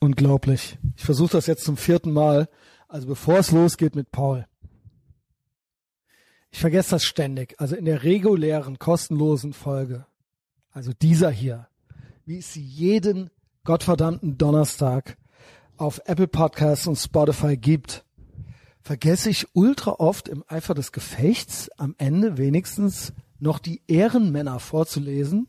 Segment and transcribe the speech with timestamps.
[0.00, 0.78] Unglaublich.
[0.96, 2.48] Ich versuche das jetzt zum vierten Mal.
[2.88, 4.46] Also bevor es losgeht mit Paul.
[6.50, 7.60] Ich vergesse das ständig.
[7.60, 10.06] Also in der regulären, kostenlosen Folge,
[10.72, 11.68] also dieser hier,
[12.24, 13.30] wie es sie jeden
[13.64, 15.16] gottverdammten Donnerstag
[15.76, 18.04] auf Apple Podcasts und Spotify gibt,
[18.82, 25.48] vergesse ich ultra oft im Eifer des Gefechts am Ende wenigstens noch die Ehrenmänner vorzulesen.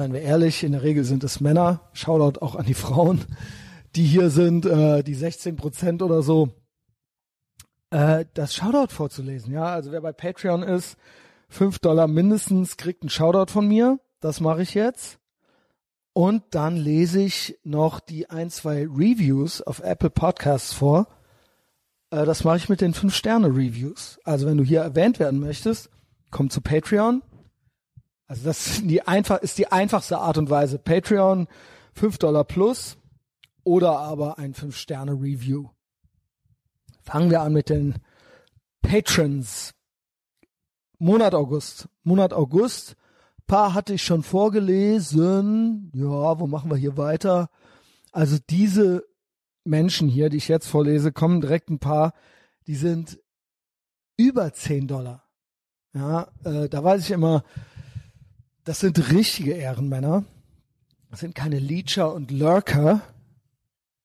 [0.00, 1.82] Seien wir ehrlich, in der Regel sind es Männer.
[1.92, 3.20] Shoutout auch an die Frauen,
[3.96, 6.54] die hier sind, äh, die 16 Prozent oder so.
[7.90, 9.66] Äh, das Shoutout vorzulesen, ja.
[9.66, 10.96] Also wer bei Patreon ist,
[11.50, 14.00] fünf Dollar mindestens kriegt einen Shoutout von mir.
[14.20, 15.18] Das mache ich jetzt.
[16.14, 21.08] Und dann lese ich noch die ein, zwei Reviews auf Apple Podcasts vor.
[22.08, 24.18] Äh, das mache ich mit den fünf Sterne Reviews.
[24.24, 25.90] Also wenn du hier erwähnt werden möchtest,
[26.30, 27.22] komm zu Patreon.
[28.30, 30.78] Also das ist die einfach, ist die einfachste Art und Weise.
[30.78, 31.48] Patreon
[31.92, 32.96] fünf Dollar plus
[33.64, 35.70] oder aber ein fünf Sterne Review.
[37.02, 37.96] Fangen wir an mit den
[38.82, 39.74] Patrons.
[41.00, 41.88] Monat August.
[42.04, 42.94] Monat August.
[43.48, 45.90] Paar hatte ich schon vorgelesen.
[45.92, 47.50] Ja, wo machen wir hier weiter?
[48.12, 49.02] Also diese
[49.64, 52.14] Menschen hier, die ich jetzt vorlese, kommen direkt ein paar,
[52.68, 53.18] die sind
[54.16, 55.24] über 10 Dollar.
[55.92, 57.42] Ja, äh, da weiß ich immer,
[58.70, 60.22] das sind richtige Ehrenmänner.
[61.10, 63.00] Das sind keine Leecher und Lurker,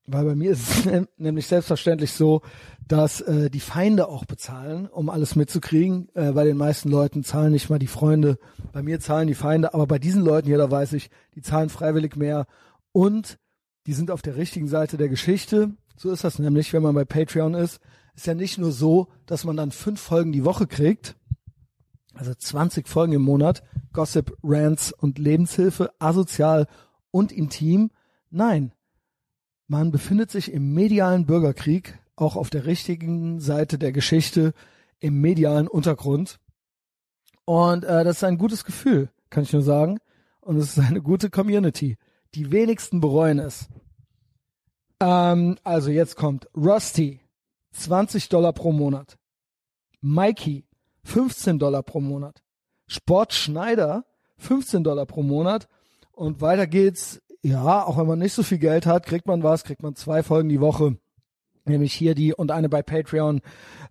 [0.07, 2.41] weil bei mir ist es nämlich selbstverständlich so,
[2.87, 6.09] dass äh, die Feinde auch bezahlen, um alles mitzukriegen.
[6.15, 8.39] Äh, bei den meisten Leuten zahlen nicht mal die Freunde.
[8.71, 11.69] Bei mir zahlen die Feinde, aber bei diesen Leuten hier, da weiß ich, die zahlen
[11.69, 12.47] freiwillig mehr
[12.91, 13.37] und
[13.85, 15.75] die sind auf der richtigen Seite der Geschichte.
[15.95, 17.79] So ist das nämlich, wenn man bei Patreon ist.
[18.15, 21.17] Ist ja nicht nur so, dass man dann fünf Folgen die Woche kriegt,
[22.15, 23.63] also 20 Folgen im Monat,
[23.93, 26.67] Gossip, Rants und Lebenshilfe, asozial
[27.11, 27.91] und intim.
[28.29, 28.71] Nein,
[29.67, 34.53] man befindet sich im medialen Bürgerkrieg, auch auf der richtigen Seite der Geschichte,
[34.99, 36.39] im medialen Untergrund.
[37.45, 39.99] Und äh, das ist ein gutes Gefühl, kann ich nur sagen.
[40.41, 41.97] Und es ist eine gute Community.
[42.33, 43.67] Die wenigsten bereuen es.
[44.99, 47.21] Ähm, also jetzt kommt Rusty,
[47.73, 49.17] 20 Dollar pro Monat.
[50.01, 50.64] Mikey,
[51.05, 52.43] 15 Dollar pro Monat.
[52.87, 54.05] Sport Schneider,
[54.37, 55.67] 15 Dollar pro Monat.
[56.11, 59.63] Und weiter geht's ja, auch wenn man nicht so viel Geld hat, kriegt man was,
[59.63, 60.97] kriegt man zwei Folgen die Woche.
[61.65, 63.41] Nämlich hier die und eine bei Patreon.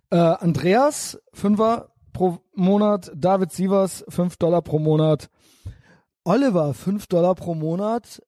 [0.09, 3.13] Äh, Andreas, Fünfer pro Monat.
[3.15, 5.29] David Sievers, fünf Dollar pro Monat.
[6.25, 8.21] Oliver, fünf Dollar pro Monat.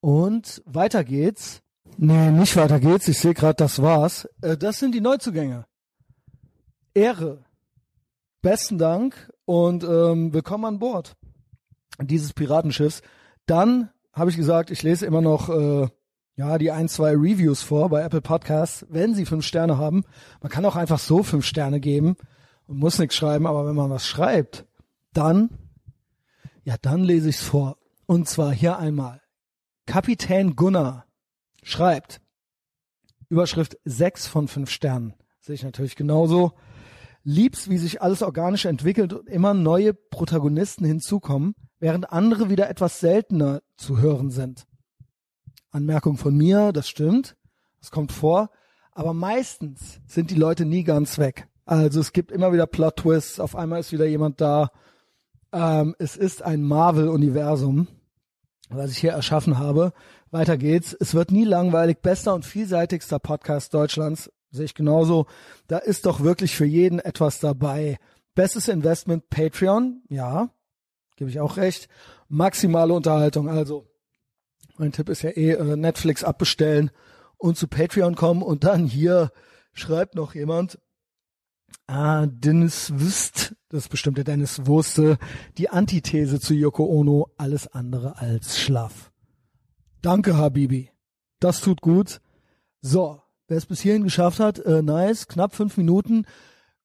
[0.00, 1.62] Und weiter geht's.
[1.96, 3.08] Nee, nicht weiter geht's.
[3.08, 4.28] Ich sehe gerade, das war's.
[4.42, 5.64] Äh, das sind die Neuzugänge.
[6.92, 7.46] Ehre.
[8.42, 11.14] Besten Dank und ähm, willkommen an Bord
[12.00, 13.00] dieses Piratenschiffs.
[13.46, 15.86] Dann habe ich gesagt, ich lese immer noch äh,
[16.34, 20.02] ja die ein, zwei Reviews vor bei Apple Podcasts, wenn sie fünf Sterne haben.
[20.40, 22.16] Man kann auch einfach so fünf Sterne geben
[22.66, 24.66] und muss nichts schreiben, aber wenn man was schreibt,
[25.12, 25.50] dann,
[26.64, 27.78] ja, dann lese ich's vor.
[28.06, 29.20] Und zwar hier einmal.
[29.86, 31.06] Kapitän Gunnar
[31.62, 32.20] schreibt,
[33.28, 35.14] Überschrift sechs von fünf Sternen.
[35.38, 36.54] Sehe ich natürlich genauso.
[37.24, 43.00] Liebs, wie sich alles organisch entwickelt und immer neue Protagonisten hinzukommen während andere wieder etwas
[43.00, 44.66] seltener zu hören sind.
[45.72, 47.36] Anmerkung von mir, das stimmt,
[47.80, 48.50] das kommt vor,
[48.92, 51.48] aber meistens sind die Leute nie ganz weg.
[51.64, 54.70] Also es gibt immer wieder Plot-Twists, auf einmal ist wieder jemand da.
[55.52, 57.88] Ähm, es ist ein Marvel-Universum,
[58.68, 59.92] was ich hier erschaffen habe.
[60.30, 60.96] Weiter geht's.
[60.98, 61.98] Es wird nie langweilig.
[62.00, 64.30] Bester und vielseitigster Podcast Deutschlands.
[64.52, 65.26] Sehe ich genauso.
[65.66, 67.98] Da ist doch wirklich für jeden etwas dabei.
[68.34, 70.02] Bestes Investment Patreon.
[70.08, 70.50] Ja,
[71.16, 71.88] gebe ich auch recht.
[72.28, 73.88] Maximale Unterhaltung, also
[74.76, 76.90] mein Tipp ist ja eh äh, Netflix abbestellen
[77.36, 79.30] und zu Patreon kommen und dann hier
[79.72, 80.78] schreibt noch jemand,
[81.86, 85.18] ah, Dennis Wüst, das ist bestimmt der Dennis Wurste,
[85.58, 89.12] die Antithese zu Yoko Ono, alles andere als schlaff.
[90.00, 90.90] Danke, Habibi.
[91.38, 92.20] Das tut gut.
[92.80, 96.26] So, wer es bis hierhin geschafft hat, äh, nice, knapp fünf Minuten,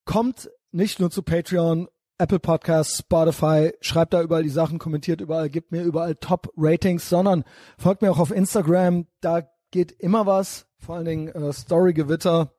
[0.04, 1.88] kommt nicht nur zu Patreon
[2.18, 7.44] Apple Podcasts, Spotify, schreibt da überall die Sachen, kommentiert überall, gibt mir überall Top-Ratings, sondern
[7.78, 12.52] folgt mir auch auf Instagram, da geht immer was, vor allen Dingen äh, Story-Gewitter,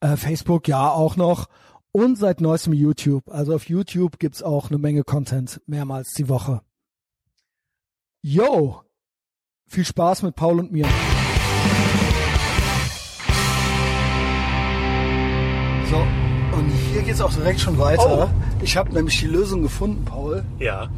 [0.00, 1.48] äh, Facebook ja auch noch
[1.92, 3.28] und seit neuestem YouTube.
[3.28, 6.62] Also auf YouTube gibt's auch eine Menge Content, mehrmals die Woche.
[8.22, 8.82] Yo,
[9.66, 10.86] viel Spaß mit Paul und mir.
[15.90, 15.96] So,
[16.56, 18.30] und hier geht's auch direkt schon weiter.
[18.62, 20.44] Ich habe nämlich die Lösung gefunden, Paul.
[20.60, 20.88] Ja.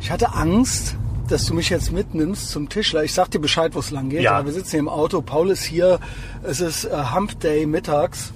[0.00, 0.96] Ich hatte Angst,
[1.28, 3.04] dass du mich jetzt mitnimmst zum Tischler.
[3.04, 4.22] Ich sag dir Bescheid, wo es lang geht.
[4.22, 4.32] Ja.
[4.32, 5.22] Aber wir sitzen hier im Auto.
[5.22, 6.00] Paul ist hier.
[6.42, 8.32] Es ist äh, Hump Day mittags.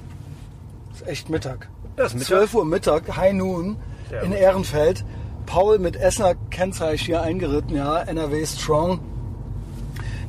[0.94, 1.68] ist echt Mittag.
[1.96, 2.28] Ja, ist Mittag.
[2.28, 3.78] 12 Uhr Mittag, High Noon
[4.10, 4.30] Sehr in.
[4.30, 5.04] Ehrenfeld.
[5.46, 9.00] Paul mit Essener Kennzeichen hier eingeritten, ja, NRW Strong.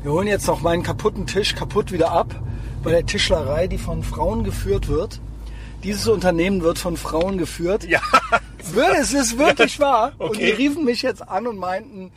[0.02, 2.34] Wir holen jetzt noch meinen kaputten Tisch kaputt wieder ab
[2.84, 5.20] bei der Tischlerei, die von Frauen geführt wird.
[5.84, 7.86] Dieses Unternehmen wird von Frauen geführt.
[7.86, 8.02] Ja.
[9.00, 10.12] Es ist wirklich wahr.
[10.18, 10.48] Und Okay.
[10.48, 12.12] die riefen mich jetzt an und meinten,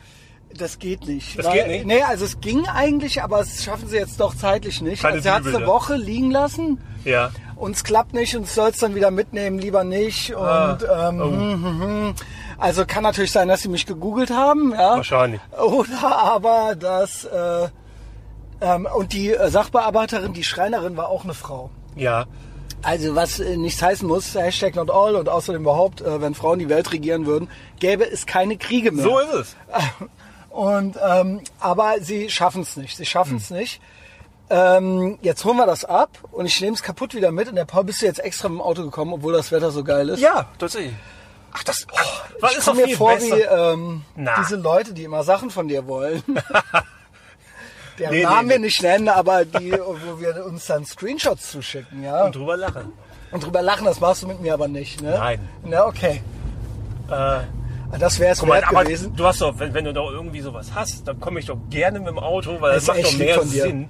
[0.55, 1.39] das geht nicht.
[1.39, 1.85] Das geht nicht?
[1.85, 5.01] Nee, also es ging eigentlich, aber es schaffen sie jetzt doch zeitlich nicht.
[5.01, 5.67] Keine also er hat es eine ne?
[5.67, 6.79] Woche liegen lassen.
[7.05, 7.31] Ja.
[7.55, 10.35] Und es klappt nicht und soll es dann wieder mitnehmen, lieber nicht.
[10.35, 11.31] Und Ah, ähm, oh.
[11.31, 12.13] hm, hm, hm.
[12.57, 14.97] also kann natürlich sein, dass sie mich gegoogelt haben, ja.
[14.97, 15.41] Wahrscheinlich.
[15.59, 17.69] Oder aber dass äh,
[18.63, 21.69] ähm, und die äh, Sachbearbeiterin, die Schreinerin war auch eine Frau.
[21.95, 22.25] Ja.
[22.81, 26.59] Also was äh, nichts heißen muss, Hashtag not all und außerdem überhaupt, äh, wenn Frauen
[26.59, 27.49] die Welt regieren würden,
[27.79, 29.03] gäbe es keine Kriege mehr.
[29.03, 29.55] So ist es.
[30.49, 32.95] Und ähm, aber sie schaffen es nicht.
[32.95, 33.81] Sie schaffen es nicht.
[34.51, 37.49] Ähm, jetzt holen wir das ab und ich nehme es kaputt wieder mit.
[37.49, 39.83] Und der Paul bist du jetzt extra mit dem Auto gekommen, obwohl das Wetter so
[39.83, 40.19] geil ist.
[40.19, 40.93] Ja, tatsächlich.
[41.53, 41.87] Ach, das
[42.39, 43.35] was ich ist doch mir viel vor besser.
[43.35, 44.01] wie ähm,
[44.39, 46.21] diese Leute, die immer Sachen von dir wollen.
[47.99, 52.03] Der Nee, Namen nee, wir nicht nennen, aber die, wo wir uns dann Screenshots zuschicken,
[52.03, 52.25] ja.
[52.25, 52.91] Und drüber lachen.
[53.31, 55.11] Und drüber lachen, das machst du mit mir aber nicht, ne?
[55.11, 55.39] Nein.
[55.63, 56.21] Na, okay.
[57.09, 59.15] Äh, Das wäre es mal, wert aber gewesen.
[59.15, 61.99] du hast doch, wenn, wenn du doch irgendwie sowas hast, dann komme ich doch gerne
[61.99, 63.41] mit dem Auto, weil das, Das macht doch mehr.
[63.43, 63.89] Sinn.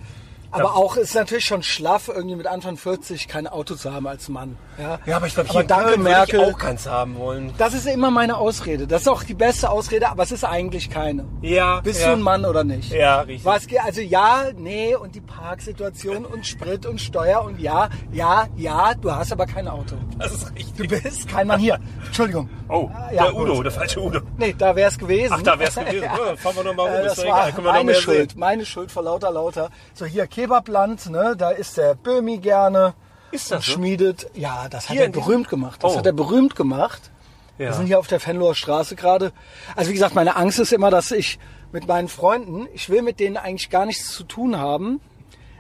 [0.54, 4.30] Aber auch ist natürlich schon schlaff, irgendwie mit Anfang 40 kein Auto zu haben als
[4.30, 4.58] Mann.
[4.78, 6.40] Ja, Ja, aber ich glaube, hier danke Merkel.
[6.42, 7.54] ich auch keins haben wollen.
[7.58, 8.88] Das ist immer meine Ausrede.
[8.88, 11.26] Das ist auch die beste Ausrede, aber es ist eigentlich keine.
[11.42, 12.08] Ja, Bist ja.
[12.08, 12.92] du ein Mann oder nicht?
[12.92, 13.46] Ja, richtig.
[13.46, 18.94] Was, also ja, nee und die Parksituation und Sprit und Steuer und ja, ja, ja,
[18.96, 19.96] du hast aber kein Auto.
[20.18, 20.74] Das ist richtig.
[20.76, 21.80] Du bist kein Mann hier.
[22.06, 22.50] Entschuldigung.
[22.70, 23.66] Oh, Ah, ja, der Udo, gut.
[23.66, 24.20] der falsche Udo.
[24.38, 25.34] Nee, da wär's gewesen.
[25.38, 26.04] Ach, da wär's gewesen.
[26.04, 27.96] Ja, fahren wir noch mal rum, Äh, ist das doch war egal, können wir meine
[27.96, 29.70] Schuld, meine Schuld vor lauter, lauter.
[29.94, 32.94] So, hier Kebabland, ne, da ist der Böhmi gerne.
[33.32, 33.72] Ist das und so?
[33.74, 34.28] schmiedet.
[34.34, 35.82] Ja, das hat Hier er berühmt gemacht.
[35.82, 35.98] Das Oh.
[35.98, 37.12] hat er berühmt gemacht.
[37.58, 37.68] Ja.
[37.68, 39.32] Wir sind hier auf der Fenloher Straße gerade.
[39.78, 41.40] Also wie gesagt, meine Angst ist immer, dass ich
[41.72, 45.00] mit meinen Freunden, ich will mit denen eigentlich gar nichts zu tun haben.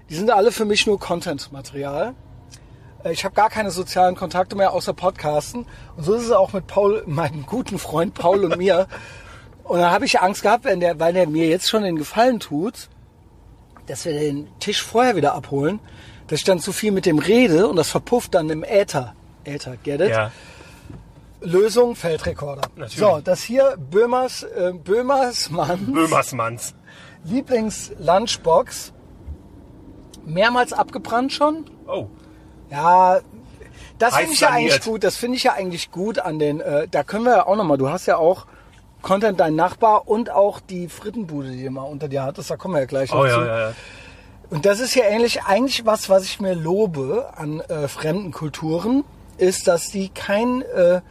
[0.10, 2.14] Die sind alle für mich nur Content-Material.
[3.06, 5.66] Äh, Ich habe gar keine sozialen Kontakte mehr außer Podcasten.
[5.96, 8.88] Und so ist es auch mit Paul, meinem guten Freund Paul und mir.
[9.64, 12.42] Und dann habe ich Angst gehabt, wenn der, weil der mir jetzt schon den Gefallen
[12.42, 12.90] tut,
[13.88, 15.80] dass wir den Tisch vorher wieder abholen,
[16.28, 19.16] dass ich dann zu viel mit dem rede und das verpufft dann im Äther.
[19.44, 20.10] Äther, get it?
[20.10, 20.32] Ja.
[21.42, 22.70] Lösung, Feldrekorder.
[22.76, 22.98] Natürlich.
[22.98, 26.74] So, das hier Böhmers, äh, Böhmers Mann, Böhmersmanns.
[27.26, 28.94] Lieblings-Lunchbox.
[30.26, 31.66] Mehrmals abgebrannt schon.
[31.86, 32.08] Oh.
[32.72, 33.20] Ja,
[34.00, 35.04] das finde ich ja eigentlich gut.
[35.04, 37.78] Das finde ich ja eigentlich gut an den, äh, da können wir ja auch nochmal,
[37.78, 38.46] du hast ja auch
[39.04, 42.74] Content Dein Nachbar und auch die Frittenbude, die du mal unter dir hattest, da kommen
[42.74, 43.30] wir ja gleich noch Oh zu.
[43.30, 43.74] ja, ja.
[44.50, 49.04] Und das ist ja ähnlich, eigentlich was, was ich mir lobe an äh, fremden Kulturen,
[49.38, 51.02] ist, dass die kein, äh,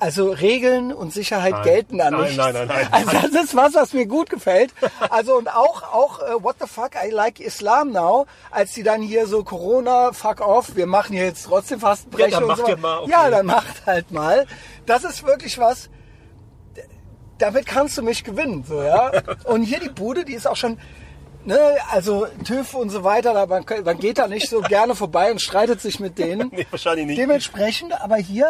[0.00, 1.62] also Regeln und Sicherheit Nein.
[1.62, 2.36] gelten da Nein, nicht.
[2.36, 2.88] nein, nein, nein.
[2.90, 4.72] Also das ist was, was mir gut gefällt.
[5.10, 9.02] Also und auch, auch äh, What the fuck, I like Islam now, als die dann
[9.02, 12.70] hier so Corona, fuck off, wir machen hier jetzt trotzdem Fastenbrechen Ja, dann und macht
[12.70, 12.76] so.
[12.78, 13.10] mal, okay.
[13.10, 14.46] Ja, dann macht halt mal.
[14.86, 15.90] Das ist wirklich was,
[17.38, 19.12] damit kannst du mich gewinnen, so, ja.
[19.44, 20.78] Und hier die Bude, die ist auch schon,
[21.44, 21.58] ne,
[21.90, 25.40] also TÜV und so weiter, da, man, man geht da nicht so gerne vorbei und
[25.40, 26.50] streitet sich mit denen.
[26.52, 27.18] Nee, wahrscheinlich nicht.
[27.18, 28.46] Dementsprechend, aber hier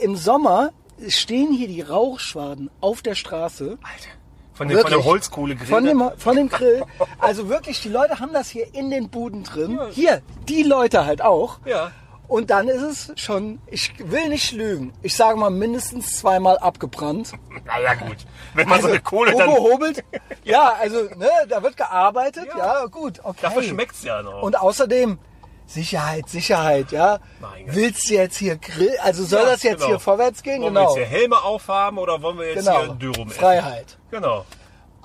[0.00, 0.72] im Sommer
[1.08, 3.78] stehen hier die Rauchschwaden auf der Straße.
[3.82, 4.16] Alter.
[4.54, 5.04] Von, dem, von der.
[5.04, 5.66] Holzkohlegrill.
[5.66, 6.82] Von dem, von dem Grill.
[7.18, 9.78] Also wirklich, die Leute haben das hier in den Buden drin.
[9.90, 11.58] Hier, die Leute halt auch.
[11.66, 11.92] Ja.
[12.28, 17.32] Und dann ist es schon, ich will nicht lügen, ich sage mal mindestens zweimal abgebrannt.
[17.64, 18.18] Naja, gut.
[18.54, 19.48] Wenn man so eine Kohle dann.
[19.50, 20.04] hobelt.
[20.44, 22.46] Ja, also ne, da wird gearbeitet.
[22.46, 22.84] Ja, Ja.
[22.86, 23.38] gut, okay.
[23.42, 24.42] Dafür schmeckt's ja noch.
[24.42, 25.18] Und außerdem
[25.66, 27.18] Sicherheit, Sicherheit, ja.
[27.40, 27.74] Mein Gott.
[27.74, 29.86] Willst du jetzt hier Grill, also soll Ja, das jetzt genau.
[29.88, 30.62] hier vorwärts gehen?
[30.62, 30.94] Wollen genau.
[30.94, 32.84] wir jetzt hier Helme aufhaben oder wollen wir jetzt genau.
[32.84, 33.40] hier Dürrum essen?
[33.40, 33.98] Freiheit.
[34.12, 34.44] Genau.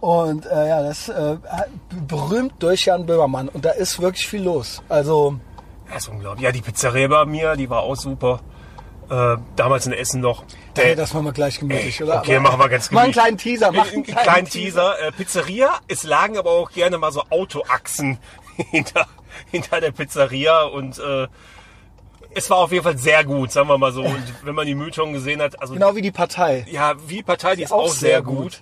[0.01, 1.38] Und äh, ja, das äh,
[2.08, 3.50] berühmt durch Jan Böhmermann.
[3.50, 4.82] Und da ist wirklich viel los.
[4.90, 5.40] Also
[5.91, 6.43] Ja, ist unglaublich.
[6.43, 8.39] Ja, die Pizzeria bei mir, die war auch super.
[9.10, 10.45] Äh, damals in Essen noch.
[10.77, 12.19] Hey, das machen wir gleich gemütlich, oder?
[12.19, 13.24] Okay, machen wir ganz Mal einen gemütlich.
[13.24, 13.71] kleinen Teaser.
[13.74, 15.00] Mach Einen kleinen Teaser.
[15.01, 15.69] Äh, Pizzeria.
[15.89, 18.19] Es lagen aber auch gerne mal so Autoachsen
[18.55, 19.05] hinter,
[19.51, 21.27] hinter der Pizzeria und äh,
[22.33, 24.03] es war auf jeden Fall sehr gut, sagen wir mal so.
[24.03, 26.65] Und wenn man die Mülltonnen gesehen hat, also Genau wie die Partei.
[26.71, 28.62] ja, wie die Partei, die ist auch auch, sehr, sehr gut.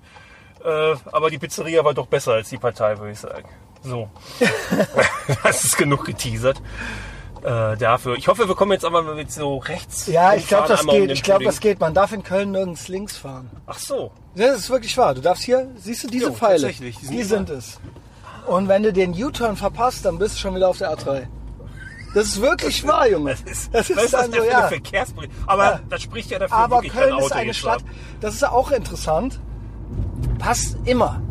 [0.65, 3.47] Äh, aber die Pizzeria war doch besser als die Partei, würde ich sagen.
[3.83, 4.09] So.
[5.43, 6.59] das ist genug geteasert.
[7.43, 8.15] Äh, dafür.
[8.15, 10.07] Ich hoffe, wir kommen jetzt aber mit so rechts.
[10.07, 11.01] Ja, ich glaube, das um geht.
[11.03, 11.79] den Ich glaube, das geht.
[11.79, 13.49] Man darf in Köln nirgends links fahren.
[13.65, 14.11] Ach so.
[14.35, 15.13] Das ist wirklich wahr.
[15.15, 16.53] Du darfst hier, siehst du diese Jo, Pfeile?
[16.61, 17.79] tatsächlich, die Die sind sind, es.
[18.47, 21.27] Und wenn du den U-Turn verpasst, dann bist du schon wieder auf der A3.
[22.15, 23.31] Das ist wirklich wahr, Junge.
[23.31, 24.67] Das ist, das ist was ist das so, ja.
[24.67, 25.31] Verkehrsbericht?
[25.45, 25.79] Aber Ja.
[25.89, 27.83] das spricht ja dafür, Aber Köln ist eine Stadt,
[28.21, 29.39] das ist auch interessant.
[30.39, 31.21] Passt immer.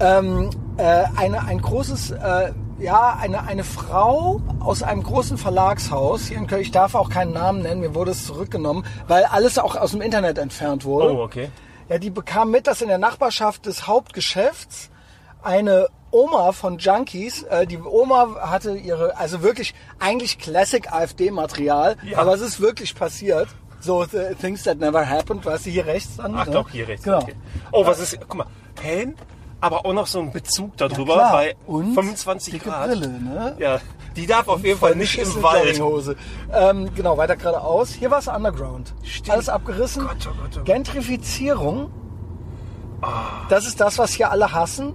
[0.00, 6.38] Ähm, äh, eine, ein großes, äh, ja, eine, eine Frau aus einem großen Verlagshaus hier
[6.38, 9.76] in Köln, ich darf auch keinen Namen nennen, mir wurde es zurückgenommen, weil alles auch
[9.76, 11.14] aus dem Internet entfernt wurde.
[11.14, 11.50] Oh, okay.
[11.88, 14.90] Ja, die bekam mit, dass in der Nachbarschaft des Hauptgeschäfts
[15.42, 22.18] eine Oma von Junkies, äh, die Oma hatte ihre, also wirklich eigentlich Classic AfD-Material, Ja.
[22.18, 23.48] aber es ist wirklich passiert.
[23.80, 26.36] So the Things that never happened, weißt du, hier rechts dann.
[26.36, 26.52] Ach ne?
[26.52, 27.04] doch, hier rechts.
[27.04, 27.18] Genau.
[27.18, 27.34] Okay.
[27.72, 28.46] Oh, was ist, guck mal,
[28.80, 29.16] Helm,
[29.62, 31.32] aber auch noch so ein Bezug darüber Klar.
[31.32, 32.88] bei Und 25 dicke Grad.
[32.88, 33.56] Brille, ne?
[33.58, 33.80] Ja,
[34.16, 35.64] die darf auf jeden Fall nicht im Wald.
[35.78, 36.16] Jogginghose.
[36.52, 37.90] Ähm, genau, weiter geradeaus.
[37.94, 38.92] Hier war es Underground.
[39.02, 39.30] Stimmt.
[39.30, 40.04] Alles abgerissen.
[40.06, 40.64] Gott, oh Gott, oh Gott.
[40.66, 41.90] Gentrifizierung.
[43.48, 44.94] Das ist das, was hier alle hassen.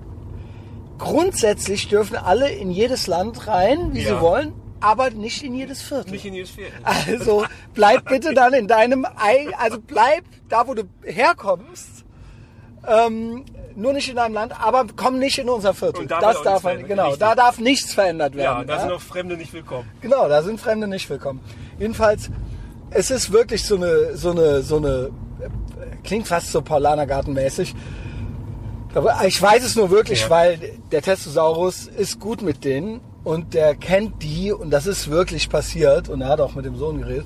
[0.98, 4.16] Grundsätzlich dürfen alle in jedes Land rein, wie Ja.
[4.16, 6.12] sie wollen, aber nicht in jedes Viertel.
[6.12, 6.80] Nicht in jedes Viertel.
[6.84, 12.06] Also bleib bitte dann in deinem, Ei- also bleib da, wo du herkommst.
[12.88, 13.44] Ähm,
[13.77, 16.07] nur nicht in deinem Land, aber komm nicht in unser Viertel.
[16.07, 17.19] Das darf nichts man, verändert, genau, richtig.
[17.19, 18.67] da darf nichts verändert Ja, werden.
[18.67, 19.88] da sind auch Fremde nicht willkommen.
[20.01, 21.39] Genau, da sind Fremde nicht willkommen.
[21.79, 22.29] Jedenfalls,
[22.89, 25.12] es ist wirklich so eine, so eine, so eine,
[26.03, 27.75] klingt fast so Paulanergartenmäßig.
[28.96, 30.29] Aber ich weiß es nur wirklich, Ja.
[30.31, 30.60] weil
[30.91, 36.10] der Testosaurus ist gut mit denen und der kennt die und das ist wirklich passiert
[36.10, 37.25] und er hat auch mit dem Sohn geredet.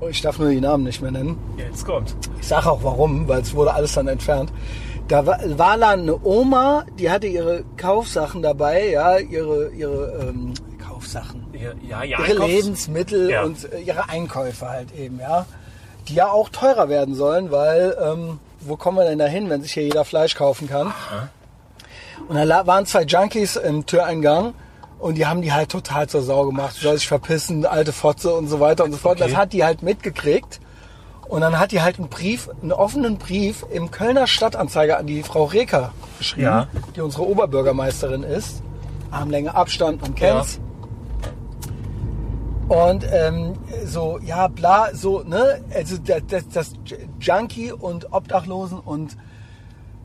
[0.00, 1.38] Und ich darf nur die Namen nicht mehr nennen.
[1.58, 2.14] Jetzt kommt.
[2.40, 4.50] Ich sage auch warum, weil es wurde alles dann entfernt.
[5.08, 10.52] Da war, war dann eine Oma, die hatte ihre Kaufsachen dabei, ja, ihre, ihre ähm,
[10.84, 15.46] Kaufsachen Ja, ja, ja ihre Einkaufs- Lebensmittel und äh, ihre Einkäufe halt eben, ja.
[16.08, 19.62] Die ja auch teurer werden sollen, weil ähm, wo kommen wir denn da hin, wenn
[19.62, 20.92] sich hier jeder Fleisch kaufen kann?
[22.28, 24.54] Und da waren zwei Junkies im Türeingang
[24.98, 26.74] und die haben die halt total zur Sau gemacht.
[26.76, 29.20] Soll sich verpissen, alte Fotze und so weiter und so fort.
[29.20, 29.30] Okay.
[29.30, 30.60] Das hat die halt mitgekriegt.
[31.28, 35.22] Und dann hat die halt einen Brief, einen offenen Brief im Kölner Stadtanzeiger an die
[35.22, 36.68] Frau Reker geschrieben, Ja.
[36.94, 38.62] die unsere Oberbürgermeisterin ist.
[39.10, 40.60] Armlänge Abstand, man kennt's.
[42.68, 43.54] Und ähm,
[43.84, 45.62] so, ja, bla, so, ne?
[45.74, 46.72] Also das, das,
[47.20, 49.16] Junkie und Obdachlosen und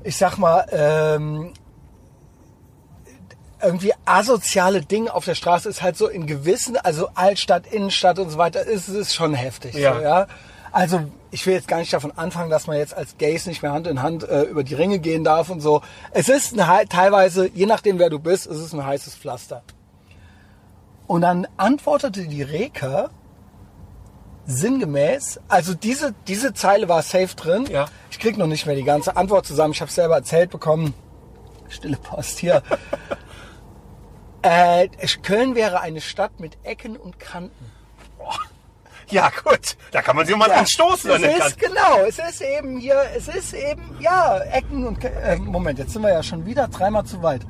[0.03, 1.53] ich sag mal, ähm,
[3.63, 8.29] irgendwie asoziale Ding auf der Straße ist halt so in gewissen, also Altstadt, Innenstadt und
[8.29, 9.75] so weiter, ist es schon heftig.
[9.75, 9.95] Ja.
[9.95, 10.27] So, ja.
[10.71, 11.01] Also
[11.31, 13.87] ich will jetzt gar nicht davon anfangen, dass man jetzt als Gays nicht mehr Hand
[13.87, 15.81] in Hand äh, über die Ringe gehen darf und so.
[16.11, 19.63] Es ist ein, hei- teilweise, je nachdem wer du bist, ist es ein heißes Pflaster.
[21.07, 23.09] Und dann antwortete die Reka
[24.45, 27.65] sinngemäß, also diese, diese Zeile war safe drin.
[27.69, 27.85] Ja.
[28.09, 29.73] Ich krieg noch nicht mehr die ganze Antwort zusammen.
[29.73, 30.93] Ich habe selber erzählt bekommen.
[31.69, 32.63] Stille Post hier.
[34.41, 34.87] äh,
[35.21, 37.71] Köln wäre eine Stadt mit Ecken und Kanten.
[39.22, 39.75] Ja, gut.
[39.91, 41.12] Da kann man sich mal dran stoßen.
[41.12, 45.36] an es ist, genau, es ist eben hier, es ist eben, ja, Ecken und, äh,
[45.36, 47.41] Moment, jetzt sind wir ja schon wieder dreimal zu weit.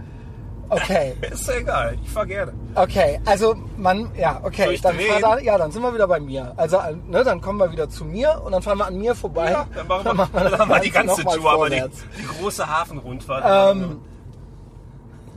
[0.69, 1.97] Okay, Ist ja egal.
[2.01, 2.53] Ich fahr gerne.
[2.75, 6.53] okay, also man, ja, okay, ich dann, da, ja, dann sind wir wieder bei mir.
[6.55, 9.13] Also, äh, ne, dann kommen wir wieder zu mir und dann fahren wir an mir
[9.13, 9.51] vorbei.
[9.51, 11.83] Ja, dann machen wir, dann machen wir die Ganze ganze noch mal Tour, aber die,
[12.17, 13.75] die große Hafenrundfahrt.
[13.75, 13.99] Ähm,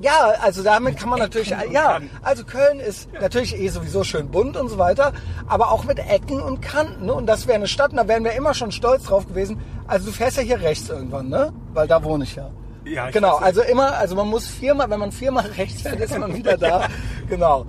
[0.00, 4.56] Ja, also damit kann man natürlich, ja, also Köln ist natürlich eh sowieso schön bunt
[4.56, 5.12] und so weiter,
[5.46, 7.06] aber auch mit Ecken und Kanten.
[7.06, 7.14] Ne?
[7.14, 9.60] Und das wäre eine Stadt, und da wären wir immer schon stolz drauf gewesen.
[9.86, 11.52] Also du fährst ja hier rechts irgendwann, ne?
[11.72, 12.50] Weil da wohne ich ja.
[12.84, 16.18] Ja, ich genau, also immer, also man muss viermal, wenn man viermal rechts fährt, ist
[16.18, 16.88] man wieder da.
[17.28, 17.64] Genau.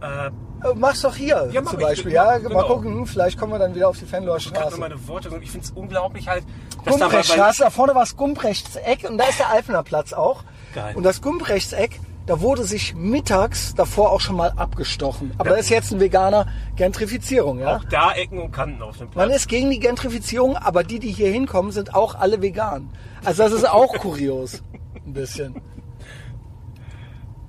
[0.00, 0.30] äh, Äh,
[0.76, 1.86] Mach's doch hier Ja, mach zum ich.
[1.86, 2.24] Beispiel, ja.
[2.24, 2.66] Mal Genau.
[2.66, 4.70] gucken, vielleicht kommen wir dann wieder auf die ich gerade Straße.
[4.70, 5.28] nur meine Worte.
[5.42, 6.44] Ich finde es unglaublich halt,
[6.84, 10.12] dass da mal Gumbrechtstraße, da vorne war das Gumbrechtseck und da ist der Alpener Platz
[10.12, 10.44] auch.
[10.74, 10.96] Geil.
[10.96, 15.32] Und das Gumbrechtseck, da wurde sich mittags davor auch schon mal abgestochen.
[15.38, 17.76] Aber das ist jetzt ein veganer Gentrifizierung, ja.
[17.76, 19.26] auch da Ecken und Kanten auf dem Platz.
[19.26, 22.90] Man ist gegen die Gentrifizierung, aber die, die hier hinkommen, sind auch alle vegan.
[23.24, 24.62] Also das ist auch kurios.
[25.06, 25.62] Ein bisschen.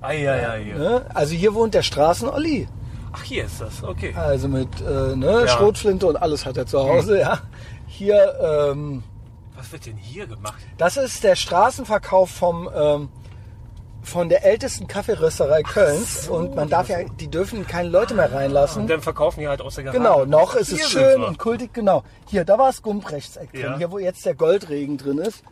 [0.00, 0.74] Eieiei.
[0.76, 1.06] Ne?
[1.14, 2.68] Also hier wohnt der Straßen-Olli.
[3.12, 3.82] Ach, hier ist das.
[3.82, 4.14] Okay.
[4.14, 5.48] Also mit äh, ne, Ja.
[5.48, 7.38] Schrotflinte und alles hat er zu Hause, ja.
[7.86, 8.34] Hier,
[8.70, 9.02] ähm,
[9.56, 10.62] Was wird denn hier gemacht?
[10.78, 13.08] Das ist der Straßenverkauf vom ähm,
[14.02, 18.34] von der ältesten Kaffeerösterei Kölns und man darf ja, die dürfen keine Leute mehr Und
[18.34, 18.86] reinlassen.
[18.86, 19.98] dann verkaufen die halt aus der Garage.
[19.98, 22.04] Genau, noch ist Hier es schön und kultig, genau.
[22.28, 23.76] Hier, da war das Gumprechtseck drin, Ja.
[23.78, 25.42] hier wo jetzt der Goldregen drin ist.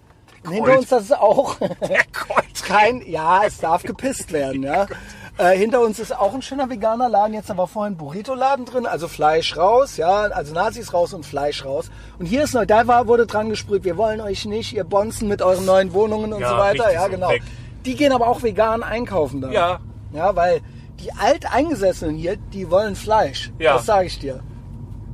[0.44, 2.62] Und hinter uns das ist auch Der Gold.
[2.64, 4.86] kein, ja, es darf gepisst werden, ja.
[5.36, 7.34] Äh, hinter uns ist auch ein schöner veganer Laden.
[7.34, 11.90] Jetzt war vorhin Burrito-Laden drin, also Fleisch raus, ja, also Nazis raus und Fleisch raus.
[12.20, 15.26] Und hier ist neu, da war, wurde dran gesprüht, wir wollen euch nicht, ihr Bonzen
[15.26, 16.92] mit euren neuen Wohnungen und Ja, so weiter.
[16.92, 17.30] Ja, so, genau.
[17.30, 17.42] weg.
[17.84, 19.50] Die gehen aber auch vegan einkaufen da.
[19.50, 19.80] Ja.
[20.12, 20.60] Ja, weil
[21.00, 23.50] die Alteingesessenen hier, die wollen Fleisch.
[23.58, 23.74] Ja.
[23.74, 24.40] Das sage ich dir.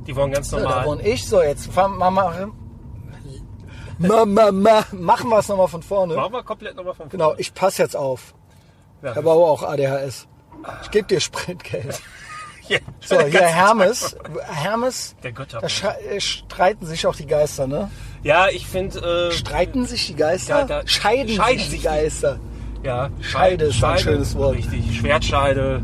[0.05, 0.85] Die wollen ganz So, da normal.
[0.85, 1.27] wohne ich.
[1.27, 2.51] So, jetzt mal.
[3.97, 6.15] Ma, ma, ma, machen wir es nochmal von vorne.
[6.15, 8.33] Machen wir komplett nochmal von Genau, ich passe jetzt auf.
[9.01, 10.27] Ich habe aber auch ADHS.
[10.83, 12.01] Ich gebe dir Sprintgeld.
[12.67, 14.15] Ja, So, hier Hermes.
[14.47, 15.59] Hermes, Der Götter.
[15.59, 15.67] da
[16.09, 17.91] äh, streiten sich auch die Geister, ne?
[18.23, 19.27] Ja, ich finde.
[19.29, 20.59] Äh, Streiten sich die Geister?
[20.59, 22.39] Ja, da- scheiden, scheiden sich die sich die- Geister.
[22.83, 24.55] ja, Scheide ist ein schönes Wort.
[24.55, 24.95] Richtig.
[24.97, 25.83] Schwertscheide,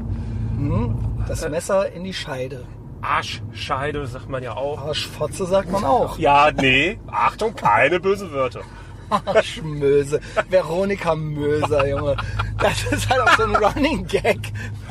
[1.28, 2.64] Das Messer in die Scheide.
[3.02, 4.80] Arschscheide, sagt man ja auch.
[4.80, 6.18] Arschfotze sagt man auch.
[6.20, 7.00] Ja, nee.
[7.08, 8.62] Achtung, keine bösen Wörter.
[9.26, 10.20] Arschmöse.
[10.50, 12.16] Veronika Möser, Junge.
[12.60, 14.40] Das ist halt auch so ein Running Gag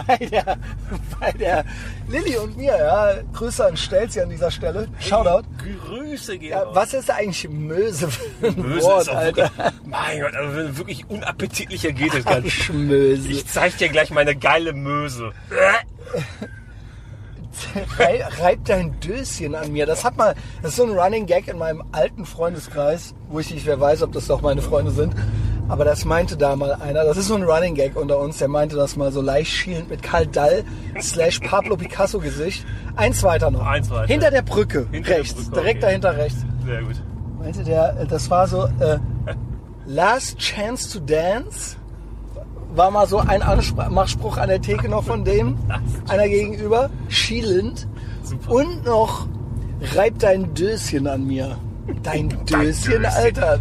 [0.07, 0.57] bei der,
[1.21, 1.65] bei der
[2.09, 3.15] Lilly und mir, ja.
[3.33, 4.89] Grüße an Stelzi an dieser Stelle.
[5.01, 5.43] Shoutout.
[5.87, 6.75] Grüße gehen Ja, raus.
[6.75, 9.37] was ist eigentlich Möse für ein Böse Wort, ist auch Alter?
[9.37, 12.59] wirklich, mein Gott, also wirklich unappetitlicher geht es gar nicht.
[12.61, 13.29] Arschmöse.
[13.29, 15.33] Ich zeig dir gleich meine geile Möse.
[17.99, 19.87] Rei- Reib dein Döschen an mir.
[19.87, 23.53] Das hat mal, das ist so ein Running Gag in meinem alten Freundeskreis, wo ich
[23.53, 25.15] nicht mehr weiß, ob das doch meine Freunde sind.
[25.69, 27.05] Aber das meinte da mal einer.
[27.05, 28.39] Das ist so ein Running Gag unter uns.
[28.39, 30.65] Der meinte das mal so leicht schielend mit Karl Dall
[31.01, 32.65] slash Pablo Picasso Gesicht.
[32.95, 33.67] Eins weiter noch.
[33.67, 34.07] Eins weiter.
[34.07, 34.87] Hinter der Brücke.
[34.93, 35.35] Hinter der rechts.
[35.35, 35.87] Brücke, direkt okay.
[35.87, 36.39] dahinter rechts.
[36.65, 37.03] Sehr gut.
[37.41, 38.99] Meinte der, äh, das war so, äh,
[39.87, 41.77] Last Chance to Dance.
[42.77, 45.57] War mal so ein Anmachspruch an der Theke noch von dem,
[46.09, 47.89] einer gegenüber, schielend.
[48.23, 48.51] Super.
[48.53, 49.27] Und noch,
[49.95, 51.59] reib dein Döschen an mir.
[52.03, 53.05] Dein Döschen, Döschen.
[53.07, 53.59] Alter.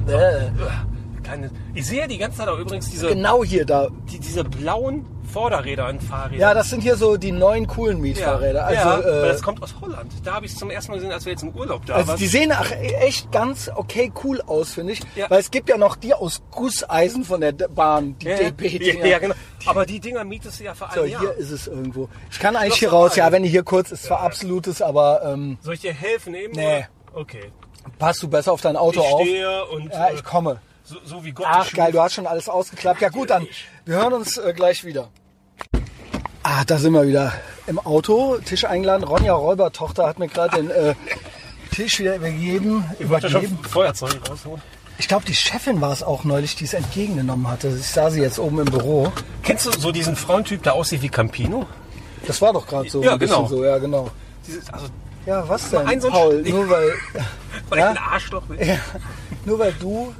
[1.23, 3.87] Keine, ich sehe die ganze Zeit auch übrigens diese, Genau hier da.
[4.11, 6.39] die, diese blauen Vorderräder an Fahrrädern.
[6.39, 8.65] Ja, das sind hier so die neuen coolen Mietfahrräder.
[8.65, 10.09] Also, ja, weil äh, das kommt aus Holland.
[10.23, 12.07] Da habe ich es zum ersten Mal gesehen, als wir jetzt im Urlaub da also
[12.07, 12.17] waren.
[12.17, 15.01] die sehen ach, echt ganz okay cool aus, finde ich.
[15.17, 15.29] Ja.
[15.29, 19.05] Weil es gibt ja noch die aus Gusseisen von der Bahn, die ja, ja, DB-Dinger.
[19.05, 19.35] ja, genau.
[19.65, 21.19] Aber die Dinger mietest du ja für ein So, Jahr.
[21.19, 22.07] hier ist es irgendwo.
[22.31, 25.57] Ich kann eigentlich hier raus, ja, wenn ihr hier kurz ist, zwar absolutes, aber ähm,
[25.61, 26.53] Soll ich dir helfen eben?
[26.55, 26.77] Nee.
[26.77, 26.87] oder?
[27.21, 27.51] Okay.
[27.99, 29.21] passt du besser auf dein Auto Ich auf.
[29.21, 30.61] stehe und Ja, äh, ich komme.
[30.85, 33.01] so, so wie Gott Ach geil, du hast schon alles ausgeklappt.
[33.01, 33.45] Ja gut, dann
[33.83, 35.09] wir hören uns äh, gleich wieder.
[36.47, 37.33] Ah, da sind wir wieder
[37.65, 39.03] im Auto, Tisch eingeladen.
[39.03, 40.93] Ronja Räuber Tochter hat mir gerade den äh,
[41.71, 42.83] Tisch wieder übergeben.
[42.99, 43.67] Ich wollte schon übergeben.
[43.67, 44.61] Feuerzeug rausholen.
[44.99, 47.69] Ich glaube, die Chefin war es auch neulich, die es entgegengenommen hatte.
[47.69, 49.11] Ich sah sie jetzt oben im Büro.
[49.41, 51.65] Kennst du so diesen Frauentyp, der aussieht wie Campino?
[52.27, 53.01] Das war doch gerade so.
[53.03, 53.47] Ja, genau.
[53.47, 54.11] So, ja, genau.
[54.45, 54.85] Dieses, also
[55.25, 56.43] Ja, was denn, ein so Paul?
[56.43, 56.93] Nur weil,
[57.69, 57.91] weil Ja?
[57.91, 58.67] ich ein Arschloch bin.
[58.67, 58.77] ja,
[59.45, 60.13] nur weil du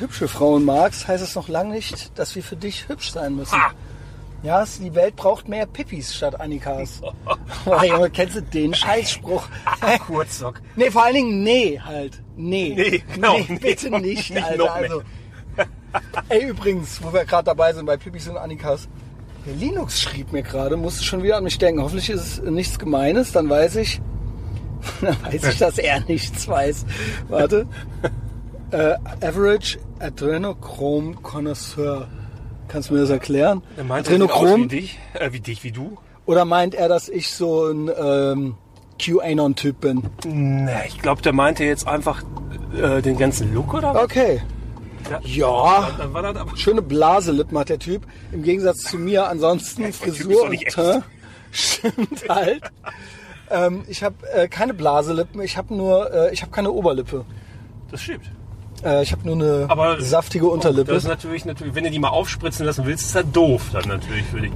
[0.00, 3.52] hübsche Frauen magst, heißt es noch lange nicht, dass wir für dich hübsch sein müssen.
[3.52, 3.70] Ha!
[4.42, 7.00] Ja, die Welt braucht mehr Pippis statt Annikas.
[7.64, 9.44] Boah, Junge, kennst du den Scheißspruch?
[10.06, 10.60] Kurzsock.
[10.76, 12.20] nee, vor allen Dingen nee halt.
[12.36, 12.74] Nee.
[12.76, 13.58] Nee, genau, Nee, nee.
[13.58, 14.56] bitte nicht, Nicht Alter.
[14.64, 14.74] noch.
[14.74, 15.02] Also,
[16.28, 18.88] ey, übrigens, wo wir gerade dabei sind bei Pippis und Annikas.
[19.46, 21.82] Der Linux schrieb mir gerade, musste schon wieder an mich denken.
[21.82, 24.00] Hoffentlich ist es nichts Gemeines, dann weiß ich,
[25.00, 26.84] dann weiß ich, dass er nichts weiß.
[27.28, 27.66] Warte.
[28.70, 32.08] Äh, Average Adrenochrom Connoisseur.
[32.72, 33.62] Kannst du mir das erklären?
[33.76, 34.68] Er meint, er aus wie Adrenochrom?
[34.68, 35.98] dich, äh, wie dich, wie du.
[36.24, 38.54] Oder meint er, dass ich so ein ähm,
[38.98, 40.02] QAnon-Typ bin?
[40.24, 42.22] Nee, ich glaube, der meinte jetzt einfach
[42.74, 44.04] äh, den ganzen Look oder was?
[44.04, 44.40] Okay.
[45.24, 45.90] Ja.
[45.98, 48.06] Dann war das aber Schöne Blaselippen hat der Typ.
[48.30, 49.28] Im Gegensatz zu mir.
[49.28, 50.58] Ansonsten ist Frisur und.
[50.68, 51.04] Teint.
[51.50, 52.62] Stimmt halt.
[53.50, 55.42] ähm, ich habe äh, keine Blaselippen.
[55.42, 57.26] Ich habe nur, äh, ich habe keine Oberlippe.
[57.90, 58.30] das stimmt.
[58.84, 60.92] Äh, ich habe nur eine Aber saftige Unterlippe.
[60.92, 63.88] Das ist natürlich, natürlich, wenn du die mal aufspritzen lassen willst, ist das doof dann
[63.88, 64.52] natürlich für dich.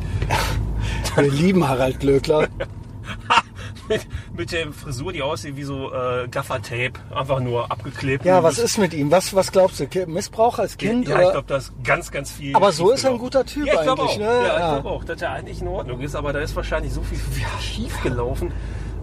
[1.17, 2.49] Wir lieben Harald Glöckler.
[3.89, 8.25] mit, mit der Frisur, die aussieht wie so äh, Gaffertape, einfach nur abgeklebt.
[8.25, 9.11] Ja, was das- ist mit ihm?
[9.11, 9.87] Was, was glaubst du?
[10.07, 11.09] Missbrauch als Kind?
[11.09, 11.25] Ja, oder?
[11.25, 12.55] ich glaube, da ist ganz, ganz viel.
[12.55, 14.19] Aber so ist er ein guter Typ ja, ich eigentlich, Auch.
[14.19, 14.25] ne?
[14.25, 14.73] Ja, ich Ja.
[14.75, 17.19] glaube auch, dass er eigentlich in Ordnung ist, aber da ist wahrscheinlich so viel
[17.61, 18.53] schief gelaufen.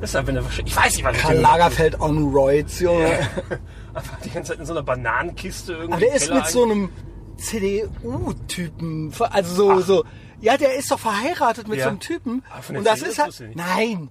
[0.02, 3.20] Deshalb, wenn er wahrscheinlich, ich weiß nicht, was Karl Lagerfeld on Roids, Junge.
[3.94, 5.92] Einfach die ganze Zeit in so einer Bananenkiste irgendwie.
[5.94, 6.90] Aber der im ist Keller mit so einem
[7.38, 9.14] CDU-Typen.
[9.32, 10.04] Also so, so.
[10.42, 11.86] Ja, der ist doch verheiratet mit Ja.
[11.86, 12.44] so einem Typen.
[12.50, 13.28] Ah, von der Und das CDU ist halt.
[13.30, 13.58] wusste ich nicht.
[13.68, 14.10] Nein.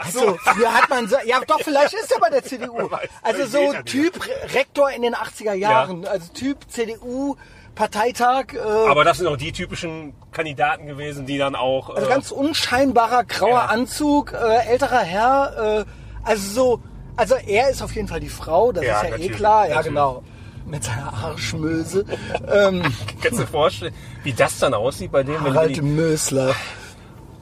[0.00, 2.76] Ach Also, früher hat man so, ja doch, vielleicht ist er bei der CDU.
[2.90, 6.06] Weiß, Also so Typ Re- Rektor in den 80er Jahren.
[6.06, 7.36] Also Typ CDU,
[7.74, 11.90] Parteitag, äh, Aber das sind auch die typischen Kandidaten gewesen, die dann auch.
[11.90, 13.66] also äh, ganz unscheinbarer grauer Ja.
[13.66, 15.84] Anzug, äh, älterer Herr, äh,
[16.24, 16.82] also so,
[17.18, 19.74] also er ist auf jeden Fall die Frau, das Ja, ist ja eh klar, ja
[19.76, 19.88] natürlich.
[19.94, 20.22] genau.
[20.66, 22.04] mit seiner Arschmöse.
[22.50, 22.82] ähm,
[23.22, 26.54] Kannst du dir vorstellen, wie das dann aussieht bei dem, wenn Harald die, Mösler.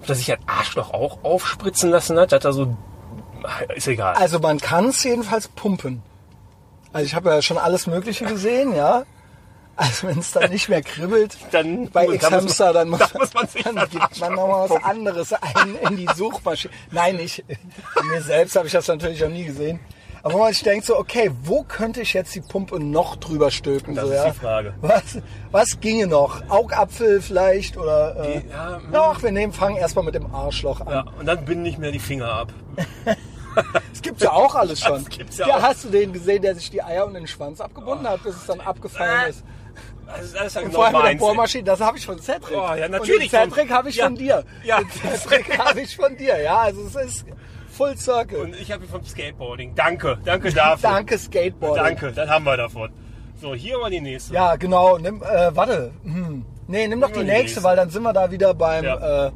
[0.06, 2.76] dass sich ein Arschloch auch aufspritzen lassen hat, hat er so,
[3.74, 4.14] ist egal.
[4.14, 6.02] Also man kann es jedenfalls pumpen.
[6.92, 9.04] Also ich habe ja schon alles Mögliche gesehen, ja.
[9.76, 13.34] Also wenn es dann nicht mehr kribbelt, Dann- bei X-Hamster, man- dann muss, da muss
[13.34, 16.72] man sich dann gibt man noch mal was anderes ein in die Suchmaschine.
[16.90, 17.44] Nein, ich,
[18.10, 19.78] mir selbst habe ich das natürlich noch nie gesehen.
[20.22, 23.50] Aber wo man sich denkt so, okay, wo könnte ich jetzt die Pumpe noch drüber
[23.52, 23.94] stülpen?
[23.94, 24.30] Das so, ist ja?
[24.30, 24.74] die Frage.
[24.80, 25.18] Was,
[25.52, 26.42] was ginge noch?
[26.48, 28.16] Augapfel vielleicht oder?
[28.24, 30.88] Äh, Die- ja, doch, wir nehmen, fangen erstmal mit dem Arschloch an.
[30.90, 32.52] ja, und dann binden nicht mehr die Finger ab.
[33.90, 35.02] Das gibt's ja auch alles schon.
[35.04, 35.62] Das gibt's ja auch.
[35.62, 38.44] Hast du den gesehen, der sich die Eier und den Schwanz abgebunden hat, bis es
[38.44, 39.44] dann abgefallen ist?
[40.06, 41.18] Das ist, ist ja Und genau vor allem mit der.
[41.18, 42.56] Bohrmaschine, das habe ich von Cedric.
[42.56, 44.04] Oh, ja, Und natürlich den Cedric habe ich Ja.
[44.04, 44.44] von dir.
[44.64, 44.78] Ja.
[44.78, 44.88] Den
[45.18, 46.58] Cedric habe ich von dir, ja.
[46.58, 47.24] Also es ist
[47.72, 48.38] Full Circle.
[48.38, 49.74] Und ich habe ihn vom Skateboarding.
[49.74, 50.90] Danke, danke dafür.
[50.90, 51.78] Danke Skateboard.
[51.78, 52.90] Danke, dann haben wir davon.
[53.40, 54.32] So, hier war die nächste.
[54.32, 54.96] Ja, genau.
[54.96, 55.92] Nimm, äh, warte.
[56.04, 56.44] Hm.
[56.68, 57.62] Nee, nimm doch die die nächste, nächste.
[57.64, 59.26] weil dann sind wir da wieder beim, Ja.
[59.26, 59.30] äh,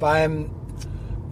[0.00, 0.50] beim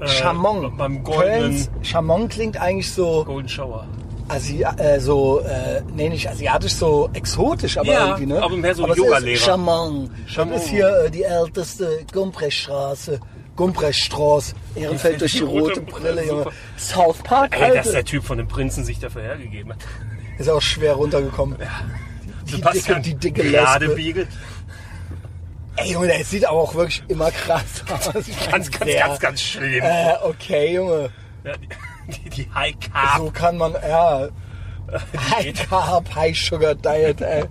[0.00, 0.76] Äh, Chamon.
[0.78, 3.86] Beim goldenen Kölns Chamon klingt eigentlich so, Golden Shower.
[4.30, 8.42] Asi äh, so äh, nee, nicht asiatisch, so exotisch, aber Ja, irgendwie, ne?
[8.42, 9.34] aber mehr so es Yoga-Lehrer.
[9.34, 10.10] ist Chamon.
[10.26, 10.54] Chamon.
[10.54, 13.18] Das ist hier äh, die älteste Gumprechtstraße.
[13.56, 14.54] Gumprechtstraße.
[14.74, 16.46] Ehrenfeld durch die rote Brille, Junge.
[16.78, 17.92] South Park, Ey, dass Alter.
[17.92, 19.78] der Typ von dem Prinzen sich dafür hergegeben hat.
[20.38, 21.58] Ist auch schwer runtergekommen.
[22.46, 23.66] Die dicke, die dicke Lesbe.
[23.66, 24.28] Radebiegel.
[25.76, 28.10] Ey, Junge, der sieht aber auch wirklich immer krass aus.
[28.50, 29.82] Ganz, ganz, ganz, ganz schlimm.
[29.82, 31.10] Äh, okay, Junge.
[31.44, 31.52] Ja,
[32.10, 33.18] die, die High Carb.
[33.18, 34.28] So kann man, ja.
[35.30, 37.44] High Carb, High Sugar Diet, ey.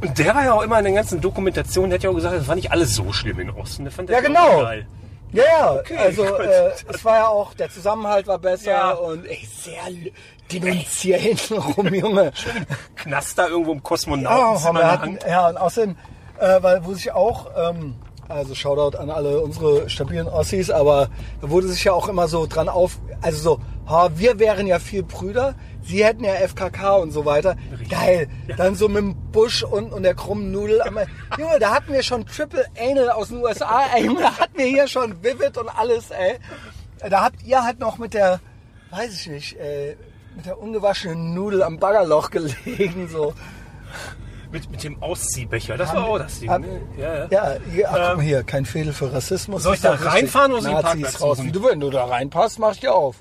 [0.00, 2.34] Und der war ja auch immer in den ganzen Dokumentationen, der hat ja auch gesagt,
[2.36, 3.84] das war nicht alles so schlimm in Osten.
[3.84, 4.60] Der fand Ja, genau.
[4.62, 4.86] Geil.
[5.32, 5.42] Ja,
[5.90, 6.40] ja, also gut.
[6.40, 8.90] äh, es war ja auch, der Zusammenhalt war besser Ja.
[8.92, 9.82] und ey, sehr
[10.50, 12.32] denunzier hinten rum, Junge.
[12.96, 14.74] Knaster irgendwo im Ja, Kosmonauten.
[14.74, 15.96] wir hatten, ja, und außerdem,
[16.38, 17.96] äh, weil wo sich auch, ähm,
[18.28, 21.08] also Shoutout an alle unsere stabilen Ossis, aber
[21.40, 24.78] da wurde sich ja auch immer so dran auf, also so, ha, wir wären ja
[24.78, 27.56] viel Brüder, sie hätten ja FKK und so weiter.
[27.88, 28.28] Geil.
[28.56, 30.82] Dann so mit dem Busch und, und der krummen Nudel.
[31.38, 34.88] Junge, da hatten wir schon Triple Anal aus den USA, ey, da hatten wir hier
[34.88, 36.38] schon Vivid und alles, ey.
[37.08, 38.40] Da habt ihr halt noch mit der,
[38.90, 39.96] weiß ich nicht, äh,
[40.36, 43.32] mit der ungewaschenen Nudel am Baggerloch gelegen, so.
[44.50, 46.48] Mit, mit dem Ausziehbecher, das war auch das Ding.
[46.50, 46.80] Hab- ne?
[46.96, 47.26] Ja, ja.
[47.30, 49.62] Ja, hier, ach, guck mal hier, kein Fädel für Rassismus.
[49.62, 50.12] Soll ich da doch richtig.
[50.14, 51.42] reinfahren oder soll ich raus.
[51.42, 53.16] Wie du, wenn du da reinpasst, mach ich dir auf.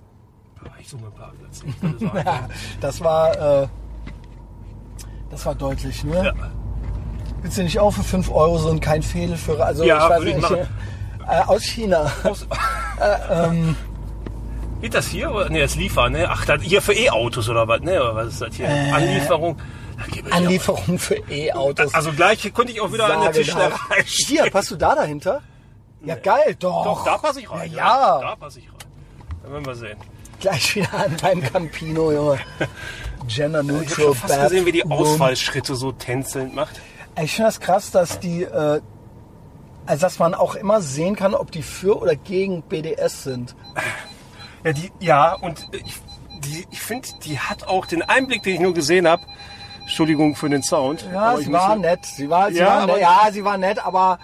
[0.79, 2.23] Ich suche mir einen Parkplatz.
[2.25, 2.47] Ja,
[2.79, 3.67] das war, äh,
[5.29, 6.23] das war deutlich, ne?
[6.25, 6.33] Ja.
[7.41, 10.09] Willst du nicht auch für 5 Euro so ein kein Fädel für, also Ja, ich
[10.09, 10.57] weiß ich nicht, machen.
[11.27, 12.11] äh, aus China.
[12.23, 12.47] Aus-
[14.81, 15.47] Geht das hier?
[15.49, 16.27] Nee, das Liefern, ne?
[16.29, 17.99] Ach, das hier für E-Autos oder was, ne?
[18.01, 18.69] Oder was ist das hier?
[18.93, 19.57] Anlieferung.
[20.11, 21.93] Ich Anlieferung für E-Autos.
[21.93, 23.31] Also gleich konnte ich auch wieder an der.
[23.31, 25.41] Tischlerei Hier, passt du da dahinter?
[26.03, 26.83] Ja, geil, doch.
[26.83, 27.71] Doch, da passe ich rein.
[27.71, 28.21] Ja, ja.
[28.21, 28.75] Da passe ich rein.
[29.43, 29.97] Dann werden wir sehen.
[30.39, 32.39] Gleich wieder an beim Campino, Junge.
[33.27, 34.85] Gender Ich habe neutral fast gesehen, wie die.
[34.85, 36.79] Ausfallschritte so tänzelnd macht.
[37.21, 38.81] Ich finde das krass, dass die, äh,
[39.87, 43.55] also dass man auch immer sehen kann, ob die für oder gegen BDS sind.
[44.63, 45.95] Ja, die, ja und ich,
[46.45, 49.23] die, ich finde, die hat auch den Einblick, den ich nur gesehen habe.
[49.87, 51.07] Entschuldigung für den Sound.
[51.13, 52.05] Ja, aber sie war nett.
[52.05, 52.99] Sie war, sie Ja, war nett.
[52.99, 54.19] Ja, sie war nett, aber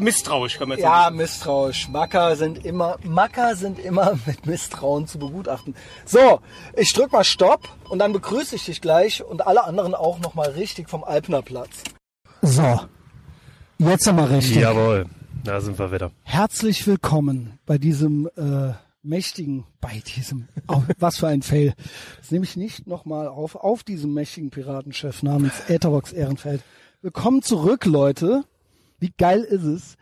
[0.00, 1.16] Misstrauisch, kann man jetzt ja, sagen.
[1.16, 1.88] misstrauisch.
[1.88, 5.76] Macker sind immer, Macker sind immer mit Misstrauen zu begutachten.
[6.04, 6.40] So,
[6.76, 10.34] ich drück mal Stopp und dann begrüße ich dich gleich und alle anderen auch noch
[10.34, 11.84] mal richtig vom Alpner Platz.
[12.42, 12.80] So,
[13.78, 14.56] jetzt nochmal richtig.
[14.56, 15.06] Jawohl,
[15.44, 16.10] da sind wir wieder.
[16.24, 21.74] Herzlich willkommen bei diesem äh, mächtigen, bei diesem, oh, was für ein Fail.
[22.18, 26.62] Das nehme ich nicht nochmal auf, auf diesem mächtigen Piratenchef namens Ätherbox Ehrenfeld.
[27.02, 28.44] Willkommen zurück, Leute.
[28.98, 29.96] Wie geil ist es?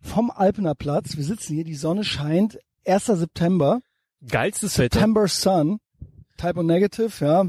[0.00, 1.16] Vom Alpener Platz.
[1.16, 2.58] Wir sitzen hier, die Sonne scheint.
[2.86, 3.06] 1.
[3.06, 3.80] September.
[4.28, 4.98] Geilstes Wetter.
[4.98, 5.80] September Sun.
[6.36, 7.46] Type O Negative, ja.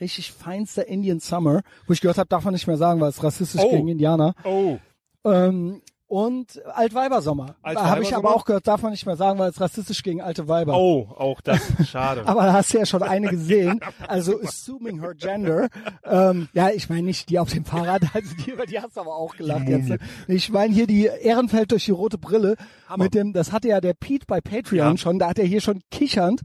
[0.00, 1.62] Richtig feinster Indian Summer.
[1.86, 3.70] Wo ich gehört habe, darf man nicht mehr sagen, weil es rassistisch Oh.
[3.70, 4.34] gegen Indianer.
[4.44, 4.78] Oh,
[5.24, 7.54] Ähm, und Altweibersommer.
[7.62, 7.90] Altweibersommer?
[7.90, 10.48] Habe ich aber auch gehört, darf man nicht mehr sagen, weil es rassistisch gegen alte
[10.48, 10.76] Weiber.
[10.78, 11.60] oh, auch das.
[11.88, 12.22] Schade.
[12.26, 13.80] Aber da hast du ja schon eine gesehen.
[14.08, 15.68] Also assuming her gender.
[16.04, 19.00] Ähm, ja, ich meine nicht die auf dem Fahrrad, also die, über die hast du
[19.02, 19.88] aber auch gelacht jetzt.
[19.90, 19.98] Ne?
[20.28, 22.56] Ich meine hier die Ehrenfeld durch die rote Brille.
[22.96, 24.96] Mit dem, das hatte ja der Pete bei Patreon Ja.
[24.96, 26.40] schon, da hat er hier schon kichernd.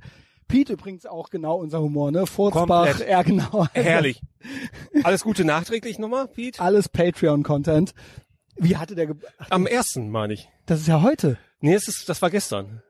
[0.49, 2.27] Pete übrigens auch genau unser Humor, ne?
[2.27, 3.09] Furzbach, Komplett.
[3.09, 3.65] ja genau.
[3.73, 4.21] Herrlich.
[5.03, 6.59] Alles Gute nachträglich nochmal, Pete?
[6.61, 7.93] Alles Patreon-Content.
[8.55, 10.47] Wie hatte der, Ge Ach, Am ersten, meine ich.
[10.65, 11.37] das ist ja heute.
[11.61, 12.81] Nee, es ist, das war gestern.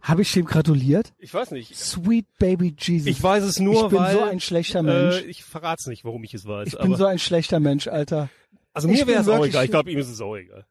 [0.00, 1.14] Habe ich dem gratuliert?
[1.18, 1.74] Ich weiß nicht.
[1.74, 3.06] Sweet Baby Jesus.
[3.06, 5.16] Ich weiß es nur, Ich bin weil so ein schlechter Mensch.
[5.22, 6.68] Äh, ich verrat's nicht, warum ich es weiß.
[6.68, 8.28] ich bin so ein schlechter Mensch, Alter.
[8.74, 9.64] also mir wäre es auch egal.
[9.64, 10.66] Ich glaube, ihm ist es auch egal.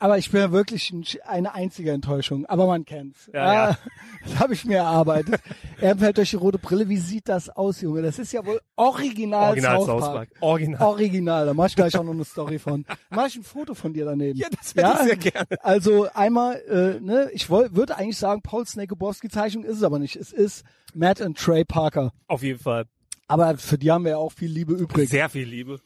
[0.00, 2.46] Aber ich bin ja wirklich ein, eine einzige Enttäuschung.
[2.46, 3.28] Aber man kennt's.
[3.32, 3.70] Ja, ja.
[3.70, 3.78] Ah,
[4.24, 5.40] Das habe ich mir erarbeitet.
[5.80, 6.88] er fällt durch die rote Brille.
[6.88, 8.02] Wie sieht das aus, Junge?
[8.02, 10.28] Das ist ja wohl original, Original South Park.
[10.40, 10.82] Original.
[10.82, 11.46] Original.
[11.46, 12.84] Da mach ich gleich auch noch eine Story von.
[12.88, 14.38] Da mach ich ein Foto von dir daneben.
[14.38, 15.64] Ja, das hätte ich sehr gerne.
[15.64, 20.16] Also einmal, äh, ne, ich würde eigentlich sagen, Paul Snakebowski Zeichnung ist es aber nicht.
[20.16, 22.12] Es ist Matt und Trey Parker.
[22.26, 22.84] Auf jeden Fall.
[23.26, 25.08] Aber für die haben wir ja auch viel Liebe übrig.
[25.10, 25.80] Sehr viel Liebe.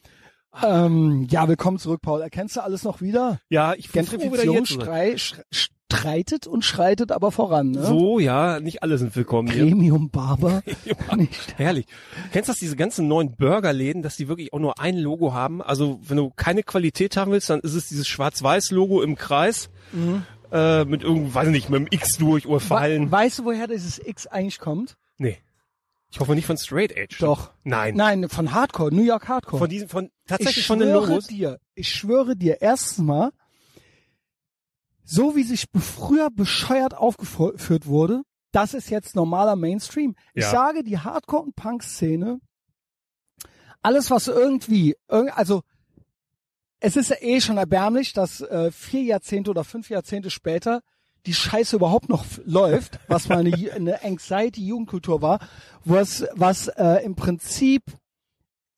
[0.61, 2.21] Ähm, ja, willkommen zurück, Paul.
[2.21, 3.39] Erkennst du alles noch wieder?
[3.49, 5.15] Ja, ich Gentrifizierung strei
[5.51, 7.71] streitet und schreitet aber voran.
[7.71, 7.83] Ne?
[7.83, 9.65] So, ja, nicht alle sind willkommen hier.
[9.65, 10.61] Premium Barber.
[11.15, 11.57] Nicht.
[11.57, 11.85] Herrlich.
[12.31, 15.61] Kennst du das, diese ganzen neuen Burgerläden, dass die wirklich auch nur ein Logo haben?
[15.61, 19.69] Also, wenn du keine Qualität haben willst, dann ist es dieses Schwarz-Weiß-Logo im Kreis.
[20.51, 23.11] Äh, mit irgend, weiß ich nicht, mit dem X durch oder Fallen.
[23.11, 24.97] weißt du, woher dieses X eigentlich kommt?
[25.17, 25.37] Nee.
[26.13, 27.15] Ich hoffe nicht von Straight Edge.
[27.21, 27.49] Doch.
[27.63, 27.95] Nein.
[27.95, 29.57] Nein, von Hardcore, New York Hardcore.
[29.57, 31.25] Von diesen, von, tatsächlich ich von den schwöre Logos.
[31.27, 33.31] dir, ich schwöre dir, erstens mal,
[35.03, 38.21] so wie sich früher bescheuert aufgeführt wurde,
[38.51, 40.15] das ist jetzt normaler Mainstream.
[40.35, 40.51] Ich Ja.
[40.51, 42.39] sage, die Hardcore- und Punk-Szene,
[43.81, 45.63] alles was irgendwie, irg- also
[46.79, 50.81] es ist ja eh schon erbärmlich, dass äh, vier Jahrzehnte oder fünf Jahrzehnte später
[51.25, 55.39] die Scheiße überhaupt noch läuft, was mal eine, eine Anxiety-Jugendkultur war,
[55.85, 57.83] was, was äh, im Prinzip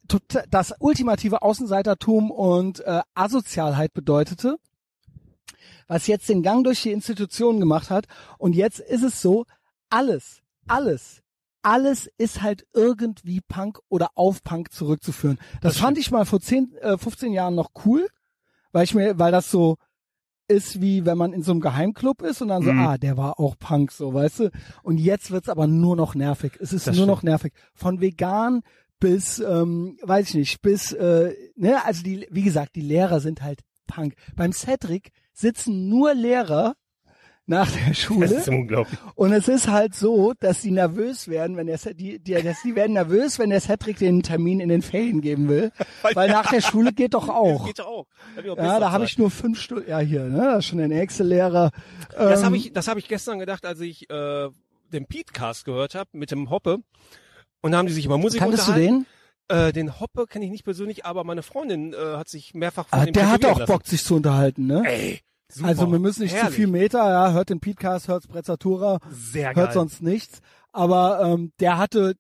[0.08, 4.58] tot- das ultimative Außenseitertum und äh, Asozialheit bedeutete,
[5.88, 8.06] was jetzt den Gang durch die Institutionen gemacht hat.
[8.38, 9.46] Und jetzt ist es so,
[9.90, 11.22] alles, alles,
[11.64, 15.40] alles ist halt irgendwie Punk oder auf Punk zurückzuführen.
[15.62, 18.08] Das, Das fand ich mal vor 10, äh, 15 Jahren noch cool,
[18.72, 19.78] weil ich mir, weil das so
[20.48, 22.80] ist wie wenn man in so einem Geheimclub ist und dann so, Mhm.
[22.80, 24.52] ah, der war auch Punk, so, weißt du?
[24.84, 26.54] Und jetzt wird's aber nur noch nervig.
[26.60, 27.08] Es ist Das nur stimmt.
[27.18, 27.54] noch nervig.
[27.74, 28.62] Von vegan
[29.00, 33.42] bis, ähm, weiß ich nicht, bis, äh, ne, also die, wie gesagt, die Lehrer sind
[33.42, 34.16] halt Punk.
[34.36, 36.76] Beim Cedric sitzen nur Lehrer
[37.48, 39.00] nach der Das Schule ist unglaublich.
[39.16, 42.76] und es ist halt so, dass die nervös werden, wenn der die, die, dass die
[42.76, 45.72] werden nervös, wenn der Cedric den Termin in den Ferien geben will,
[46.16, 47.60] weil nach der Schule geht doch auch.
[47.60, 48.08] Das geht ja auch.
[48.36, 49.90] Da auch Ja, da habe ich nur fünf Stunden.
[49.90, 51.72] Ja, hier, ne, das ist schon der nächste Lehrer.
[52.18, 54.50] Das Ähm, habe ich, das habe ich gestern gedacht, als ich äh,
[54.94, 56.80] den Pete-Cast gehört habe mit dem Hoppe.
[57.62, 59.06] Und da haben die sich über Musik Kanntest du unterhalten.
[59.50, 59.58] den?
[59.58, 63.00] Äh, den Hoppe kenne ich nicht persönlich, aber meine Freundin äh, hat sich mehrfach von
[63.00, 63.72] Ah, ihm der hat auch lassen.
[63.72, 64.82] Bock, sich zu unterhalten, ne?
[64.86, 65.20] Ey,
[65.56, 65.68] super.
[65.70, 66.50] also wir müssen nicht Herrlich.
[66.52, 69.64] zu viel Meter, ja, hört den Podcast, hört Sprezzatura, Sehr geil.
[69.66, 70.40] hört sonst nichts.
[70.72, 72.16] Aber ähm, der hatte,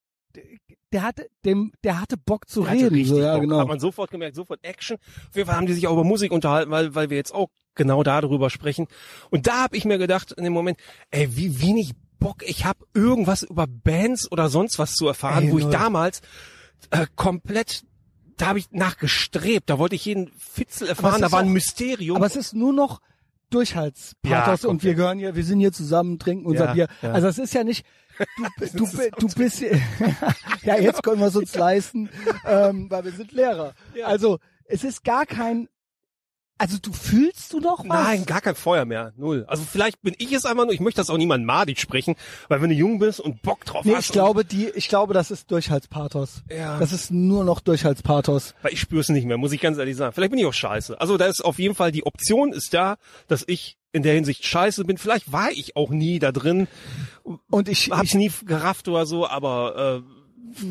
[0.92, 2.90] der hatte, dem, der hatte Bock zu Der reden.
[2.96, 3.42] richtig So, ja, Bock.
[3.42, 3.60] genau.
[3.60, 4.98] Hat man sofort gemerkt, sofort Action.
[5.30, 7.50] Auf jeden Fall haben die sich auch über Musik unterhalten, weil, weil wir jetzt auch
[7.76, 8.88] genau darüber sprechen.
[9.30, 10.78] Und da habe ich mir gedacht in dem Moment,
[11.12, 15.52] ey, wie wenig Bock ich habe, irgendwas über Bands oder sonst was zu erfahren, Ey,
[15.52, 16.22] wo ich damals
[16.92, 17.84] äh, komplett,
[18.38, 22.16] da habe ich nachgestrebt, da wollte ich jeden Fitzel erfahren, da war ein Mysterium.
[22.16, 23.02] Aber es ist nur noch
[23.56, 26.88] Durchhaltspathos Ja, und wir gehören hier, wir sind hier zusammen, trinken unser Ja, Bier.
[27.02, 27.12] ja.
[27.12, 27.86] Also es ist ja nicht,
[28.38, 29.62] du, du, du bist,
[30.64, 32.10] ja jetzt können wir es uns leisten,
[32.46, 33.74] ähm, weil wir sind Lehrer.
[34.04, 35.68] Also es ist gar kein,
[36.58, 38.04] also du fühlst du noch was?
[38.04, 39.12] Nein, gar kein Feuer mehr.
[39.18, 39.44] Null.
[39.48, 42.16] Also vielleicht bin ich es einfach nur, ich möchte das auch niemandem madig sprechen,
[42.48, 44.06] weil wenn du jung bist und Bock drauf Nee, hast.
[44.06, 46.44] ich glaube, die, ich glaube, das ist Durchhaltspathos.
[46.50, 46.80] Ja.
[46.80, 48.54] Das ist nur noch Durchhaltspathos.
[48.62, 50.14] Weil ich spüre es nicht mehr, muss ich ganz ehrlich sagen.
[50.14, 51.00] Vielleicht bin ich auch scheiße.
[51.02, 52.96] Also da ist auf jeden Fall die Option ist da,
[53.28, 54.98] dass ich in der Hinsicht scheiße bin.
[54.98, 56.68] Vielleicht war ich auch nie da drin,
[57.50, 60.15] Und ich, hab's ich nie gerafft oder so, aber äh,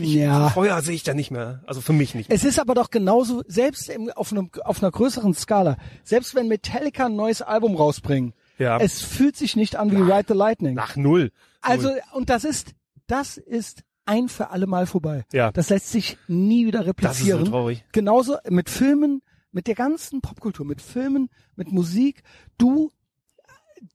[0.00, 0.48] ja.
[0.50, 1.62] Feuer sehe ich da nicht mehr.
[1.66, 2.30] Also für mich nicht.
[2.30, 6.48] Es ist aber doch genauso, selbst im, auf, einem, auf einer größeren Skala, selbst wenn
[6.48, 8.78] Metallica ein neues Album rausbringen, Ja.
[8.78, 10.74] es fühlt sich nicht an wie Ride the Lightning.
[10.74, 11.30] Nach null.
[11.60, 12.72] Also, und das ist,
[13.06, 15.24] das ist ein für alle Mal vorbei.
[15.32, 15.50] Ja.
[15.52, 17.44] Das lässt sich nie wieder das ist so replizieren.
[17.46, 17.84] traurig.
[17.92, 22.22] Genauso mit Filmen, mit der ganzen Popkultur, mit Filmen, mit Musik.
[22.58, 22.90] Du,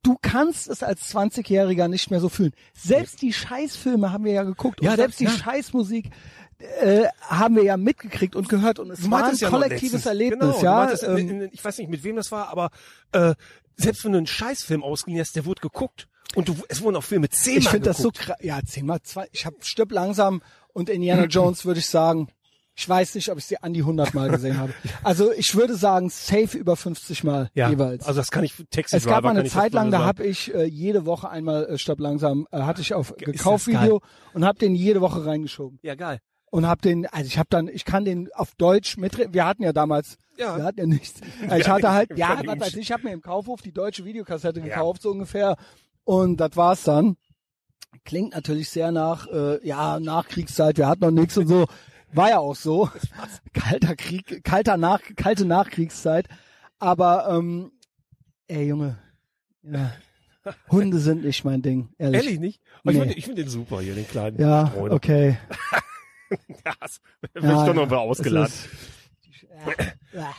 [0.04, 2.54] du kannst es als 20-Jähriger nicht mehr so fühlen.
[2.74, 4.82] Selbst die Scheißfilme haben wir ja geguckt.
[4.82, 5.44] Ja, und selbst das- die ja.
[5.44, 6.10] Scheißmusik
[6.82, 8.80] äh, haben wir ja mitgekriegt und gehört.
[8.80, 10.06] Und es Du war ein ja kollektives.
[10.06, 10.76] Erlebnis, genau, ja.
[10.76, 12.70] meintest, in- ähm, ich weiß nicht, mit wem das war, aber
[13.14, 13.34] äh,
[13.78, 16.08] selbst wenn du einen Scheißfilm ausgeliehen hast, der wurde geguckt.
[16.36, 18.20] Und du, es wurden auch Filme zehnmal ich finde das so geguckt.
[18.26, 18.38] krass.
[18.42, 19.28] Ja, zehnmal zwei.
[19.32, 20.42] Ich habe Stirb langsam
[20.74, 22.28] und Indiana Jones würde ich sagen.
[22.80, 24.74] Ich weiß nicht, ob ich sie an die 100 Mal gesehen habe.
[25.04, 28.06] Also ich würde sagen, safe über 50 Mal ja, jeweils.
[28.06, 30.64] Also das kann ich Taxi es gab mal eine Zeit lang, da habe ich äh,
[30.64, 34.02] jede Woche einmal äh, Stirb langsam, äh, hatte ich auf das Gekaufvideo
[34.34, 35.80] und habe den jede Woche reingeschoben.
[35.82, 36.20] Ja, geil.
[36.52, 39.64] Und habe den, also ich habe dann, ich kann den auf Deutsch mit, wir hatten
[39.64, 40.56] ja damals, Ja.
[40.56, 41.20] wir hatten ja nichts.
[41.58, 44.62] Ich hatte halt, ja, was weiß ich, ich habe mir im Kaufhof die deutsche Videokassette
[44.62, 44.66] Ja.
[44.68, 45.58] gekauft, so ungefähr.
[46.06, 47.18] Und das war's dann.
[48.06, 51.66] Klingt natürlich sehr nach, äh, ja, Nachkriegszeit, wir hatten noch nichts und so.
[52.14, 52.90] War ja auch so.
[53.54, 56.28] Kalter Krieg, kalter Nach, kalte Nachkriegszeit.
[56.80, 57.72] Aber, ähm,
[58.48, 58.98] ey Junge,
[59.64, 59.92] ja.
[60.72, 62.24] Hunde sind nicht mein Ding, ehrlich.
[62.24, 62.62] Ehrlich nicht?
[62.84, 63.02] Aber Ich Nee.
[63.04, 64.40] finde ich find den super hier, den kleinen.
[64.40, 64.96] Ja, Streuner.
[64.96, 65.38] okay.
[66.64, 67.02] Ja, das
[67.34, 68.54] wird Ja, doch noch mal ausgeladen.
[68.54, 68.70] Ist-
[70.14, 70.34] Ja.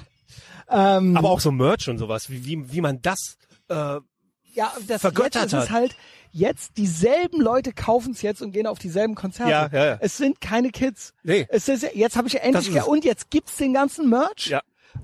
[0.69, 3.37] Ähm, Aber auch so Merch und sowas, wie, wie, wie man das,
[3.69, 5.71] äh, ja, das vergöttert jetzt ist hat.
[5.71, 5.97] halt,
[6.33, 9.51] jetzt dieselben Leute kaufen es jetzt und gehen auf dieselben Konzerte.
[9.51, 9.99] Ja, ja, ja.
[10.01, 11.13] Es sind keine Kids.
[11.23, 12.87] nee, Es ist, jetzt habe ich endlich, ist ge- es.
[12.87, 14.61] und jetzt gibt's den ganzen Merch, Ja.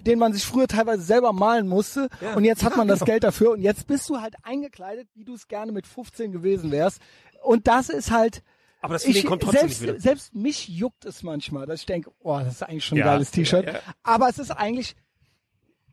[0.07, 2.09] den man sich früher teilweise selber malen musste.
[2.21, 2.35] Ja.
[2.35, 3.11] Und jetzt hat Ja, man das genau.
[3.13, 6.71] Geld dafür und jetzt bist du halt eingekleidet, wie du es gerne mit 15 gewesen
[6.71, 7.01] wärst.
[7.43, 8.43] Und das ist halt,
[8.81, 10.01] aber das ich, kommt trotzdem selbst, nicht wieder.
[10.01, 13.07] selbst mich juckt es manchmal, dass ich denke, oh, das ist eigentlich schon ein Ja,
[13.13, 13.67] geiles T-Shirt.
[13.67, 13.81] ja, ja.
[14.05, 14.95] Aber es ist eigentlich,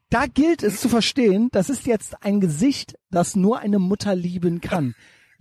[0.09, 4.61] da gilt es zu verstehen, das ist jetzt ein Gesicht, das nur eine Mutter lieben
[4.61, 4.93] kann.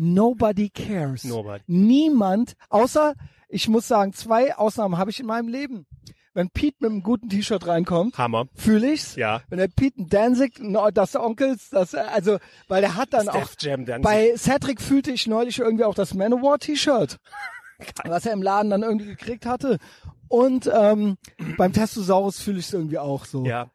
[0.04, 1.22] Nobody cares.
[1.24, 1.62] Nobody.
[1.68, 3.14] Niemand, außer,
[3.48, 5.86] ich muss sagen, zwei Ausnahmen habe ich in meinem Leben.
[6.34, 8.46] Wenn Pete mit einem guten T-Shirt reinkommt, Hammer.
[8.54, 9.16] fühle ich's.
[9.16, 9.42] Ja.
[9.48, 10.60] Wenn der Pete ein Danzig,
[10.94, 12.38] das Onkels, das, also,
[12.68, 14.02] weil der hat dann Das auch, Jam Danzig.
[14.02, 17.18] bei Cedric fühlte ich neulich irgendwie auch das Manowar-T-Shirt,
[18.04, 19.78] was er im Laden dann irgendwie gekriegt hatte.
[20.28, 21.18] Und ähm,
[21.58, 23.44] beim Testosaurus fühle ich es irgendwie auch so.
[23.44, 23.70] Ja.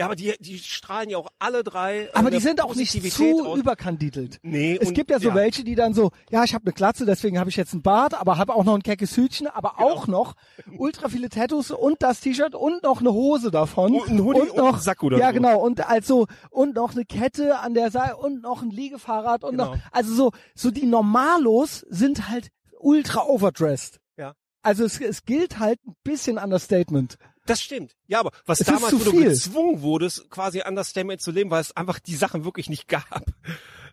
[0.00, 2.04] Ja, aber die, die strahlen ja auch alle drei.
[2.04, 4.38] äh, Aber die sind auch nicht zu überkandidelt.
[4.42, 5.34] Nee, Es und- gibt ja so ja.
[5.34, 8.14] welche, die dann so, ja, ich habe eine Glatze, deswegen habe ich jetzt einen Bart,
[8.14, 9.90] aber habe auch noch ein keckes Hütchen, aber Genau.
[9.90, 10.34] auch noch
[10.78, 14.56] ultra viele Tattoos und das T-Shirt und noch eine Hose davon Und ein Hoodie und
[14.56, 15.34] noch ein Sack oder ja so.
[15.34, 19.50] genau und also und noch eine Kette an der Seite und noch ein Liegefahrrad und
[19.58, 19.74] Genau.
[19.74, 24.00] noch also so so die Normalos sind halt ultra overdressed.
[24.16, 24.32] Ja.
[24.62, 27.16] Also es, es gilt halt ein bisschen Understatement.
[27.46, 27.96] Das stimmt.
[28.06, 29.24] Ja, aber was Es damals, wo du viel.
[29.28, 33.24] gezwungen wurdest, quasi Understatement zu leben, weil es einfach die Sachen wirklich nicht gab.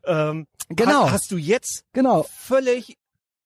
[0.06, 1.06] Ähm, Genau.
[1.06, 2.24] Hast, hast du jetzt Genau.
[2.34, 2.98] völlig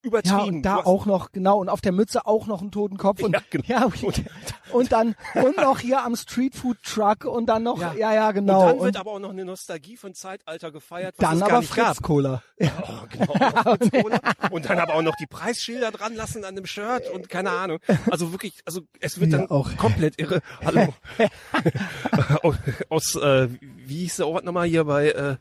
[0.04, 0.38] übertrieben.
[0.38, 2.98] Ja, und da hast- auch noch, genau, und auf der Mütze auch noch einen toten
[2.98, 3.66] Kopf und, Ja, genau.
[3.68, 4.24] ja, und,
[4.72, 8.14] und dann, und noch hier am Streetfood Truck und dann noch, ja, Ja.
[8.14, 8.62] ja, genau.
[8.62, 11.62] Und dann Und wird aber auch noch eine Nostalgie von Zeitalter gefeiert, was dann aber
[11.62, 12.02] Fritz.
[12.02, 12.42] Cola.
[12.60, 12.66] Oh,
[13.10, 13.34] genau.
[13.78, 14.20] Fritz Cola.
[14.52, 17.80] Und dann aber auch noch die Preisschilder dran lassen an dem Shirt und keine Ahnung.
[18.10, 19.76] Also wirklich, also es wird dann auch.
[19.78, 20.42] komplett irre.
[20.66, 20.94] Hallo.
[22.90, 25.36] Aus, äh, wie hieß der Ort nochmal hier bei, äh,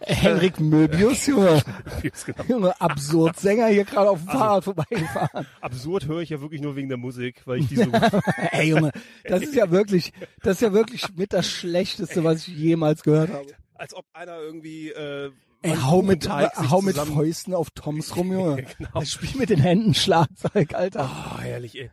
[0.00, 1.62] Henrik Möbius, Junge,
[2.02, 2.44] genau?
[2.48, 5.46] Junge, absurd Sänger hier gerade auf dem Also Fahrrad vorbeigefahren.
[5.60, 7.90] Absurd höre ich ja wirklich nur wegen der Musik, weil ich die so
[8.52, 8.92] Ey, Junge,
[9.24, 13.30] das ist ja wirklich, das ist ja wirklich mit das Schlechteste, was ich jemals gehört
[13.32, 13.46] habe.
[13.74, 15.30] als ob einer irgendwie äh,
[15.62, 18.64] Ey, hau mit, hau mit zusammen- Fäusten auf Toms rum, Junge.
[18.78, 18.90] Genau.
[19.00, 21.10] Das Spiel mit den Händen Schlagzeug, Alter.
[21.36, 21.90] Oh, herrlich, ey.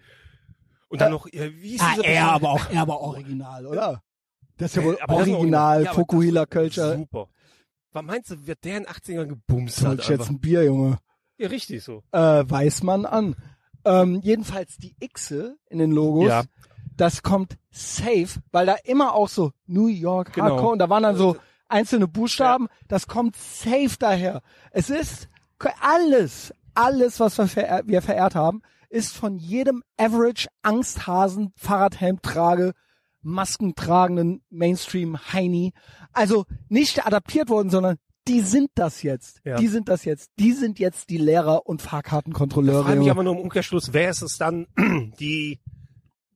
[0.89, 4.03] Und dann noch, äh, wie ist Ah, er Person- aber auch, er aber original, oder?
[4.57, 5.95] Das ist ja Nee, wohl aber original, Ja, das-
[6.47, 6.95] Kölscher.
[6.97, 7.27] Super.
[7.95, 9.99] Was meinst du, wird der in den 80ern gebumst hat?
[9.99, 10.97] ich jetzt ein Bier, Junge?
[11.37, 12.03] Ja, richtig so.
[12.11, 13.35] Äh, weiß man an.
[13.85, 16.43] Ähm, jedenfalls die Xe in den Logos, Ja.
[16.97, 20.47] das kommt safe, weil da immer auch so New York Genau.
[20.51, 21.37] Hardcore und da waren dann so
[21.69, 24.41] einzelne Buchstaben, das kommt safe daher.
[24.71, 25.29] Es ist
[25.79, 32.73] alles, alles, was wir, verehr, wir verehrt haben, ist von jedem Average Angsthasen Fahrradhelm trage
[33.25, 35.73] maskentragenden Mainstream Heini.
[36.13, 39.41] Also nicht adaptiert worden, sondern die sind das jetzt.
[39.43, 39.57] Ja.
[39.57, 40.31] Die sind das jetzt.
[40.39, 42.83] Die sind jetzt die Lehrer und Fahrkartenkontrolleure.
[42.83, 44.67] Frage mich aber nur im Umkehrschluss, wer ist es dann,
[45.19, 45.59] die,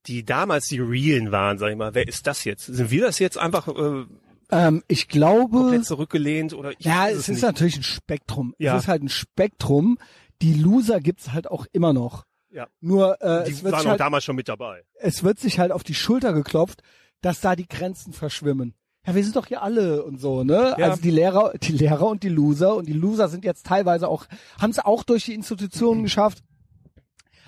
[0.06, 2.66] die damals die Realen waren, sag ich mal, wer ist das jetzt?
[2.66, 4.06] Sind wir das jetzt einfach äh,
[4.52, 7.42] ähm, ich glaube, komplett zurückgelehnt oder ich ja, es ist nicht.
[7.44, 8.56] natürlich ein Spektrum.
[8.58, 8.76] Ja.
[8.76, 9.98] Es ist halt ein Spektrum.
[10.42, 12.26] Die Loser gibt's halt auch immer noch.
[12.52, 12.68] Ja.
[12.82, 14.84] Nur äh, Die es, wird waren sich auch halt, damals schon mit dabei.
[15.00, 16.82] es wird sich halt auf die Schulter geklopft,
[17.22, 18.74] dass da die Grenzen verschwimmen.
[19.06, 20.76] Ja, wir sind doch hier alle und so, ne?
[20.78, 20.90] Ja.
[20.90, 24.26] Also die Lehrer, die Lehrer und die Loser und die Loser sind jetzt teilweise auch,
[24.60, 26.44] haben es auch durch die Institutionen geschafft.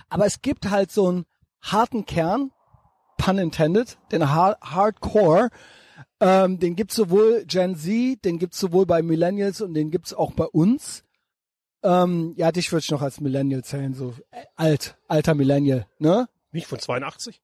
[0.09, 1.25] Aber es gibt halt so einen
[1.61, 2.51] harten Kern,
[3.17, 5.49] pun intended, den Har Hardcore,
[6.19, 10.33] ähm, den gibt's sowohl Gen Z, den gibt's sowohl bei Millennials und den gibt's auch
[10.33, 11.03] bei uns.
[11.83, 16.27] Ähm, ja, dich würde ich noch als Millennial zählen, so äh, alt, alter Millennial, ne?
[16.51, 17.41] Nicht von 82?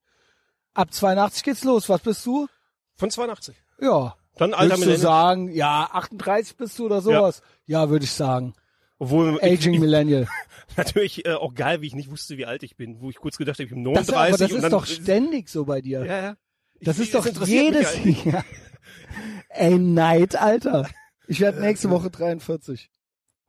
[0.74, 1.90] Ab 82 geht's los.
[1.90, 2.48] Was bist du?
[2.96, 3.56] Von 82.
[3.82, 4.16] Ja.
[4.38, 5.02] Dann alter du Millennial.
[5.02, 7.42] sagen, ja, 38 bist du oder sowas?
[7.66, 8.54] Ja, würde ich sagen.
[9.00, 10.28] Obwohl Aging ich, Millennial.
[10.78, 13.38] natürlich äh, auch geil, wie ich nicht wusste, wie alt ich bin, wo ich kurz
[13.38, 16.06] gedacht habe, ich bin Das, 39 aber das ist dann, doch ständig so bei dir.
[16.06, 16.38] Ja, ja.
[16.82, 17.96] das Ich- ist doch jedes.
[18.26, 18.44] Jahr.
[19.50, 20.88] Ey, Neid, Alter.
[21.28, 22.90] Ich werde nächste Woche 43.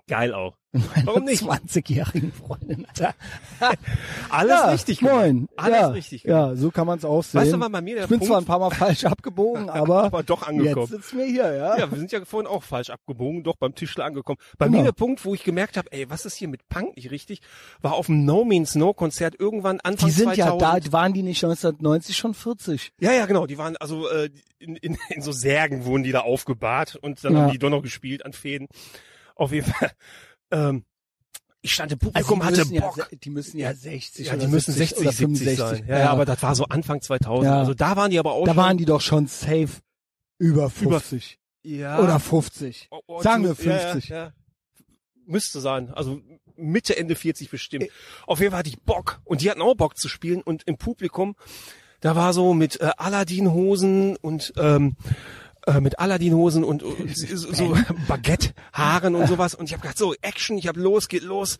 [0.06, 0.56] Geil auch.
[1.04, 1.42] Warum nicht?
[1.42, 2.86] 20-jährigen Freundin.
[4.28, 5.00] Alles ja, richtig.
[5.02, 5.48] Moin.
[5.56, 6.24] Alles ja, richtig.
[6.24, 7.40] Ja, so kann man es auch sehen.
[7.40, 9.70] Weißt du, wann bei mir der ich bin Punkt- zwar ein paar Mal falsch abgebogen,
[9.70, 10.80] aber, Aber doch angekommen.
[10.82, 11.78] jetzt sitzen wir hier, ja.
[11.78, 14.38] Ja, wir sind ja vorhin auch falsch abgebogen, doch beim Tischler angekommen.
[14.58, 14.78] Bei Genau.
[14.78, 17.40] mir der Punkt, wo ich gemerkt habe, ey, was ist hier mit Punk nicht richtig,
[17.80, 20.60] war auf dem No Means No Konzert irgendwann Anfang Die sind 2000.
[20.62, 22.92] ja da, waren die nicht 1990 schon 40?
[23.00, 23.46] Ja, ja, genau.
[23.46, 27.32] Die waren also äh, in, in, in so Särgen wurden die da aufgebahrt und dann
[27.32, 27.40] Ja.
[27.42, 28.68] haben die doch noch gespielt an Fäden.
[29.34, 29.92] Auf jeden Fall.
[30.50, 30.84] Ähm,
[31.60, 32.96] ich stand im Publikum, Also hatte müssen Bock.
[32.96, 35.88] Ja, die müssen ja 60 Ja, die müssen 70 60, oder 70 65 sein.
[35.88, 37.44] Ja, ja, aber das war so Anfang 2000.
[37.44, 37.58] Ja.
[37.58, 39.70] Also da waren die aber auch da schon, waren die doch schon safe
[40.38, 42.88] über 50 ja, oder 50.
[42.90, 44.08] Oh, oh, Sagen wir zu- ja, 50.
[44.08, 44.32] Ja.
[45.26, 45.92] Müsste sein.
[45.92, 46.20] Also
[46.56, 47.88] Mitte, Ende 40 bestimmt.
[48.26, 49.20] Auf jeden Fall hatte ich Bock.
[49.24, 50.40] Und die hatten auch Bock zu spielen.
[50.40, 51.36] Und im Publikum,
[52.00, 54.96] da war so mit äh, Aladdin-Hosen und ähm,
[55.68, 57.76] äh, mit Aladdin-Hosen und, und so,
[58.08, 59.54] Baguette-Haaren und sowas.
[59.54, 61.58] Und ich habe gedacht, so, Action, ich hab los, geht los.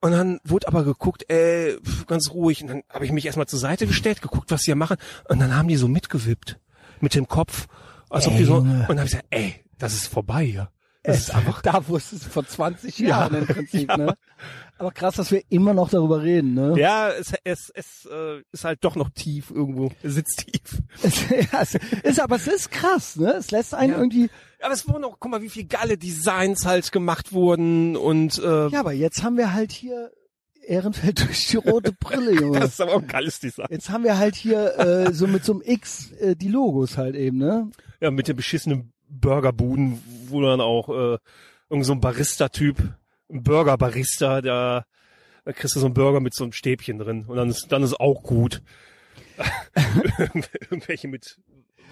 [0.00, 2.62] Und dann wurde aber geguckt, ey, pf, ganz ruhig.
[2.62, 4.96] Und dann habe ich mich erstmal zur Seite gestellt, geguckt, was die hier machen.
[5.28, 6.58] Und dann haben die so mitgewippt.
[7.00, 7.66] Mit dem Kopf.
[8.08, 10.70] Als ob Ey, die so, und dann habe ich gesagt, ey, das ist vorbei hier.
[11.06, 13.96] Das ist einfach, da wusstest du vor 20 Ja, Jahren im Prinzip, ja.
[13.96, 14.14] ne?
[14.78, 16.74] Aber krass, dass wir immer noch darüber reden, ne?
[16.78, 19.90] ja, es, es, es äh, ist halt doch noch tief irgendwo.
[20.02, 20.82] Es sitzt tief.
[21.02, 23.32] Es, ja, es ist, aber es ist krass, ne?
[23.32, 23.98] Es lässt einen Ja.
[23.98, 24.28] irgendwie,
[24.60, 28.68] Aber es wurden auch, guck mal, wie viel geile Designs halt gemacht wurden und äh,
[28.68, 30.10] ja, aber jetzt haben wir halt hier
[30.66, 32.58] Ehrenfeld durch die rote Brille, Junge.
[32.60, 33.68] das ist aber auch ein geiles Design.
[33.70, 37.14] Jetzt haben wir halt hier äh, so mit so einem X äh, die Logos halt
[37.14, 37.70] eben, ne?
[38.00, 41.18] Ja, mit den beschissenen Burgerbuden, wo dann auch äh,
[41.70, 42.78] irgend so ein Barista-Typ,
[43.30, 44.84] ein Burger-Barista, da,
[45.44, 47.82] da kriegst du so einen Burger mit so einem Stäbchen drin und dann ist, dann
[47.82, 48.62] ist auch gut.
[50.70, 51.38] Irgendwelche mit,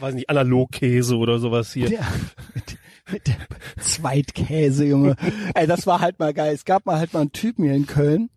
[0.01, 1.91] weiß nicht, Analogkäse oder sowas hier.
[2.55, 2.79] Mit,
[3.11, 3.37] mit der
[3.81, 5.17] Zweitkäse, Junge.
[5.55, 6.55] Ey, das war halt mal geil.
[6.55, 8.31] Es gab mal halt mal einen Typen hier in Köln,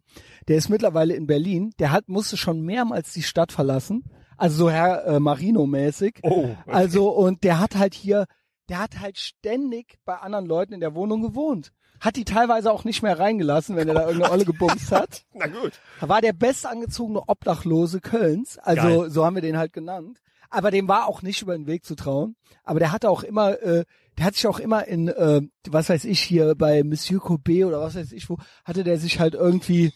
[0.48, 1.74] der ist mittlerweile in Berlin.
[1.80, 4.04] Der hat musste schon mehrmals die Stadt verlassen.
[4.38, 6.20] Also so Herr äh, Marino-mäßig.
[6.24, 6.56] Oh, okay.
[6.68, 8.28] Also und der hat halt hier,
[8.70, 11.72] der hat halt ständig bei anderen Leuten in der Wohnung gewohnt.
[12.00, 15.26] Hat die teilweise auch nicht mehr reingelassen, wenn er da irgendeine Olle gebumst hat.
[15.34, 15.80] Na gut.
[16.00, 18.58] War der bestangezogene Obdachlose Kölns.
[18.60, 19.10] Also Geil.
[19.10, 20.20] so haben wir den halt genannt.
[20.50, 22.36] Aber dem war auch nicht über den Weg zu trauen.
[22.64, 23.86] Aber der hatte auch immer, äh,
[24.18, 27.82] der hat sich auch immer in, äh, was weiß ich, hier bei Monsieur Courbet oder
[27.82, 29.92] was weiß ich wo, hatte der sich halt irgendwie,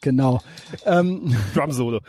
[0.00, 0.40] genau,
[0.84, 2.00] ähm, Drum Solo.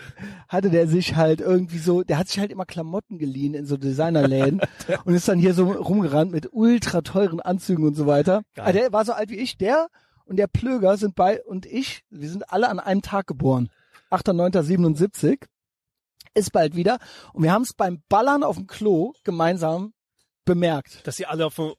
[0.47, 3.77] hatte der sich halt irgendwie so, der hat sich halt immer Klamotten geliehen in so
[3.77, 4.61] Designerläden
[5.05, 8.43] und ist dann hier so rumgerannt mit ultra teuren Anzügen und so weiter.
[8.55, 8.65] Geil.
[8.65, 9.87] Also der war so alt wie ich, der
[10.25, 13.69] und der Plöger sind bei und ich, wir sind alle an einem Tag geboren.
[14.11, 15.45] 8.9.77
[16.33, 16.99] ist bald wieder
[17.33, 19.93] und wir haben es beim Ballern auf dem Klo gemeinsam
[20.45, 21.05] bemerkt.
[21.07, 21.75] Dass sie alle auf und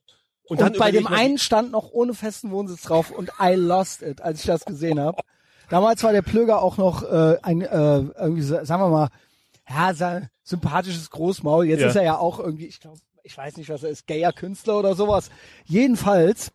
[0.49, 4.21] Und, dann bei dem einen stand noch ohne festen Wohnsitz drauf und I lost it,
[4.21, 5.23] als ich das gesehen habe.
[5.69, 9.09] Damals war der Plöger auch noch äh, ein, äh, irgendwie, sagen wir mal,
[9.69, 11.67] ja, sein sympathisches Großmaul.
[11.67, 11.89] Jetzt Ja.
[11.89, 14.79] ist er ja auch irgendwie, ich glaube, ich weiß nicht, was er ist, gayer Künstler
[14.79, 15.31] oder sowas.
[15.65, 16.53] Jedenfalls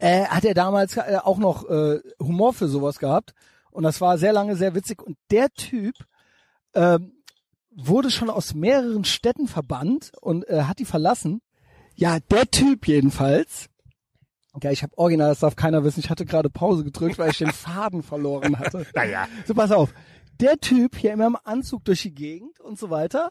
[0.00, 3.34] äh, hat er damals äh, auch noch äh, Humor für sowas gehabt.
[3.70, 5.02] Und das war sehr lange sehr witzig.
[5.02, 5.94] Und der Typ
[6.74, 7.12] ähm,
[7.74, 11.42] wurde schon aus mehreren Städten verbannt und äh, hat die verlassen.
[11.96, 13.66] Ja, der Typ jedenfalls.
[14.62, 16.00] Ja, ich habe original, das darf keiner wissen.
[16.00, 18.86] Ich hatte gerade Pause gedrückt, weil ich den Faden verloren hatte.
[18.94, 19.26] Naja.
[19.46, 19.92] So, pass auf.
[20.40, 23.30] Der Typ hier immer im Anzug durch die Gegend und so weiter.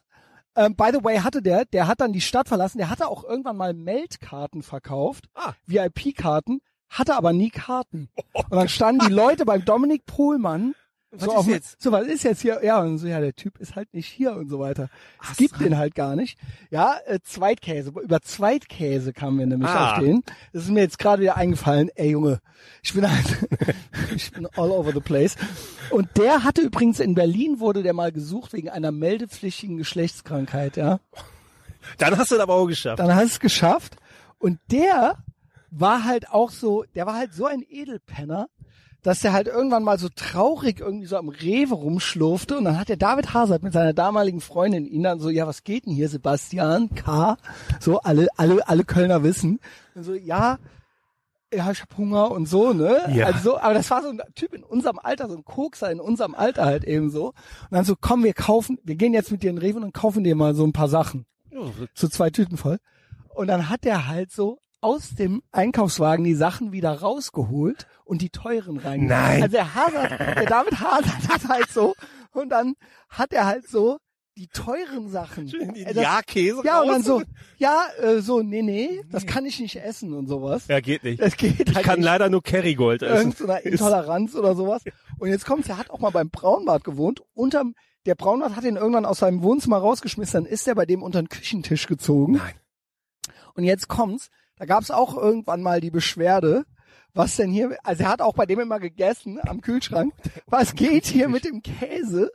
[0.55, 2.77] Ähm, by the way, hatte der, der hat dann die Stadt verlassen.
[2.77, 5.25] Der hatte auch irgendwann mal Meldkarten verkauft.
[5.33, 5.53] Ah.
[5.65, 6.61] VIP-Karten.
[6.89, 8.09] Hatte aber nie Karten.
[8.33, 10.75] Und dann standen die Leute beim Dominik Pohlmann.
[11.15, 11.81] Was so ist auf jetzt?
[11.81, 12.59] So, was ist jetzt hier?
[12.63, 14.89] Ja, und so, ja, der Typ ist halt nicht hier und so weiter.
[15.19, 15.63] Ach Es gibt so.
[15.63, 16.39] den halt gar nicht.
[16.71, 17.91] Ja, äh, Zweitkäse.
[17.91, 19.93] Über Zweitkäse kamen wir nämlich Ah.
[19.93, 20.23] auf den.
[20.53, 21.89] Das ist mir jetzt gerade wieder eingefallen.
[21.95, 22.39] Ey, Junge,
[22.81, 23.25] ich bin halt,
[24.15, 25.35] ich bin all over the place.
[25.91, 30.99] Und der hatte übrigens in Berlin wurde der mal gesucht wegen einer meldepflichtigen Geschlechtskrankheit, ja.
[31.97, 32.99] Dann hast du das aber auch geschafft.
[32.99, 33.97] Dann hast du es geschafft.
[34.39, 35.17] Und der
[35.69, 38.47] war halt auch so, der war halt so ein Edelpenner,
[39.03, 42.89] dass der halt irgendwann mal so traurig irgendwie so am Rewe rumschlurfte und dann hat
[42.89, 46.09] der David Hazard mit seiner damaligen Freundin ihn dann so, ja, was geht denn hier,
[46.09, 46.89] Sebastian?
[46.95, 47.37] K.
[47.79, 49.59] So, alle, alle, alle Kölner wissen.
[49.93, 50.57] Und so, ja,
[51.53, 53.03] ja, ich hab Hunger und so, ne?
[53.13, 53.27] Ja.
[53.27, 55.99] Also so, aber das war so ein Typ in unserem Alter, so ein Kokser in
[55.99, 57.27] unserem Alter halt eben so.
[57.27, 60.23] Und dann so, komm, wir kaufen, wir gehen jetzt mit dir in Rewe und kaufen
[60.23, 61.25] dir mal so ein paar Sachen
[61.93, 62.79] so zwei Tüten voll.
[63.29, 68.29] Und dann hat er halt so aus dem Einkaufswagen die Sachen wieder rausgeholt und die
[68.29, 69.05] teuren rein.
[69.07, 69.43] Nein.
[69.43, 71.93] Also der Hazard, der David Hazard hat halt so,
[72.31, 72.73] und dann
[73.09, 73.97] hat er halt so
[74.35, 75.47] die teuren Sachen.
[75.47, 77.21] Schön den Äh, das- Ja-Käse Ja, und dann so,
[77.57, 80.67] ja, äh, so, nee, nee, das kann ich nicht essen und sowas.
[80.67, 81.21] Ja, geht nicht.
[81.21, 82.05] Das geht Ich halt kann nicht.
[82.05, 83.31] leider nur Kerrygold essen.
[83.31, 84.81] irgendeiner Intoleranz oder sowas.
[85.19, 87.21] Und jetzt kommt's, er hat auch mal beim Braunbart gewohnt.
[87.35, 87.75] Unterm,
[88.07, 91.21] der Braunbart hat ihn irgendwann aus seinem Wohnzimmer rausgeschmissen, dann ist er bei dem unter
[91.21, 92.33] den Küchentisch gezogen.
[92.33, 92.55] Nein.
[93.53, 96.63] Und jetzt kommt's, da gab's auch irgendwann mal die Beschwerde,
[97.13, 100.13] was denn hier, also er hat auch bei dem immer gegessen am Kühlschrank.
[100.47, 102.31] Was geht hier mit dem Käse?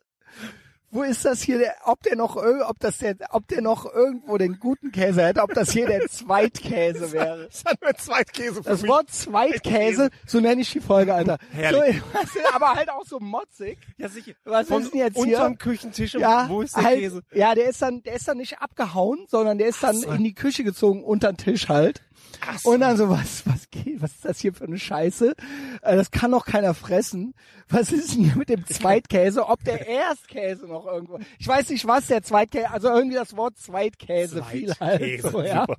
[0.91, 4.39] Wo ist das hier, der, ob der noch, ob das der, ob der noch irgendwo
[4.39, 7.47] den guten Käse hätte, ob das hier der Zweitkäse wäre?
[7.49, 8.91] Das hat Zweitkäse für Das mich.
[8.91, 11.37] Wort Zweitkäse, so nenne ich die Folge, Alter.
[11.51, 12.01] Herrlich.
[12.33, 13.79] So, aber halt auch so motzig.
[13.99, 14.33] Ja, sicher.
[14.45, 15.25] Was Von ist denn jetzt hier?
[15.37, 16.15] unterm Küchentisch.
[16.15, 17.23] Ja, Wo ist der halt, Käse?
[17.35, 20.35] ja, der ist dann, der ist dann nicht abgehauen, sondern der ist dann in die
[20.35, 22.03] Küche gezogen, unter den Tisch halt.
[22.59, 22.71] So.
[22.71, 25.35] Und dann so, was, was geht, was ist das hier für eine Scheiße?
[25.83, 27.35] Äh, Das kann doch keiner fressen.
[27.69, 29.47] Was ist denn hier mit dem Zweitkäse?
[29.49, 33.59] Ob der Erstkäse noch irgendwo, ich weiß nicht was, der Zweitkäse, also irgendwie das Wort
[33.59, 35.63] Zweitkäse fiel halt so, ja.
[35.63, 35.77] super.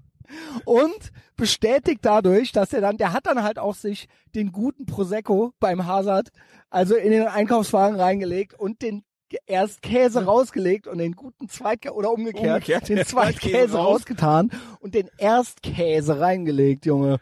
[0.66, 5.54] Und bestätigt dadurch, dass er dann, der hat dann halt auch sich den guten Prosecco
[5.60, 6.30] beim Hazard,
[6.70, 9.04] also in den Einkaufswagen reingelegt und den
[9.46, 13.88] erst Käse rausgelegt und den guten Zweitkäse, oder umgekehrt, Umgekehrt, den Zweitkäse raus.
[13.88, 17.20] rausgetan und den Erstkäse reingelegt, Junge.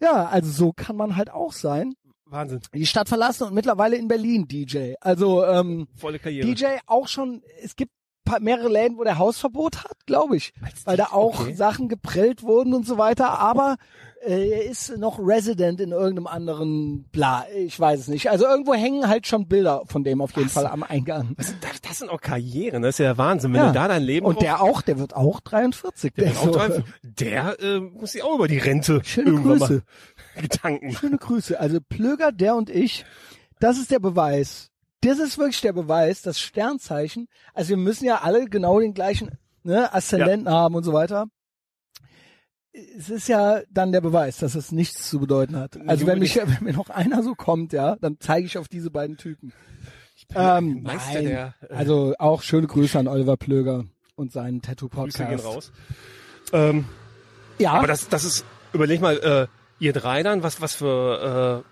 [0.00, 1.94] Ja, also so kann man halt auch sein.
[2.26, 2.60] Wahnsinn.
[2.74, 4.94] Die Stadt verlassen und mittlerweile in Berlin DJ.
[5.00, 6.46] Also ähm, Volle Karriere.
[6.46, 7.92] DJ auch schon, es gibt
[8.40, 10.52] mehrere Läden, wo der Hausverbot hat, glaube ich.
[10.84, 11.54] Weil da auch okay.
[11.54, 13.76] Sachen geprellt wurden und so weiter, aber
[14.26, 18.30] er ist noch Resident in irgendeinem anderen bla, ich weiß es nicht.
[18.30, 20.52] Also irgendwo hängen halt schon Bilder von dem auf jeden Was?
[20.54, 21.34] Fall am Eingang.
[21.36, 23.52] Was das, sind auch Karrieren, das ist ja der Wahnsinn.
[23.52, 23.66] Wenn Ja.
[23.68, 26.12] du da dein Leben Und der auch, der wird auch 43.
[26.14, 29.30] der, Der, der, auch so, dran- der äh, muss sich auch über die Rente Schöne
[29.30, 29.82] irgendwann Grüße.
[30.36, 30.92] mal Gedanken.
[30.92, 31.60] Schöne Grüße.
[31.60, 33.04] Also Plöger, der und ich,
[33.60, 34.70] das ist der Beweis.
[35.00, 37.28] Das ist wirklich der Beweis, das Sternzeichen.
[37.52, 39.30] Also wir müssen ja alle genau den gleichen
[39.62, 41.26] ne, Aszendenten haben und so weiter.
[42.98, 45.78] Es ist ja dann der Beweis, dass es nichts zu bedeuten hat.
[45.86, 48.90] Also wenn mich, wenn mir noch einer so kommt, ja, dann zeige ich auf diese
[48.90, 49.52] beiden Typen.
[50.34, 51.24] Ähm, Meister nein.
[51.26, 53.84] der äh, Also auch schöne Grüße an Oliver Plöger
[54.16, 55.44] und seinen Grüße gehen Tattoo-Podcast.
[55.44, 55.72] raus.
[56.52, 56.86] Ähm,
[57.58, 59.46] Ja, aber das, das ist, überleg mal, äh,
[59.78, 61.64] ihr drei dann, was, was für,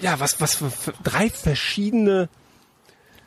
[0.00, 2.28] äh, ja, was, was für, für drei verschiedene,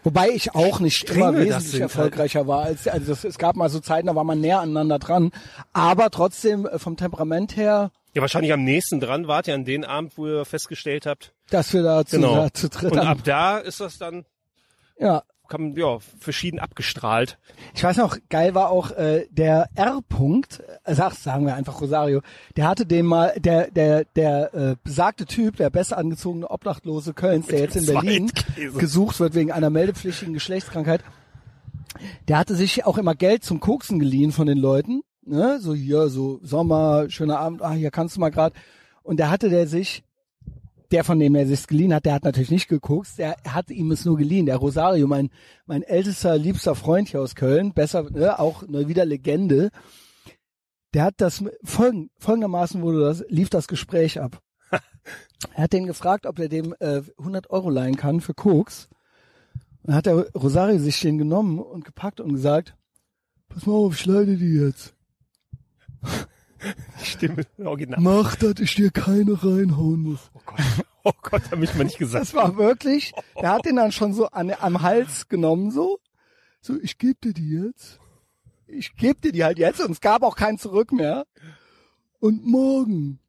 [0.03, 1.81] Wobei ich auch nicht Strenge immer wesentlich halt.
[1.81, 2.63] erfolgreicher war.
[2.63, 5.31] Als, also es, es gab mal so Zeiten, da war man näher aneinander dran.
[5.73, 9.85] Aber trotzdem äh, vom Temperament her, ja, wahrscheinlich am nächsten dran wart ihr an den
[9.85, 11.31] Abend, wo ihr festgestellt habt.
[11.51, 12.35] dass wir da zu, Genau.
[12.35, 14.25] da zu dritt Und ab da ist das dann,
[14.99, 15.21] ja.
[15.49, 17.37] Kann, ja, verschieden abgestrahlt.
[17.73, 22.21] Ich weiß noch, geil war auch äh, der R-Punkt, äh, sag, sagen wir einfach Rosario,
[22.55, 27.47] der hatte den mal, der, der, der äh, besagte Typ, der besser angezogene Obdachlose Kölns,
[27.47, 28.31] der jetzt in Berlin
[28.77, 31.03] gesucht wird wegen einer meldepflichtigen Geschlechtskrankheit,
[32.27, 35.01] der hatte sich auch immer Geld zum Koksen geliehen von den Leuten.
[35.25, 35.59] Ne?
[35.59, 38.53] So hier, so Sommer, schöner Abend, ah, hier kannst du mal grad.
[39.03, 40.03] Und da hatte der sich,
[40.91, 43.91] der von dem er sich's geliehen hat, der hat natürlich nicht gekokst, der hat ihm
[43.91, 44.45] es nur geliehen.
[44.45, 45.29] Der Rosario, mein,
[45.65, 49.69] mein ältester, liebster Freund hier aus Köln, besser, ne, auch ne, wieder Legende,
[50.93, 54.41] der hat das folgend, folgendermaßen wurde das, lief das Gespräch ab.
[54.71, 58.89] er hat den gefragt, ob er dem äh, 100 Euro leihen kann für Koks.
[59.83, 62.75] Und dann hat der Rosario sich den genommen und gepackt und gesagt,
[63.47, 64.95] pass mal auf, ich leide die jetzt.
[67.01, 67.99] Die Stimme, original.
[68.01, 70.29] Mach, dass ich dir keine reinhauen muss.
[70.33, 70.59] Oh Gott,
[71.03, 72.21] oh Gott, hab ich mal nicht gesagt.
[72.21, 75.99] Das war wirklich, der hat den dann schon so an, am Hals genommen, so.
[76.61, 77.99] So, ich geb dir die jetzt.
[78.67, 81.25] Ich geb dir die halt jetzt und es gab auch kein Zurück mehr.
[82.19, 83.19] Und morgen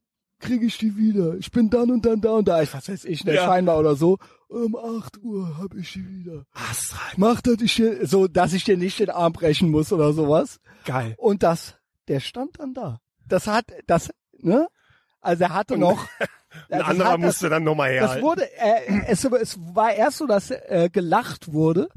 [0.41, 1.37] krieg ich die wieder.
[1.37, 2.61] Ich bin dann und dann da und da.
[2.62, 3.45] Ich was weiß ich, ne, Ja.
[3.45, 4.18] scheinbar oder so.
[4.49, 6.45] Um 8 Uhr hab ich die wieder.
[6.55, 7.14] Was rein.
[7.18, 10.59] Mach, dass ich dir, so, dass ich dir nicht den Arm brechen muss oder sowas.
[10.85, 11.14] Geil.
[11.18, 11.76] Und das,
[12.09, 13.01] der stand dann da.
[13.31, 14.68] Das hat, das, ne?
[15.20, 16.07] Also er hatte noch.
[16.68, 18.22] Ein das anderer hat, das, musste dann nochmal das herhalten.
[18.26, 21.89] wurde, äh, es, es war erst so, dass äh, gelacht wurde.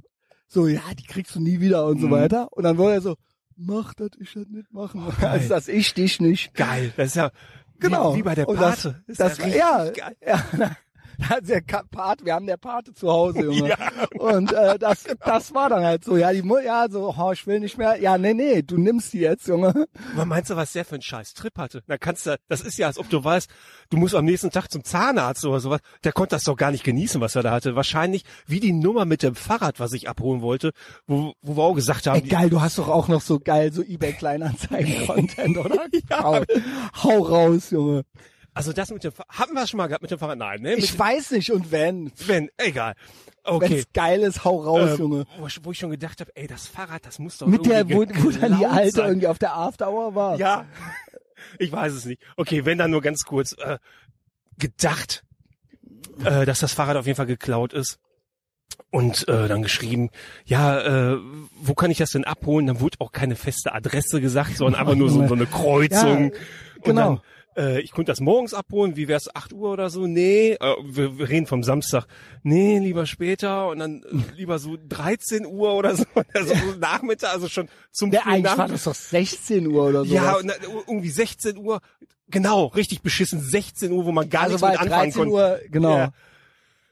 [0.47, 2.11] So, ja, die kriegst du nie wieder und so Mhm.
[2.11, 2.47] weiter.
[2.53, 3.15] Und dann wurde er so,
[3.55, 5.11] mach das, ich das nicht machen.
[5.19, 5.29] geil.
[5.31, 6.53] also, dass ich dich nicht.
[6.53, 6.93] Geil.
[6.97, 7.31] Das ist ja
[7.79, 8.13] Genau.
[8.13, 9.03] wie, wie bei der Und das- Pate.
[9.07, 10.43] ist Das, ja, ja, ja,
[11.41, 13.69] der Pate, wir haben der Pate zu Hause, Junge.
[13.69, 13.77] Ja.
[14.17, 17.45] Und äh, das, das war dann halt so, ja, die Mu ja, so, oh, ich
[17.47, 17.99] will nicht mehr.
[18.01, 19.87] Ja, nee, nee, du nimmst die jetzt, Junge.
[20.13, 21.83] Aber meinst du, was der für einen scheiß Trip hatte?
[21.87, 23.49] Da kannst du, das ist ja, als ob du weißt,
[23.89, 25.81] du musst am nächsten Tag zum Zahnarzt oder sowas.
[26.03, 27.75] Der konnte das doch gar nicht genießen, was er da hatte.
[27.75, 30.71] Wahrscheinlich wie die Nummer mit dem Fahrrad, was ich abholen wollte,
[31.07, 33.71] wo, wo wir auch gesagt haben, Ey, geil, du hast doch auch noch so geil
[33.71, 35.85] so eBay Kleinanzeigen Content, oder?
[36.09, 36.23] Ja.
[36.23, 36.43] Hau,
[37.03, 38.03] hau raus, Junge.
[38.55, 40.37] Also das mit dem Fahrrad, haben wir schon mal gehabt mit dem Fahrrad?
[40.37, 40.75] Nein, ne?
[40.75, 42.11] Mit Ich weiß nicht und wenn.
[42.27, 42.93] wenn, egal.
[43.45, 43.83] Wenn's Okay.
[43.93, 45.25] geil ist, hau raus, Äh, Junge.
[45.37, 47.89] wo, ich- wo ich schon gedacht habe, ey, das Fahrrad, das muss doch Mit der,
[47.89, 49.07] wo, wo dann die Alte sein.
[49.09, 50.37] irgendwie auf der After Hour war.
[50.37, 50.65] Ja,
[51.59, 52.21] ich weiß es nicht.
[52.37, 53.79] Okay, wenn dann nur ganz kurz äh,
[54.57, 55.23] gedacht,
[56.23, 57.99] äh, dass das Fahrrad auf jeden Fall geklaut ist.
[58.89, 60.09] Und äh, dann geschrieben,
[60.45, 61.17] ja, äh,
[61.55, 62.65] wo kann ich das denn abholen?
[62.67, 66.31] Dann wurde auch keine feste Adresse gesagt, sondern einfach nur so, so eine Kreuzung.
[66.31, 67.21] Und genau.
[67.57, 70.07] Äh, ich konnte das morgens abholen, wie wär's, 8 Uhr oder so?
[70.07, 72.05] Nee, äh, wir, wir reden vom Samstag.
[72.43, 77.33] Nee, lieber später und dann äh, lieber so 13 Uhr oder so, also so Nachmittag,
[77.33, 78.71] also schon zum Der eigentlich war Nachmittag.
[78.73, 80.13] das doch 16 Uhr oder so.
[80.13, 81.81] Ja, und dann irgendwie 16 Uhr,
[82.29, 85.33] genau, richtig beschissen, 16 Uhr, wo man gar also nichts war mit anfangen 13 konnte.
[85.33, 85.97] Uhr, genau.
[85.97, 86.13] Ja.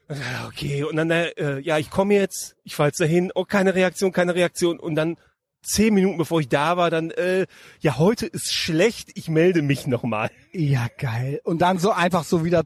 [0.08, 3.74] Ja, Okay, und dann, äh, ja, ich komme jetzt, ich fahr jetzt dahin, oh, keine
[3.74, 4.78] Reaktion, keine Reaktion.
[4.78, 5.16] Und dann
[5.62, 7.46] zehn Minuten bevor ich da war, dann, äh,
[7.80, 10.30] ja, heute ist schlecht, ich melde mich nochmal.
[10.52, 11.40] Ja, geil.
[11.44, 12.64] Und dann so einfach so wieder,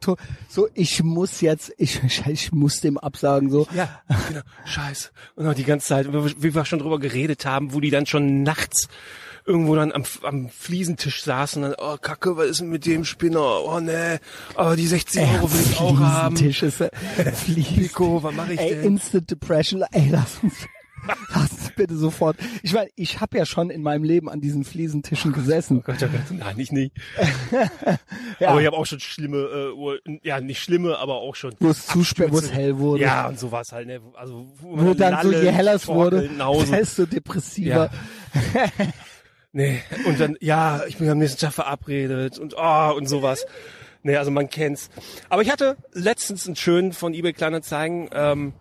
[0.48, 3.66] so, ich muss jetzt, ich, ich muss dem absagen, so.
[3.74, 5.10] Ja, genau, scheiße.
[5.34, 8.42] Und dann die ganze Zeit, wie wir schon drüber geredet haben, wo die dann schon
[8.42, 8.88] nachts
[9.44, 13.62] irgendwo dann am, am Fliesentisch saßen, dann, oh Kacke, was ist denn mit dem Spinner?
[13.64, 14.18] Oh ne,
[14.56, 16.36] aber die 60 Euro will ich auch haben.
[16.36, 18.84] Fliesentisch ist, äh, Flies Nico, was mache ich Ey, denn?
[18.84, 20.54] Instant Depression, ey, lass uns,
[21.32, 22.36] lass uns bitte sofort.
[22.62, 25.82] Ich meine, ich habe ja schon in meinem Leben an diesen Fliesentischen gesessen.
[25.84, 26.92] Gott, oh Gott, nein, ich nicht.
[28.38, 28.50] Ja.
[28.50, 31.54] Aber ich habe auch schon schlimme, äh, ja, nicht schlimme, aber auch schon.
[31.58, 33.02] Wo es zu spät, wo es hell wurde.
[33.02, 34.00] Ja, und so war es halt, ne?
[34.14, 36.28] Also, wo, Wo dann so, je heller es wurde,
[36.70, 37.90] desto depressiver.
[39.56, 43.46] Nee, und dann, ja, ich bin am nächsten Tag verabredet und oh, und sowas.
[44.02, 44.90] Nee, also man kennt's.
[45.30, 48.52] Aber ich hatte letztens einen schönen von eBay Kleinanzeigen, ähm,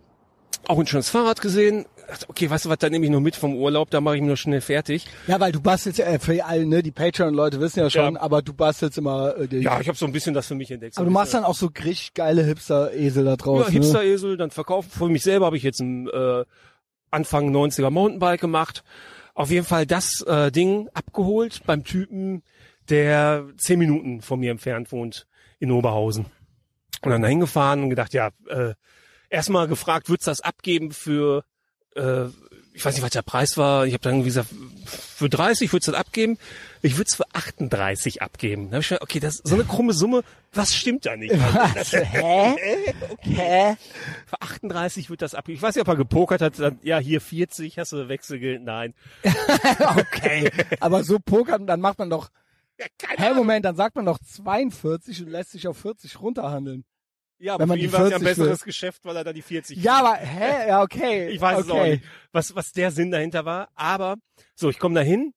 [0.66, 1.84] auch ein schönes Fahrrad gesehen.
[2.28, 4.30] Okay, weißt du was, da nehme ich noch mit vom Urlaub, da mache ich mich
[4.30, 5.06] noch schnell fertig.
[5.26, 8.20] Ja, weil du bastelst ja, äh, für alle, ne, die Patreon-Leute wissen ja schon, Ja.
[8.20, 10.70] aber du bastelst immer, äh, die, Ja, ich habe so ein bisschen das für mich
[10.70, 10.94] entdeckt.
[10.94, 13.74] So aber du machst dann auch so richtig geile Hipster-Esel da Ja, draußen.
[13.74, 13.80] ne?
[13.80, 14.88] Hipster-Esel, dann verkaufen.
[14.90, 16.44] Für mich selber habe ich jetzt ein äh,
[17.10, 18.84] Anfang 90er Mountainbike gemacht.
[19.34, 22.42] Auf jeden Fall das äh, Ding abgeholt beim Typen,
[22.88, 25.26] der zehn Minuten von mir entfernt wohnt
[25.58, 26.26] in Oberhausen.
[27.02, 28.74] Und dann dahin gefahren und gedacht, ja, äh,
[29.28, 31.44] erstmal gefragt, würdest du das abgeben für,
[31.96, 32.28] äh,
[32.76, 33.86] ich weiß nicht, was der Preis war.
[33.86, 34.50] Ich habe dann gesagt,
[34.84, 36.36] für 30 würdest du das abgeben.
[36.82, 38.68] Ich würde es für 38 abgeben.
[38.70, 40.22] Da hab ich gedacht, okay, das ist so eine krumme Summe.
[40.52, 41.34] Was stimmt da nicht?
[41.34, 41.92] Was?
[41.92, 42.54] Hä?
[43.20, 43.76] Hä?
[44.26, 45.48] Für 38 wird das ab.
[45.48, 46.58] Ich weiß nicht, ob er gepokert hat.
[46.58, 48.62] Dann, ja, hier 40, hast du Wechselgeld?
[48.62, 48.94] Nein.
[49.96, 50.50] Okay.
[50.80, 52.28] Aber so pokern, dann macht man doch,
[52.78, 52.86] Ja,
[53.16, 56.84] hä, Moment, dann sagt man doch 42 und lässt sich auf 40 runterhandeln.
[57.38, 59.24] Ja, aber wenn man für ihn war es ja ein 40 besseres Geschäft, weil er
[59.24, 60.68] da die 40 Ja, aber, hä?
[60.68, 61.28] Ja, okay.
[61.28, 61.66] Ich weiß okay.
[61.66, 63.68] es auch nicht, was, was der Sinn dahinter war.
[63.74, 64.16] Aber
[64.54, 65.34] so, ich komme da hin.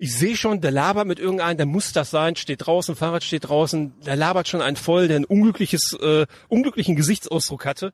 [0.00, 3.48] Ich sehe schon, der labert mit irgendeinem, der muss das sein, steht draußen, Fahrrad steht
[3.48, 7.92] draußen, der labert schon einen voll, der ein unglückliches, äh, unglücklichen Gesichtsausdruck hatte.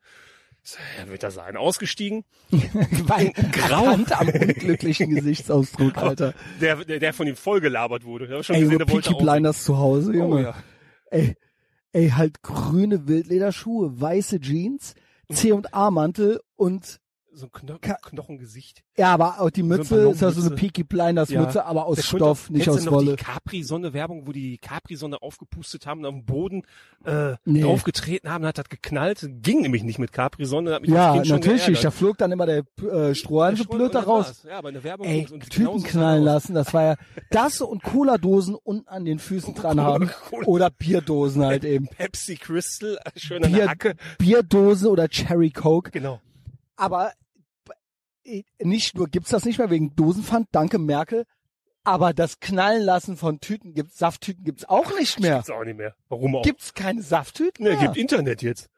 [0.98, 2.24] Ja, wird er sein, ausgestiegen.
[2.50, 3.86] Weil, Grau.
[3.86, 6.34] am unglücklichen Gesichtsausdruck, Alter.
[6.60, 8.24] Der, der, der von ihm voll gelabert wurde.
[8.38, 9.22] Ich schon Ey, gesehen, der wollte Peaky.
[9.22, 10.34] Blinders zu Hause, Junge.
[10.34, 10.54] Oh, ja.
[11.10, 11.36] Ey,
[11.94, 14.94] ey, halt grüne Wildlederschuhe, weiße Jeans,
[15.32, 17.00] C&A-Mantel und
[17.36, 18.84] So ein Kno Ka- Knochengesicht.
[18.96, 20.54] ja, aber auch die Mütze eine ist ja so eine.
[20.54, 21.64] Peaky Blinders Mütze, Ja.
[21.64, 23.16] aber aus könnte Stoff, nicht aus du noch Wolle.
[23.16, 26.62] Die Capri-Sonne-Werbung, wo die Capri-Sonne aufgepustet haben und auf dem Boden
[27.04, 27.62] äh, Nee.
[27.62, 29.28] draufgetreten haben, hat das geknallt.
[29.42, 30.74] Ging nämlich nicht mit Capri-Sonne.
[30.74, 31.84] hat mich Ja, natürlich nicht.
[31.84, 34.28] Da flog dann immer der äh, Strohhalm so blöd da raus.
[34.28, 34.42] das.
[34.44, 36.94] Ja, aber in der Werbung Ey, und Typen knallen das lassen, das war ja
[37.30, 40.10] das und Cola-Dosen unten an den Füßen dran haben
[40.46, 41.88] oder Bierdosen halt eben.
[41.88, 43.96] Pepsi Crystal, schön Bier, Hacke.
[44.18, 45.90] Bierdose oder Cherry Coke.
[45.90, 46.20] Genau.
[46.76, 47.12] Aber
[48.62, 51.24] nicht nur gibt's das nicht mehr wegen Dosenpfand, danke Merkel,
[51.84, 55.36] aber das Knallen lassen von Tüten gibt's, Safttüten gibt's auch nicht mehr.
[55.36, 55.94] Gibt's auch nicht mehr.
[56.08, 56.42] Warum auch?
[56.42, 57.80] Gibt's keine Safttüten ne, mehr?
[57.80, 58.70] gibt Internet jetzt.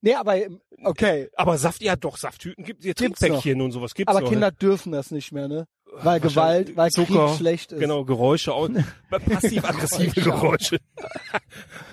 [0.00, 4.10] nee, aber ähm, okay, Aber Saft, ja doch, Safttüten gibt Gibt's Trinkpäckchen und sowas gibt's
[4.10, 4.56] aber noch, Kinder ne?
[4.56, 5.66] dürfen das nicht mehr, ne?
[5.96, 7.78] Weil Gewalt, weil Zucker, Krieg schlecht ist.
[7.78, 8.68] Genau, Geräusche, auch,
[9.10, 10.30] passiv-aggressive Geräusche.
[10.40, 10.78] Geräusche.
[11.30, 11.40] Weil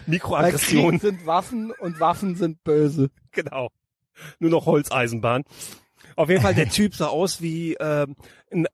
[0.07, 0.91] Mikroaggression.
[0.91, 3.11] Krieg sind Waffen und Waffen sind böse.
[3.32, 3.69] Genau.
[4.39, 5.43] Nur noch Holzeisenbahn.
[6.16, 8.16] Auf jeden Fall, der Typ sah aus wie ähm,
[8.51, 8.68] ein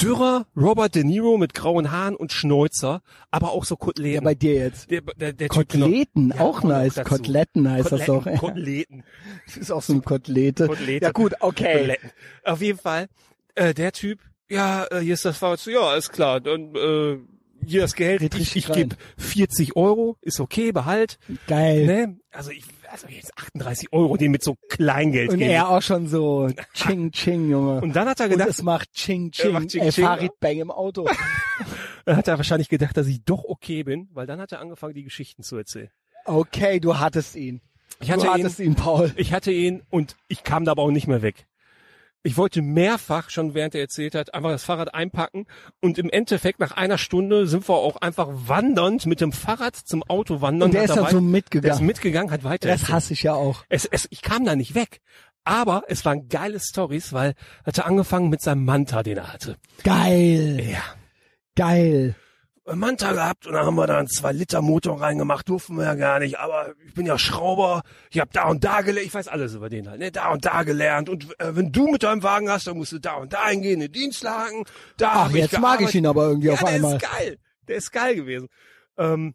[0.00, 4.24] dürrer Robert De Niro mit grauen Haaren und Schnäuzer, aber auch so Ja, Koteletten.
[4.24, 4.90] bei dir jetzt.
[4.90, 6.44] der, der, der Typ, Koteletten, genau.
[6.44, 6.96] auch noch nice.
[7.04, 8.24] Koteletten heißt das doch.
[8.24, 9.04] Koteletten, Koteletten.
[9.46, 10.66] Das ist auch so eine Kotelete.
[10.66, 11.04] Kotelete.
[11.06, 11.72] Ja gut, okay.
[11.78, 12.10] Koteletten.
[12.44, 13.08] Auf jeden Fall,
[13.54, 14.18] äh, der Typ,
[14.50, 15.64] ja, äh, hier ist das Fahrrad.
[15.66, 16.40] Ja, alles klar.
[16.40, 17.18] Dann äh,
[17.66, 18.20] hier das Geld.
[18.20, 21.18] Red Ich, ich gebe 40 Euro, ist okay, behalt.
[21.46, 21.86] Geil.
[21.86, 22.18] Ne?
[22.30, 25.50] Also ich, also jetzt 38 Euro, den mit so Kleingeld Und geben.
[25.50, 27.80] er auch schon so Ching Ching, Junge.
[27.80, 29.52] Und dann hat er Und gedacht, es macht Ching Ching.
[29.52, 30.04] macht Ching Ey, Ching.
[30.04, 31.08] Farid Bang im Auto.
[32.06, 34.92] Dann hat er wahrscheinlich gedacht, dass ich doch okay bin, weil dann hat er angefangen,
[34.92, 35.88] die Geschichten zu erzählen.
[36.26, 37.62] Okay, du hattest ihn.
[38.00, 39.10] Ich hatte du ihn, hattest ihn, Paul.
[39.16, 41.46] ich hatte ihn und ich kam da aber auch nicht mehr weg.
[42.26, 45.46] Ich wollte mehrfach, schon während er erzählt hat, einfach das Fahrrad einpacken
[45.82, 50.02] und im Endeffekt nach einer Stunde sind wir auch einfach wandernd mit dem Fahrrad zum
[50.04, 50.68] Auto wandern.
[50.70, 51.86] Und der ist da dann so weit- Der ist mitgegangen.
[51.86, 53.64] mitgegangen, hat weiter Das hasse ich ja auch.
[53.68, 55.00] Es, es, ich kam da nicht weg.
[55.44, 59.56] Aber es waren geile Stories, weil er hatte angefangen mit seinem Manta, den er hatte.
[59.82, 60.66] Geil.
[60.72, 60.80] Ja.
[61.56, 62.16] Geil.
[62.72, 66.38] Manta gehabt und dann haben wir da einen 2-Liter-Motor reingemacht, durften wir ja gar nicht,
[66.38, 69.68] aber ich bin ja Schrauber, ich habe da und da gelernt, ich weiß alles über
[69.68, 70.10] den halt, ne?
[70.10, 72.98] da und da gelernt und äh, wenn du mit deinem Wagen hast, dann musst du
[72.98, 74.64] da und da hingehen, in den Dienstlagen,
[74.96, 76.96] da Ach, hab ich jetzt mag ich ihn aber irgendwie ja, auf der einmal.
[76.96, 77.38] ist geil,
[77.68, 78.48] der ist geil gewesen.
[78.96, 79.34] Ähm,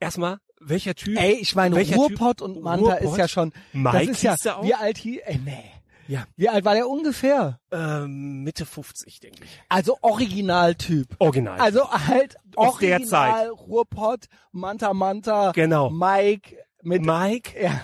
[0.00, 1.18] erstmal, welcher Typ?
[1.18, 2.48] Ey, ich meine, Ruhrpott Typ?
[2.48, 3.12] und Manta Ruhrpott?
[3.12, 5.70] ist ja schon, Mike das ist ja, der wie alt hier, ey, nee.
[6.08, 6.24] Ja.
[6.36, 7.60] Wie alt war der ungefähr?
[7.70, 9.50] Ähm, Mitte 50, denke ich.
[9.68, 11.14] Also Originaltyp.
[11.18, 11.60] Original.
[11.60, 15.90] Also halt Aus der Original Ruhrpott, Manta Manta, Genau.
[15.90, 17.80] Mike mit, Mike, ja,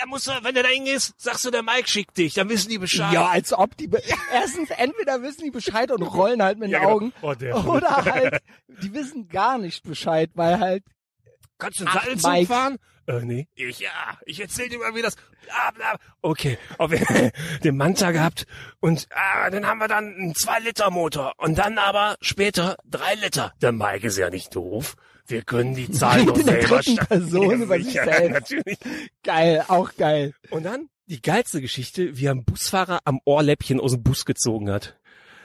[0.00, 2.78] er muss, wenn er da hingehst, sagst du, der Mike schickt dich, dann wissen die
[2.78, 3.12] Bescheid.
[3.12, 4.02] ja, als ob die, be-
[4.32, 6.90] erstens, entweder wissen die Bescheid und rollen halt mit den Ja, genau.
[6.92, 8.40] Augen, Oh, der- oder halt,
[8.82, 10.84] die wissen gar nicht Bescheid, weil halt,
[11.58, 12.46] Kannst du einen Mike.
[12.46, 12.76] fahren?
[13.06, 13.48] Äh, nee.
[13.54, 14.18] Ich, ja.
[14.24, 15.96] Ich erzähl dir mal, wie das, bla, bla.
[16.22, 16.58] Okay.
[16.78, 16.90] Auf
[17.64, 18.46] den Manta gehabt.
[18.80, 21.34] Und, ah, dann haben wir dann einen 2-Liter-Motor.
[21.38, 23.52] Und dann aber später 3 Liter.
[23.62, 24.94] Der Mike ist ja nicht doof.
[25.28, 28.30] Wir können die Zahlen doch der selber sta- Person über sich selbst.
[28.30, 28.78] Natürlich.
[29.22, 30.34] geil, auch geil.
[30.50, 34.98] Und dann die geilste Geschichte, wie einen Busfahrer am Ohrläppchen aus dem Bus gezogen hat.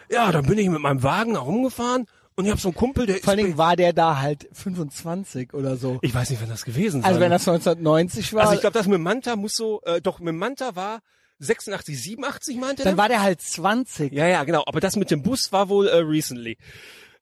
[0.09, 2.05] Ja, dann bin ich mit meinem Wagen da rumgefahren
[2.35, 4.47] und ich habe so einen Kumpel, der Vor allen ist Dingen war der da halt
[4.53, 5.99] 25 oder so.
[6.01, 7.09] ich weiß nicht, wann das gewesen war.
[7.09, 10.19] Also wenn das 1990 war, Also ich glaube, das mit Manta muss so, äh, doch
[10.19, 11.01] mit Manta war
[11.39, 12.97] 86, 87 meinte dann der?
[12.97, 14.13] war der halt 20.
[14.13, 14.63] Ja, ja, genau.
[14.67, 16.57] Aber das mit dem Bus war wohl äh, recently.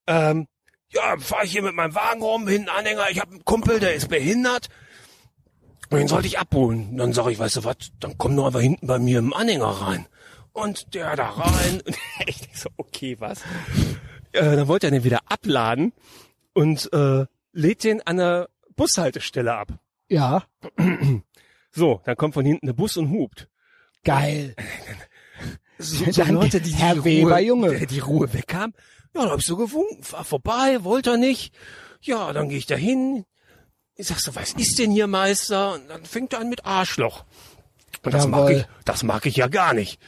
[0.08, 0.48] Ähm,
[0.92, 3.10] ja, fahre ich hier mit meinem Wagen rum, hinten Anhänger.
[3.12, 4.68] Ich habe einen Kumpel, der ist behindert.
[5.90, 6.98] Und den sollte ich abholen.
[6.98, 9.68] Dann sage ich, weißt du was, dann komm doch einfach hinten bei mir im Anhänger
[9.68, 10.06] rein.
[10.52, 11.82] Und der da rein.
[11.86, 11.98] Und
[12.28, 13.40] ich denk so, okay, was?
[14.32, 15.94] Äh, dann wollte er den wieder abladen
[16.54, 19.70] und äh, lädt den an der Bushaltestelle ab.
[20.10, 20.44] Ja,
[21.72, 23.48] So, dann kommt von hinten der Bus und hupt.
[24.04, 24.56] geil.
[25.78, 27.78] so, Dann Leute, die Herr die Weber, Ruhe, Junge.
[27.80, 28.74] Die, die Ruhe wegkam.
[29.16, 31.54] Ja, da hab ich so gewunken, fahr vorbei, wollte er nicht.
[32.02, 33.26] Ja, dann gehe ich da hin.
[33.96, 35.74] Ich sag so, was ist denn hier, Meister?
[35.74, 37.26] Und dann fängt er an mit Arschloch.
[38.04, 38.52] Und das mag Jawohl.
[38.62, 40.00] ich, das mag ich ja gar nicht.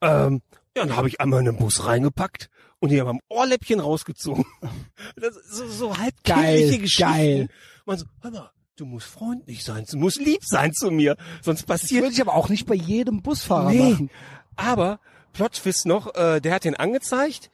[0.00, 0.42] Ähm,
[0.76, 2.50] ja, dann habe ich einmal in den Bus reingepackt
[2.80, 4.44] und die haben am Ohrläppchen rausgezogen.
[5.16, 7.02] Das ist so, so halb Geil, Geschichten.
[7.02, 7.48] geil.
[7.84, 11.60] Man so, hör mal, du musst freundlich sein, du musst lieb sein zu mir, sonst
[11.68, 14.10] Das passiert würde ich aber auch nicht bei jedem Busfahrer Nee, machen.
[14.56, 15.00] aber
[15.32, 17.50] Plotfist noch, äh, der hat den angezeigt.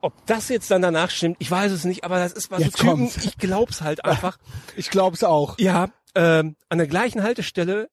[0.00, 2.70] Ob das jetzt dann danach stimmt, ich weiß es nicht, aber das ist was so
[2.70, 4.38] Typen, ich glaub's halt einfach.
[4.76, 5.58] Ich glaub's auch.
[5.58, 7.88] ja, ähm, an der gleichen Haltestelle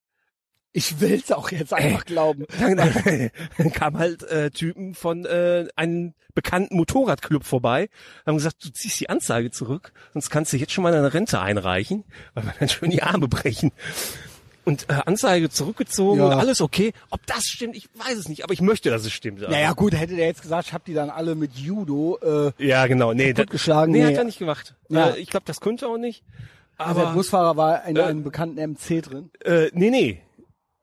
[0.72, 2.45] Ich will's auch jetzt einfach glauben.
[2.59, 3.32] dann,
[3.74, 7.89] kam halt äh, Typen von äh, einem bekannten Motorradclub vorbei,
[8.26, 11.41] haben gesagt, du ziehst die Anzeige zurück, sonst kannst du jetzt schon mal deine Rente
[11.41, 12.03] einreichen,
[12.36, 13.72] weil wir dann schon die Arme brechen.
[14.65, 16.28] Und äh, Anzeige zurückgezogen Ja.
[16.28, 16.93] und alles okay.
[17.09, 19.39] Ob das stimmt, ich weiß es nicht, aber ich möchte, dass es stimmt.
[19.39, 19.51] Also.
[19.51, 22.86] Naja gut, hätte der jetzt gesagt, ich hab die dann alle mit Judo, äh, Ja,
[22.86, 23.13] genau.
[23.13, 24.05] Nee, das- geschlagen, Nee, nee.
[24.05, 24.76] hat er nicht gemacht.
[24.89, 25.09] Ja.
[25.11, 26.24] Äh, ich glaube, das konnte er auch nicht.
[26.78, 29.32] also der Aber Busfahrer war in äh, einem bekannten MC drin.
[29.43, 30.22] äh, nee, nee.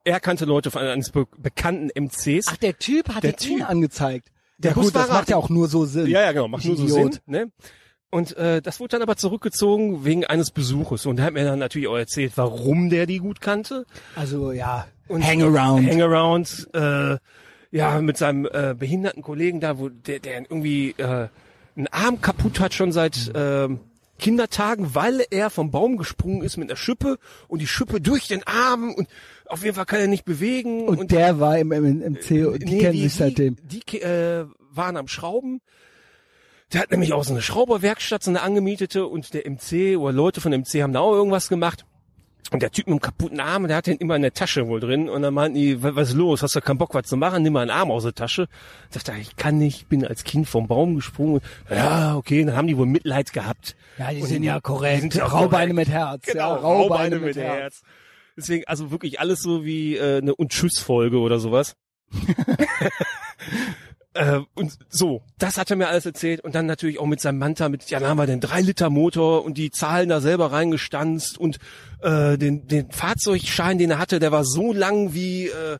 [0.06, 2.46] Er kannte Leute von eines be bekannten MCs.
[2.48, 3.68] Ach, der Typ hat Der ihn Typ.
[3.68, 4.28] angezeigt.
[4.58, 6.06] Der ja, gut, das macht hat- ja auch nur so Sinn.
[6.06, 7.14] ja, ja, genau, macht nur so Idiot.
[7.14, 7.22] Sinn.
[7.26, 7.50] Ne?
[8.10, 11.06] Und äh, das wurde dann aber zurückgezogen wegen eines Besuches.
[11.06, 13.84] Und er hat mir dann natürlich auch erzählt, warum der die gut kannte.
[14.14, 15.90] Also ja, Und Hangaround.
[15.90, 17.16] Hangaround, äh,
[17.72, 21.28] ja, mit seinem äh, behinderten Kollegen da, wo der, der irgendwie äh,
[21.76, 23.80] einen Arm kaputt hat schon seit ähm,
[24.20, 28.46] Kindertagen, weil er vom Baum gesprungen ist mit einer Schippe und die Schippe durch den
[28.46, 29.08] Arm und
[29.48, 30.88] auf jeden Fall kann er nicht bewegen.
[30.88, 33.56] und, der war im, im MC und die Nee, kennen sich seitdem.
[33.62, 35.60] Die, die äh, waren am Schrauben.
[36.72, 40.40] Der hat nämlich auch so eine Schrauberwerkstatt, so eine angemietete und der MC oder Leute
[40.40, 41.84] von MC haben da auch irgendwas gemacht.
[42.52, 44.78] Und der Typ mit dem kaputten Arm, der hat den immer in der Tasche wohl
[44.78, 45.08] drin.
[45.08, 46.42] Und dann meinten die, "Was- ist los?
[46.44, 47.42] Hast du keinen Bock, was zu machen?
[47.42, 48.46] Nimm mal einen Arm aus der Tasche.
[48.90, 51.40] Sagt er, ich kann nicht, bin als Kind vom Baum gesprungen.
[51.68, 53.74] Ja, okay, dann haben die wohl Mitleid gehabt.
[53.98, 55.02] Ja, die Und sind ja korrekt.
[55.02, 55.74] die sind Raubeine korrekt.
[55.74, 56.22] mit Herz.
[56.26, 57.82] Genau, ja, Raubeine mit Herz.
[58.36, 61.74] Deswegen, also wirklich alles so wie äh, eine Und Tschüss-Folge oder sowas.
[64.14, 66.40] äh, und so, das hat er mir alles erzählt.
[66.40, 69.56] Und dann natürlich auch mit seinem Manta, mit, ja, dann haben wir den 3-Liter-Motor und
[69.56, 71.58] die Zahlen da selber reingestanzt und
[72.02, 75.78] äh, den, den Fahrzeugschein, den er hatte, der war so lang wie, äh,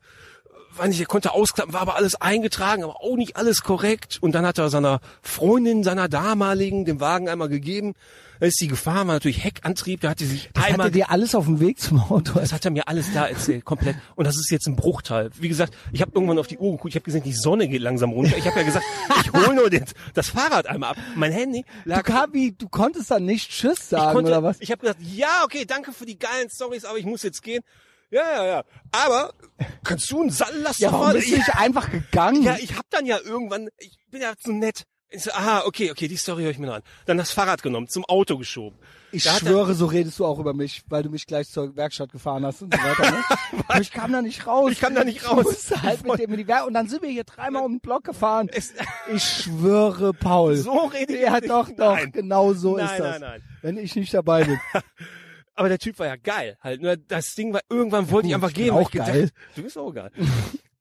[0.77, 4.19] weiß nicht, er konnte ausklappen, war aber alles eingetragen, aber auch nicht alles korrekt.
[4.21, 7.95] Und dann hat er seiner Freundin, seiner damaligen, den Wagen einmal gegeben.
[8.41, 11.11] Da ist sie gefahren, war natürlich Heckantrieb, da hat die sich Das einmal hatte dir
[11.11, 12.39] alles auf dem Weg zum Auto.
[12.39, 13.97] das hat er mir alles da erzählt, komplett.
[14.15, 15.31] Und das ist jetzt ein Bruchteil.
[15.39, 17.81] Wie gesagt, ich habe irgendwann auf die Uhr geguckt, ich habe gesehen, die Sonne geht
[17.81, 18.37] langsam runter.
[18.37, 18.85] Ich habe ja gesagt,
[19.25, 19.85] ich hole nur den,
[20.15, 20.97] das Fahrrad einmal ab.
[21.15, 24.43] Mein Handy Du, lag kam, wie, du konntest dann nicht Tschüss ich sagen, konnte, oder
[24.43, 24.61] was?
[24.61, 27.63] Ich habe gesagt, ja, okay, danke für die geilen Stories, aber ich muss jetzt gehen.
[28.11, 28.65] Ja, ja, ja.
[28.93, 29.35] Aber
[29.83, 32.43] kannst du einen Sallaster Ja, warum bist du nicht einfach gegangen?
[32.43, 34.85] Ja, ich hab dann ja irgendwann, ich bin ja zu nett.
[35.17, 36.83] Ich so, aha, okay, okay, die Story höre ich mir noch an.
[37.07, 38.77] Dann das Fahrrad genommen, zum Auto geschoben.
[39.13, 41.49] Ich Da hat er- schwöre, so redest du auch über mich, weil du mich gleich
[41.49, 43.11] zur Werkstatt gefahren hast und so weiter.
[43.13, 43.25] Ne?
[43.69, 44.73] Aber ich kam da nicht raus.
[44.73, 45.43] Ich kam da nicht Ich raus.
[45.45, 47.81] musste halt mit dem in die Werk und dann sind wir hier dreimal um den
[47.81, 48.51] Block gefahren.
[48.53, 48.75] Es-
[49.11, 50.57] Ich schwöre, Paul.
[50.57, 51.49] So rede ich Ja, nicht.
[51.49, 52.13] doch, doch, Nein.
[52.13, 53.11] genau so Nein, ist das.
[53.13, 53.43] nein, nein.
[53.63, 54.61] Wenn ich nicht dabei bin.
[55.55, 56.59] Aber der Typ war ja geil.
[56.61, 58.71] Halt, nur das Ding war, irgendwann wollte ich einfach ich gehen.
[58.73, 59.31] auch ich gedacht, geil.
[59.55, 60.11] Du bist auch geil.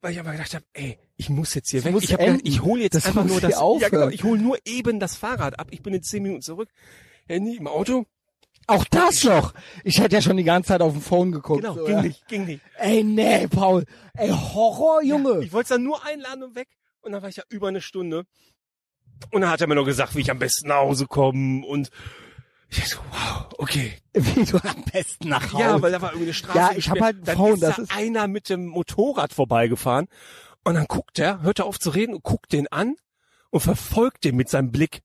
[0.02, 2.04] weil ich aber gedacht habe, ey, ich muss jetzt hier Das weg.
[2.04, 3.52] Ich, hab gedacht, ich hole jetzt Das einfach nur das.
[3.52, 5.68] Ja, genau, ich hole nur eben das Fahrrad ab.
[5.72, 6.70] Ich bin in zehn Minuten zurück.
[7.28, 8.06] Handy im Auto.
[8.68, 9.54] Auch das noch.
[9.84, 11.62] Ich hätte ja schon die ganze Zeit auf dem Phone geguckt.
[11.62, 12.02] Genau, so, ging ja.
[12.02, 12.62] nicht, ging nicht.
[12.78, 13.86] Ey, nee, Paul.
[14.16, 15.44] Ey, Horror, Junge.
[15.44, 16.68] Ich wollte es dann nur einladen und weg.
[17.02, 18.26] Und dann war ich ja über eine Stunde.
[19.32, 21.66] Und dann hat er mir noch gesagt, wie ich am besten nach Hause komme.
[21.66, 21.90] Und
[22.70, 23.94] ich so, wow, okay.
[24.14, 25.64] Wie du am besten nach Hause.
[25.64, 26.58] Ja, weil da war irgendwie eine Straße.
[26.58, 27.02] Ja, ich hab gesperrt.
[27.04, 30.08] halt Dann Phone, ist das da ist- einer mit dem Motorrad vorbeigefahren.
[30.64, 32.96] Und dann guckt er, hört er auf zu reden und guckt den an
[33.52, 35.02] und verfolgt den mit seinem Blick.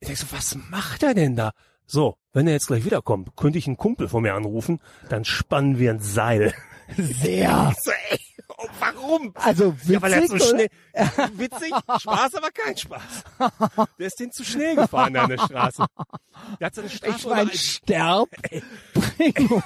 [0.00, 1.52] Ich denke so, was macht er denn da?
[1.86, 4.80] So, wenn er jetzt gleich wiederkommt, könnte ich einen Kumpel von mir anrufen,
[5.10, 6.54] dann spannen wir ein Seil.
[6.96, 7.72] Sehr.
[7.76, 8.18] Ich so, ey,
[8.56, 9.32] oh, warum?
[9.36, 10.68] Also witzig, Ja, weil er so schnell,
[11.34, 13.02] witzig, Spaß, aber kein Spaß.
[13.98, 15.84] Der ist den zu schnell gefahren an der Straße.
[16.60, 18.28] Der hat seine Straße Ich mein, sterb,
[18.94, 19.62] bring um,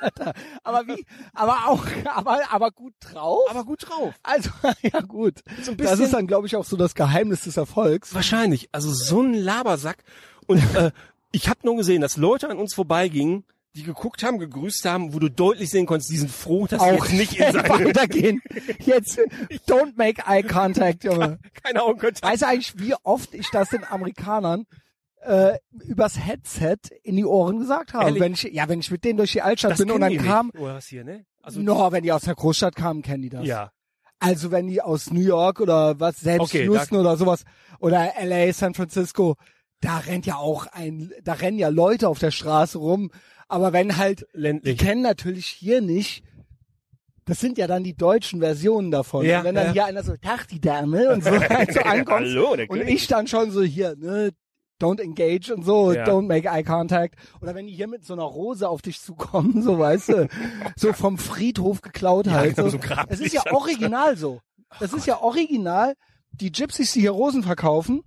[0.00, 0.34] Alter.
[0.62, 1.04] Aber wie,
[1.34, 3.48] aber auch, aber, aber gut drauf.
[3.50, 4.14] aber gut drauf.
[4.22, 4.50] Also,
[4.82, 5.42] ja gut.
[5.62, 8.14] So ein das bisschen- ist dann, glaube ich, auch so das Geheimnis des Erfolgs.
[8.14, 8.68] Wahrscheinlich.
[8.72, 9.98] Also so ein Labersack.
[10.46, 10.92] Und äh,
[11.30, 13.44] ich habe nur gesehen, dass Leute an uns vorbeigingen,
[13.74, 16.88] die geguckt haben, gegrüßt haben, wo du deutlich sehen konntest, die sind froh, dass sie
[16.88, 18.40] Auch jetzt nicht in seine weitergehen.
[18.84, 19.18] Jetzt,
[19.68, 21.38] don't make eye contact, Junge.
[21.62, 22.22] keine Augenkontakt.
[22.22, 24.64] Weißt du eigentlich, wie oft ich das den Amerikanern
[25.22, 28.06] äh, übers Headset in die Ohren gesagt habe?
[28.06, 28.20] Ehrlich?
[28.20, 30.50] Wenn ich, ja, wenn ich mit denen durch die Altstadt Das bin und dann kam.
[30.58, 31.24] Oh, hier, ne?
[31.42, 33.46] Also no, wenn die aus der Großstadt kamen, kennen die das.
[33.46, 33.70] ja.
[34.20, 37.44] Also wenn die aus New York oder was, selbst Okay, Houston oder sowas,
[37.78, 39.36] oder LA, San Francisco,
[39.80, 43.12] da rennt ja auch ein, da rennen ja Leute auf der Straße rum.
[43.48, 44.78] Aber wenn halt, die ländlich.
[44.78, 46.22] kennen natürlich hier nicht,
[47.24, 49.24] das sind ja dann die deutschen Versionen davon.
[49.26, 49.72] Ja, und wenn dann ja.
[49.72, 52.26] hier einer so, Tag, die Dame, und so, halt so ankommt.
[52.26, 54.30] Hallo, der und ich dann schon so hier, ne,
[54.80, 56.04] don't engage und so, Ja.
[56.04, 57.16] don't make eye contact.
[57.40, 60.28] Oder wenn die hier mit so einer Rose auf dich zukommen, so weißt du,
[60.76, 62.56] so vom Friedhof geklaut halt.
[62.56, 62.78] genau, so.
[62.78, 64.40] so Es ist ja original so.
[64.80, 65.94] Das ist ja original.
[66.30, 68.02] Die Gypsies, die hier Rosen verkaufen,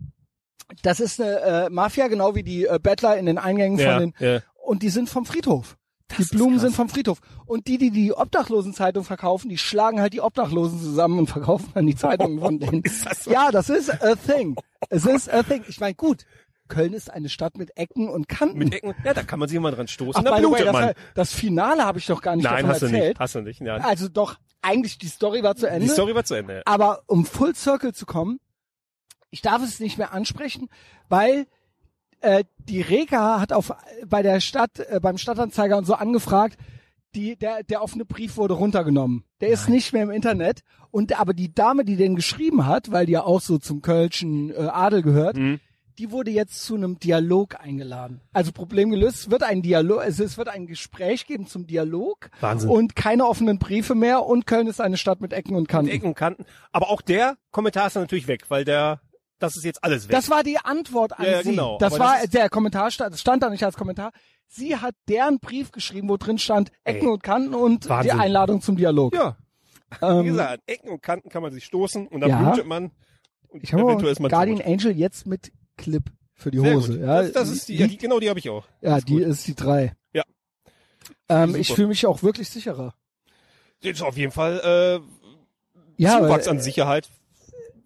[0.84, 4.00] das ist eine äh, Mafia, genau wie die äh, Bettler in den Eingängen ja, von
[4.00, 4.42] den, ja.
[4.66, 5.78] Und die sind vom Friedhof.
[6.18, 7.20] die ist Blumen sind vom Friedhof.
[7.46, 11.88] Und die, die die Obdachlosenzeitung verkaufen, die schlagen halt die Obdachlosen zusammen und verkaufen dann
[11.88, 12.84] die Zeitungen von denen.
[12.84, 13.32] Das so?
[13.32, 14.56] Ja, das ist a thing.
[14.90, 15.64] Es ist a thing.
[15.68, 16.26] Ich meine, gut,
[16.68, 18.58] Köln ist eine Stadt mit Ecken und Kanten.
[18.58, 18.96] Mit Ecken.
[19.04, 20.20] Ja, da kann man sich immer dran stoßen.
[20.20, 20.94] Ach, da the way, blutet das, man.
[21.16, 23.08] das Finale habe ich doch gar nicht Nein, davon hast erzählt.
[23.10, 23.20] nicht.
[23.20, 23.60] Hast du nicht.
[23.62, 23.76] Ja.
[23.78, 25.88] Also doch, eigentlich die Story war zu Ende.
[25.88, 26.56] Die Story war zu Ende.
[26.56, 26.62] Ja.
[26.66, 28.40] Aber um Full Circle zu kommen,
[29.32, 30.70] ich darf es nicht mehr ansprechen,
[31.10, 31.46] weil
[32.22, 33.74] äh, die Reka hat auf
[34.08, 36.58] bei der Stadt äh, beim Stadtanzeiger und so angefragt,
[37.16, 39.24] die der der offene Brief wurde runtergenommen.
[39.42, 40.62] Der ist nicht mehr im Internet
[40.92, 44.52] und aber die Dame, die den geschrieben hat, weil die ja auch so zum kölschen
[44.52, 45.60] äh, Adel gehört, Mhm.
[46.00, 48.22] die wurde jetzt zu einem Dialog eingeladen.
[48.34, 52.30] Also Problem gelöst, es wird ein Dialog, es, es wird ein Gespräch geben zum Dialog
[52.40, 52.70] Wahnsinn.
[52.70, 55.92] und keine offenen Briefe mehr und Köln ist eine Stadt mit Ecken und Kanten.
[55.92, 56.46] Ecken und Kanten.
[56.72, 59.02] Aber auch der Kommentar ist dann natürlich weg, weil der,
[59.42, 60.12] das ist jetzt alles weg.
[60.12, 61.50] Das war die Antwort an Ja, sie.
[61.52, 61.78] genau.
[61.80, 64.12] Das Aber war das der Kommentar stand, stand da nicht als Kommentar.
[64.48, 67.14] Sie hat deren Brief geschrieben, wo drin stand Ecken Ey.
[67.14, 68.12] und Kanten und Wahnsinn.
[68.16, 69.14] die Einladung zum Dialog.
[69.16, 69.38] ja,
[70.00, 72.42] wie ähm, gesagt, an Ecken und Kanten kann man sich stoßen und dann Ja.
[72.42, 72.92] blutet man.
[73.50, 73.84] Und ich habe
[74.30, 74.66] Guardian tot.
[74.66, 76.94] Angel jetzt mit Clip für die Sehr Hose.
[76.94, 77.02] gut.
[77.02, 78.66] Ja, das, das ist die, ja, die, genau die habe ich auch.
[78.82, 79.24] ja, ist die gut.
[79.24, 79.94] ist die drei.
[80.14, 80.24] Ja.
[81.30, 82.94] Ähm, ich fühle mich auch wirklich sicherer.
[83.84, 87.10] Die ist auf jeden Fall äh, Ja, Zuwachs weil, an Sicherheit.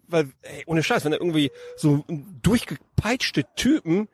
[0.08, 2.04] Weil, ey, ohne Scheiß, wenn da irgendwie so
[2.42, 4.08] durchgepeitschte Typen,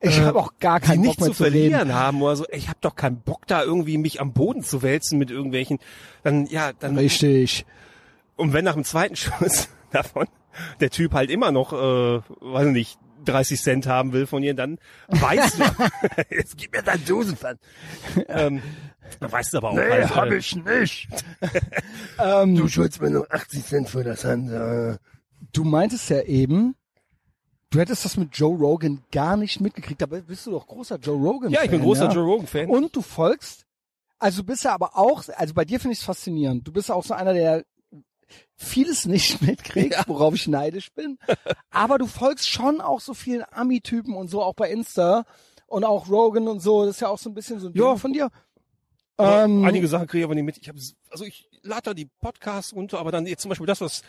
[0.00, 1.52] ich äh, habe auch gar die keinen Bock nichts mehr zu zu reden.
[1.54, 4.82] verlieren haben oder so, ich habe doch keinen Bock da irgendwie mich am Boden zu
[4.82, 5.78] wälzen mit irgendwelchen,
[6.22, 7.64] dann, ja, dann, Richtig.
[8.36, 10.26] und wenn nach dem zweiten Schuss davon
[10.80, 14.78] der Typ halt immer noch, äh, weiß nicht, 30 Cent haben will von ihr, dann
[15.08, 15.64] weißt du,
[16.34, 17.60] jetzt gib mir dein Dosenpfand.
[18.28, 18.62] ähm,
[19.20, 21.08] dann weißt du aber auch Nee, halt, hab äh, ich nicht.
[22.18, 24.50] Ähm, Du schuldest mir nur 80 Cent für das Hand.
[25.52, 26.74] Du meintest ja eben,
[27.70, 31.16] du hättest das mit Joe Rogan gar nicht mitgekriegt, aber bist du doch großer Joe
[31.16, 31.50] Rogan.
[31.50, 32.70] Ja, ich bin großer Joe Rogan Fan.
[32.70, 33.66] Und du folgst,
[34.18, 36.66] also du bist ja aber auch, also bei dir finde ich es faszinierend.
[36.66, 37.64] Du bist ja auch so einer, der
[38.56, 41.18] vieles nicht mitkriegt, worauf ich neidisch bin.
[41.70, 45.24] Aber du folgst schon auch so vielen Ami-Typen und so, auch bei Insta.
[45.68, 47.90] Und auch Rogan und so, das ist ja auch so ein bisschen so ein Ja.
[47.90, 48.28] Ding von dir.
[49.16, 50.58] Aber Ähm, Einige Sachen kriege ich aber nicht mit.
[50.58, 50.78] Ich habe,
[51.10, 54.02] also ich lade da die Podcasts runter, aber dann jetzt zum Beispiel das, was,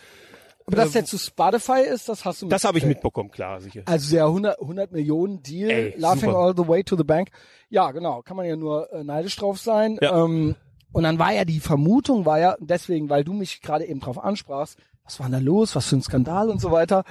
[0.68, 3.82] aber dass der zu Spotify ist, das hast du das habe ich mitbekommen, klar, sicher.
[3.86, 6.38] Also der 100, 100 Millionen Deal, Ey, laughing super.
[6.38, 7.30] all the way to the bank.
[7.70, 9.98] Ja, genau, kann man ja nur äh, neidisch drauf sein.
[10.02, 10.24] Ja.
[10.26, 10.56] Ähm,
[10.92, 14.24] und dann war ja die Vermutung, war ja deswegen, weil du mich gerade eben drauf
[14.24, 17.04] ansprachst, was war denn da los, was für ein Skandal und so weiter.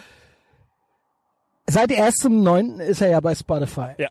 [1.68, 2.81] Seit 1.9.
[2.81, 3.95] ist er ja bei Spotify.
[3.99, 4.09] Ja.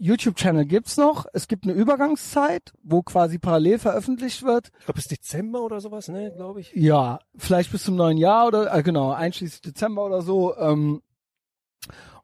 [0.00, 1.26] YouTube-Channel gibt's noch.
[1.34, 4.72] Es gibt eine Übergangszeit, wo quasi parallel veröffentlicht wird.
[4.78, 6.72] Ich glaube, bis Dezember oder sowas, ne, glaube ich.
[6.74, 10.56] Ja, vielleicht bis zum neuen Jahr oder äh, genau, einschließlich Dezember oder so.
[10.56, 11.02] Ähm,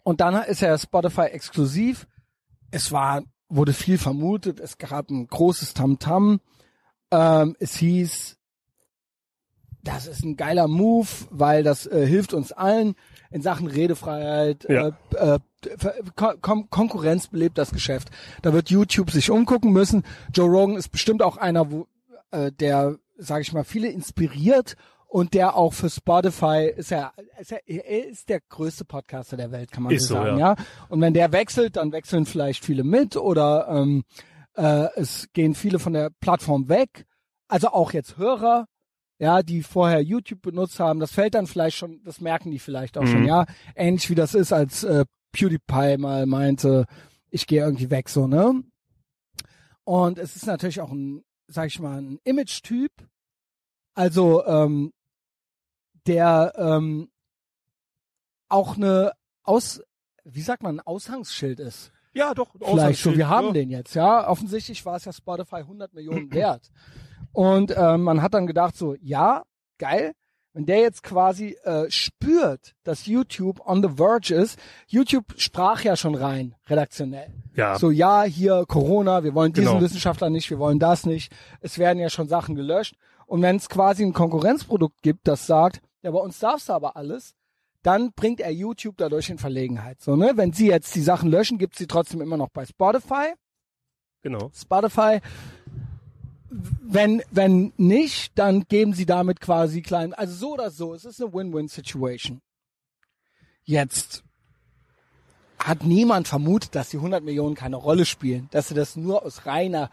[0.02, 2.08] und dann ist er Spotify exklusiv.
[2.70, 6.40] Es war, wurde viel vermutet, es gab ein großes Tamtam.
[7.10, 8.36] Ähm, es hieß,
[9.82, 12.94] das ist ein geiler Move, weil das äh, hilft uns allen
[13.30, 14.66] in Sachen Redefreiheit.
[14.68, 14.88] Ja.
[15.14, 18.10] Äh, äh, Kon Konkurrenz belebt das Geschäft.
[18.42, 20.04] Da wird YouTube sich umgucken müssen.
[20.34, 21.86] Joe Rogan ist bestimmt auch einer, wo,
[22.32, 24.76] äh, der, sage ich mal, viele inspiriert
[25.08, 29.50] und der auch für Spotify ist er, ist er, er ist der größte Podcaster der
[29.52, 30.54] Welt, kann man so so, sagen, ja.
[30.54, 30.64] ja.
[30.88, 34.04] Und wenn der wechselt, dann wechseln vielleicht viele mit oder ähm,
[34.56, 37.06] äh, es gehen viele von der Plattform weg.
[37.48, 38.66] Also auch jetzt Hörer,
[39.18, 42.98] ja, die vorher YouTube benutzt haben, das fällt dann vielleicht schon, das merken die vielleicht
[42.98, 43.08] auch Mhm.
[43.08, 43.46] schon, ja.
[43.74, 46.86] Ähnlich wie das ist, als äh, PewDiePie mal meinte,
[47.30, 48.62] ich gehe irgendwie weg, so, ne?
[49.84, 52.90] Und es ist natürlich auch ein, sag ich mal, ein Image-Typ.
[53.94, 54.92] Also, ähm,
[56.06, 57.08] der ähm,
[58.48, 59.82] auch eine Aus,
[60.24, 61.92] wie sagt man, ein Aushangsschild ist.
[62.12, 62.48] Ja, doch.
[62.58, 63.52] Vielleicht so, wir haben ja.
[63.52, 64.26] den jetzt, ja.
[64.28, 66.70] Offensichtlich war es ja Spotify 100 Millionen wert.
[67.32, 69.42] Und ähm, man hat dann gedacht so, ja,
[69.78, 70.12] geil.
[70.54, 75.96] Wenn der jetzt quasi äh, spürt, dass YouTube on the verge ist, YouTube sprach ja
[75.96, 77.30] schon rein, redaktionell.
[77.54, 77.78] Ja.
[77.78, 79.82] So, ja, hier Corona, wir wollen diesen Genau.
[79.82, 81.30] Wissenschaftler nicht, wir wollen das nicht.
[81.60, 82.96] Es werden ja schon Sachen gelöscht.
[83.26, 86.96] Und wenn es quasi ein Konkurrenzprodukt gibt, das sagt, ja, bei uns darfst du aber
[86.96, 87.34] alles,
[87.82, 90.00] dann bringt er YouTube dadurch in Verlegenheit.
[90.00, 90.32] So, ne?
[90.36, 93.34] Wenn sie jetzt die Sachen löschen, gibt sie trotzdem immer noch bei Spotify.
[94.22, 94.52] Genau.
[94.54, 95.20] Spotify.
[96.48, 101.20] Wenn, wenn nicht, dann geben sie damit quasi klein, also so oder so, es ist
[101.20, 102.40] eine Win-Win-Situation.
[103.64, 104.22] Jetzt
[105.58, 109.44] hat niemand vermutet, dass die 100 Millionen keine Rolle spielen, dass sie das nur aus
[109.44, 109.90] reiner,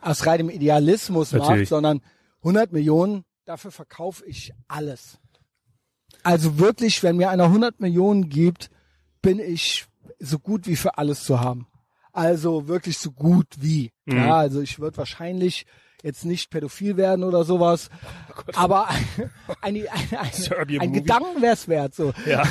[0.00, 1.68] aus reinem Idealismus macht, Natürlich.
[1.68, 2.02] sondern
[2.42, 5.18] 100 Millionen, dafür verkaufe ich alles.
[6.26, 8.68] Also wirklich, wenn mir einer 100 Millionen gibt,
[9.22, 9.86] bin ich
[10.18, 11.68] so gut wie für alles zu haben.
[12.12, 13.92] Also wirklich so gut wie.
[14.06, 14.16] Mhm.
[14.16, 15.66] Ja, also ich würde wahrscheinlich
[16.02, 17.90] jetzt nicht pädophil werden oder sowas,
[18.54, 18.88] aber
[19.60, 21.00] eine, eine, eine, Serbian ein Movie.
[21.00, 21.94] Gedanken wäre es wert.
[21.94, 22.42] So Ja.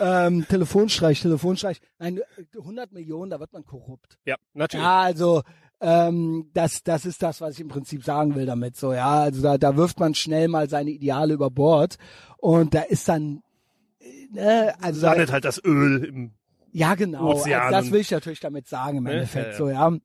[0.26, 1.80] ähm, Telefonstreich, Telefonstreich.
[2.00, 2.20] Nein,
[2.58, 4.18] 100 Millionen, da wird man korrupt.
[4.24, 4.84] ja, natürlich.
[4.84, 5.42] Ja, also
[5.80, 8.76] ähm, das, das ist das, was ich im Prinzip sagen will damit.
[8.76, 11.96] So, ja, also da, da wirft man schnell mal seine Ideale über Bord
[12.38, 13.42] und da ist dann,
[14.00, 16.32] äh, ne, also da, Landet halt das Öl im
[16.72, 19.12] ja genau, also das will ich natürlich damit sagen im Ne?
[19.12, 19.52] Endeffekt.
[19.52, 19.96] Ja, So, ja.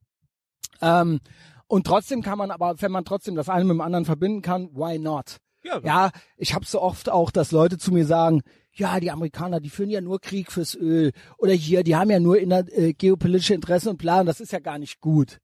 [0.82, 1.20] Ähm,
[1.68, 4.70] und trotzdem kann man aber, wenn man trotzdem das eine mit dem anderen verbinden kann,
[4.74, 5.38] why not?
[5.64, 8.42] Ja, Ja, ich habe so oft auch, dass Leute zu mir sagen,
[8.74, 12.20] ja, die Amerikaner, die führen ja nur Krieg fürs Öl oder hier, die haben ja
[12.20, 15.40] nur inner, äh, geopolitische Interessen und Plan, das ist ja gar nicht gut.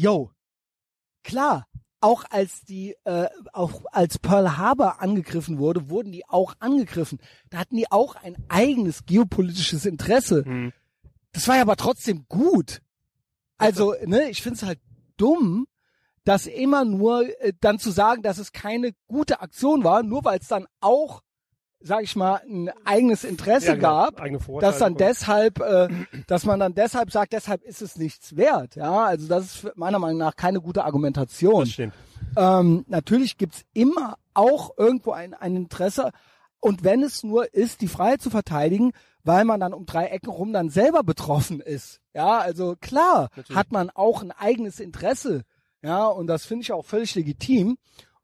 [0.00, 0.30] Yo,
[1.24, 1.66] klar,
[2.00, 7.18] auch als die, äh, auch als Pearl Harbor angegriffen wurde, wurden die auch angegriffen.
[7.50, 10.44] Da hatten die auch ein eigenes geopolitisches Interesse.
[10.44, 10.72] Hm.
[11.32, 12.80] Das war ja aber trotzdem gut.
[13.56, 14.78] Also, ne, ich find's halt
[15.16, 15.66] dumm,
[16.22, 20.38] das immer nur äh, dann zu sagen, dass es keine gute Aktion war, nur weil
[20.38, 21.24] es dann auch,
[21.80, 24.10] sag ich mal, ein eigenes Interesse Ja, genau.
[24.10, 25.88] gab, dass dann deshalb, äh,
[26.26, 28.74] dass man dann deshalb sagt, deshalb ist es nichts wert.
[28.76, 31.60] Ja, also das ist meiner Meinung nach keine gute Argumentation.
[31.60, 31.94] Das stimmt.
[32.36, 36.10] Ähm, natürlich gibt's immer auch irgendwo ein, ein Interesse.
[36.60, 40.30] Und wenn es nur ist, die Freiheit zu verteidigen, weil man dann um drei Ecken
[40.30, 42.00] rum dann selber betroffen ist.
[42.14, 43.56] Ja, also klar Natürlich.
[43.56, 45.42] hat man auch ein eigenes Interesse.
[45.82, 47.78] Ja, und das finde ich auch völlig legitim.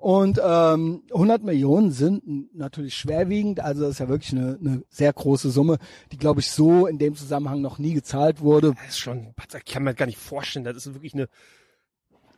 [0.05, 5.11] Und ähm, 100 Millionen sind natürlich schwerwiegend, also das ist ja wirklich eine, eine sehr
[5.11, 5.79] große Summe,
[6.13, 8.75] die glaube ich so in dem Zusammenhang noch nie gezahlt wurde.
[8.75, 11.27] Das ist schon, ich kann mir gar nicht vorstellen, das ist wirklich eine,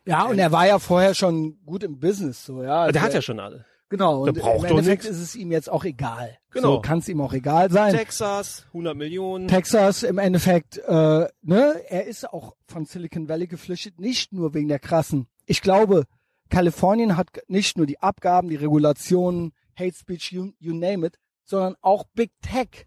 [0.06, 2.82] Ja, und er war ja vorher schon gut im Business, so ja.
[2.82, 3.64] Also der hat ja schon alle.
[3.88, 4.20] genau.
[4.20, 6.38] Und der braucht im Endeffekt ist es ihm jetzt auch egal.
[6.52, 6.74] Genau.
[6.74, 7.92] So kann es ihm auch egal sein.
[7.96, 9.48] Texas, 100 Millionen.
[9.48, 14.68] Texas im Endeffekt, äh, ne, er ist auch von Silicon Valley geflüchtet, nicht nur wegen
[14.68, 15.26] der krassen.
[15.46, 16.04] Ich glaube,
[16.50, 21.76] Kalifornien hat nicht nur die Abgaben, die Regulationen, Hate Speech, you, you name it, sondern
[21.80, 22.86] auch Big Tech.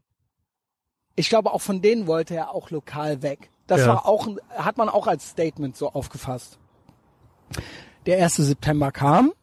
[1.15, 3.49] Ich glaube, auch von denen wollte er auch lokal weg.
[3.67, 3.87] Das Ja.
[3.87, 6.57] war auch, hat man auch als Statement so aufgefasst.
[8.05, 8.35] Der 1.
[8.37, 9.33] September kam.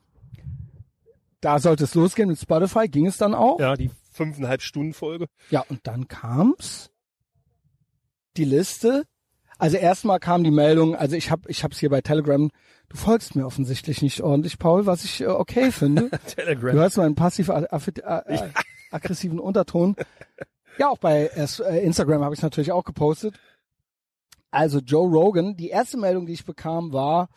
[1.41, 3.61] Da sollte es losgehen mit Spotify, ging es dann auch.
[3.61, 5.27] Ja, die fünfeinhalb Stunden Folge.
[5.51, 6.91] Ja, und dann kam's
[8.37, 9.05] die Liste.
[9.59, 12.51] Also erstmal kam die Meldung, also ich habe ich hab's hier bei Telegram,
[12.89, 16.11] du folgst mir offensichtlich nicht ordentlich, Paul, was ich äh, okay finde.
[16.11, 16.75] Du Telegram.
[16.75, 19.97] hörst meinen passiv-aggressiven Unterton.
[20.79, 23.39] Ja, auch bei äh, Instagram habe ich natürlich auch gepostet.
[24.51, 27.29] Also Joe Rogan, die erste Meldung, die ich bekam, war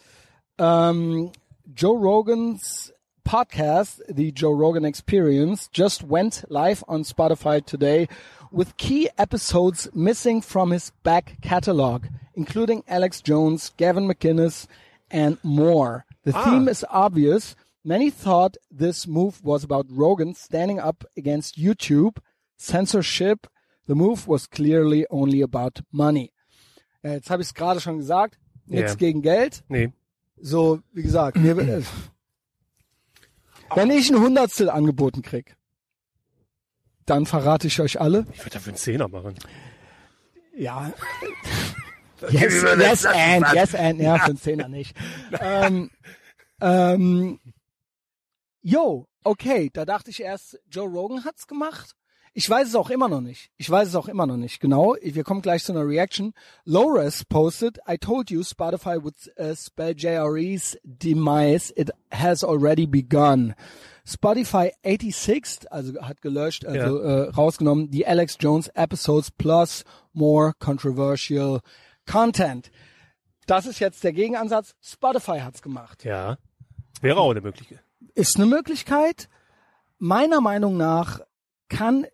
[0.57, 1.31] ähm,
[1.75, 2.93] Joe Rogan's
[3.23, 8.07] podcast, The Joe Rogan Experience, just went live on Spotify today
[8.51, 14.67] with key episodes missing from his back catalog, including Alex Jones, Gavin McInnes,
[15.12, 16.05] and more.
[16.24, 16.43] The Ah.
[16.43, 17.55] theme is obvious.
[17.84, 22.18] Many thought this move was about Rogan standing up against YouTube
[22.57, 23.47] censorship.
[23.88, 26.32] The move was clearly only about money.
[27.03, 28.38] Ja, jetzt habe ich es gerade schon gesagt.
[28.66, 28.95] Nichts Ja.
[28.97, 29.64] gegen Geld.
[29.70, 29.91] Nee.
[30.41, 31.82] So, wie gesagt, mir, äh,
[33.76, 35.55] wenn ich ein Hundertstel angeboten krieg,
[37.05, 38.26] dann verrate ich euch alle.
[38.34, 39.36] Ich würde dafür einen Zehner machen.
[40.55, 40.91] Ja.
[42.30, 44.95] Yes, yes and, yes and, ja, für einen Zehner nicht.
[45.39, 45.89] ähm,
[46.61, 47.39] ähm,
[48.61, 51.95] yo, okay, da dachte ich erst, Joe Rogan hat's gemacht.
[52.34, 53.49] Ich weiß es auch immer noch nicht.
[53.57, 54.59] Ich weiß es auch immer noch nicht.
[54.59, 54.95] Genau.
[55.01, 56.34] Wir kommen gleich zu einer Reaction.
[56.63, 61.74] Lores posted, I told you Spotify would uh, spell JRE's demise.
[61.76, 63.55] It has already begun.
[64.05, 71.61] Spotify 86, also hat gelöscht, also äh, rausgenommen, die Alex Jones Episodes plus more controversial
[72.10, 72.72] content.
[73.45, 74.76] Das ist jetzt der Gegenansatz.
[74.82, 76.03] Spotify hat's gemacht.
[76.03, 76.38] Ja.
[77.01, 77.84] Wäre auch eine Möglichkeit.
[78.16, 79.30] Ist eine Möglichkeit.
[79.97, 81.22] Meiner Meinung nach
[81.68, 82.05] kann,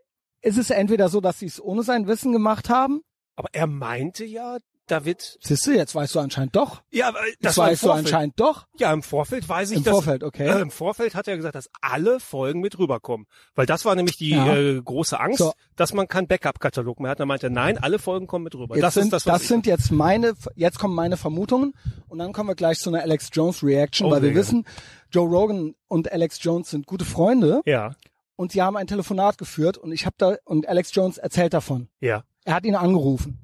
[0.41, 3.01] ist es entweder so, dass sie es ohne sein Wissen gemacht haben.
[3.35, 5.37] Aber er meinte ja, David.
[5.41, 6.81] Siehst du, jetzt weißt du anscheinend doch.
[6.91, 8.67] Ja, aber Das das war im weißt du anscheinend doch.
[8.77, 10.47] Ja, im Vorfeld weiß ich, Im dass, Vorfeld, okay.
[10.47, 13.25] Äh, Im Vorfeld hat er gesagt, dass alle Folgen mit rüberkommen.
[13.55, 14.55] Weil das war nämlich die Ja.
[14.55, 15.53] äh, große Angst, So.
[15.75, 17.19] dass man keinen Backup-Katalog mehr hat.
[17.19, 18.75] Er meinte, nein, alle Folgen kommen mit rüber.
[18.75, 21.73] Jetzt das sind, ist das, das, sind jetzt meine, jetzt kommen meine Vermutungen
[22.07, 24.65] und dann kommen wir gleich zu einer Alex Jones Reaction, Oh, weil wir sehr wissen,
[25.11, 27.95] Joe Rogan und Alex Jones sind gute Freunde Ja,
[28.35, 31.87] und sie haben ein Telefonat geführt und ich habe da und Alex Jones erzählt davon.
[32.01, 32.23] ja.
[32.47, 33.39] Er hat ihn angerufen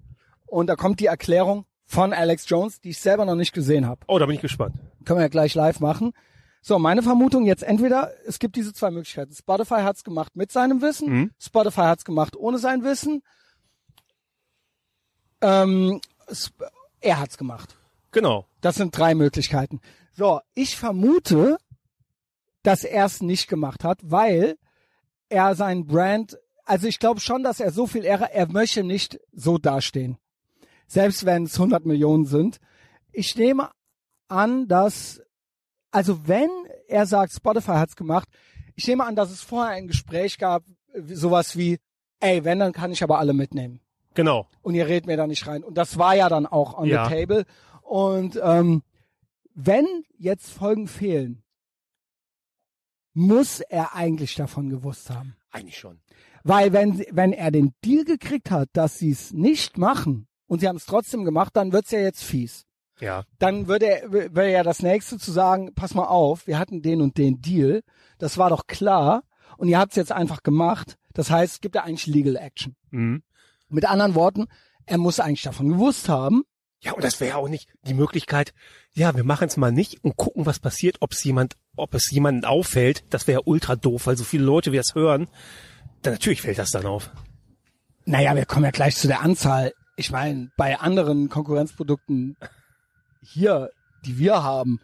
[0.52, 4.02] und da kommt die Erklärung von Alex Jones, die ich selber noch nicht gesehen habe.
[4.08, 4.76] Oh, da bin ich gespannt.
[5.06, 6.12] Können wir ja gleich live machen.
[6.62, 9.34] So, meine Vermutung jetzt entweder, es gibt diese zwei Möglichkeiten.
[9.34, 11.32] Spotify hat's gemacht mit seinem Wissen, Mhm.
[11.39, 13.24] Spotify hat's gemacht ohne sein Wissen.
[15.41, 16.02] Ähm,
[16.99, 17.78] er hat's gemacht.
[18.12, 18.45] Genau.
[18.62, 19.80] Das sind drei Möglichkeiten.
[20.14, 21.58] So, ich vermute,
[22.64, 24.56] dass er es nicht gemacht hat, weil
[25.30, 29.20] er sein Brand, also ich glaube schon, dass er so viel Ehre, er möchte nicht
[29.32, 30.18] so dastehen.
[30.91, 32.57] Selbst wenn es 100 Millionen sind.
[33.13, 33.69] Ich nehme
[34.27, 35.21] an, dass,
[35.89, 36.49] also wenn
[36.89, 38.27] er sagt, Spotify hat's gemacht,
[38.75, 40.65] ich nehme an, dass es vorher ein Gespräch gab,
[41.07, 41.79] sowas wie,
[42.19, 43.79] ey, wenn, dann kann ich aber alle mitnehmen
[44.15, 44.49] Genau.
[44.63, 45.63] und ihr redet mir da nicht rein.
[45.63, 47.05] Und das war ja dann auch on Ja.
[47.07, 47.45] the table.
[47.83, 48.83] Und ähm,
[49.53, 49.87] wenn
[50.17, 51.41] jetzt Folgen fehlen,
[53.13, 55.37] muss er eigentlich davon gewusst haben.
[55.51, 56.01] Eigentlich schon.
[56.43, 60.68] Weil wenn, wenn er den Deal gekriegt hat, dass sie es nicht machen und sie
[60.68, 62.66] haben es trotzdem gemacht, dann wird's ja jetzt fies.
[62.99, 63.24] Ja.
[63.39, 66.99] Dann würde er, wäre ja das nächste zu sagen, pass mal auf, wir hatten den
[66.99, 67.84] und den Deal,
[68.18, 69.24] das war doch klar
[69.56, 70.97] und ihr habt's jetzt einfach gemacht.
[71.14, 72.76] Das heißt, es gibt ja eigentlich Legal Action.
[72.89, 73.24] Mhm.
[73.70, 74.47] Mit anderen Worten,
[74.86, 76.43] er muss eigentlich davon gewusst haben.
[76.82, 78.54] Ja, und das wäre auch nicht die Möglichkeit,
[78.91, 82.12] ja, wir machen es mal nicht und gucken, was passiert, ob es jemand, ob es
[82.12, 83.06] jemanden auffällt.
[83.10, 85.30] Das wäre ultra doof, weil so viele Leute, wie das hören,
[86.02, 87.10] dann natürlich fällt das dann auf.
[88.03, 89.72] Naja, wir kommen ja gleich zu der Anzahl.
[90.02, 92.36] Ich meine, bei anderen Konkurrenzprodukten
[93.22, 93.69] hier,
[94.03, 94.80] die wir haben,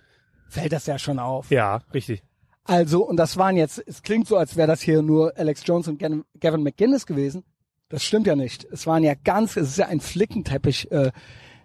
[0.47, 1.49] fällt das ja schon auf.
[1.49, 2.21] Ja, richtig.
[2.65, 5.87] Also, und das waren jetzt, es klingt so, als wäre das hier nur Alex Jones
[5.87, 7.43] und Gavin McGinnis gewesen.
[7.89, 8.65] Das stimmt ja nicht.
[8.65, 11.11] Es waren ja ganz, es ist ja ein Flickenteppich äh,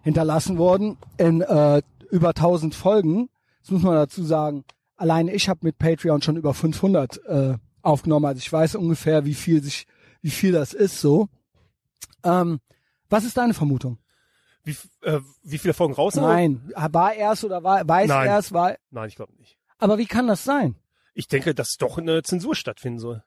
[0.00, 3.28] hinterlassen worden in äh, über 1000 Folgen.
[3.60, 4.64] Das muss man dazu sagen.
[4.96, 9.34] alleine ich habe mit Patreon schon über 500 äh, aufgenommen, also ich weiß ungefähr, wie
[9.34, 9.86] viel sich,
[10.22, 11.28] wie viel das ist so.
[12.24, 12.60] Ähm,
[13.12, 13.98] was ist deine Vermutung?
[14.64, 16.14] Wie, äh, wie viele Folgen raus?
[16.14, 16.22] sind?
[16.22, 18.26] Nein, war erst oder war, weiß Nein.
[18.28, 19.58] erst, war, Nein, ich glaube nicht.
[19.78, 20.76] aber wie kann das sein?
[21.14, 23.22] Ich denke, dass doch eine Zensur stattfinden soll.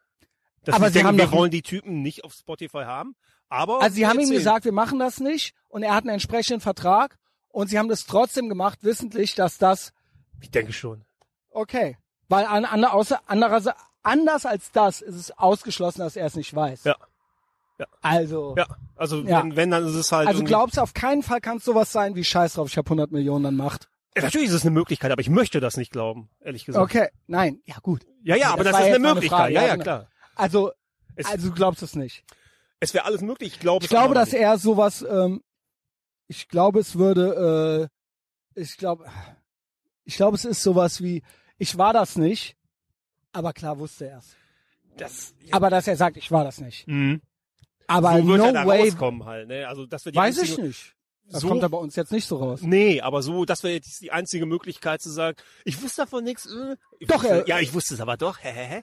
[0.63, 3.15] Dass Aber sie denken, wir wollen die Typen nicht auf Spotify haben.
[3.49, 6.61] Aber Also sie haben ihm gesagt, wir machen das nicht und er hat einen entsprechenden
[6.61, 7.17] Vertrag
[7.49, 9.93] und sie haben das trotzdem gemacht, wissentlich, dass das
[10.41, 11.05] Ich denke schon.
[11.51, 11.97] okay,
[12.27, 16.55] weil an, an, außer, anderer, anders als das ist es ausgeschlossen, dass er es nicht
[16.55, 16.85] weiß.
[16.85, 16.95] Ja.
[17.79, 17.85] Ja.
[18.01, 18.65] Also, Ja,
[18.95, 19.43] also Ja.
[19.43, 20.27] Wenn, wenn, dann ist es halt.
[20.27, 22.85] also glaubst du auf keinen Fall kann es sowas sein wie Scheiß drauf, ich habe
[22.87, 23.89] 100 Millionen dann Macht.
[24.15, 26.83] Ja, Natürlich ist es eine Möglichkeit, aber ich möchte das nicht glauben, ehrlich gesagt.
[26.83, 28.05] Okay, nein, ja gut.
[28.23, 29.37] Ja, ja, aber Das das, ist eine Möglichkeit.
[29.39, 29.83] Frage, ja, ja, ja, genau.
[29.83, 30.09] klar.
[30.35, 30.71] Also,
[31.15, 32.23] Es, also du glaubst es nicht.
[32.79, 33.53] es wäre alles möglich.
[33.53, 35.41] Ich glaube, Ich glaube, dass er sowas, ähm,
[36.27, 37.89] ich glaube, es würde,
[38.55, 39.05] äh, ich glaube,
[40.05, 41.21] ich glaube, es ist sowas wie,
[41.57, 42.55] ich war das nicht,
[43.33, 44.35] aber klar wusste er es.
[44.95, 45.33] das.
[45.51, 46.87] Aber dass er sagt, ich war das nicht.
[46.87, 47.21] Mhm.
[47.87, 49.47] Aber so wird no er da way, rauskommen halt.
[49.47, 49.67] Ne?
[49.67, 50.95] Also das wird weiß ich einzige, nicht.
[51.27, 52.61] Das So- kommt er bei uns jetzt nicht so raus.
[52.61, 56.45] Nee, aber so, das wäre jetzt die einzige Möglichkeit zu sagen, ich wusste davon nichts.
[56.45, 58.37] Äh, ich Doch, wusste, er- ja, ich wusste es aber doch.
[58.41, 58.81] Hä, hä, hä.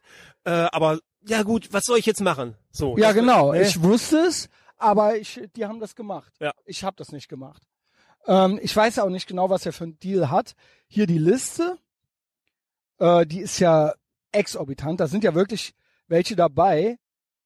[0.51, 2.57] Äh, aber ja gut, was soll ich jetzt machen?
[2.73, 2.99] So.
[2.99, 3.53] Ja, genau.
[3.53, 3.63] ne?
[3.63, 6.33] Ich wusste es, aber ich, die haben das gemacht.
[6.41, 6.53] Ja.
[6.65, 7.63] Ich habe das nicht gemacht.
[8.27, 10.55] Ähm, ich weiß auch nicht genau, was er für einen Deal hat.
[10.89, 11.79] Hier die Liste,
[12.99, 13.95] äh, die ist ja
[14.33, 14.99] exorbitant.
[15.01, 15.75] Da sind ja wirklich
[16.09, 16.99] welche dabei,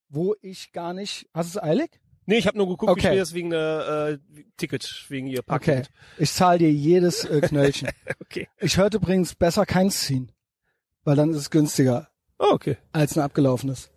[0.08, 1.28] wo ich gar nicht.
[1.34, 1.90] Hast du es eilig?
[2.28, 3.12] Nee, ich habe nur geguckt, Okay.
[3.12, 5.46] wie das wegen der äh, Ticket, wegen ihr Okay.
[5.46, 5.90] Paket.
[6.18, 7.88] Ich zahle dir jedes äh, Knöllchen.
[8.20, 8.48] Okay.
[8.58, 10.32] ich hörte übrigens besser keins ziehen,
[11.04, 12.08] weil dann ist es günstiger
[12.38, 12.76] Oh, okay.
[12.92, 13.90] als ein abgelaufenes.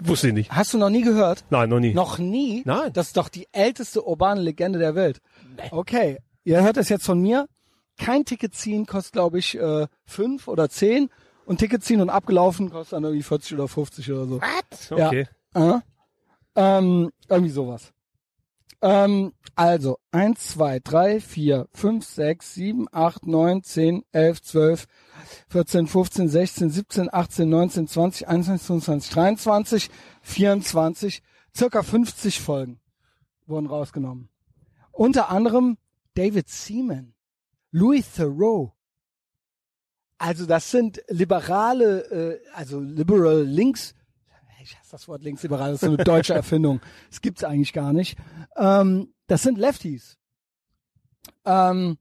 [0.00, 0.50] Wusste ich nicht.
[0.50, 1.44] Hast du noch nie gehört?
[1.50, 1.94] Nein, noch nie.
[1.94, 2.62] Noch nie?
[2.66, 2.92] Nein.
[2.92, 5.20] Das ist doch die älteste urbane Legende der Welt.
[5.70, 7.46] Okay, ihr hört es jetzt von mir.
[7.96, 11.10] Kein Ticket ziehen kostet, glaube ich, äh, fünf oder zehn.
[11.46, 14.40] Und Ticket ziehen und abgelaufen kostet dann irgendwie 40 oder 50 oder so.
[14.96, 15.08] Ja.
[15.08, 15.26] Okay.
[15.54, 15.78] Äh?
[16.56, 17.92] Ähm, irgendwie sowas.
[18.84, 24.86] Ähm, also, eins, zwei, drei, vier, fünf, sechs, sieben, acht, neun, zehn, elf, zwölf,
[25.48, 29.90] 14, 15, 16, 17, 18, 19, 20, 21, 22, 23,
[30.20, 31.22] 24,
[31.56, 32.78] circa 50 Folgen
[33.46, 34.28] wurden rausgenommen.
[34.92, 35.78] Unter anderem
[36.12, 37.14] David Seaman,
[37.70, 38.73] Louis Theroux.
[40.24, 43.94] Also das sind liberale, äh, also liberal links,
[44.62, 46.80] ich hasse das Wort linksliberal, das ist so eine deutsche Erfindung.
[47.10, 48.16] Das gibt's eigentlich gar nicht.
[48.56, 50.16] Ähm, das sind Lefties.
[51.44, 51.98] Ähm,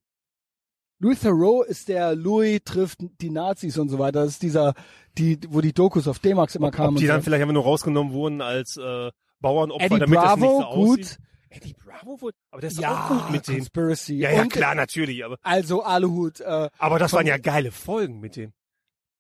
[1.00, 4.22] Louis Theroux ist der Louis trifft die Nazis und so weiter.
[4.22, 4.74] Das ist dieser,
[5.18, 6.95] die, wo die Dokus auf D-Max immer kamen.
[6.95, 7.26] Ob die dann so.
[7.26, 11.18] vielleicht einfach nur rausgenommen wurden als äh, Bauernopfer, Eddie damit das nicht Bravo, so aussieht.
[11.18, 11.18] gut.
[11.53, 12.31] Eddie Bravo wohl?
[12.51, 13.55] Aber der ist ja, auch gut mit dem.
[13.57, 14.15] Conspiracy.
[14.15, 15.23] Ja, ja, und, klar, natürlich.
[15.23, 16.39] Aber, Also Aluhut.
[16.41, 18.53] Äh, aber das Von- waren ja geile Folgen mit dem.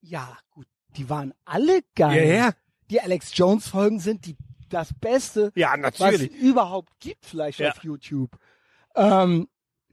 [0.01, 0.67] ja, gut.
[0.97, 2.53] Die waren alle geil.
[2.91, 4.35] Die Alex Jones Folgen sind die
[4.69, 6.31] das Beste, Ja, was es natürlich.
[6.33, 7.71] überhaupt gibt, vielleicht Ja.
[7.71, 8.29] auf YouTube.
[8.95, 9.47] Ähm,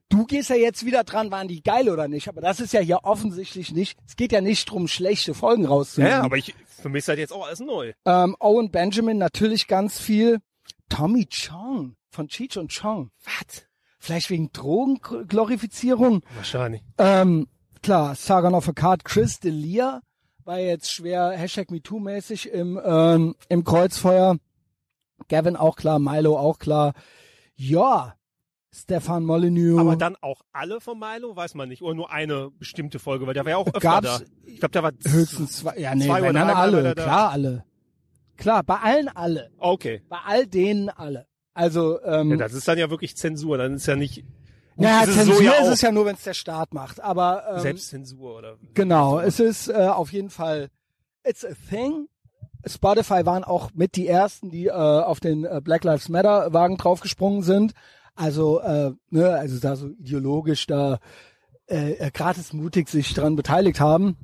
[0.08, 2.28] du gehst ja jetzt wieder dran, waren die geil oder nicht?
[2.28, 3.98] Aber das ist ja hier offensichtlich nicht.
[4.06, 6.12] Es geht ja nicht drum, schlechte Folgen Ja, rauszunehmen.
[6.18, 7.92] ja, aber ich, für mich ist das jetzt auch alles neu.
[8.04, 10.38] ähm, Owen Benjamin natürlich ganz viel.
[10.88, 13.10] Tommy Chong von Cheech und Chong.
[13.24, 13.64] Was?
[13.98, 16.22] Vielleicht wegen Drogenglorifizierung.
[16.34, 16.82] Wahrscheinlich.
[16.98, 17.48] Ähm,
[17.82, 20.00] klar, Sargon of a Card, Chris D'Elia
[20.44, 24.38] war jetzt schwer Hashtag MeToo-mäßig im, ähm, im Kreuzfeuer.
[25.28, 26.94] Gavin auch klar, Milo auch klar.
[27.54, 28.14] Ja,
[28.72, 29.78] Stefan Molyneux.
[29.78, 31.82] Aber dann auch alle von Milo, weiß man nicht.
[31.82, 34.20] Oder nur eine bestimmte Folge, weil der war ja auch öfter Gab's da.
[34.46, 35.76] Ich glaube, der war höchstens zwei.
[35.78, 36.94] Ja, nee, zwei oder alle.
[36.94, 37.02] da.
[37.02, 37.64] Klar, alle.
[38.36, 39.50] Klar, bei allen alle.
[39.58, 40.02] Okay.
[40.08, 41.26] Bei all denen alle.
[41.60, 43.58] Also, ähm, Ja, das ist dann ja wirklich Zensur.
[43.58, 44.24] Dann ist ja nicht.
[44.76, 47.00] Naja, ist Zensur so ja ist es ja nur, wenn es der Staat macht.
[47.00, 48.56] Aber ähm, Selbstzensur oder.
[48.72, 50.70] Genau, es ist äh, auf jeden Fall
[51.22, 52.08] it's a thing.
[52.64, 56.78] Spotify waren auch mit die ersten, die äh, auf den äh, Black Lives Matter Wagen
[56.78, 57.72] draufgesprungen sind.
[58.14, 60.98] Also äh, ne, also da so ideologisch da
[61.68, 64.16] äh, äh, gratis mutig sich dran beteiligt haben.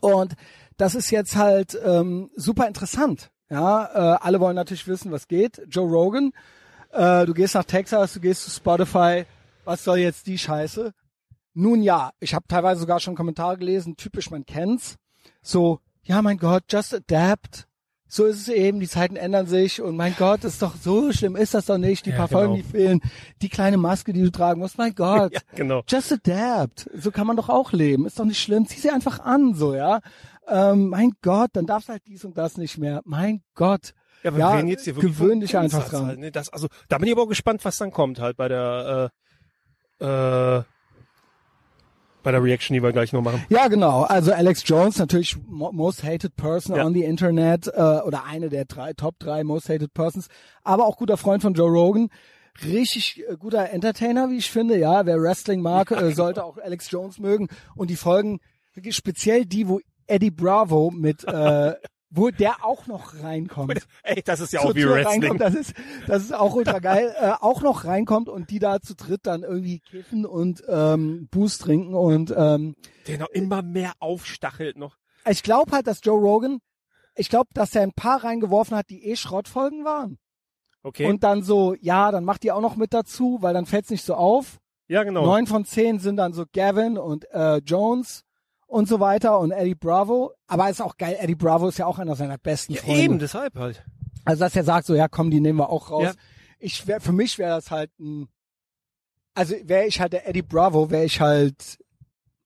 [0.00, 0.34] Und
[0.76, 3.30] das ist jetzt halt ähm, super interessant.
[3.48, 3.84] Ja,
[4.14, 5.62] äh, alle wollen natürlich wissen, was geht.
[5.68, 6.32] Joe Rogan,
[6.96, 9.24] äh, du gehst nach Texas, du gehst zu Spotify.
[9.64, 10.92] Was soll jetzt die Scheiße?
[11.54, 14.96] Nun ja, ich habe teilweise sogar schon Kommentare gelesen, typisch, man kennt's.
[15.42, 17.66] So, ja, mein Gott, just adapt.
[18.08, 21.34] So ist es eben, die Zeiten ändern sich und mein Gott, ist doch so schlimm,
[21.34, 22.06] ist das doch nicht.
[22.06, 22.40] Die Ja, paar genau.
[22.40, 23.00] Folgen, die fehlen,
[23.42, 25.32] die kleine Maske, die du tragen musst, mein Gott.
[25.34, 25.82] Ja, genau.
[25.88, 26.88] Just adapt.
[26.94, 28.06] So kann man doch auch leben.
[28.06, 28.66] Ist doch nicht schlimm.
[28.66, 30.00] Zieh sie einfach an, so, ja.
[30.46, 33.02] Ähm, mein Gott, dann darfst du halt dies und das nicht mehr.
[33.04, 33.92] Mein Gott.
[34.26, 36.06] Ja, aber Ja, wen jetzt hier wirklich gewöhn dich einfach dran.
[36.06, 36.30] Halt, ne?
[36.32, 39.10] das, also, da bin ich aber auch gespannt, was dann kommt halt bei der,
[40.00, 40.62] äh, äh,
[42.22, 43.44] bei der Reaction, die wir gleich noch machen.
[43.50, 44.02] Ja, genau.
[44.02, 46.84] Also Alex Jones, natürlich mo- most hated person Ja.
[46.84, 47.70] on the Internet äh,
[48.04, 50.26] oder eine der drei, Top drei most hated persons,
[50.64, 52.08] aber auch guter Freund von Joe Rogan.
[52.64, 54.76] Richtig äh, guter Entertainer, wie ich finde.
[54.76, 57.46] Ja, wer Wrestling mag, äh, sollte auch Alex Jones mögen.
[57.76, 58.40] Und die Folgen,
[58.90, 59.78] speziell die, wo
[60.08, 61.74] Eddie Bravo mit, äh,
[62.10, 63.86] wo der auch noch reinkommt.
[64.02, 65.38] Ey, das ist ja auch wie Wrestling.
[65.38, 65.74] das ist,
[66.06, 69.42] das ist auch ultra geil, äh, auch noch reinkommt und die da zu dritt dann
[69.42, 72.76] irgendwie kiffen und ähm, Boost trinken und ähm,
[73.06, 74.96] Der noch immer mehr aufstachelt noch.
[75.28, 76.60] ich glaube halt, dass Joe Rogan,
[77.14, 80.18] ich glaube, dass er ein paar reingeworfen hat, die eh Schrottfolgen waren.
[80.82, 81.06] Okay.
[81.06, 84.04] Und dann so, ja, dann macht die auch noch mit dazu, weil dann fällt's nicht
[84.04, 84.58] so auf.
[84.86, 85.26] ja, genau.
[85.26, 88.22] Neun von zehn sind dann so Gavin und äh, Jones
[88.66, 90.32] und so weiter und Eddie Bravo.
[90.46, 93.02] Aber ist auch geil, Eddie Bravo ist ja auch einer seiner besten ja, Freunde.
[93.02, 93.84] eben, deshalb halt.
[94.24, 96.04] Also dass er sagt so, ja komm, die nehmen wir auch raus.
[96.04, 96.12] Ja.
[96.58, 98.28] Ich wär, für mich wäre das halt ein,
[99.34, 101.78] also wäre ich halt der Eddie Bravo, wäre ich halt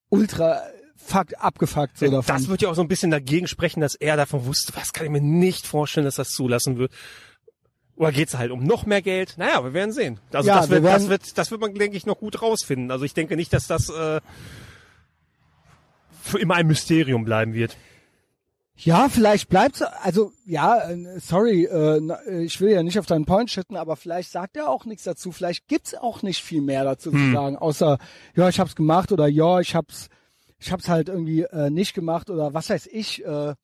[0.08, 0.60] ultra
[0.96, 2.36] fuck, abgefuckt so davon.
[2.36, 5.06] Das wird ja auch so ein bisschen dagegen sprechen, dass er davon wusste, was kann
[5.06, 6.92] ich mir nicht vorstellen, dass das zulassen wird.
[7.96, 9.34] Oder geht's halt um noch mehr Geld?
[9.36, 10.20] Naja, wir werden sehen.
[10.32, 12.40] Also Ja, das, wird, wir werden- das wird, das wird man, denke ich, noch gut
[12.42, 12.90] rausfinden.
[12.90, 14.20] Also ich denke nicht, dass das äh,
[16.22, 17.76] für immer ein Mysterium bleiben wird.
[18.76, 23.26] Ja, vielleicht bleibt's, also ja, äh, sorry, äh, äh, ich will ja nicht auf deinen
[23.26, 25.32] Point schütten, aber vielleicht sagt er auch nichts dazu.
[25.32, 27.18] Vielleicht gibt's auch nicht viel mehr dazu Hm.
[27.26, 27.98] zu sagen, außer
[28.36, 30.08] ja, ich hab's gemacht oder ja, ich hab's,
[30.58, 33.22] ich hab's halt irgendwie äh, nicht gemacht oder was weiß ich.
[33.24, 33.54] Äh,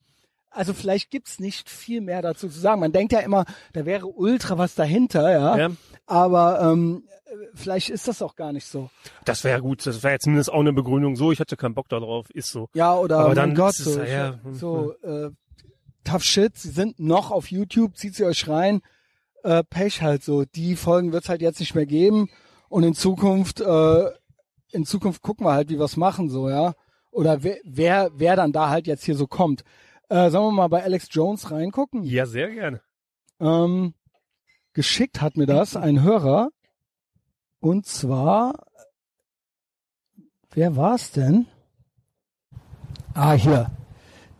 [0.56, 2.80] also vielleicht gibt's nicht viel mehr dazu zu sagen.
[2.80, 5.56] Man denkt ja immer, da wäre ultra was dahinter, ja.
[5.56, 5.70] Ja.
[6.06, 8.90] Aber ähm, äh, vielleicht ist das auch gar nicht so.
[9.24, 9.86] Das wäre gut.
[9.86, 11.16] Das wäre ja zumindest auch eine Begründung.
[11.16, 12.30] So, ich hatte keinen Bock darauf.
[12.30, 12.68] Ist so.
[12.74, 15.30] Ja, oder Aber mein dann Gott, ist es so, ja, ja, so äh,
[16.04, 18.80] tough shit, sie sind noch auf YouTube, zieht sie euch rein,
[19.42, 20.44] äh, Pech halt so.
[20.44, 22.30] Die Folgen wird's halt jetzt nicht mehr geben
[22.68, 24.10] und in Zukunft, äh,
[24.72, 26.74] in Zukunft gucken wir halt, wie wir's machen, so, ja.
[27.10, 29.64] Oder wer, wer, wer dann da halt jetzt hier so kommt.
[30.08, 32.02] Äh, sollen wir mal bei Alex Jones reingucken?
[32.04, 32.80] Ja, sehr gerne.
[33.40, 33.94] Ähm,
[34.72, 36.50] geschickt hat mir das ein Hörer.
[37.60, 38.66] Und zwar,
[40.50, 41.46] wer war's denn?
[43.14, 43.70] Ah, hier.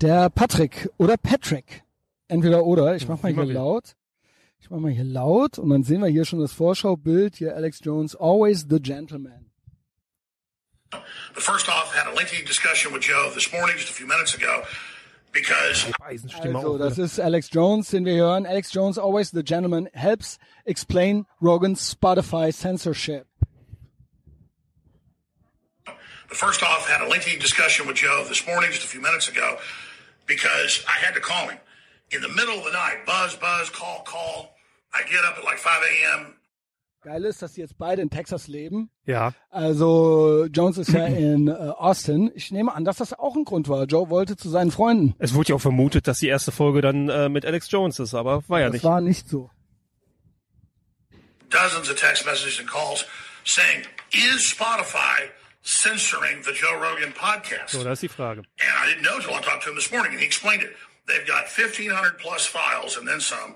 [0.01, 1.83] Der Patrick oder Patrick.
[2.29, 2.95] Entweder oder.
[2.95, 3.97] Ich mach mal hier laut.
[4.61, 7.37] Ich mach mal hier laut und dann sehen wir hier schon das Vorschaubild.
[7.37, 9.51] Hier Alex Jones, always the gentleman.
[10.91, 14.35] But first off, had a lengthy discussion with Joe this morning, just a few minutes
[14.35, 14.63] ago,
[15.37, 18.47] because Eisenstimme Also, das ist Alex Jones, den wir hier hören.
[18.47, 23.27] Alex Jones, always the gentleman, helps explain Rogan's Spotify censorship.
[25.85, 29.29] But first off, had a lengthy discussion with Joe this morning, just a few minutes
[29.29, 29.59] ago,
[30.27, 31.59] because I had to call him
[32.11, 33.07] in the middle of the night.
[33.07, 34.57] Buzz, buzz, call, call.
[34.93, 36.35] I get up at like 5 a.m.
[37.07, 38.91] Geil ist, dass die jetzt beide in Texas leben.
[39.05, 39.33] ja.
[39.49, 42.33] Also Jones ist ja in äh, Austin.
[42.35, 43.85] Ich nehme an, dass das auch ein Grund war.
[43.85, 45.15] Joe wollte zu seinen Freunden.
[45.21, 48.13] Es wurde ja auch vermutet, dass die erste Folge dann äh, mit Alex Jones ist,
[48.15, 48.85] aber war ja Das nicht.
[48.85, 49.51] war nicht so.
[51.49, 53.05] Dozens of text messages and calls
[53.45, 55.31] saying, is Spotify
[55.63, 57.71] censoring the Joe Rogan podcast?
[57.71, 58.41] So, da ist die Frage.
[58.41, 60.75] And I didn't know until I talked to him this morning, and he explained it.
[61.07, 63.55] They've got 1,500 plus files and then some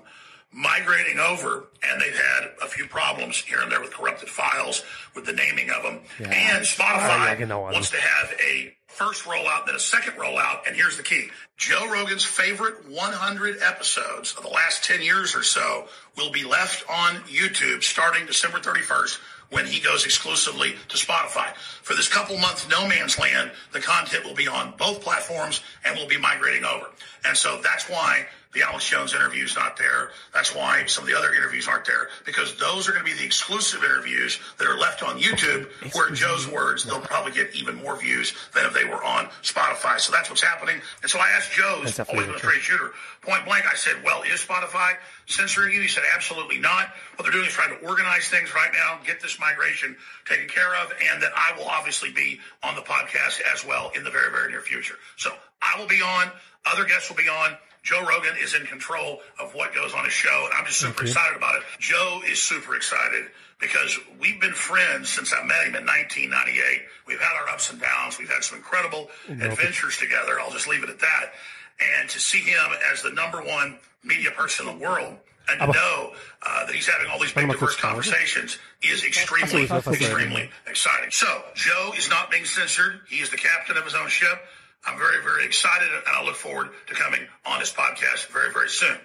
[0.53, 4.83] migrating over, and they've had a few problems here and there with corrupted files
[5.15, 5.99] with the naming of them.
[6.19, 7.73] And Spotify genau, also.
[7.73, 11.29] wants to have a first rollout, then a second rollout, and here's the key.
[11.57, 15.87] Joe Rogan's favorite 100 episodes of the last 10 years or so
[16.17, 19.19] will be left on YouTube starting December 31st
[19.51, 21.53] when he goes exclusively to Spotify.
[21.83, 25.97] For this couple month no man's land, the content will be on both platforms and
[25.97, 26.87] will be migrating over.
[27.25, 30.11] And so that's why the Alex Jones interview is not there.
[30.33, 33.17] That's why some of the other interviews aren't there because those are going to be
[33.17, 37.55] the exclusive interviews that are left on YouTube where in Joe's words, they'll probably get
[37.55, 39.99] even more views than if they were on Spotify.
[39.99, 40.81] So that's what's happening.
[41.01, 42.91] And so I asked Joe's always been a straight shooter.
[43.21, 44.95] Point blank, I said, well, is Spotify
[45.27, 45.81] censoring you?
[45.81, 46.87] He said, absolutely not.
[47.15, 49.95] What they're doing is trying to organize things right now, get this migration
[50.25, 54.03] taken care of, and that I will obviously be on the podcast as well in
[54.03, 54.95] the very, very near future.
[55.17, 56.31] So I will be on.
[56.65, 57.55] Other guests will be on.
[57.83, 61.03] Joe Rogan is in control of what goes on his show, and I'm just super
[61.03, 61.63] excited about it.
[61.79, 63.25] Joe is super excited
[63.59, 66.81] because we've been friends since I met him in 1998.
[67.07, 68.19] We've had our ups and downs.
[68.19, 70.39] We've had some incredible adventures together.
[70.39, 71.33] I'll just leave it at that.
[71.99, 75.17] And to see him as the number one media person in the world
[75.49, 76.13] and to know
[76.45, 79.87] uh, that he's having all these big diverse conversations is extremely, Ach so, ich weiß,
[79.87, 81.09] was extremely exciting.
[81.11, 83.01] So Joe is not being censored.
[83.09, 84.39] He is the captain of his own ship.
[84.85, 88.69] I'm very, very excited, and I look forward to coming on this podcast very, very
[88.69, 88.97] soon.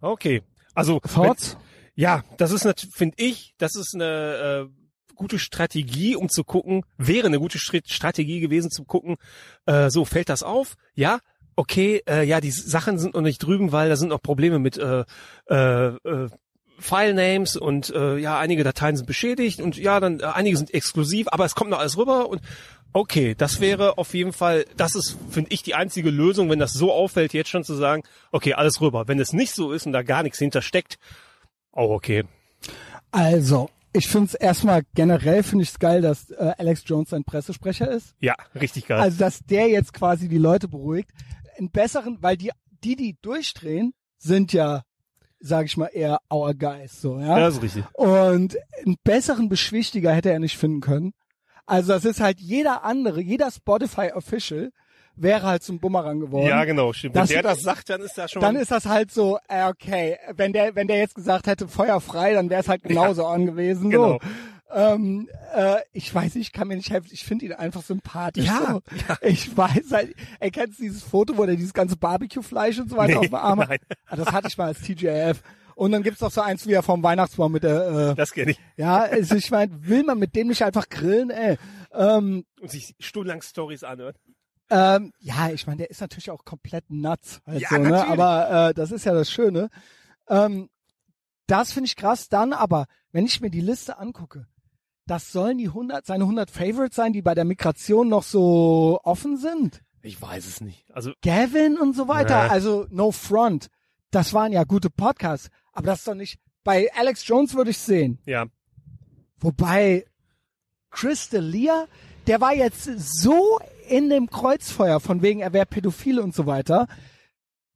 [0.00, 0.42] Okay.
[0.74, 1.56] Also, wenn, Thoughts?
[1.94, 6.84] ja, das ist natürlich, finde ich, das ist eine äh, gute Strategie, um zu gucken,
[6.96, 9.16] wäre eine gute Str- Strategie gewesen, zu gucken,
[9.66, 11.20] äh, so fällt das auf, ja,
[11.54, 14.78] okay, äh, ja, die Sachen sind noch nicht drüben, weil da sind noch Probleme mit
[14.78, 15.04] äh,
[15.50, 16.28] äh, äh,
[16.78, 21.28] Filenames und äh, ja, einige Dateien sind beschädigt und ja, dann äh, einige sind exklusiv,
[21.30, 22.40] aber es kommt noch alles rüber und
[22.92, 26.72] okay, das wäre auf jeden Fall, das ist, finde ich, die einzige Lösung, wenn das
[26.72, 29.08] so auffällt, jetzt schon zu sagen, okay, alles rüber.
[29.08, 30.98] Wenn es nicht so ist und da gar nichts hintersteckt,
[31.72, 32.24] oh, okay.
[33.10, 37.24] Also, ich finde es erstmal generell finde ich es geil, dass äh, Alex Jones ein
[37.24, 38.14] Pressesprecher ist.
[38.20, 39.00] Ja, richtig geil.
[39.00, 41.10] Also, dass der jetzt quasi die Leute beruhigt.
[41.58, 42.50] Einen besseren, weil die,
[42.82, 44.82] die, die durchdrehen, sind ja,
[45.40, 47.38] sag ich mal, eher our guys, so, ja.
[47.38, 47.84] ja, das ist richtig.
[47.94, 51.12] Und einen besseren Beschwichtiger hätte er nicht finden können.
[51.66, 54.70] Also das ist halt jeder andere, jeder Spotify Official
[55.14, 56.46] wäre halt zum Bumerang geworden.
[56.48, 57.14] Ja, genau, stimmt.
[57.14, 59.64] Wenn Das- der das sagt, dann ist das schon Dann ist das halt so, äh,
[59.68, 63.26] okay, wenn der, wenn der jetzt gesagt hätte, Feuer frei, dann wäre es halt genauso
[63.26, 63.90] an gewesen.
[63.90, 64.12] genau.
[64.14, 64.18] So.
[64.74, 68.46] Ähm, äh, ich weiß nicht, ich kann mir nicht helfen, ich finde ihn einfach sympathisch.
[68.46, 68.82] Ja, so.
[69.20, 72.96] Ich weiß halt, ey, kennst du dieses Foto, wo der dieses ganze Barbecue-Fleisch und so
[72.96, 73.68] weiter Nee, auf dem Arm hat?
[73.68, 73.78] nein.
[74.06, 75.42] Ah, Das hatte ich mal als TJF.
[75.74, 78.52] Und dann gibt's noch so eins, wie er vom Weihnachtsbaum mit der, äh, das kenne
[78.52, 78.60] ich.
[78.76, 81.58] ja, also ich meine, will man mit dem nicht einfach grillen, ey?
[81.92, 84.16] Ähm, Und sich stundenlang Stories anhört.
[84.70, 87.40] ähm, ja, ich meine, der ist natürlich auch komplett nuts.
[87.46, 87.90] Halt Ja, so, ne?
[87.90, 88.20] natürlich.
[88.20, 89.68] Aber äh, das ist ja das Schöne.
[90.28, 90.68] Ähm,
[91.46, 92.28] das finde ich krass.
[92.28, 94.46] Dann aber, wenn ich mir die Liste angucke,
[95.06, 99.36] das sollen die 100, seine 100 Favorites sein, die bei der Migration noch so offen
[99.36, 99.82] sind.
[100.00, 100.84] Ich weiß es nicht.
[100.92, 102.44] Also, Gavin und so weiter.
[102.44, 102.50] Nee.
[102.50, 103.66] Also no front.
[104.10, 105.48] Das waren ja gute Podcasts.
[105.72, 106.38] Aber das ist doch nicht.
[106.64, 108.18] Bei Alex Jones würde ich sehen.
[108.26, 108.46] ja.
[109.40, 110.06] Wobei
[110.90, 111.86] Chris D'Elia,
[112.28, 113.58] der war jetzt so
[113.88, 116.86] in dem Kreuzfeuer von wegen, er wäre pädophil und so weiter.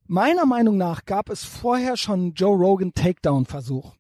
[0.07, 3.97] Meiner Meinung nach gab es vorher schon einen Joe Rogan Takedown-Versuch.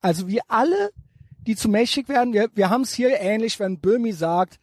[0.00, 0.92] Also wir alle,
[1.42, 4.58] die zu mächtig werden, wir, wir haben es hier ähnlich, wenn Böhmi sagt,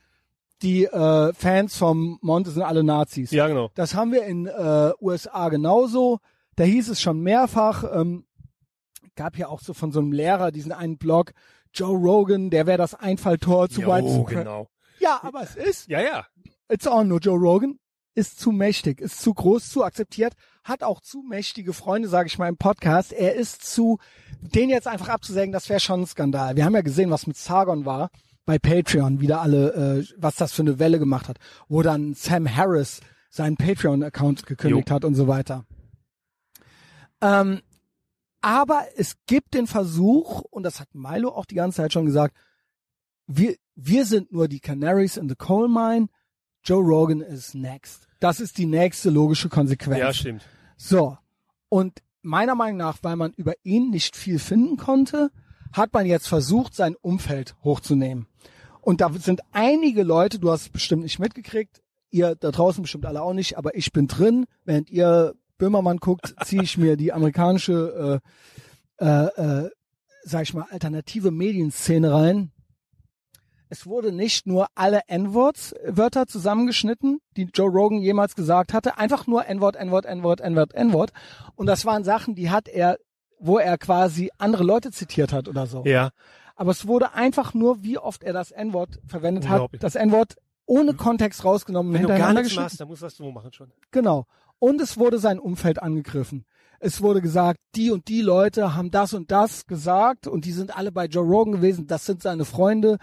[0.64, 3.30] die äh, Fans vom Monte sind alle Nazis.
[3.30, 3.69] Ja, genau.
[3.76, 6.19] Das haben wir in äh, USA genauso.
[6.55, 8.26] Da hieß es schon mehrfach, ähm,
[9.18, 11.34] gab ja auch so von so einem Lehrer diesen einen Blog,
[11.73, 14.35] Joe Rogan, der wäre das Einfalltor zu White Supremacy.
[14.35, 14.68] genau.
[14.99, 16.26] Ja, aber es ist, Ja, ja.
[16.69, 17.77] it's on, nur Joe Rogan
[18.15, 20.34] ist zu mächtig, ist zu groß, zu akzeptiert,
[20.64, 23.14] hat auch zu mächtige Freunde, sage ich mal im Podcast.
[23.14, 23.99] Er ist zu,
[24.41, 26.56] den jetzt einfach abzusägen, das wäre schon ein Skandal.
[26.56, 28.10] Wir haben ja gesehen, was mit Sargon war
[28.45, 31.38] bei Patreon, wieder alle, äh, was das für eine Welle gemacht hat,
[31.68, 34.95] wo dann Sam Harris seinen Patreon-Account gekündigt Jo.
[34.95, 35.65] hat und so weiter.
[37.22, 37.61] Ähm,
[38.41, 42.35] aber es gibt den Versuch, und das hat Milo auch die ganze Zeit schon gesagt,
[43.27, 46.07] wir, wir sind nur die Canaries in the Coal Mine,
[46.64, 48.07] Joe Rogan is next.
[48.19, 49.99] Das ist die nächste logische Konsequenz.
[49.99, 50.43] Ja, stimmt.
[50.76, 51.18] So.
[51.69, 55.31] Und meiner Meinung nach, weil man über ihn nicht viel finden konnte,
[55.73, 58.27] hat man jetzt versucht, sein Umfeld hochzunehmen.
[58.81, 63.05] Und da sind einige Leute, du hast es bestimmt nicht mitgekriegt, ihr da draußen bestimmt
[63.05, 64.45] alle auch nicht, aber ich bin drin.
[64.64, 68.21] Während ihr Böhmermann guckt, ziehe ich mir die amerikanische,
[68.99, 69.69] äh, äh, äh,
[70.23, 72.51] sag ich mal, alternative Medienszene rein.
[73.69, 78.97] Es wurde nicht nur alle N-Worts, Wörter zusammengeschnitten, die Joe Rogan jemals gesagt hatte.
[78.97, 81.11] Einfach nur N-Wort, N-Wort, N-Wort, N-Wort, N-Wort.
[81.55, 82.97] Und das waren Sachen, die hat er,
[83.39, 85.84] wo er quasi andere Leute zitiert hat oder so.
[85.85, 86.11] Ja.
[86.55, 90.35] Aber es wurde einfach nur, wie oft er das N-Wort verwendet hat, das N-Wort
[90.65, 93.71] ohne Kontext rausgenommen, Wenn du gar nichts machst, dann musst du das so machen schon.
[93.91, 94.25] Genau.
[94.59, 96.45] Und es wurde sein Umfeld angegriffen.
[96.79, 100.77] Es wurde gesagt, die und die Leute haben das und das gesagt und die sind
[100.77, 102.97] alle bei Joe Rogan gewesen, das sind seine Freunde.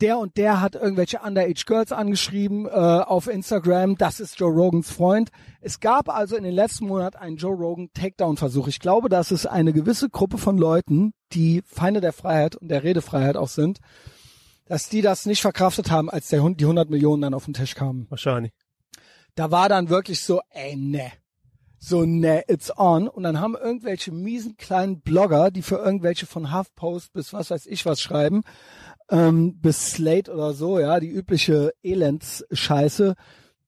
[0.00, 4.90] Der und der hat irgendwelche Underage Girls angeschrieben äh, auf Instagram, das ist Joe Rogans
[4.90, 5.30] Freund.
[5.60, 8.68] Es gab also in den letzten Monaten einen Joe Rogan Takedown-Versuch.
[8.68, 12.84] Ich glaube, dass es eine gewisse Gruppe von Leuten, die Feinde der Freiheit und der
[12.84, 13.78] Redefreiheit auch sind,
[14.66, 17.54] dass die das nicht verkraftet haben, als der Hund die 100 Millionen dann auf den
[17.54, 18.52] Tisch kamen Wahrscheinlich.
[19.36, 21.12] Da war dann wirklich so, ey, ne.
[21.78, 23.06] So, ne, it's on.
[23.06, 27.66] Und dann haben irgendwelche miesen kleinen Blogger, die für irgendwelche von HuffPost bis was weiß
[27.66, 28.42] ich was schreiben,
[29.10, 33.14] ähm, bis Slate oder so, ja, die übliche Elendsscheiße,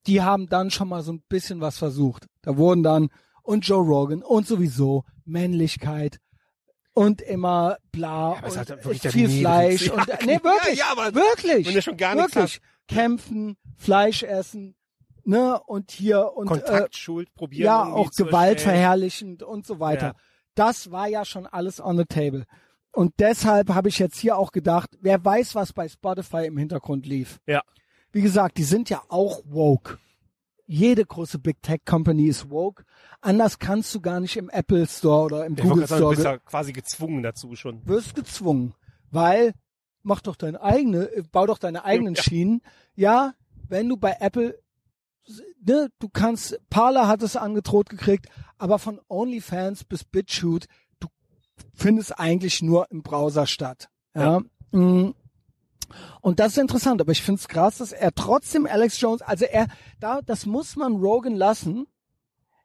[0.06, 2.26] die haben dann schon mal so ein bisschen was versucht.
[2.42, 3.10] Da wurden dann,
[3.42, 6.18] und Joe Rogan und sowieso Männlichkeit
[6.94, 8.68] und immer bla es und
[9.04, 9.28] der viel.
[9.28, 13.56] Fleisch Ja, und nee, wirklich, ja, ja, aber wirklich, wenn schon gar nichts wirklich, kämpfen,
[13.76, 14.74] Fleisch essen,
[15.28, 17.64] ne, und hier und äh, Kontaktschuld probieren.
[17.66, 18.76] ja, auch zu Gewalt erstellen.
[18.76, 20.06] verherrlichend und so weiter.
[20.06, 20.14] Ja.
[20.54, 22.44] Das war ja schon alles on the table.
[22.92, 27.06] Und deshalb habe ich jetzt hier auch gedacht, wer weiß, was bei Spotify im Hintergrund
[27.06, 27.38] lief.
[27.46, 27.62] Ja.
[28.10, 29.98] Wie gesagt, die sind ja auch woke.
[30.66, 32.84] Jede große Big Tech Company ist woke.
[33.20, 36.14] Anders kannst du gar nicht im Apple Store oder im Ich Google sagen, du Store
[36.14, 37.86] bist ja quasi gezwungen dazu schon.
[37.86, 38.74] wirst gezwungen,
[39.10, 39.52] weil
[40.02, 42.22] mach doch deine eigene, äh, bau doch deine eigenen Ja.
[42.22, 42.62] Schienen.
[42.96, 43.34] Ja,
[43.68, 44.58] wenn du bei Apple,
[45.64, 48.26] ne, du kannst, Parler hat es angedroht gekriegt,
[48.58, 50.68] aber von OnlyFans bis BitChute,
[51.00, 51.08] du
[51.74, 53.88] findest eigentlich nur im Browser statt.
[54.14, 54.40] Ja.
[54.72, 55.14] Mm.
[56.20, 59.46] Und das ist interessant, aber ich finde es krass, dass er trotzdem Alex Jones, also
[59.46, 59.68] er,
[60.00, 61.86] da, das muss man Rogan lassen.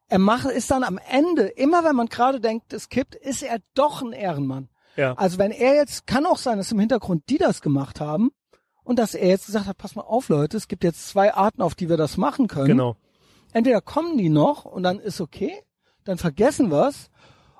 [0.09, 3.59] Er macht, ist dann am Ende, immer wenn man gerade denkt, es kippt, ist er
[3.73, 4.69] doch ein Ehrenmann.
[4.97, 5.13] Ja.
[5.13, 8.31] Also wenn er jetzt, kann auch sein, dass im Hintergrund die das gemacht haben
[8.83, 11.61] und dass er jetzt gesagt hat, pass mal auf Leute, es gibt jetzt zwei Arten,
[11.61, 12.67] auf die wir das machen können.
[12.67, 12.95] Genau.
[13.53, 15.53] Entweder kommen die noch und dann ist okay,
[16.05, 17.09] dann vergessen wir's,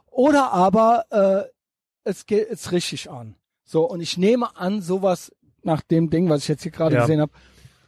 [0.08, 1.50] oder aber äh,
[2.04, 3.36] es geht jetzt richtig an.
[3.64, 5.32] So, und ich nehme an, sowas
[5.64, 7.02] nach dem Ding, was ich jetzt hier gerade Ja.
[7.02, 7.32] gesehen habe,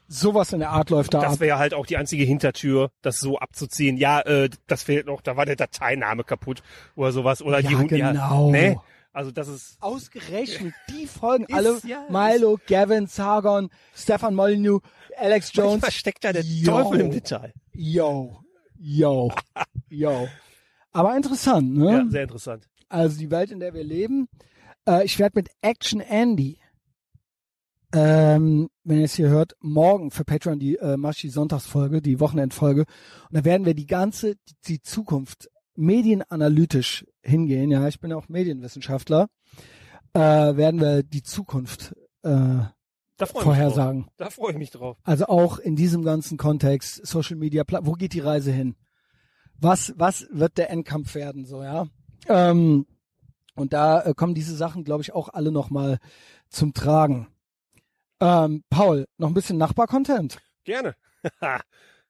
[0.08, 1.22] sowas in der Art läuft da.
[1.22, 3.98] Das wäre halt auch die einzige Hintertür, das so abzuziehen.
[3.98, 6.62] Ja, äh, das fehlt noch, da war der Dateiname kaputt
[6.96, 7.42] oder sowas.
[7.42, 8.50] Oder die Ja, Hund, genau.
[8.52, 8.78] nee,
[9.16, 14.82] also das ist Ausgerechnet die Folgen Ist alle, ja- Milo, Gavin, Sargon, Stefan Molyneux,
[15.18, 16.72] Alex Jones, manchmal steckt da der Yo.
[16.72, 17.54] Teufel im Detail.
[17.74, 18.42] Yo,
[18.78, 19.32] yo,
[19.90, 20.28] yo.
[20.92, 21.92] Aber interessant, ne?
[21.92, 22.68] Ja, sehr interessant.
[22.90, 24.28] Also die Welt, in der wir leben.
[24.88, 26.60] Äh, ich werde mit Action Andy,
[27.94, 32.82] ähm, wenn ihr es hier hört, morgen für Patreon die äh, Maschi Sonntagsfolge, die Wochenendfolge.
[32.82, 37.72] Und da werden wir die ganze, die, die Zukunft medienanalytisch hingehen.
[37.72, 39.28] Ja, ich bin auch Medienwissenschaftler.
[40.14, 41.94] Äh, werden wir die Zukunft
[42.24, 42.60] äh,
[43.18, 44.08] Da vorhersagen.
[44.18, 44.98] Da freue ich mich drauf.
[45.04, 48.76] Also auch in diesem ganzen Kontext, Social Media, wo geht die Reise hin?
[49.58, 51.88] Was, was wird der Endkampf werden, so, ja?
[52.28, 52.86] Ähm,
[53.56, 56.00] und da äh, kommen diese Sachen, glaube ich, auch alle nochmal
[56.50, 57.28] zum Tragen.
[58.20, 60.38] Ähm, Paul, noch ein bisschen Nachbar-Content.
[60.64, 60.96] Gerne.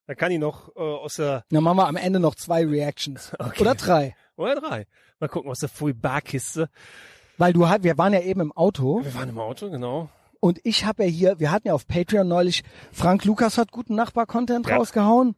[0.07, 3.31] da kann ich noch äh, aus der Dann machen wir am Ende noch zwei Reactions.
[3.39, 3.61] Okay.
[3.61, 4.15] Oder drei.
[4.37, 4.85] oder drei.
[5.19, 6.69] Mal gucken aus der Full-Bar-Kiste.
[7.37, 10.09] Weil du halt, wir waren ja eben im Auto Wir waren im Auto, genau.
[10.39, 13.95] und ich habe ja hier, wir hatten ja auf Patreon neulich, Frank Lukas hat guten
[13.95, 14.77] Nachbar-Content Ja.
[14.77, 15.35] rausgehauen.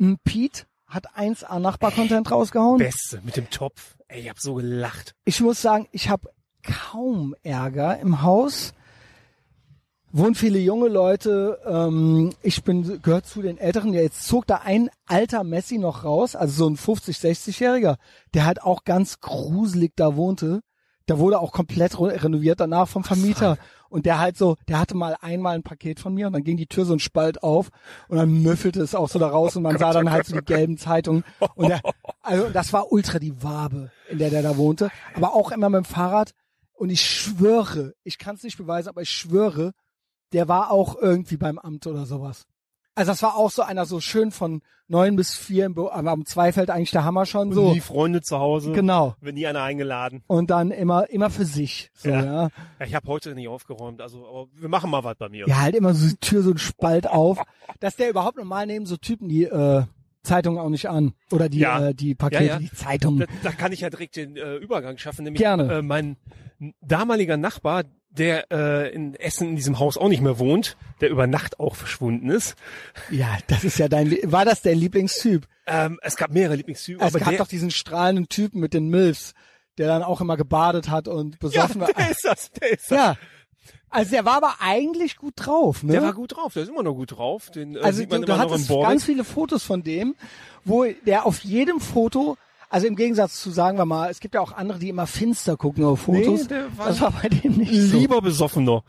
[0.00, 2.78] Ein Pete hat 1A Nachbar-Content rausgehauen.
[2.78, 3.96] Beste mit dem Topf.
[4.08, 5.14] Ey, ich hab so gelacht.
[5.24, 6.30] Ich muss sagen, ich habe
[6.62, 8.72] kaum Ärger im Haus.
[10.10, 11.58] Wohnen viele junge Leute.
[11.66, 13.92] Ähm, ich bin gehört zu den Älteren.
[13.92, 17.96] Ja, jetzt zog da ein alter Messi noch raus, also so ein 50, 60-Jähriger,
[18.34, 20.60] der halt auch ganz gruselig da wohnte.
[21.08, 23.58] Der wurde auch komplett re- renoviert danach vom Vermieter.
[23.90, 26.58] Und der halt so, der hatte mal einmal ein Paket von mir und dann ging
[26.58, 27.70] die Tür so ein Spalt auf
[28.08, 30.44] und dann müffelte es auch so da raus und man sah dann halt so die
[30.44, 31.24] gelben Zeitungen.
[31.54, 31.80] Und der,
[32.20, 34.90] also das war ultra die Wabe, in der der da wohnte.
[35.14, 36.32] Aber auch immer mit dem Fahrrad.
[36.74, 39.72] Und ich schwöre, ich kann es nicht beweisen, aber ich schwöre,
[40.32, 42.46] der war auch irgendwie beim Amt oder sowas.
[42.94, 46.10] Also das war auch so einer so schön von neun bis vier im Büro, aber
[46.10, 47.72] am zwei fällt eigentlich der Hammer schon so.
[47.72, 48.72] Die Freunde zu Hause.
[48.72, 49.14] Genau.
[49.20, 50.24] Wird nie einer eingeladen.
[50.26, 51.90] Und dann immer, immer für sich.
[51.94, 52.24] So, Ja.
[52.24, 52.42] ja.
[52.80, 55.46] Ja, ich habe heute nicht aufgeräumt, also aber wir machen mal was bei mir.
[55.46, 57.38] Ja, halt immer so die Tür so ein Spalt auf.
[57.78, 59.84] Dass der überhaupt normal nehmen so Typen die äh,
[60.24, 61.12] Zeitung auch nicht an.
[61.30, 61.88] Oder die, Ja.
[61.90, 62.58] äh, die Pakete, Ja, ja.
[62.58, 63.18] die Zeitung.
[63.20, 65.22] Da, da kann ich ja direkt den äh, Übergang schaffen.
[65.24, 65.72] Nämlich, Gerne.
[65.78, 66.16] Äh, mein
[66.80, 71.26] damaliger Nachbar, der äh, in Essen in diesem Haus auch nicht mehr wohnt, der über
[71.26, 72.56] Nacht auch verschwunden ist.
[73.10, 75.46] Ja, das ist ja dein, war das der Lieblingstyp?
[75.66, 78.88] Ähm, es gab mehrere Lieblingstypen, Es aber gab der, doch diesen strahlenden Typen mit den
[78.88, 79.34] Milfs,
[79.76, 81.92] der dann auch immer gebadet hat und ja, besoffen war.
[81.96, 82.98] der ist das, der ist das.
[82.98, 83.16] Ja.
[83.90, 85.92] Also der war aber eigentlich gut drauf, ne?
[85.92, 87.50] Der war gut drauf, der ist immer noch gut drauf.
[87.50, 90.14] Den äh, also sieht man du, du hattest ganz viele Fotos von dem,
[90.64, 92.36] wo der auf jedem Foto,
[92.70, 95.56] also im Gegensatz zu, sagen wir mal, es gibt ja auch andere, die immer finster
[95.56, 96.42] gucken auf Fotos.
[96.42, 97.98] Nee, der war das war bei dem nicht so.
[97.98, 98.82] Lieber besoffener.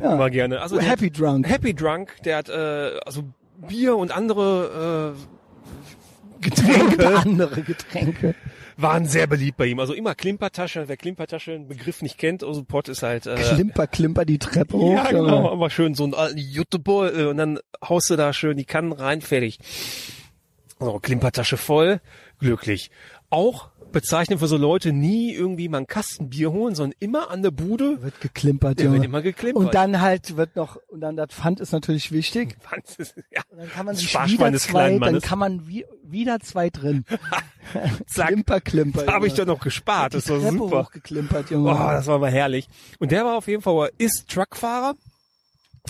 [0.00, 0.14] Ja.
[0.14, 0.60] Immer gerne.
[0.60, 1.48] Also der- Happy Drunk.
[1.48, 3.22] Happy Drunk, der hat äh, also
[3.68, 8.34] Bier und andere äh, Und Getränke andere Getränke.
[8.76, 9.78] waren sehr beliebt bei ihm.
[9.80, 10.88] Also immer Klimpertasche.
[10.88, 14.76] Wer Klimpertasche einen Begriff nicht kennt, also Pott ist halt äh, Klimper, klimper die Treppe
[14.76, 14.92] hoch.
[14.92, 18.64] ja genau, aber schön so einen alten Jutebeutel und dann haust du da schön die
[18.66, 19.58] Kannen rein, fertig.
[20.80, 22.00] So, Klimpertasche voll,
[22.40, 22.90] glücklich.
[23.34, 27.42] Auch bezeichnen für so Leute nie irgendwie mal einen Kasten Bier holen, sondern immer an
[27.42, 28.02] der Bude.
[28.02, 28.96] Wird geklimpert, Junge.
[28.96, 29.64] wird immer geklimpert.
[29.64, 32.58] Und dann halt wird noch, und dann das Pfand ist natürlich wichtig.
[33.30, 37.04] ja, Und dann kann man sich wieder zwei, dann kann man wie, wieder zwei drin.
[38.06, 39.04] zack, Klimper, klimper.
[39.04, 40.12] da habe ich doch noch gespart.
[40.12, 40.84] Das war Treppe super.
[40.84, 41.70] hochgeklimpert, Junge.
[41.70, 42.68] Oh, das war mal herrlich.
[42.98, 44.94] Und der war auf jeden Fall, ist Truckfahrer.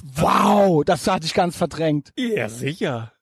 [0.03, 2.13] wow, das hatte ich ganz verdrängt.
[2.17, 3.13] Ja, sicher.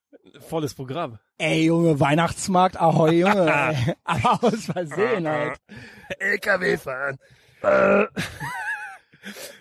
[0.41, 1.19] Volles Programm.
[1.43, 3.53] Ey, Junge, Weihnachtsmarkt, ahoi, Junge.
[3.75, 3.95] ey.
[4.05, 5.59] Aber aus Versehen halt.
[6.21, 7.19] LKW fahren.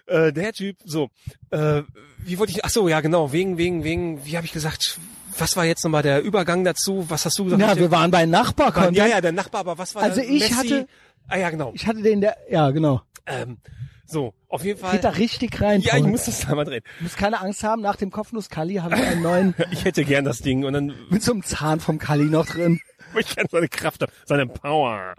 [0.08, 1.10] Äh, der Typ, so,
[1.52, 1.84] äh,
[2.20, 4.99] wie wollte ich, ach so, ja genau, wegen, wegen, wegen, wie habe ich gesagt,
[5.38, 7.06] was war jetzt nochmal der Übergang dazu?
[7.10, 7.62] Was hast du gesagt?
[7.62, 8.98] Ja, wir dem- waren bei Nachbarkontent.
[8.98, 10.53] ja, ja, der Nachbar, aber was war Also der ich Messi?
[10.53, 10.88] hatte-
[11.30, 11.72] ah ja, genau.
[11.74, 13.02] Ich hatte den der, ja, genau.
[13.26, 13.58] Ähm,
[14.06, 14.91] So, auf jeden Fall.
[14.91, 15.82] Geht da richtig rein.
[15.82, 16.11] ja, ich Paul.
[16.11, 16.84] muss das da mal drehen.
[16.98, 20.03] Du musst keine Angst haben, nach dem Kopfnuss Kali habe ich einen neuen Ich hätte
[20.03, 22.80] gern das Ding und dann mit so einem Zahn vom Kali noch drin.
[23.19, 25.15] ich kann seine Kraft haben, seine Power.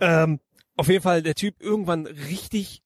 [0.00, 0.40] Ähm,
[0.76, 2.82] auf jeden Fall der Typ irgendwann richtig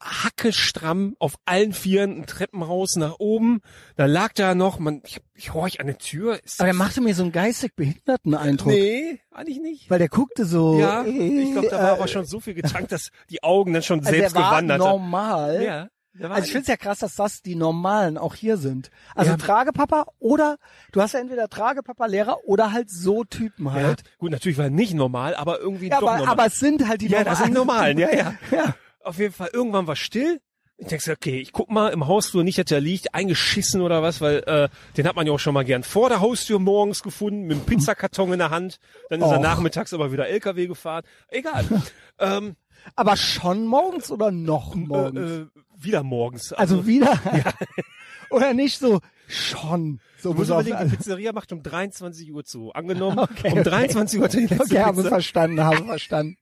[0.00, 3.60] hackestramm auf allen Vieren ein Treppenhaus nach oben.
[3.96, 6.42] Da lag da noch, man, ich, ich horch an der Tür.
[6.44, 8.72] Ist Aber er machte mir so einen geistig behinderten Eindruck.
[8.72, 9.90] Nee, eigentlich nicht.
[9.90, 10.78] Weil der guckte so.
[10.78, 13.82] Ja, ich glaube, da war äh, aber schon so viel getankt, dass die Augen dann
[13.82, 14.88] schon also selbst der war gewandert haben.
[14.90, 15.62] normal.
[15.62, 15.88] Ja,
[16.28, 18.90] war Also ich finde es ja krass, dass das die Normalen auch hier sind.
[19.14, 19.36] Also Ja.
[19.36, 20.58] Tragepapa oder
[20.92, 24.02] du hast ja entweder Tragepapa Lehrer oder halt so Typen ja, halt.
[24.18, 26.32] gut, natürlich war er nicht normal, aber irgendwie Ja, doch aber, normal.
[26.32, 28.34] aber es sind halt die ja, das sind normalen, ja, ja.
[28.50, 28.74] Ja.
[29.08, 30.38] Auf jeden Fall, irgendwann war still.
[30.76, 34.20] Ich denke okay, ich guck mal im Hausflur nicht, dass der liegt, eingeschissen oder was,
[34.20, 34.68] weil äh,
[34.98, 37.64] den hat man ja auch schon mal gern vor der Haustür morgens gefunden, mit einem
[37.64, 38.78] Pizzakarton in der Hand.
[39.08, 39.42] Dann ist er Och.
[39.42, 41.04] nachmittags aber wieder LKW gefahren.
[41.28, 41.64] Egal.
[42.20, 42.54] ähm,
[42.96, 45.18] Aber schon morgens oder noch morgens?
[45.18, 45.46] äh, äh,
[45.78, 46.52] wieder morgens.
[46.52, 47.18] also wieder.
[48.30, 50.00] oder nicht so schon.
[50.20, 52.72] So Du musst überlegen, die Pizzeria macht um 23 Uhr zu.
[52.72, 53.62] Angenommen, Okay, um okay.
[53.70, 55.08] 23 Uhr die letzte Okay, habe Pizza.
[55.08, 56.36] verstanden, habe verstanden.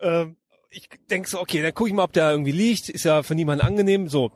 [0.00, 0.36] Ähm,
[0.70, 2.88] ich denk so, okay, dann gucke ich mal, ob der irgendwie liegt.
[2.88, 4.08] Ist ja für niemanden angenehm.
[4.08, 4.30] So,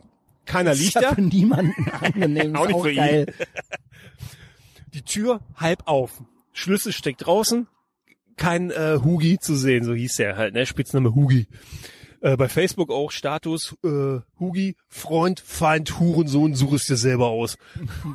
[0.46, 1.14] keiner Ist liegt ja da.
[1.14, 2.56] für niemanden angenehm.
[2.56, 2.96] Auch nicht auch für ihn.
[2.96, 3.26] geil.
[4.94, 6.22] Die Tür halb auf.
[6.52, 7.68] Schlüssel steckt draußen.
[8.36, 10.66] Kein äh, Hugi zu sehen, so hieß er halt, ne?
[10.66, 11.46] Spitzname Hugi.
[12.22, 17.56] Äh, bei Facebook auch Status äh, Hugi, Freund, Feind, Hurensohn, such es dir selber aus.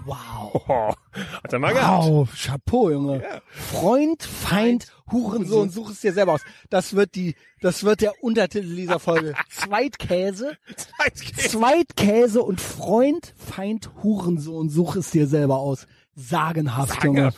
[0.05, 0.63] Wow.
[0.67, 0.93] Oh,
[1.43, 2.05] hat er mal gehabt.
[2.05, 3.23] Wow, Chapeau, Junge.
[3.23, 3.41] Ja.
[3.49, 6.41] Freund, Feind, Hurensohn, such es dir selber aus.
[6.69, 9.33] Das wird die, das wird der Untertitel dieser Folge.
[9.49, 10.55] Zweitkäse,
[11.37, 15.87] Zweitkäse und Freund, Feind, Hurensohn, such es dir selber aus.
[16.15, 17.33] Sagenhaft, Junge.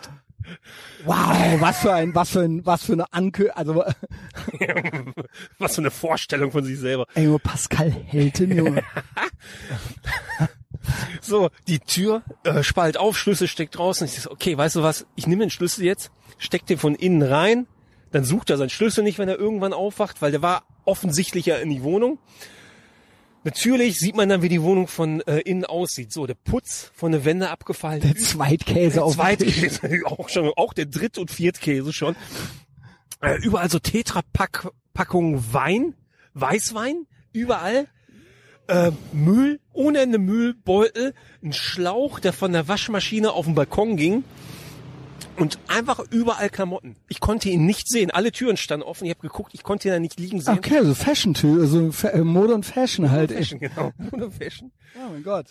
[1.06, 3.84] Wow, was für ein, was für ein, was für eine Ankö, also,
[5.60, 7.06] Was für eine Vorstellung von sich selber.
[7.16, 8.84] ey, Junge, Pascal Helten, Junge.
[11.22, 14.06] So, die Tür, äh, Spalt auf, Schlüssel steckt draußen.
[14.06, 17.24] Ich so, okay, weißt du was, ich nehme den Schlüssel jetzt, steck den von innen
[17.24, 17.68] rein,
[18.12, 21.58] dann sucht er seinen Schlüssel nicht, wenn er irgendwann aufwacht, weil der war offensichtlich ja
[21.58, 22.20] in die Wohnung.
[23.48, 26.12] Natürlich sieht man dann, wie die Wohnung von äh, innen aussieht.
[26.12, 28.02] So, der Putz von der Wände abgefallen.
[28.02, 29.70] Der Zweitkäse auf dem Tisch.
[29.80, 32.18] Zweitkäse, auch schon, auch der Dritt- und Viertkäse schon.
[33.22, 35.94] Äh, überall so Tetra-Packungen Wein,
[36.34, 37.88] Weißwein, überall.
[38.68, 44.26] Äh, Müll, ohne Ende Müllbeutel, ein Schlauch, der von der Waschmaschine auf den Balkon ging.
[45.38, 46.96] Und einfach überall Klamotten.
[47.10, 48.10] Ich konnte ihn nicht sehen.
[48.12, 49.06] Alle Türen standen offen.
[49.06, 50.56] Ich habe geguckt, ich konnte ihn da nicht liegen sehen.
[50.58, 53.32] Okay, so Fashion, so Fa- äh, Mode und Fashion halt.
[53.32, 53.38] ey.
[53.38, 53.92] Fashion, genau.
[54.12, 54.72] Ohne Fashion.
[54.96, 55.48] Oh mein Gott.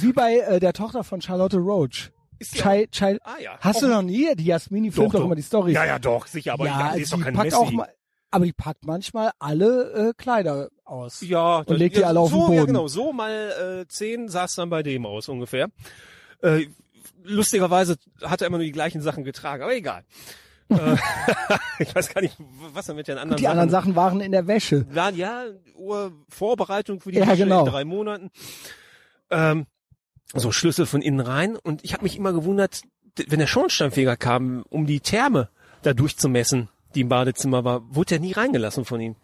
[0.00, 2.10] Wie bei äh, der Tochter von Charlotte Roach.
[2.38, 3.56] Ist Chai, Chai, Ah, ja.
[3.60, 4.34] Hast du Auch- noch nie?
[4.34, 5.74] Die Jasmini filmt doch, immer die Stories.
[5.74, 6.54] Ja, ja, doch, sicher.
[6.54, 7.56] Aber ja, ja, die ist doch kein packt Messi.
[7.56, 7.88] auch mal,
[8.32, 11.20] aber die packt manchmal alle äh, Kleider aus.
[11.20, 12.66] Ja, Und legt die alle auf den so, Ja, Boden.
[12.66, 15.68] genau, so mal äh, zehn sah es dann bei dem aus ungefähr.
[16.42, 16.66] Äh,
[17.24, 20.04] lustigerweise hat er immer nur die gleichen Sachen getragen, aber egal.
[20.68, 20.96] äh,
[21.80, 22.36] ich weiß gar nicht,
[22.72, 24.86] was er mit den anderen Die anderen Sachen waren in der Wäsche.
[24.94, 25.16] waren.
[25.16, 25.44] Ja,
[26.28, 27.64] Vorbereitung für die Ja, Wäsche genau.
[27.66, 28.30] in drei Monaten.
[29.30, 29.66] Ähm,
[30.34, 32.82] so Schlüssel von innen rein und ich habe mich immer gewundert,
[33.26, 35.48] wenn der Schornsteinfeger kam, um die Therme
[35.82, 39.16] da durchzumessen, die im Badezimmer war, wurde er nie reingelassen von ihm.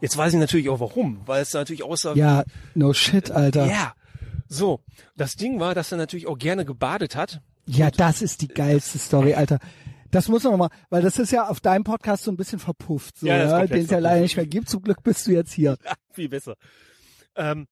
[0.00, 2.44] Jetzt weiß ich natürlich auch warum, weil es natürlich aussah Ja,
[2.74, 3.66] no shit, Alter.
[3.66, 3.92] ja.
[4.48, 4.80] So,
[5.16, 7.40] das Ding war, dass er natürlich auch gerne gebadet hat.
[7.66, 9.58] Ja, das ist die geilste Story, Alter.
[10.10, 13.18] Das muss man mal, weil das ist ja auf deinem Podcast so ein bisschen verpufft,
[13.18, 14.68] so, Ja, ja, das ist komplett den es ja leider nicht mehr gibt.
[14.70, 15.76] Zum Glück bist du jetzt hier.
[15.84, 16.54] Ja, viel besser.
[17.36, 17.66] Ähm,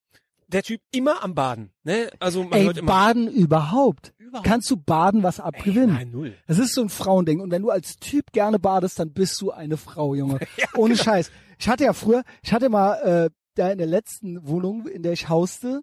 [0.49, 1.73] der Typ immer am Baden.
[1.83, 2.11] Ne?
[2.21, 2.87] Also man Ey, hört immer.
[2.93, 4.13] baden überhaupt.
[4.19, 4.47] Überhaupt.
[4.47, 5.95] Kannst du baden was abgewinnen?
[5.95, 6.35] Nein, null.
[6.47, 7.41] Das ist so ein Frauending.
[7.41, 10.39] Und wenn du als Typ gerne badest, dann bist du eine Frau, Junge.
[10.77, 11.31] Ohne Scheiß.
[11.59, 12.95] Ich hatte ja früher, ich hatte mal
[13.27, 15.81] äh, da in der letzten Wohnung, in der ich hauste,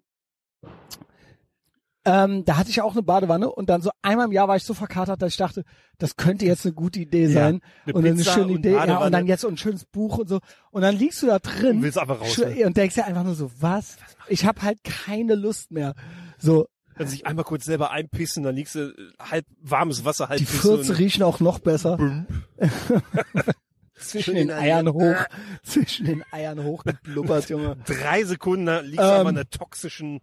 [2.06, 4.64] ähm, da hatte ich auch eine Badewanne und dann so einmal im Jahr war ich
[4.64, 5.64] so verkatert, dass ich dachte,
[5.96, 7.62] das könnte jetzt eine gute Idee sein.
[7.86, 10.18] eine und dann eine schöne und Idee, ja, und dann jetzt so ein schönes Buch
[10.18, 10.40] und so.
[10.70, 12.66] Und dann liegst du da drin Du willst einfach raus, ne?
[12.66, 13.96] und denkst dir einfach nur so, was?
[14.28, 15.94] Ich habe halt keine Lust mehr.
[16.36, 16.66] So,
[16.98, 20.44] Dann sich einmal kurz selber einpissen, dann liegst du äh, halb warmes Wasser, halb die
[20.44, 22.26] Fürze und- riechen auch noch besser.
[23.98, 25.16] zwischen den Eiern hoch,
[25.62, 27.76] zwischen den Eiern hochgeblubbert, Junge.
[27.86, 30.20] Drei Sekunden da liegst du Ähm, in der toxischen.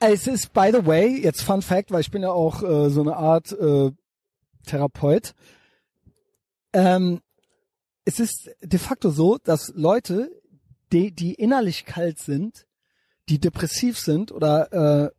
[0.00, 3.00] Es ist, by the way, jetzt Fun Fact, weil ich bin ja auch äh, so
[3.00, 3.90] eine Art äh,
[4.66, 5.34] Therapeut.
[6.72, 7.20] Ähm,
[8.04, 10.30] es ist de facto so, dass Leute,
[10.92, 12.66] die, die innerlich kalt sind,
[13.28, 14.72] die depressiv sind oder
[15.06, 15.10] äh,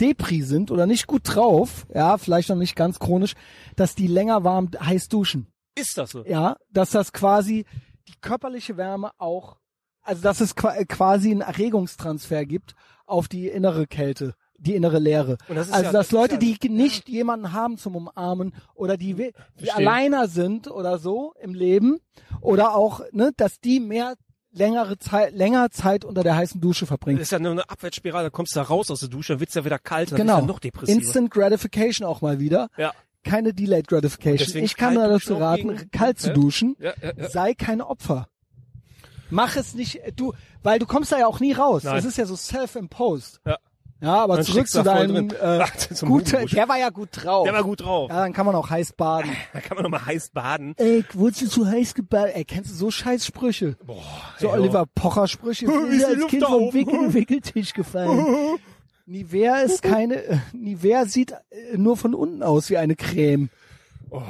[0.00, 3.34] Depri sind oder nicht gut drauf, ja, vielleicht noch nicht ganz chronisch,
[3.76, 5.46] dass die länger warm heiß duschen.
[5.76, 6.24] Ist das so?
[6.24, 7.64] Ja, dass das quasi
[8.08, 9.58] die körperliche Wärme auch
[10.02, 12.74] also dass es qua- quasi einen Erregungstransfer gibt
[13.10, 15.36] auf die innere Kälte, die innere Leere.
[15.48, 17.96] Und das ist also ja- dass das ist Leute, ja- die nicht jemanden haben zum
[17.96, 19.14] Umarmen oder die,
[19.60, 21.98] die alleiner sind oder so im Leben
[22.40, 24.14] oder auch, ne, dass die mehr
[24.52, 27.18] längere Zeit, länger Zeit unter der heißen Dusche verbringen.
[27.18, 29.40] Das ist ja nur eine Abwärtsspirale, dann kommst du da raus aus der Dusche, dann
[29.40, 30.36] wird's ja wieder kalt, dann Genau.
[30.36, 30.98] bist du noch depressiver.
[30.98, 32.68] Instant Gratification auch mal wieder.
[32.76, 32.92] Ja.
[33.22, 34.62] Keine Delayed Gratification.
[34.64, 36.34] Ich kann nur dazu raten, gegen- kalt zu Ja.
[36.34, 36.74] duschen.
[36.80, 37.28] Ja, ja, ja.
[37.28, 38.28] Sei kein Opfer.
[39.30, 40.32] Mach es nicht, du,
[40.62, 41.84] weil du kommst da ja auch nie raus.
[41.84, 41.96] Nein.
[41.96, 43.40] Das ist ja so self-imposed.
[43.46, 43.58] Ja.
[44.02, 45.62] Ja, aber Dann zurück zu deinem, äh,
[46.06, 47.44] gut, der war ja gut drauf.
[47.44, 48.08] Der war gut drauf.
[48.08, 49.30] Ja, dann kann man auch heiß baden.
[49.52, 50.74] Da kann man noch mal heiß baden.
[50.78, 52.34] Ey, wurdest du zu heiß gebadet?
[52.34, 53.76] Ey, kennst du so scheiß Sprüche?
[53.84, 54.02] Boah,
[54.38, 55.66] So ey, Oliver Pocher Sprüche.
[55.68, 56.72] Wie Mir ist die als Luft Kind vom?
[56.72, 58.58] Wickel Wickeltisch gefallen.
[59.04, 63.50] Nivea ist keine, äh, Nivea sieht äh, nur von unten aus wie eine Creme.
[64.10, 64.22] Hat,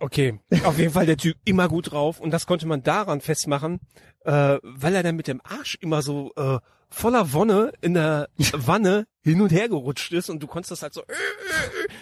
[0.00, 3.80] okay, auf jeden Fall der Typ immer gut drauf und das konnte man daran festmachen,
[4.24, 9.06] äh, weil er dann mit dem Arsch immer so äh, voller Wonne in der Wanne
[9.22, 11.02] hin und her gerutscht ist und du konntest das halt so.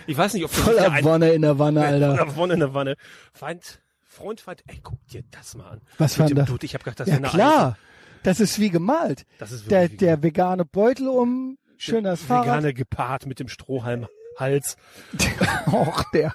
[0.07, 2.16] Ich weiß nicht, ob Voller ein- Wonne in der Wanne, Alter.
[2.16, 2.97] Voller Wonne in der Wanne.
[3.32, 5.81] Feind, Freund, Feind, ey, guck dir das mal an.
[5.99, 6.51] Was war dem denn da?
[6.53, 7.78] Dude, ich hab gedacht, das Ja, eine klar.
[8.23, 9.24] Das ist wie gemalt.
[9.39, 12.47] Das ist Der, wie der vegane Beutel um, schön das Fahrrad.
[12.47, 14.07] Vegane gepaart mit dem Strohhalm
[14.39, 14.77] Hals.
[15.66, 16.32] Och, der,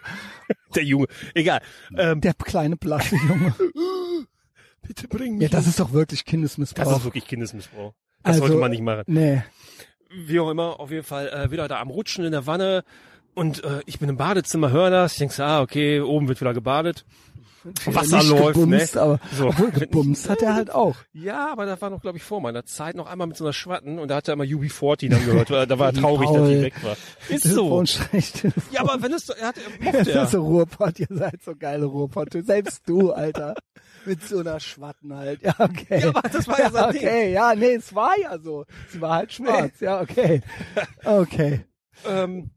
[0.76, 1.08] Der Junge.
[1.34, 1.62] Egal.
[1.98, 3.54] Ähm, der kleine blasse Junge.
[4.82, 6.98] bitte bring Ja, das ist doch wirklich das Kindesmissbrauch.
[6.98, 7.94] ist wirklich Kindesmissbrauch.
[8.24, 9.04] Das Also, sollte man nicht machen.
[9.08, 9.44] Nee.
[10.12, 12.84] wie auch immer, auf jeden Fall äh, wieder da am Rutschen in der Wanne
[13.36, 16.42] und äh, ich bin im Badezimmer, höre das, ich denk so, ah, okay, oben wird
[16.42, 17.06] wieder gebadet.
[17.86, 19.02] Wasser Nicht läuft, gebumst, ne?
[19.02, 19.48] aber So.
[19.48, 20.96] obwohl gebumst hat er halt auch.
[21.14, 23.54] Ja, aber das war noch, glaube ich, vor meiner Zeit noch einmal mit so einer
[23.54, 26.48] Schwatten und da hat er immer UB40 dann gehört, weil da war er traurig, dass
[26.48, 26.98] die weg war.
[27.30, 27.84] Ist so.
[28.72, 32.30] Ja, aber wenn es, er hat, er ist so Ruhrpott, ihr seid so geile Ruhrpott.
[32.34, 33.56] Selbst du, Alter.
[34.06, 35.42] Mit so einer Schwatten halt.
[35.42, 36.00] Ja, okay.
[36.02, 37.02] Ja, aber das war ja sein Ding.
[37.02, 38.66] Okay, ja, nee, es war ja so.
[38.90, 39.80] Sie war halt schwarz.
[39.82, 40.42] Ja, okay.
[41.04, 41.66] Okay.
[42.08, 42.52] Ähm,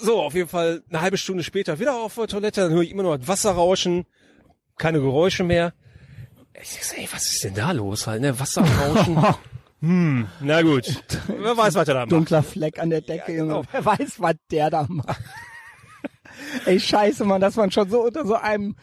[0.00, 2.90] so, auf jeden Fall eine halbe Stunde später wieder auf der Toilette, dann höre ich
[2.90, 4.06] immer noch Wasser rauschen,
[4.76, 5.72] keine Geräusche mehr.
[6.60, 8.38] Ich so, ey, was ist denn da los halt, ne?
[8.38, 9.22] Wasser rauschen.
[9.80, 11.02] hm, na gut.
[11.28, 12.12] Wer weiß, was er da macht.
[12.12, 13.48] Dunkler Fleck an der Decke, Junge.
[13.48, 13.64] genau.
[13.70, 15.20] Wer weiß, was der da macht.
[16.66, 18.76] Ey, scheiße, Mann, dass man schon so unter so einem,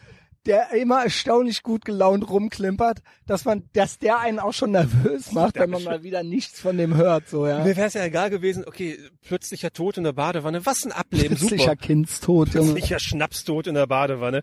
[0.48, 5.56] der immer erstaunlich gut gelaunt rumklimpert, dass man, dass der einen auch schon nervös macht,
[5.56, 7.62] wenn man mal wieder nichts von dem hört, so, ja.
[7.62, 11.36] Mir wäre es ja egal gewesen, okay, plötzlicher Tod in der Badewanne, was ein Ableben,
[11.36, 11.76] Plötzlicher super.
[11.76, 12.72] Kindstod, Junge.
[12.72, 14.42] Plötzlicher Schnapstod in der Badewanne.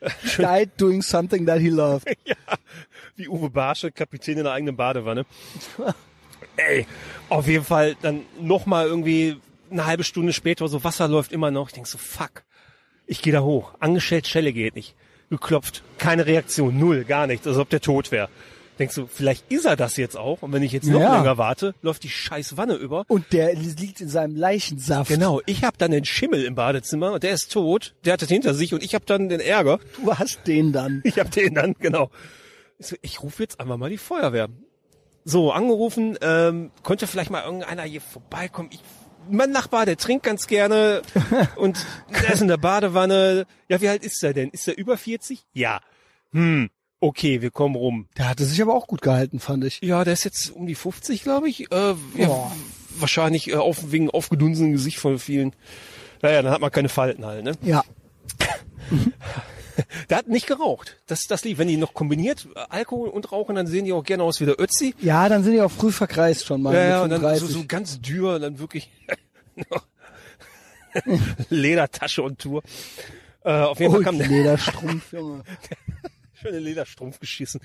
[0.38, 2.06] Died doing something that he loved.
[2.24, 2.34] ja,
[3.16, 5.26] wie Uwe Barsche, Kapitän in der eigenen Badewanne.
[6.56, 6.86] Ey,
[7.28, 9.36] auf jeden Fall dann nochmal irgendwie
[9.70, 11.68] eine halbe Stunde später so Wasser läuft immer noch.
[11.68, 12.44] Ich denk so, fuck.
[13.06, 13.74] Ich gehe da hoch.
[13.80, 14.94] Angestellt, Schelle geht nicht.
[15.30, 15.82] Geklopft.
[15.98, 16.78] Keine Reaktion.
[16.78, 17.04] Null.
[17.04, 17.46] Gar nichts.
[17.46, 18.28] Als ob der tot wäre.
[18.78, 20.40] Denkst du, vielleicht ist er das jetzt auch.
[20.42, 21.16] Und wenn ich jetzt noch Ja.
[21.18, 23.04] länger warte, läuft die scheiß Wanne über.
[23.08, 25.10] Und der liegt in seinem Leichensaft.
[25.10, 28.30] Genau, ich habe dann den Schimmel im Badezimmer und der ist tot, der hat das
[28.30, 29.80] hinter sich und ich habe dann den Ärger.
[30.02, 31.02] Du hast den dann.
[31.04, 32.10] Ich habe den dann, genau.
[33.02, 34.48] Ich, rufe jetzt einfach mal die Feuerwehr.
[35.26, 38.70] So, angerufen, ähm, konnte vielleicht mal irgendeiner hier vorbeikommen.
[38.72, 38.80] Ich,
[39.30, 41.02] mein Nachbar, der trinkt ganz gerne
[41.56, 41.86] und
[42.22, 43.46] der ist in der Badewanne.
[43.68, 44.50] Ja, wie alt ist er denn?
[44.50, 45.44] Ist er über 40?
[45.52, 45.80] Ja.
[46.32, 46.70] Hm,
[47.00, 48.08] okay, wir kommen rum.
[48.16, 49.80] Der hatte sich aber auch gut gehalten, fand ich.
[49.82, 51.70] Ja, der ist jetzt um die 50, glaube ich.
[51.72, 52.52] Äh, ja,
[52.98, 55.54] wahrscheinlich äh, auf, wegen aufgedunsenen Gesicht von vielen.
[56.22, 57.52] Naja, dann hat man keine Falten halt, ne?
[57.62, 57.82] Ja.
[60.10, 60.96] Der hat nicht geraucht.
[61.06, 61.58] Das, das lief.
[61.58, 64.46] Wenn die noch kombiniert äh, Alkohol und Rauchen, dann sehen die auch gerne aus wie
[64.46, 64.94] der Ötzi.
[65.00, 66.74] Ja, dann sind die auch früh verkreist schon mal.
[66.74, 67.56] Ja, ja, und dann so, 35.
[67.56, 68.90] so ganz dürr, dann wirklich
[71.50, 72.62] Ledertasche und Tour.
[73.44, 75.42] Äh, auf jeden Fall oh, kam der Lederstrumpf, Junge.
[76.34, 77.60] schöne Lederstrumpf geschissen.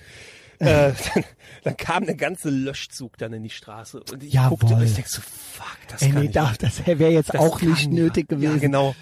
[0.60, 1.24] äh, dann,
[1.64, 4.58] dann kam der ganze Löschzug dann in die Straße und ich Jawohl.
[4.58, 6.36] guckte und ich denk so, fuck, das Ey, kann nee, nicht.
[6.36, 8.60] da, das wäre jetzt Das auch nicht nötig Ja, gewesen.
[8.62, 8.96] genau.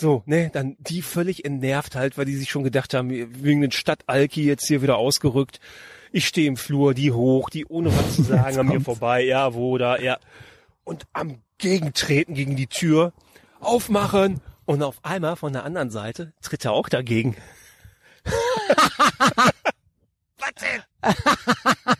[0.00, 3.72] So, ne, dann die völlig entnervt halt, weil die sich schon gedacht haben, wegen den
[3.72, 5.58] Stadtalki jetzt hier wieder ausgerückt.
[6.12, 9.24] Ich stehe im Flur, die hoch, die ohne was zu sagen Jetzt an mir vorbei,
[9.24, 10.20] ja, wo da, ja.
[10.84, 13.12] Und am Gegentreten gegen die Tür,
[13.58, 17.36] aufmachen und auf einmal von der anderen Seite tritt er auch dagegen.
[20.38, 20.84] was denn?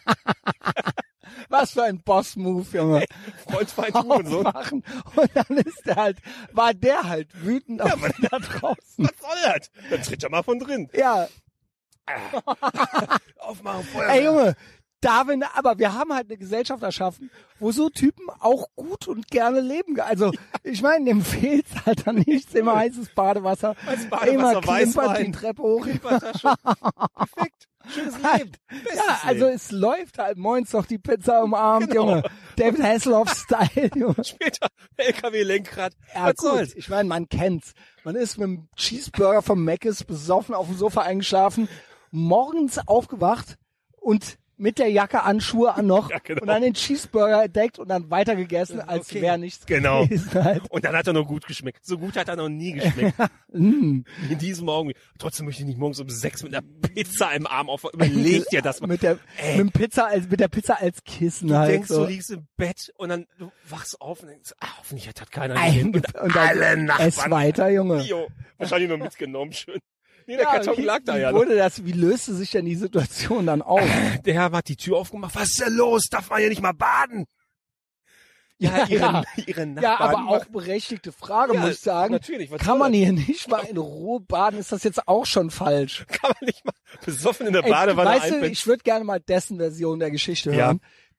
[1.61, 3.05] Was für ein Boss-Move, Junge.
[3.67, 4.47] Feind, Hurensohn.
[4.47, 4.85] Aufmachen.
[5.17, 6.19] Und dann ist der halt,
[6.53, 7.93] war der halt wütend auf
[8.31, 8.77] da draußen.
[8.99, 9.71] Was soll das?
[9.91, 10.89] Dann tritt er mal von drin.
[10.95, 11.29] Ja,
[13.39, 14.09] Aufmachen, Feuer.
[14.09, 14.57] ey Junge,
[15.01, 17.31] Darwin, aber wir haben halt eine Gesellschaft erschaffen,
[17.61, 20.01] wo so Typen auch gut und gerne leben.
[20.01, 20.33] Also,
[20.65, 25.31] ich meine, dem fehlt halt dann nichts, immer heißes Badewasser, Heißes Badewasser, immer klimpert die
[25.33, 25.87] Treppe hoch.
[25.87, 27.69] Perfekt.
[27.89, 28.15] Schönes.
[28.17, 28.53] Leben.
[28.69, 29.57] Bestes Ja, also Leben.
[29.57, 32.09] es läuft halt morgens doch die Pizza umarmt, Genau.
[32.09, 32.23] Junge.
[32.57, 34.17] David Hasselhoff-Style, Junge.
[34.25, 35.93] Später LKW-Lenkrad.
[36.15, 36.51] Ja, Was gut.
[36.51, 36.75] soll's?
[36.75, 37.73] Ich meine, man kennt's.
[38.05, 41.69] Man ist mit dem Cheeseburger vom Mc's besoffen auf dem Sofa eingeschlafen,
[42.11, 43.57] morgens aufgewacht
[44.01, 46.43] und mit der Jacke an, Schuhe an noch Ja, genau.
[46.43, 49.23] und dann den Cheeseburger entdeckt und dann weitergegessen, als Okay.
[49.23, 50.05] wäre nichts Genau.
[50.05, 50.35] gewesen.
[50.45, 50.63] Halt.
[50.71, 51.85] Und dann hat er noch gut geschmeckt.
[51.87, 53.17] So gut hat er noch nie geschmeckt.
[53.51, 54.05] Mm.
[54.29, 54.99] In diesem Augenblick.
[55.19, 57.83] Trotzdem möchte ich nicht morgens um sechs mit einer Pizza im Arm auf.
[57.95, 58.89] Überleg dir das mal.
[58.89, 59.65] Mit der, Ey.
[59.65, 61.71] mit, Pizza als, mit der Pizza als Kissen Du halt.
[61.73, 62.03] denkst, so.
[62.05, 65.55] du liegst im Bett und dann du wachst auf und denkst, ah, hoffentlich hat keiner
[65.57, 65.87] Ein, gesehen.
[65.95, 67.09] und Und dann alle Nachbarn.
[67.09, 68.03] ess weiter, Junge.
[68.03, 68.29] Jo,
[68.59, 69.79] wahrscheinlich nur mitgenommen, schön.
[70.29, 71.39] Nee, der Ja, Karton wie, lag da wie ja noch.
[71.41, 73.81] wurde das, wie löste sich denn die Situation dann auf?
[74.27, 75.35] Der Herr hat die Tür aufgemacht.
[75.35, 76.05] Was ist denn los?
[76.11, 77.25] Darf man hier nicht mal baden?
[78.59, 79.25] Ja, Ja, ihre, ja.
[79.47, 79.83] ihre Nachbarn.
[79.83, 82.13] Ja, aber auch berechtigte Frage, Ja, muss ich sagen.
[82.13, 84.59] natürlich, was Kann man hier nicht mal in Ruhe baden?
[84.59, 86.05] Ist das jetzt auch schon falsch?
[86.09, 86.75] kann man nicht mal
[87.07, 90.53] besoffen in der Ey, Badewanne weißt du, ich würde gerne mal dessen Version der Geschichte
[90.53, 90.75] Ja.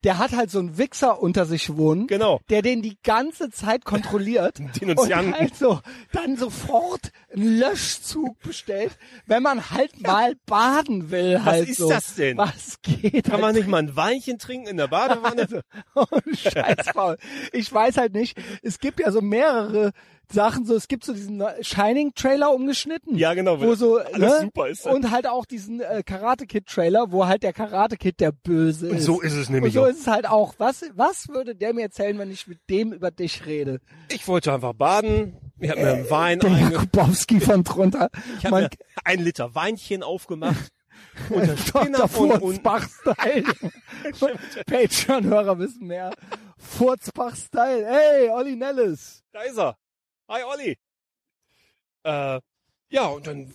[0.06, 2.40] Der hat halt so einen Wichser unter sich wohnen, Genau.
[2.50, 5.34] der den die ganze Zeit kontrolliert Denunzianten.
[5.34, 5.82] und halt so
[6.14, 11.44] dann sofort einen Löschzug bestellt, wenn man halt mal baden will.
[11.44, 11.90] Halt ist so.
[11.90, 12.38] das denn?
[12.38, 13.26] Was geht?
[13.26, 15.64] Kann halt man nicht mal ein Weinchen trinken in der Badewanne?
[15.96, 17.18] Oh, Scheiß Paul.
[17.52, 18.38] Ich weiß halt nicht.
[18.62, 19.92] Es gibt ja so mehrere
[20.32, 23.16] Sachen, so es gibt so diesen Shining Trailer umgeschnitten.
[23.18, 24.40] Ja, genau, Wo so alles ne?
[24.42, 24.86] super ist.
[24.86, 28.90] Und halt auch diesen äh, Karate Kid Trailer, wo halt der Karate Kid der Böse
[28.90, 29.06] Und ist.
[29.06, 29.88] so ist es Und nämlich so auch.
[29.88, 30.54] ist es halt auch.
[30.60, 33.80] Was was würde der mir erzählen, wenn ich mit dem über dich rede?
[34.12, 35.36] Ich wollte einfach baden.
[35.60, 38.10] Ich habe mir einen Wein Der Jakubowski von drunter.
[38.38, 38.70] ich hab Man mir
[39.04, 40.70] ein Liter Weinchen aufgemacht.
[41.30, 41.82] Und der Dr.
[41.82, 42.40] Spinner von.
[42.40, 43.44] Furzbach-Style.
[44.68, 46.12] Patreon-Hörer wissen mehr.
[46.58, 47.86] Furzbach-Style.
[47.88, 49.24] Hey, Olli Nellis.
[49.32, 49.78] Da ist er.
[50.30, 50.78] Hi Olli.
[52.04, 52.40] Äh,
[52.92, 53.52] ja, und dann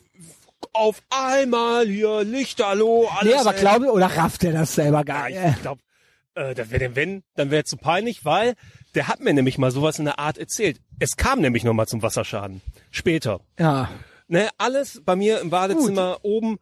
[0.72, 3.32] auf einmal hier Lichterloh, alles.
[3.32, 3.60] Nee, aber ey.
[3.60, 5.56] glaube oder rafft er das selber gar Ja, nicht?
[5.56, 5.80] ich glaube,
[6.34, 8.54] äh, das wäre denn wenn, dann wäre zu peinlich, weil
[8.96, 10.80] der hat mir nämlich mal sowas in der Art erzählt.
[10.98, 12.60] Es kam nämlich noch mal zum Wasserschaden.
[12.90, 13.40] Später.
[13.58, 13.88] Ja.
[14.26, 16.58] Ne, alles bei mir im Badezimmer oben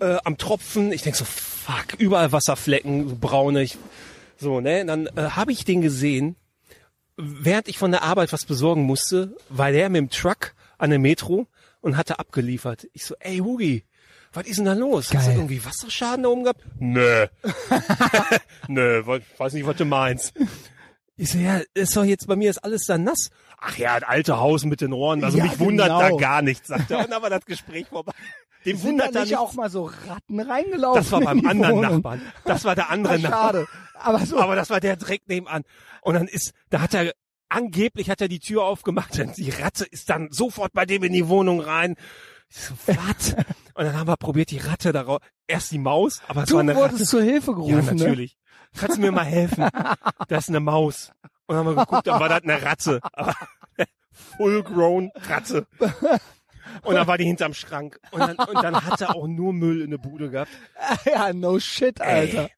[0.00, 0.92] äh, am Tropfen.
[0.92, 3.62] Ich denk so, fuck, überall Wasserflecken, so braune.
[3.62, 3.78] Ich,
[4.36, 6.36] so, ne, dann äh, habe ich den gesehen,
[7.16, 10.98] während ich von der Arbeit was besorgen musste, war der mit dem Truck an der
[10.98, 11.46] Metro
[11.80, 12.86] und hatte abgeliefert.
[12.92, 13.84] Ich so, ey Hugi,
[14.32, 15.06] was ist denn da los?
[15.14, 15.36] Hast du Geil.
[15.38, 16.60] irgendwie Wasserschaden da oben gehabt?
[16.78, 17.26] Nö.
[18.68, 20.34] Nö, we- weiß nicht, was du meinst.
[21.16, 23.30] Ich so, ja, ist doch jetzt bei mir ist alles da nass.
[23.58, 26.18] Ach ja, das alte Haus mit den Rohren, also Ja, mich wundert da genau.
[26.18, 26.98] gar nichts, sagt er.
[27.00, 28.12] Und dann war das Gespräch vorbei.
[28.66, 29.40] Dem Sind da wundert da nicht nichts.
[29.42, 31.02] auch mal so Ratten reingelaufen?
[31.02, 31.92] Das war beim anderen Wohnung?
[31.94, 32.20] Nachbarn.
[32.44, 33.40] Das war der andere Nachbar.
[33.52, 33.66] schade.
[33.98, 35.62] Aber so, Aber das war der direkt nebenan.
[36.02, 37.12] Und dann ist, da hat er,
[37.48, 41.12] angeblich hat er die Tür aufgemacht und die Ratte ist dann sofort bei dem in
[41.12, 41.94] die Wohnung rein.
[42.48, 43.32] So, was?
[43.74, 46.60] und dann haben wir probiert, die Ratte daraus, erst die Maus, aber es du war
[46.60, 47.04] eine wurdest Ratte.
[47.06, 48.04] zur Hilfe Ja, gerufen, ne?
[48.04, 48.36] natürlich.
[48.76, 49.68] Kannst du mir mal helfen?
[50.28, 51.10] Da ist eine Maus.
[51.46, 53.00] Und dann haben wir geguckt, dann war das eine Ratte.
[53.12, 53.34] Aber
[54.36, 55.66] Full-grown Ratte.
[56.82, 57.98] Und dann war die hinterm Schrank.
[58.10, 60.50] Und dann, und dann hat er auch nur Müll in der Bude gehabt.
[61.04, 62.50] Ja, no shit, Alter.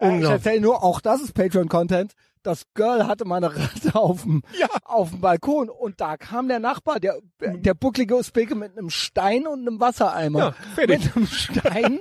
[0.00, 2.12] Äh, ich erzähle nur, auch das ist Patreon-Content.
[2.44, 4.68] Das Girl hatte mal eine Ratte auf dem, Ja.
[4.84, 9.46] auf dem Balkon und da kam der Nachbar, der, der bucklige Usbeke mit einem Stein
[9.46, 10.38] und einem Wassereimer.
[10.38, 11.04] Ja, fertig.
[11.04, 11.98] Mit einem Stein,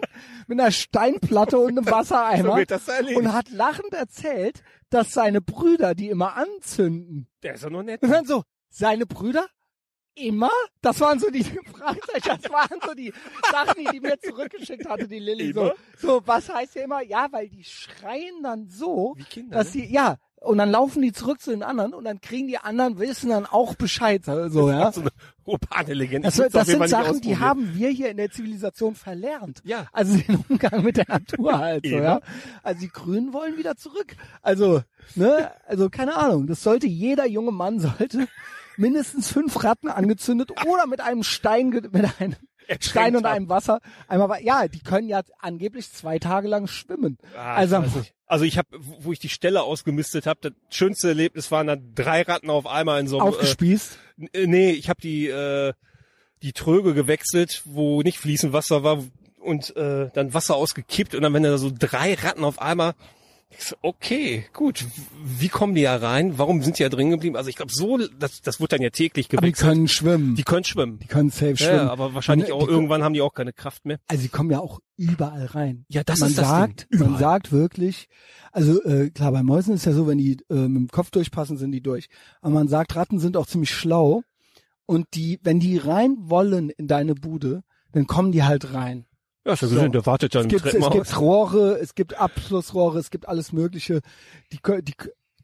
[0.48, 2.64] mit einer Steinplatte und einem Wassereimer.
[2.80, 7.28] So und hat lachend erzählt, dass seine Brüder die immer anzünden.
[7.44, 8.02] Der ist ja nur nett.
[8.04, 9.48] Und dann so, seine Brüder?
[10.18, 10.50] Immer?
[10.82, 11.44] Das waren so die
[11.78, 13.14] Fragezeichen, das waren so die
[13.52, 15.54] Sachen, die die mir zurückgeschickt hatte, die Lilly.
[15.54, 17.02] So, so, was heißt ja immer?
[17.04, 19.82] Ja, weil die schreien dann so, Wie Kinder, dass ne?
[19.82, 23.00] die, ja, und dann laufen die zurück zu den anderen und dann kriegen die anderen,
[23.00, 24.92] wissen dann auch Bescheid, so, ja.
[24.92, 25.10] So eine
[25.46, 26.30] urbane Legende.
[26.30, 29.62] Das, das sind Sachen, die haben wir hier in der Zivilisation verlernt.
[29.64, 29.88] Ja.
[29.92, 32.22] Also den Umgang mit der Natur halt, so, ja.
[32.62, 34.16] Also die Grünen wollen wieder zurück.
[34.42, 34.84] Also,
[35.16, 36.48] ne, also keine Ahnung.
[36.48, 38.28] Das sollte jeder junge Mann sollte
[38.78, 42.36] mindestens fünf Ratten angezündet oder mit einem Stein, mit einem
[42.80, 43.34] Stein und haben.
[43.34, 43.80] einem Wasser.
[44.08, 47.18] Einmal, ja, die können ja angeblich zwei Tage lang schwimmen.
[47.36, 48.68] Ah, also, ich also ich habe,
[49.00, 53.00] wo ich die Stelle ausgemistet habe, das schönste Erlebnis waren da drei Ratten auf einmal
[53.00, 53.30] in so einem.
[53.30, 53.98] aufgespießt.
[54.34, 55.74] Äh, nee, ich habe die äh,
[56.44, 59.04] die Tröge gewechselt, wo nicht fließend Wasser war
[59.40, 62.94] und äh, dann Wasser ausgekippt und dann wenn da so drei Ratten auf einmal
[63.82, 64.86] okay, gut.
[65.24, 66.38] Wie kommen die ja rein?
[66.38, 67.36] Warum sind die ja drin geblieben?
[67.36, 69.70] Also ich glaube so, das, das wird dann ja täglich aber die gewechselt.
[69.70, 70.36] können schwimmen.
[70.36, 71.00] Die können schwimmen.
[71.00, 71.76] Die können safe schwimmen.
[71.78, 74.00] ja, aber wahrscheinlich auch irgendwann haben die auch keine Kraft mehr.
[74.08, 75.86] Also die kommen ja auch überall rein.
[75.90, 77.00] Ja, das man ist das sagt, Ding.
[77.00, 77.22] man Überall.
[77.22, 78.08] sagt wirklich,
[78.52, 81.58] also äh, klar, bei Mäusen ist ja so, wenn die äh, mit dem Kopf durchpassen,
[81.58, 82.08] sind die durch.
[82.42, 84.24] Aber man sagt, Ratten sind auch ziemlich schlau
[84.86, 89.06] und die, wenn die rein wollen in deine Bude, dann kommen die halt rein.
[89.48, 89.76] Ja, schon So.
[89.76, 90.94] gesehen, der wartet dann Es gibt, es Treppenhaus.
[90.94, 94.02] gibt Rohre, es gibt Abflussrohre, es gibt alles Mögliche.
[94.52, 94.94] Die, die,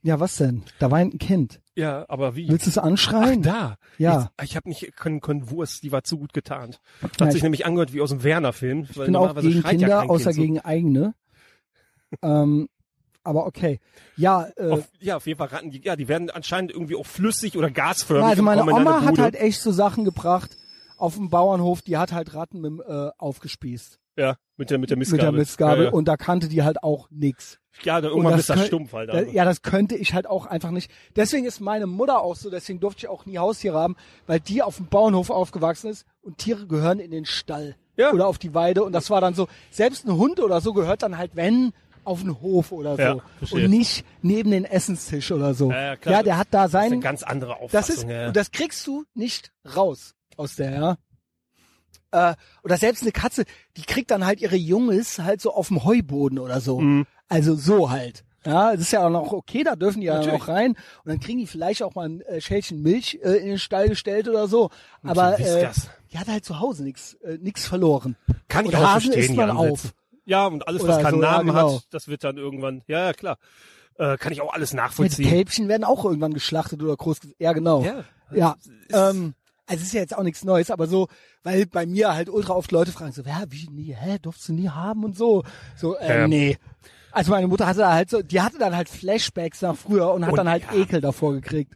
[0.01, 0.63] ja, was denn?
[0.79, 1.61] Da weint ein Kind.
[1.75, 2.49] Ja, aber wie?
[2.49, 3.41] Willst du es Ach, anschreien?
[3.41, 3.77] da.
[3.97, 4.29] Ja.
[4.41, 6.79] Ich, ich habe nicht können, können Wurst, die war zu gut getarnt.
[7.01, 8.87] Hat Ja, sich ich- nämlich angehört wie aus dem Werner-Film.
[8.89, 11.15] Ich bin auch gegen Kinder, außer gegen eigene.
[12.21, 12.67] ähm,
[13.23, 13.79] aber okay.
[14.17, 17.05] Ja, äh, Auf, ja, auf jeden Fall Ratten, die, ja, die werden anscheinend irgendwie auch
[17.05, 18.25] flüssig oder gasförmig.
[18.31, 20.57] also und meine Oma hat halt echt so Sachen gebracht
[21.03, 23.99] auf dem Bauernhof, die hat halt Ratten mit, äh, aufgespießt.
[24.15, 25.31] Ja, mit der, mit der Mit Mistgabel.
[25.31, 25.91] der Mistgabel Ja, ja.
[25.91, 27.59] und da kannte die halt auch nix.
[27.83, 29.09] ja dann irgendwann das bist du könnt- stumpf halt.
[29.09, 30.91] Da, ja, das könnte ich halt auch einfach nicht.
[31.15, 33.95] Deswegen ist meine Mutter auch so, deswegen durfte ich auch nie Haustiere haben,
[34.27, 38.11] weil die auf dem Bauernhof aufgewachsen ist und Tiere gehören in den Stall Ja.
[38.13, 41.01] oder auf die Weide und das war dann so, selbst ein Hund oder so gehört
[41.01, 41.73] dann halt, wenn,
[42.03, 43.17] auf den Hof oder so Ja,
[43.51, 45.71] und nicht neben den Essenstisch oder so.
[45.71, 46.21] Ja, ja, klar.
[46.21, 48.09] der hat da das ist eine ganz andere das ist, Auffassung.
[48.11, 48.27] ja, ja.
[48.27, 50.97] und das kriegst du nicht raus aus der, ja.
[52.11, 53.45] Äh, oder selbst eine Katze,
[53.75, 56.79] die kriegt dann halt ihre Junges halt so auf dem Heuboden oder so.
[56.79, 57.07] Mhm.
[57.27, 58.23] Also so halt.
[58.45, 60.39] Ja, das ist ja auch noch okay, da dürfen die ja Natürlich.
[60.39, 60.71] noch rein.
[60.71, 63.89] Und dann kriegen die vielleicht auch mal ein äh, Schälchen Milch äh, in den Stall
[63.89, 64.69] gestellt oder so.
[65.01, 65.89] Aber so äh, Whiskas.
[66.11, 68.15] die hat halt zu Hause nichts äh, nix verloren.
[68.47, 69.93] Kann ich und auch Hasen verstehen, die man auf.
[70.25, 71.75] Ja, und alles, Oder was keinen so, ja, Namen genau.
[71.75, 73.37] hat, das wird dann irgendwann, ja, ja, klar.
[73.97, 75.29] Äh, kann ich auch alles nachvollziehen.
[75.29, 77.19] Kälbchen werden auch irgendwann geschlachtet oder groß.
[77.39, 77.83] Ja, genau.
[77.83, 78.03] Ja.
[78.33, 78.55] Ja,
[78.91, 79.35] ähm,
[79.67, 81.07] also es ist ja jetzt auch nichts Neues, aber so,
[81.43, 84.53] weil bei mir halt ultra oft Leute fragen so, ja, wie, nie, hä, durfst du
[84.53, 85.43] nie haben und so.
[85.75, 86.27] So, äh, Ja.
[86.27, 86.57] nee.
[87.11, 90.25] Also meine Mutter hatte da halt so, die hatte dann halt Flashbacks nach früher und
[90.25, 90.79] hat Und dann halt ja.
[90.81, 91.73] Ekel davor gekriegt.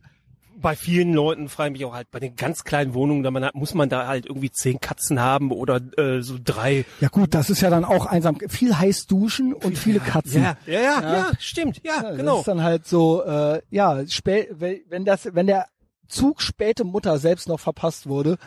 [0.60, 3.46] Bei vielen Leuten frage ich mich auch halt, bei den ganz kleinen Wohnungen, da man
[3.46, 6.84] hat, muss man da halt irgendwie zehn Katzen haben oder äh, so drei.
[7.00, 8.40] Ja gut, das ist ja dann auch einsam.
[8.50, 10.42] Viel heiß duschen und viele Katzen.
[10.42, 12.40] Ja, ja, ja, ja, stimmt, ja, Ja, Das genau.
[12.40, 15.68] ist dann halt so, äh, ja, spä wenn wenn das, wenn der
[16.08, 18.38] Zug späte Mutter selbst noch verpasst wurde,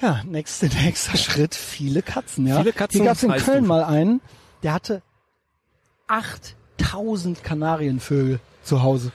[0.00, 2.58] ja, nächster, nächster Schritt, viele Katzen, ja.
[2.58, 4.20] Viele Katzen Hier gab's in heiß Köln mal einen,
[4.62, 5.02] der hatte
[6.08, 9.12] 8000 Kanarienvögel zu Hause.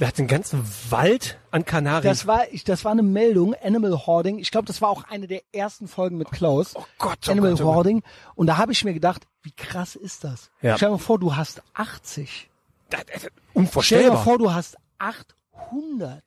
[0.00, 2.02] Der hat den ganzen Wald an Kanarien.
[2.02, 4.38] Das war, ich, das war eine Meldung, Animal Hoarding.
[4.38, 6.74] Ich glaube, das war auch eine der ersten Folgen mit Klaus.
[6.74, 7.74] oh Gott, oh Animal Gott, oh.
[7.74, 8.02] Hoarding.
[8.34, 10.50] Und da habe ich mir gedacht, wie krass ist das?
[10.62, 10.76] Ja.
[10.76, 12.50] Stell dir mal vor, du hast 80.
[12.90, 14.24] Das, das, Stell dir mal unvorstellbar.
[14.24, 15.36] vor, du hast 800.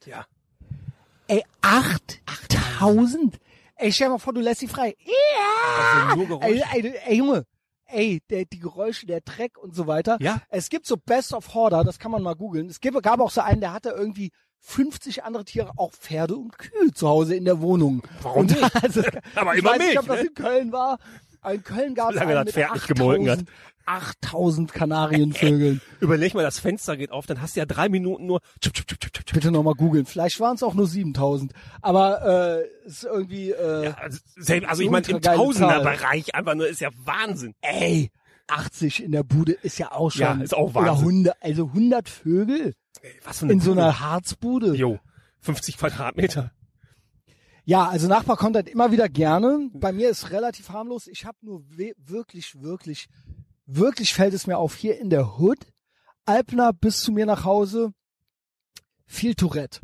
[0.05, 0.25] ja.
[1.27, 3.39] Ey, 8000?
[3.75, 4.95] Ey, stell dir mal vor, du lässt sie frei.
[4.99, 6.09] Ja!
[6.09, 6.43] Also nur.
[6.43, 7.45] Ey, ey, ey, Junge.
[7.85, 10.17] Ey, der, die Geräusche, der Dreck und so weiter.
[10.19, 10.41] Ja.
[10.49, 12.67] Es gibt so Best of Hoarder, das kann man mal googeln.
[12.67, 16.57] Es gibt, gab auch so einen, der hatte irgendwie 50 andere Tiere, auch Pferde und
[16.57, 18.03] Kühe zu Hause in der Wohnung.
[18.21, 18.75] Warum und nicht?
[18.83, 19.01] Also,
[19.35, 20.27] Aber ich immer weiß nicht, Milch, ob das ne?
[20.27, 20.99] in Köln war.
[21.41, 23.39] Aber in Köln gab es einen das Pferd nicht gemolken hat.
[23.88, 24.18] 8000,
[24.68, 25.81] 8000 Kanarienvögeln.
[25.99, 28.41] Überleg mal, das Fenster geht auf, dann hast du ja drei Minuten nur.
[28.59, 29.34] Tschub, tschub, tschub, tschub, tschub.
[29.34, 30.05] Bitte nochmal googeln.
[30.05, 31.53] Vielleicht waren es auch nur 7000.
[31.81, 33.51] Aber äh, ist irgendwie...
[33.51, 34.19] Äh, Ja, also,
[34.68, 35.22] also ich meine, im.
[35.22, 37.55] Tausenderbereich einfach nur ist ja Wahnsinn.
[37.61, 38.11] Ey,
[38.47, 40.22] 80 in der Bude ist ja auch schon.
[40.22, 41.07] Ja, ist auch Oder Wahnsinn.
[41.07, 43.84] 100, also 100 Vögel Ey, Was für eine in so Bude.
[43.84, 44.76] einer Harzbude.
[44.76, 44.99] Jo,
[45.41, 46.51] 50 Quadratmeter.
[47.65, 49.69] Ja, also Nachbar kommt halt immer wieder gerne.
[49.73, 51.07] Bei mir ist relativ harmlos.
[51.07, 51.65] Ich habe nur
[51.97, 53.09] wirklich, wirklich,
[53.68, 55.60] wirklich fällt es mir auf hier in der Hood.
[56.26, 57.91] Alpner bis zu mir nach Hause.
[59.06, 59.80] Viel Tourette.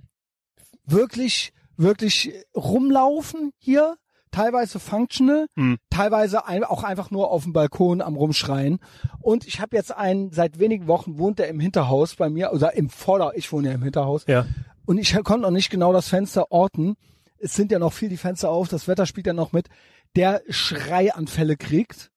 [0.85, 3.95] Wirklich, wirklich rumlaufen hier.
[4.31, 5.77] Teilweise functional, Hm.
[5.91, 8.79] teilweise ein, auch einfach nur auf dem Balkon am rumschreien.
[9.21, 12.73] Und ich habe jetzt einen, seit wenigen Wochen wohnt er im Hinterhaus bei mir, oder
[12.73, 14.25] im Vorder, ich wohne ja im Hinterhaus.
[14.25, 14.47] Ja.
[14.87, 16.95] Und ich konnte noch nicht genau das Fenster orten.
[17.37, 19.67] Es sind ja noch viel die Fenster auf, das Wetter spielt ja noch mit.
[20.15, 22.09] Der Schreianfälle kriegt.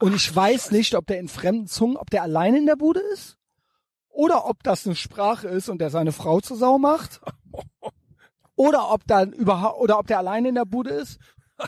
[0.00, 3.00] Und ich weiß nicht, ob der in fremden Zungen, ob der alleine in der Bude
[3.12, 3.36] ist.
[4.08, 7.20] Oder ob das eine Sprache ist und der seine Frau zur Sau macht.
[8.56, 11.18] Oder ob dann überhaupt, oder ob der alleine in der Bude ist.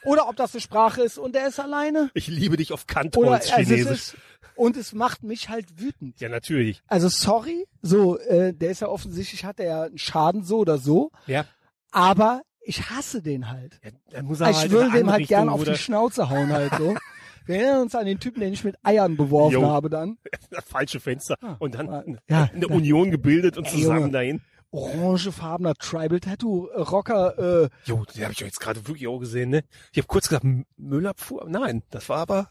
[0.05, 2.11] Oder ob das eine Sprache ist und der ist alleine.
[2.13, 3.91] Ich liebe dich auf Kantholz also es Chinesisch.
[3.91, 4.17] ist,
[4.57, 6.21] und es macht mich halt wütend.
[6.21, 6.83] ja, natürlich.
[6.87, 10.77] Also sorry, so, äh, der ist ja offensichtlich, hat er ja einen Schaden so oder
[10.77, 11.11] so.
[11.27, 11.47] Ja.
[11.93, 13.81] Aber ich hasse den halt.
[14.11, 16.29] ja muss er Also halt ich würde dem halt Richtung, gern wo auf die Schnauze
[16.29, 16.95] hauen halt so.
[17.47, 19.67] Wir erinnern uns an den Typen, den ich mit Eiern beworfen Jo.
[19.69, 20.19] habe dann.
[20.51, 22.51] das falsche Fenster und dann Ah, ja.
[22.55, 24.13] eine Union gebildet und Ey, zusammen Junge.
[24.13, 24.41] dahin.
[24.71, 27.65] Orangefarbener Tribal Tattoo äh, Rocker.
[27.65, 29.65] Äh, Jo, den habe ich jetzt gerade wirklich auch gesehen, ne?
[29.93, 30.47] Ich habe kurz gesagt,
[30.77, 31.45] Müllabfuhr.
[31.49, 32.49] Nein, das war aber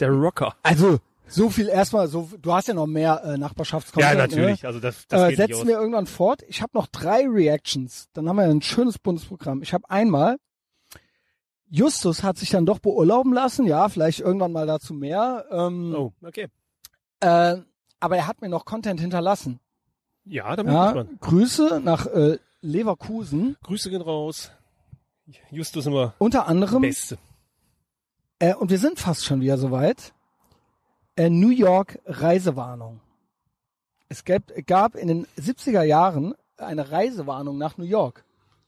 [0.00, 0.54] der Rocker.
[0.62, 2.08] also so viel erstmal.
[2.08, 4.12] So, du hast ja noch mehr äh, Nachbarschaftskontent.
[4.14, 4.62] ja, natürlich.
[4.62, 4.68] Ne?
[4.68, 6.42] Also das, das äh, geht setzen wir irgendwann fort.
[6.48, 8.08] Ich habe noch drei Reactions.
[8.12, 9.62] Dann haben wir ein schönes Bundesprogramm.
[9.62, 10.36] Ich habe einmal,
[11.74, 13.66] Justus hat sich dann doch beurlauben lassen.
[13.66, 15.46] Ja, vielleicht irgendwann mal dazu mehr.
[15.50, 16.48] Ähm, Oh, okay.
[17.20, 17.56] äh,
[17.98, 19.58] aber er hat mir noch Content hinterlassen.
[20.26, 21.18] Ja, damit Ja, man.
[21.20, 23.56] Grüße nach äh, Leverkusen.
[23.62, 24.50] Grüße gehen raus.
[25.50, 27.16] Justus immer Unter anderem Beste.
[28.38, 30.12] Äh, und wir sind fast schon wieder soweit.
[31.16, 33.00] Äh, New York Reisewarnung.
[34.10, 38.24] Es gab, gab in den 70er Jahren eine Reisewarnung nach New York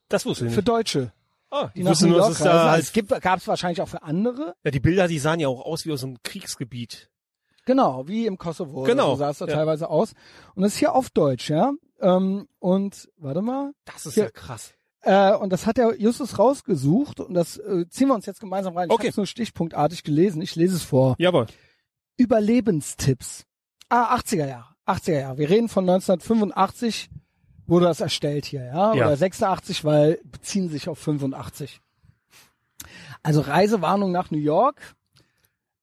[0.09, 0.69] Das wusste ich für nicht.
[0.69, 1.13] Deutsche,
[1.55, 3.89] Ah, die ich wusste nur, dass es da halt, es gibt, gab es wahrscheinlich auch
[3.89, 4.57] für andere.
[4.65, 7.11] ja, die Bilder, die sahen ja auch aus wie aus einem Kriegsgebiet.
[7.67, 8.83] Genau, wie im Kosovo.
[8.83, 9.55] Genau, So sah es da ja.
[9.55, 10.13] teilweise aus.
[10.55, 11.73] Und das ist hier auf Deutsch, ja.
[12.01, 13.73] Ähm, und warte mal.
[13.85, 14.25] Das ist Ja.
[14.25, 14.75] ja krass.
[15.03, 18.77] Äh, und das hat der Justus rausgesucht und das äh, ziehen wir uns jetzt gemeinsam
[18.77, 18.89] rein.
[18.89, 19.03] Ich Okay.
[19.05, 20.43] habe es nur stichpunktartig gelesen.
[20.43, 21.15] Ich lese es vor.
[21.19, 21.47] Jawohl.
[22.17, 23.45] Überlebenstipps.
[23.89, 24.75] Ah, 80er Jahre.
[24.87, 25.39] 80er Jahre.
[25.39, 27.09] Wir reden von 1985
[27.67, 28.95] wurde das erstellt hier, ja?
[28.95, 29.07] Ja.
[29.07, 31.81] Oder 86, weil beziehen sich auf 85.
[33.23, 34.95] Also Reisewarnung nach New York.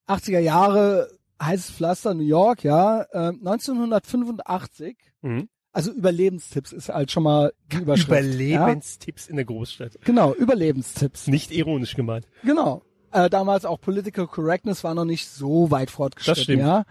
[0.07, 1.09] 80er Jahre
[1.41, 3.01] heißes Pflaster New York, ja.
[3.11, 4.97] Äh, 1985.
[5.21, 5.49] Mhm.
[5.73, 8.09] Also Überlebenstipps ist halt schon mal die Überschrift.
[8.09, 9.95] Überlebenstipps in der Großstadt.
[9.95, 9.99] Ja?
[10.03, 11.27] Genau, Überlebenstipps.
[11.27, 12.27] Nicht ironisch gemeint.
[12.43, 12.83] Genau.
[13.11, 16.35] Äh, damals auch Political Correctness war noch nicht so weit fortgeschritten.
[16.35, 16.61] Das stimmt.
[16.61, 16.85] Ja.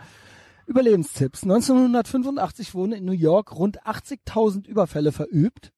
[0.71, 1.43] Überlebenstipps.
[1.43, 5.73] 1985 wurden in New York rund 80.000 Überfälle verübt,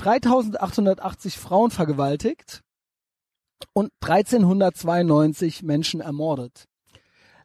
[0.00, 2.62] 3.880 Frauen vergewaltigt
[3.74, 6.64] und 1392 Menschen ermordet.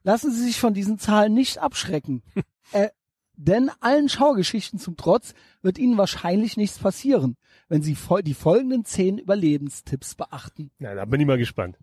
[0.03, 2.23] Lassen Sie sich von diesen Zahlen nicht abschrecken.
[2.71, 2.87] äh,
[3.35, 7.35] denn allen Schaugeschichten zum Trotz wird Ihnen wahrscheinlich nichts passieren,
[7.67, 10.71] wenn Sie die folgenden zehn Überlebenstipps beachten.
[10.79, 11.77] Na, da bin ich mal gespannt.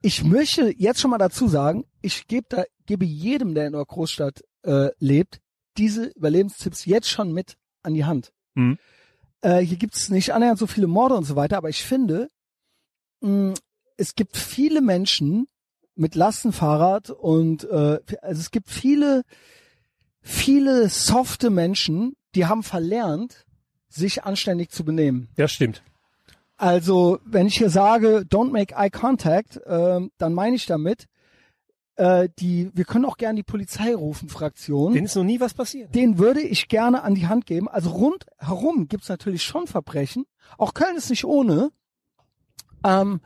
[0.00, 3.84] Ich möchte jetzt schon mal dazu sagen, ich gebe da, gebe jedem, der in einer
[3.84, 5.40] Großstadt äh, lebt,
[5.76, 8.32] diese Überlebenstipps jetzt schon mit an die Hand.
[8.54, 8.78] Mhm.
[9.40, 12.28] Äh, hier gibt es nicht annähernd so viele Morde und so weiter, aber ich finde,
[13.20, 13.54] mh,
[13.96, 15.46] es gibt viele Menschen
[15.94, 19.22] mit Lastenfahrrad und äh, also es gibt viele,
[20.20, 23.44] viele softe Menschen, die haben verlernt,
[23.88, 25.28] sich anständig zu benehmen.
[25.36, 25.82] Das stimmt.
[26.60, 31.06] Also, wenn ich hier sage, don't make eye contact, ähm, dann meine ich damit,
[31.96, 34.92] äh, die, wir können auch gerne die Polizei rufen, Fraktion.
[34.92, 35.94] Denen ist noch nie was passiert.
[35.94, 37.66] Den würde ich gerne an die Hand geben.
[37.66, 40.26] Also rundherum gibt's natürlich schon Verbrechen.
[40.58, 41.70] Auch Köln ist nicht ohne.
[42.84, 43.22] Ähm,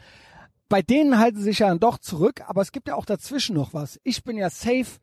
[0.68, 3.56] bei denen halten sie sich ja dann doch zurück, aber es gibt ja auch dazwischen
[3.56, 3.98] noch was.
[4.04, 5.00] Ich bin ja safe,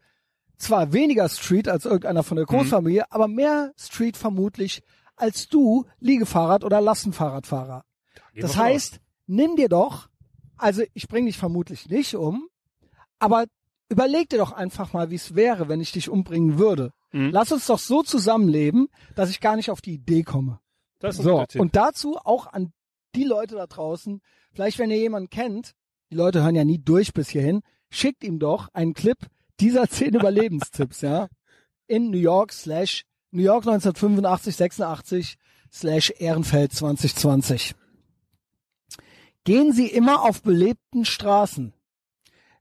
[0.58, 4.84] zwar weniger Street als irgendeiner von der Großfamilie, aber mehr Street vermutlich
[5.18, 7.84] als du, Liegefahrrad oder Lastenfahrradfahrer.
[8.36, 10.10] Das heißt, nimm dir doch,
[10.58, 12.48] also ich bringe dich vermutlich nicht um,
[13.20, 13.46] aber
[13.90, 16.94] überleg dir doch einfach mal, wie es wäre, wenn ich dich umbringen würde.
[17.12, 17.30] Mhm.
[17.32, 20.60] Lass uns doch so zusammenleben, dass ich gar nicht auf die Idee komme.
[21.00, 22.72] Das ist So, und dazu auch an
[23.16, 24.22] die Leute da draußen,
[24.54, 25.74] vielleicht wenn ihr jemanden kennt,
[26.12, 29.18] die Leute hören ja nie durch bis hierhin, schickt ihm doch einen Clip
[29.60, 31.28] dieser zehn Überlebenstipps, ja,
[31.88, 35.38] in New York slash New York 1985, 86
[35.72, 37.76] slash Ehrenfeld 2020.
[39.44, 41.74] Gehen Sie immer auf belebten Straßen.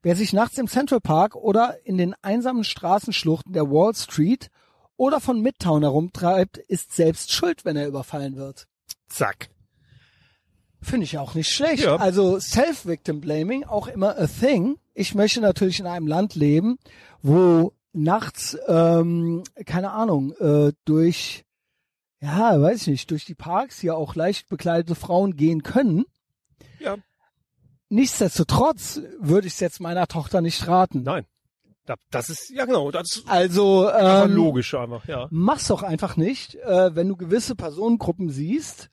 [0.02, 4.51] Wer sich nachts im Central Park oder in den einsamen Straßenschluchten der Wall Street
[4.97, 8.66] oder von Midtown herumtreibt, ist selbst schuld, wenn er überfallen wird.
[9.09, 9.51] Zack.
[10.81, 11.85] Finde ich auch nicht schlecht.
[11.85, 11.97] Ja.
[11.97, 14.78] Also Self-Victim Blaming, auch immer a thing.
[14.94, 16.78] Ich möchte natürlich in einem Land leben,
[17.20, 21.44] wo nachts, ähm, keine Ahnung, äh, durch,
[22.20, 26.07] ja, weiß ich nicht, durch die Parks hier auch leicht bekleidete Frauen gehen können.
[26.78, 26.96] Ja.
[27.88, 31.02] Nichtsdestotrotz würde ich es jetzt meiner Tochter nicht raten.
[31.02, 31.26] Nein.
[31.86, 35.26] Da- Das ist, ja genau, das ist Also ähm, logisch einfach, ja.
[35.30, 36.54] mach's doch einfach nicht.
[36.56, 38.90] Äh, wenn du gewisse Personengruppen siehst,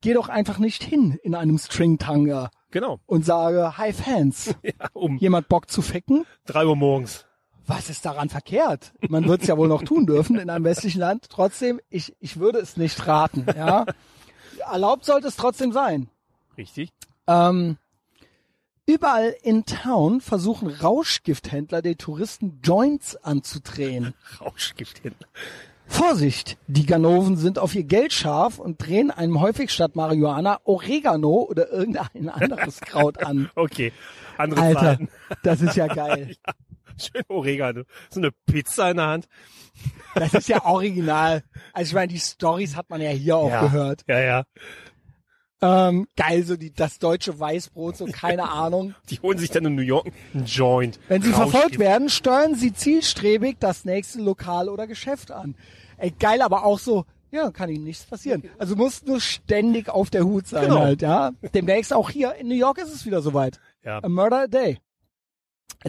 [0.00, 2.98] geh doch einfach nicht hin in einem Stringtanga Genau.
[3.06, 6.24] und sage, hi Fans, Ja, um jemand Bock zu ficken?
[6.46, 7.26] drei Uhr morgens.
[7.66, 8.92] Was ist daran verkehrt?
[9.08, 11.28] Man wird es ja wohl noch tun dürfen in einem westlichen Land.
[11.30, 13.46] Trotzdem, ich, ich würde es nicht raten.
[13.56, 13.86] Ja,
[14.72, 16.08] Erlaubt sollte es trotzdem sein.
[16.56, 16.90] Richtig.
[17.26, 17.76] Ähm,
[18.86, 24.14] überall in Town versuchen Rauschgifthändler den Touristen Joints anzudrehen.
[24.40, 25.14] Rauschgift hin.
[25.86, 31.42] Vorsicht, die Ganoven sind auf ihr Geld scharf und drehen einem häufig statt Marihuana Oregano
[31.42, 33.50] oder irgendein anderes Kraut an.
[33.56, 33.92] Okay.
[34.38, 35.08] Andere Alter, Zeiten.
[35.42, 36.34] das ist ja geil.
[36.96, 37.82] Schön Oregano.
[38.10, 39.28] So eine Pizza in der Hand.
[40.14, 41.42] Das ist ja original.
[41.72, 44.02] Also ich meine, die Stories hat man ja hier auch gehört.
[44.08, 44.44] Ja, ja.
[45.62, 48.94] Ähm, geil, so die, das deutsche Weißbrot, so keine Ahnung.
[49.10, 50.98] Die holen sich dann in New York einen Joint.
[51.08, 55.54] Wenn sie verfolgt werden, steuern sie zielstrebig das nächste Lokal oder Geschäft an.
[55.98, 58.42] Ey, geil, aber auch so, ja, kann ihnen nichts passieren.
[58.58, 60.80] Also musst nur ständig auf der Hut sein Genau.
[60.80, 61.30] halt, ja.
[61.54, 63.60] Demnächst auch hier in New York ist es wieder soweit.
[63.84, 64.02] Ja.
[64.02, 64.78] A Murder a Day.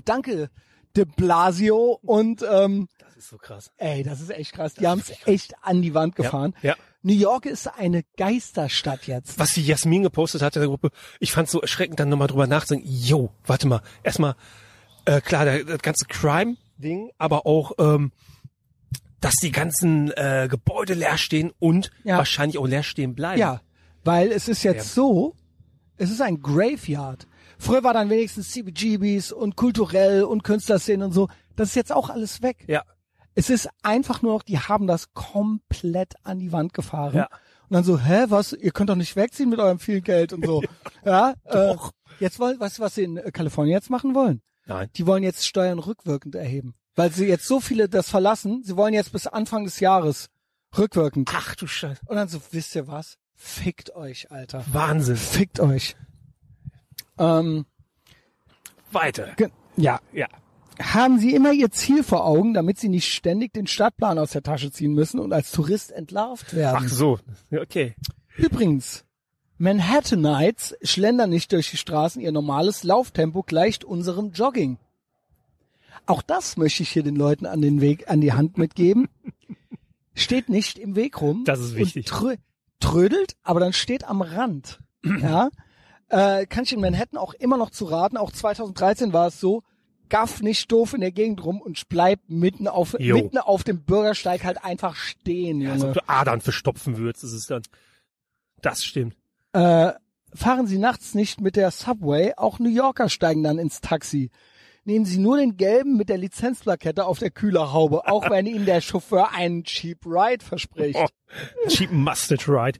[0.05, 0.49] Danke,
[0.95, 2.87] de Blasio und ähm,
[3.23, 3.71] ist so krass.
[3.77, 4.73] ey, das ist echt krass.
[4.75, 6.53] Die haben es echt an die Wand gefahren.
[6.61, 6.75] ja.
[7.05, 9.37] New York ist eine Geisterstadt jetzt.
[9.37, 10.89] Was die Jasmin gepostet hat in der Gruppe,
[11.19, 14.35] ich fand so erschreckend, dann nochmal drüber nachzudenken, yo, warte mal, erstmal,
[15.03, 18.13] äh, klar, der, das ganze Crime-Ding, aber auch, ähm,
[19.19, 22.17] dass die ganzen äh, Gebäude leer stehen und Ja.
[22.19, 23.39] wahrscheinlich auch leer stehen bleiben.
[23.39, 23.61] Ja,
[24.05, 25.35] weil es ist jetzt so,
[25.97, 27.27] es ist ein Graveyard.
[27.57, 31.27] Früher war dann wenigstens CBGBs und kulturell und Künstlerszenen und so.
[31.57, 32.63] Das ist jetzt auch alles weg.
[32.67, 32.83] Ja.
[33.35, 37.15] Es ist einfach nur noch, die haben das komplett an die Wand gefahren.
[37.15, 37.29] Ja.
[37.69, 38.53] Und dann so, hä, was?
[38.53, 40.63] Ihr könnt doch nicht wegziehen mit eurem vielen Geld und so.
[41.05, 41.75] ja, äh,
[42.19, 44.41] jetzt wollen, weißt du, was sie in äh, Kalifornien jetzt machen wollen?
[44.65, 44.89] Nein.
[44.95, 46.75] Die wollen jetzt Steuern rückwirkend erheben.
[46.95, 50.29] Weil sie jetzt so viele das verlassen, sie wollen jetzt bis Anfang des Jahres
[50.77, 51.31] rückwirkend.
[51.33, 52.01] Ach du Scheiße.
[52.05, 53.17] Und dann so, wisst ihr was?
[53.35, 54.63] Fickt euch, Alter.
[54.71, 55.17] Wahnsinn.
[55.17, 55.95] Fickt euch.
[57.17, 57.65] Ähm,
[58.91, 59.35] Weiter.
[59.75, 59.99] ja.
[60.11, 60.27] Ja.
[60.81, 64.43] Haben Sie immer Ihr Ziel vor Augen, damit Sie nicht ständig den Stadtplan aus der
[64.43, 66.83] Tasche ziehen müssen und als Tourist entlarvt werden.
[66.83, 67.19] Ach so.
[67.51, 67.95] Okay.
[68.37, 69.05] Übrigens,
[69.57, 74.77] Manhattanites schlendern nicht durch die Straßen, ihr normales Lauftempo gleicht unserem Jogging.
[76.05, 79.07] Auch das möchte ich hier den Leuten an den Weg, an die Hand mitgeben.
[80.15, 81.43] Steht nicht im Weg rum.
[81.45, 82.05] Das ist wichtig.
[82.05, 82.35] Trö
[82.79, 84.79] trödelt, aber dann steht am Rand.
[85.03, 85.49] ja.
[86.09, 88.17] Äh, kann ich in Manhattan auch immer noch zu raten.
[88.17, 89.63] Auch 2013 war es so.
[90.09, 93.15] Gaff nicht doof in der Gegend rum und bleib mitten auf, Jo.
[93.15, 95.73] mitten auf dem Bürgersteig halt einfach stehen, Junge.
[95.73, 97.63] Als ob du Adern verstopfen würdest, ist es dann.
[98.61, 99.15] Das stimmt.
[99.53, 99.91] Äh,
[100.33, 104.29] fahren Sie nachts nicht mit der Subway, auch New Yorker steigen dann ins Taxi.
[104.85, 108.81] Nehmen Sie nur den gelben mit der Lizenzplakette auf der Kühlerhaube, auch wenn Ihnen der
[108.81, 110.99] Chauffeur einen Cheap Ride verspricht.
[111.65, 112.77] Oh, cheap Mustard Ride.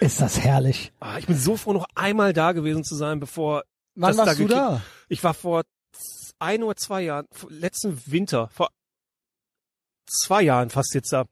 [0.00, 0.92] Ist das herrlich.
[1.00, 3.64] Ah, ich bin so froh, noch einmal da gewesen zu sein, bevor
[3.94, 4.80] Wann warst du gekickt- da?
[5.08, 5.62] Ich war vor
[6.38, 8.68] ein oder zwei Jahren, vor- letzten Winter, vor
[10.06, 11.24] zwei Jahren fast jetzt da.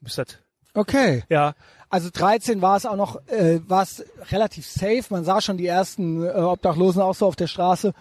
[0.00, 0.26] Bist das?
[0.74, 1.22] Okay.
[1.28, 1.54] Ja,
[1.88, 5.04] Also 13 war es auch noch, äh, war es relativ safe.
[5.10, 7.92] Man sah schon die ersten äh, Obdachlosen auch so auf der Straße.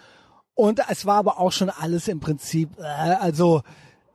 [0.55, 3.61] Und es war aber auch schon alles im Prinzip, äh, also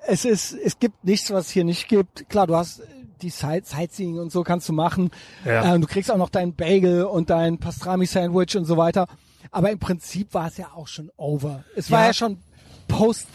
[0.06, 2.28] es ist, es gibt nichts, was es hier nicht gibt.
[2.28, 2.86] Klar, du hast äh,
[3.22, 5.10] die Sight Sightseeing und so kannst du machen.
[5.44, 5.74] Ja.
[5.74, 9.06] Ähm, du kriegst auch noch deinen Bagel und dein Pastrami-Sandwich und so weiter.
[9.50, 11.64] Aber im Prinzip war es ja auch schon over.
[11.76, 12.06] Es war Ja.
[12.08, 12.38] ja schon
[12.88, 13.26] post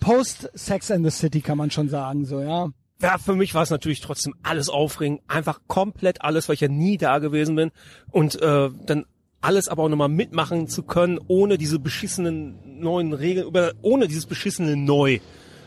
[0.00, 2.68] Post Sex and the City kann man schon sagen, so, ja.
[3.00, 6.68] ja, für mich war es natürlich trotzdem alles aufregend, einfach komplett alles, weil ich ja
[6.68, 7.70] nie da gewesen bin
[8.10, 9.04] und äh, dann
[9.40, 14.26] alles aber auch nochmal mitmachen zu können, ohne diese beschissenen neuen Regeln, über, ohne dieses
[14.26, 15.18] beschissene Neu.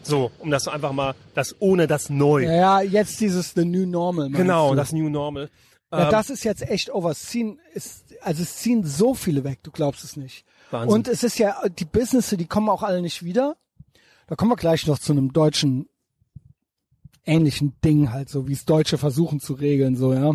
[0.02, 2.44] So, um das einfach mal, das ohne das Neu.
[2.44, 4.30] Ja, ja, jetzt dieses The New Normal.
[4.32, 4.76] genau, du?
[4.76, 5.50] das New Normal.
[5.98, 7.12] Ja, Ähm, das ist jetzt echt over.
[7.12, 10.46] Es ziehen, ist, also es ziehen so viele weg, du glaubst es nicht.
[10.72, 10.94] Wahnsinn.
[10.94, 13.56] Und es ist ja, die Businesses, die kommen auch alle nicht wieder.
[14.28, 15.88] Da kommen wir gleich noch zu einem deutschen
[17.26, 20.34] ähnlichen Ding halt, so wie es Deutsche versuchen zu regeln, so, ja.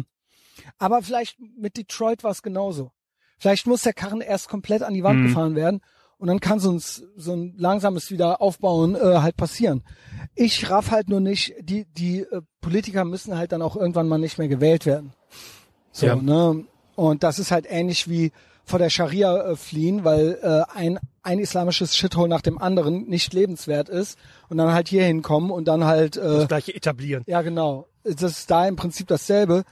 [0.78, 2.91] Aber vielleicht mit Detroit war es genauso.
[3.39, 5.05] Vielleicht muss der Karren erst komplett an die Mhm.
[5.05, 5.81] Wand gefahren werden
[6.19, 9.82] und dann kann so ein, so ein langsames Wiederaufbauen äh, halt passieren.
[10.35, 14.19] Ich raff halt nur nicht, die, die äh, Politiker müssen halt dann auch irgendwann mal
[14.19, 15.12] nicht mehr gewählt werden.
[15.93, 16.17] So, Ja.
[16.17, 16.65] ne?
[16.97, 18.33] Und das ist halt ähnlich wie
[18.65, 23.33] vor der Scharia äh, fliehen, weil äh, ein, ein islamisches Shithole nach dem anderen nicht
[23.33, 24.19] lebenswert ist
[24.49, 27.25] und dann halt hier hinkommen und dann halt äh, das gleiche etablieren.
[27.27, 27.87] ja, genau.
[28.05, 29.65] Das ist da im Prinzip dasselbe.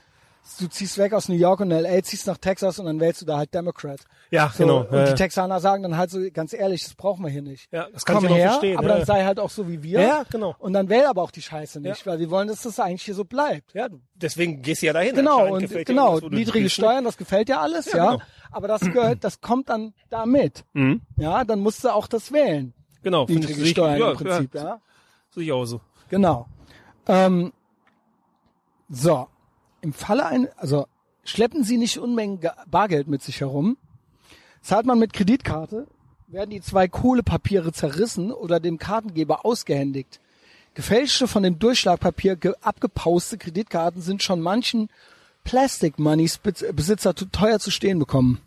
[0.57, 3.25] Du ziehst weg aus New York und LA, ziehst nach Texas und dann wählst du
[3.25, 3.99] da halt Democrat.
[4.31, 4.79] Ja, So, genau.
[4.81, 5.13] Und ja, die.
[5.15, 7.71] Texaner sagen dann halt so, ganz ehrlich, das brauchen wir hier nicht.
[7.71, 8.77] Ja, das kann ich her, verstehen.
[8.77, 8.95] aber ja.
[8.97, 10.01] dann sei halt auch so wie wir.
[10.01, 10.55] Ja, genau.
[10.59, 13.15] Und dann wähl aber auch die Scheiße nicht, weil wir wollen, dass das eigentlich hier
[13.15, 13.73] so bleibt.
[13.73, 15.15] ja, deswegen gehst du ja dahin.
[15.15, 16.69] Genau, und genau, du niedrige?
[16.69, 18.11] Steuern, das gefällt ja alles, ja.
[18.13, 18.23] Genau.
[18.51, 20.63] Aber das gehört, das kommt dann damit.
[20.73, 21.01] Mhm.
[21.17, 22.73] Ja, dann musst du auch das wählen.
[23.03, 23.25] Genau.
[23.27, 24.63] Niedrige Steuern ja, im Prinzip, ja.
[24.63, 24.81] Ja,
[25.29, 25.81] sehe ich auch so.
[26.09, 26.47] Genau.
[27.07, 27.53] Ähm,
[28.89, 29.27] so,
[29.81, 30.87] im Falle ein, also
[31.23, 33.77] schleppen Sie nicht Unmengen Bargeld mit sich herum.
[34.61, 35.87] Zahlt man mit Kreditkarte,
[36.27, 40.19] werden die zwei Kohlepapiere zerrissen oder dem Kartengeber ausgehändigt.
[40.73, 44.89] Gefälschte von dem Durchschlagpapier ge abgepauste Kreditkarten sind schon manchen
[45.43, 48.39] Plastic Moneys Besitzer teuer zu stehen bekommen.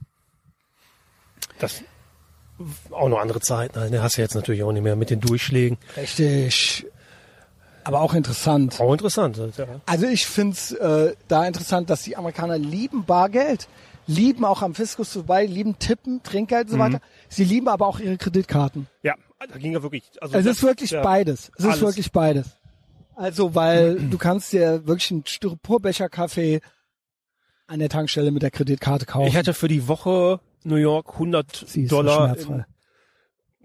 [1.59, 1.83] Das
[2.91, 3.91] auch noch andere Zeiten.
[3.91, 5.79] Ne, hast du jetzt natürlich auch nicht mehr mit den Durchschlägen.
[5.97, 6.87] Richtig.
[7.85, 8.81] Aber auch interessant.
[8.81, 9.37] Auch interessant.
[9.57, 9.67] Ja.
[9.87, 13.69] Also ich find's äh, da interessant, dass die Amerikaner lieben Bargeld,
[14.07, 17.01] lieben auch am Fiskus vorbei, lieben Tippen, Trinkgeld und so weiter.
[17.29, 18.87] Sie lieben aber auch ihre Kreditkarten.
[19.03, 19.15] ja,
[19.49, 20.05] da ging ja wirklich.
[20.21, 21.03] Also Es das- ist wirklich ja.
[21.03, 21.51] beides.
[21.57, 21.77] Es Alles.
[21.77, 22.47] ist wirklich beides.
[23.17, 26.61] Also, weil du kannst dir wirklich einen Styroporbecher Kaffee
[27.67, 29.27] an der Tankstelle mit der Kreditkarte kaufen.
[29.27, 32.65] Ich hatte für die Woche New York 100 Sie ist so Dollar schmerzfrei.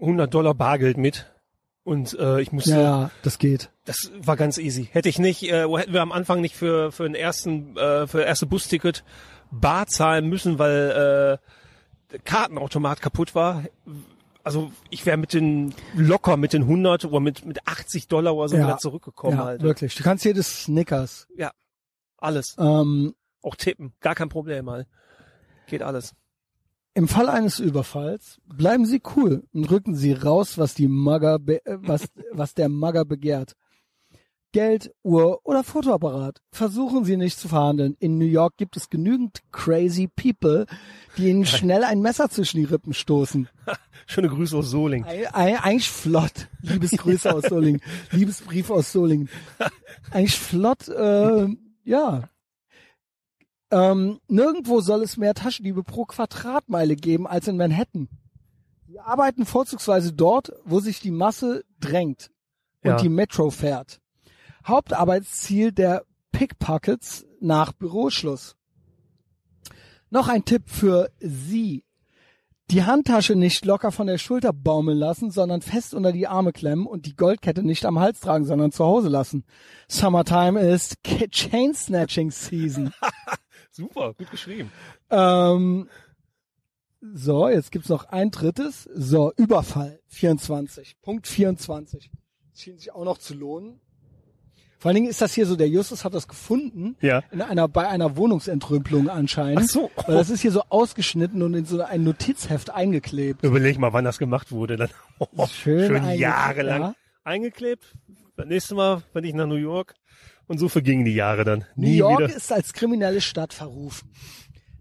[0.00, 1.26] 100 Dollar Bargeld mit
[1.88, 3.70] und äh, ich musste, Ja, das geht.
[3.86, 4.88] das war ganz easy.
[4.92, 8.22] Hätte ich nicht, äh, hätten wir am Anfang nicht für für den ersten, äh, für
[8.22, 9.02] erste Busticket
[9.50, 13.64] bar zahlen müssen, weil äh, der Kartenautomat kaputt war.
[14.44, 18.48] Also ich wäre mit den locker mit den 100 oder mit mit 80 Dollar oder
[18.48, 18.66] so Ja.
[18.66, 19.62] wieder zurückgekommen ja, halt.
[19.62, 19.94] wirklich.
[19.94, 21.26] Du kannst jedes Snickers.
[21.36, 21.50] Ja,
[22.18, 22.54] alles.
[22.58, 24.86] Ähm, Auch tippen, gar kein Problem mal.
[25.66, 26.14] Geht alles.
[26.98, 31.64] Im Fall eines Überfalls bleiben Sie cool und rücken Sie raus, was die Mugger, be
[31.64, 33.52] äh, was, was der Mugger begehrt.
[34.50, 36.40] Geld, Uhr oder Fotoapparat.
[36.50, 37.94] Versuchen Sie nicht zu verhandeln.
[38.00, 40.66] In New York gibt es genügend crazy people,
[41.16, 43.48] die Ihnen schnell ein Messer zwischen die Rippen stoßen.
[44.08, 45.04] Schöne Grüße aus Soling.
[45.04, 46.48] Ei- ei- Eigentlich flott.
[46.62, 47.80] Liebesgrüße aus Solingen.
[48.10, 49.28] Liebesbrief aus Solingen.
[50.10, 51.46] Eigentlich flott, äh,
[51.84, 52.28] ja.
[53.70, 58.08] Ähm, nirgendwo soll es mehr Taschendiebe pro Quadratmeile geben als in Manhattan.
[58.86, 62.30] Wir arbeiten vorzugsweise dort, wo sich die Masse drängt
[62.82, 62.96] und Ja.
[62.96, 64.00] die Metro fährt.
[64.66, 68.56] Hauptarbeitsziel der Pickpockets nach Büroschluss.
[70.10, 71.84] Noch ein Tipp für Sie.
[72.70, 76.86] Die Handtasche nicht locker von der Schulter baumeln lassen, sondern fest unter die Arme klemmen
[76.86, 79.44] und die Goldkette nicht am Hals tragen, sondern zu Hause lassen.
[79.88, 80.96] Summertime ist
[81.30, 82.92] Chain Snatching Season.
[83.78, 84.72] Super, gut geschrieben.
[85.08, 85.88] ähm,
[87.00, 88.88] so, jetzt gibt's noch ein drittes.
[88.92, 90.96] So, Überfall 24.
[91.00, 92.10] Punkt 24.
[92.56, 93.80] Schien sich auch noch zu lohnen.
[94.78, 96.96] Vor allen Dingen ist das hier so, der Justus hat das gefunden.
[97.00, 97.22] Ja.
[97.30, 99.62] In einer, bei einer Wohnungsentrümpelung anscheinend.
[99.62, 99.90] Ach so.
[100.06, 103.44] Weil das ist hier so ausgeschnitten und in so ein Notizheft eingeklebt.
[103.44, 104.76] Überleg mal, wann das gemacht wurde.
[104.76, 104.88] Dann
[105.52, 106.94] Schön schön eingeklebt, jahrelang ja.
[107.22, 107.94] eingeklebt.
[108.36, 109.94] Das nächste Mal, wenn ich nach New York.
[110.48, 111.64] Und so vergingen die Jahre dann.
[111.76, 112.34] New Nie York wieder.
[112.34, 114.10] ist als kriminelle Stadt verrufen.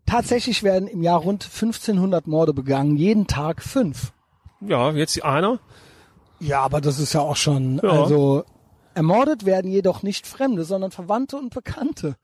[0.06, 4.14] Tatsächlich werden im Jahr rund 1500 Morde begangen, jeden Tag fünf.
[4.61, 5.60] Ja, jetzt einer.
[6.39, 7.89] Ja, aber das ist ja auch schon, Ja.
[7.89, 8.44] also
[8.94, 12.15] ermordet werden jedoch nicht Fremde, sondern Verwandte und Bekannte.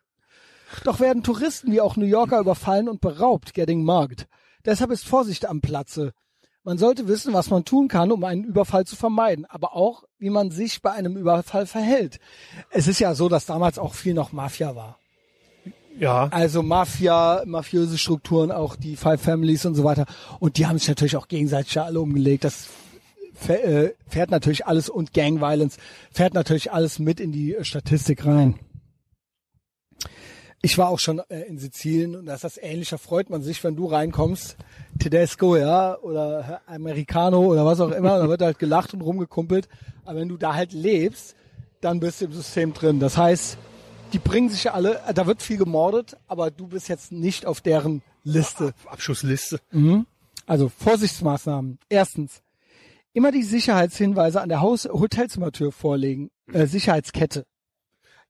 [0.85, 4.27] Doch werden Touristen wie auch New Yorker überfallen und beraubt, getting mugged.
[4.65, 6.13] Deshalb ist Vorsicht am Platze.
[6.63, 10.29] Man sollte wissen, was man tun kann, um einen Überfall zu vermeiden, aber auch, wie
[10.29, 12.19] man sich bei einem Überfall verhält.
[12.69, 14.97] Es ist ja so, dass damals auch viel noch Mafia war.
[15.99, 16.29] Ja.
[16.31, 20.05] Also Mafia, mafiöse Strukturen, auch die Five Families und so weiter.
[20.39, 22.45] Und die haben sich natürlich auch gegenseitig alle umgelegt.
[22.45, 22.69] Das
[23.47, 25.77] äh, fährt natürlich alles und Gang Violence
[26.11, 28.55] fährt natürlich alles mit in die äh, Statistik rein.
[30.65, 33.61] Ich war auch schon äh, in Sizilien und das ist das ähnlicher freut man sich,
[33.65, 34.55] wenn du reinkommst,
[34.97, 39.67] Tedesco, ja, oder Americano oder was auch immer, da wird halt gelacht und rumgekumpelt.
[40.05, 41.35] Aber wenn du da halt lebst,
[41.81, 43.01] dann bist du im System drin.
[43.01, 43.57] Das heißt,
[44.13, 47.59] die bringen sich alle, äh, da wird viel gemordet, aber du bist jetzt nicht auf
[47.59, 48.73] deren Liste.
[48.85, 49.59] Abschussliste.
[50.45, 51.77] Also Vorsichtsmaßnahmen.
[51.89, 52.41] Erstens,
[53.11, 56.31] immer die Sicherheitshinweise an der Haus Hotelzimmertür vorlegen.
[56.53, 57.45] Äh, Sicherheitskette.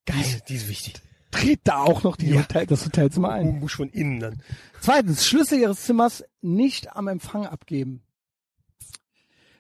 [0.08, 0.96] Ist, die ist wichtig.
[1.34, 2.42] Dreht da auch noch die Ja.
[2.42, 3.60] Hotel, das Hotelzimmer ein.
[3.60, 4.42] Muss von innen dann.
[4.82, 8.04] Zweitens, Schlüssel Ihres Zimmers nicht am Empfang abgeben.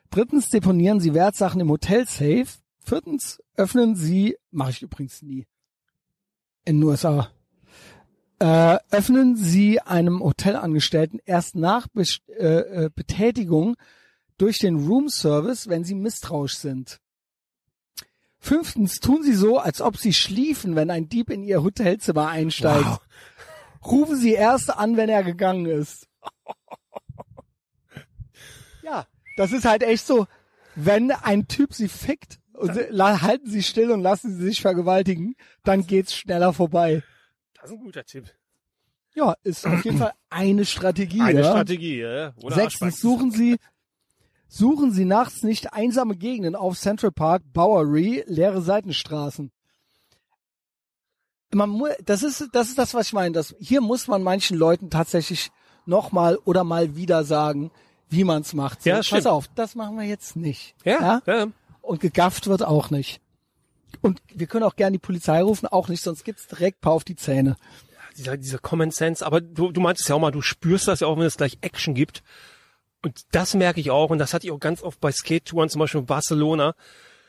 [0.10, 2.45] Drittens, deponieren Sie Wertsachen im Hotelsafe.
[2.80, 5.48] Viertens, öffnen Sie, mache ich übrigens nie,
[6.66, 7.32] in den USA,
[8.40, 13.76] äh, öffnen Sie einem Hotelangestellten erst nach Bes- äh, äh, Betätigung
[14.38, 17.00] durch den Room Service, wenn Sie misstrauisch sind.
[18.44, 22.86] Fünftens, tun Sie so, als ob Sie schliefen, wenn ein Dieb in Ihr Hotelzimmer einsteigt.
[22.86, 22.99] Wow.
[23.86, 26.07] Rufen Sie erst an, wenn er gegangen ist.
[28.84, 29.07] Ja,
[29.38, 30.28] das ist halt echt so,
[30.76, 35.38] wenn ein Typ Sie fickt und Sie, halten Sie still und lassen Sie sich vergewaltigen,
[35.64, 37.02] dann geht's schneller vorbei.
[37.53, 38.26] Das ist ein guter Tipp.
[39.15, 41.22] Ja, ist auf jeden Fall eine Strategie.
[41.22, 41.49] Eine ja.
[41.49, 42.34] Strategie, ja.
[42.41, 43.56] Oder Sechstens, suchen Sie,
[44.53, 49.51] suchen Sie nachts nicht einsame Gegenden auf Central Park, Bowery, leere Seitenstraßen.
[51.51, 53.31] Man mu das ist, das ist das, was ich meine.
[53.31, 55.51] Das, hier muss man manchen Leuten tatsächlich
[55.85, 57.71] nochmal oder mal wieder sagen,
[58.09, 58.84] wie man's macht.
[58.84, 59.27] So, Ja, pass stimmt.
[59.27, 60.75] auf, das machen wir jetzt nicht.
[60.85, 61.47] Ja, ja.
[61.81, 63.21] Und gegafft wird auch nicht.
[64.01, 67.03] Und wir können auch gerne die Polizei rufen, auch nicht, sonst gibt's direkt paar auf
[67.03, 67.55] die Zähne.
[68.17, 69.25] Dieser, dieser Common Sense.
[69.25, 71.57] Aber du, du meintest ja auch mal, du spürst das ja auch, wenn es gleich
[71.61, 72.23] Action gibt.
[73.03, 74.09] Und das merke ich auch.
[74.09, 76.73] Und das hatte ich auch ganz oft bei Skate-Touren, zum Beispiel in Barcelona.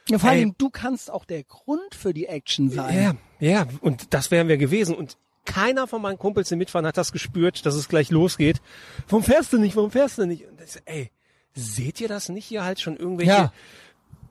[0.09, 3.19] Ja, vor allem, du kannst auch der Grund für die Action sein.
[3.41, 3.67] Ja, ja.
[3.81, 4.95] Und das wären wir gewesen.
[4.95, 8.63] Und keiner von meinen Kumpels, die mitfahren, hat das gespürt, dass es gleich losgeht.
[9.09, 9.77] Warum fährst du nicht?
[9.77, 10.47] Warum fährst du nicht?
[10.47, 11.11] Und das, ey,
[11.55, 12.47] seht ihr das nicht?
[12.47, 13.53] Hier halt schon irgendwelche Ja.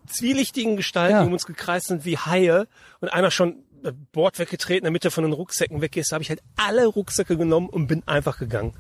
[0.08, 1.22] zwielichtigen Gestalten, Ja.
[1.22, 2.68] die um uns gekreist sind wie Haie
[3.02, 6.22] und einer schon äh, Bord weggetreten, in der Mitte von den Rucksäcken weg ist, habe
[6.24, 8.74] ich halt alle Rucksäcke genommen und bin einfach gegangen.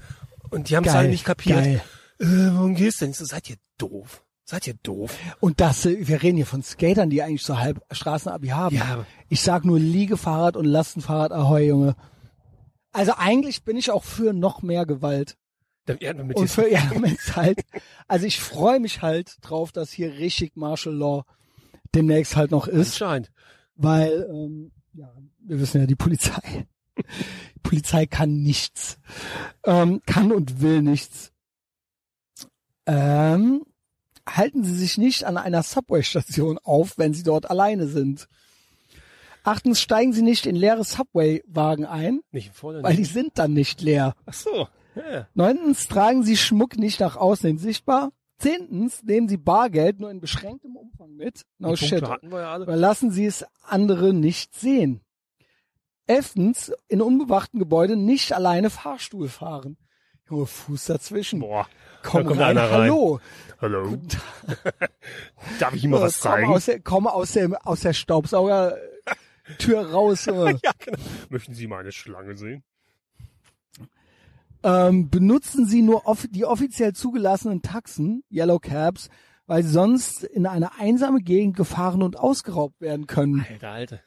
[0.49, 1.63] Und die haben es halt nicht kapiert.
[1.63, 1.81] geil.
[2.19, 3.11] Äh, warum gehst du denn?
[3.11, 4.23] Ich so, seid ihr doof?
[4.45, 5.17] Seid ihr doof?
[5.39, 8.75] Und das, äh, wir reden hier von Skatern, die eigentlich so halb Straßenabi haben.
[8.75, 11.95] Ja, Ich sag nur Liegefahrrad und Lastenfahrrad, ahoi, Junge.
[12.91, 15.37] Also eigentlich bin ich auch für noch mehr Gewalt.
[15.99, 17.59] Ja, Und für, ja, damit halt,
[18.07, 21.25] also ich freue mich halt drauf, dass hier richtig Martial Law
[21.93, 23.31] demnächst halt noch ist, Anscheinend.
[23.75, 26.67] weil, ähm, ja, wir wissen ja, die Polizei,
[26.97, 28.97] die Polizei kann nichts,
[29.65, 31.32] ähm, kann und will nichts.
[32.85, 33.63] Ähm,
[34.27, 38.27] halten Sie sich nicht an einer Subway-Station auf, wenn Sie dort alleine sind.
[39.43, 42.81] Achtens, steigen Sie nicht in leere Subway-Wagen ein, Nicht vorne.
[42.81, 44.13] weil die sind dann nicht leer.
[44.25, 44.67] Ach so.
[44.95, 45.27] Ja.
[45.33, 48.11] Neuntens, tragen Sie Schmuck nicht nach außen hin sichtbar.
[48.37, 51.43] Zehntens, nehmen Sie Bargeld nur in beschränktem Umfang mit.
[51.57, 52.01] No Die shit.
[52.03, 55.01] Ja lassen Sie es andere nicht sehen.
[56.05, 59.77] Elftens, in unbewachten Gebäuden nicht alleine Fahrstuhl fahren.
[60.29, 61.39] Junge, Fuß dazwischen.
[61.39, 61.67] Boah.
[62.03, 62.81] Komm da kommt rein, einer rein.
[62.81, 63.19] hallo.
[63.61, 63.97] Hallo.
[65.59, 66.51] Darf ich ihm mal was komm zeigen?
[66.53, 68.77] aus der, komm aus der, aus der Staubsaugertür
[69.91, 70.25] raus.
[70.25, 70.97] Ja, genau.
[71.29, 72.63] Möchten Sie meine Schlange sehen?
[74.63, 79.09] ähm, benutzen Sie nur off die offiziell zugelassenen Taxen, Yellow Cabs,
[79.45, 83.45] weil sie sonst in eine einsame Gegend gefahren und ausgeraubt werden können.
[83.49, 83.99] Alter, Alter.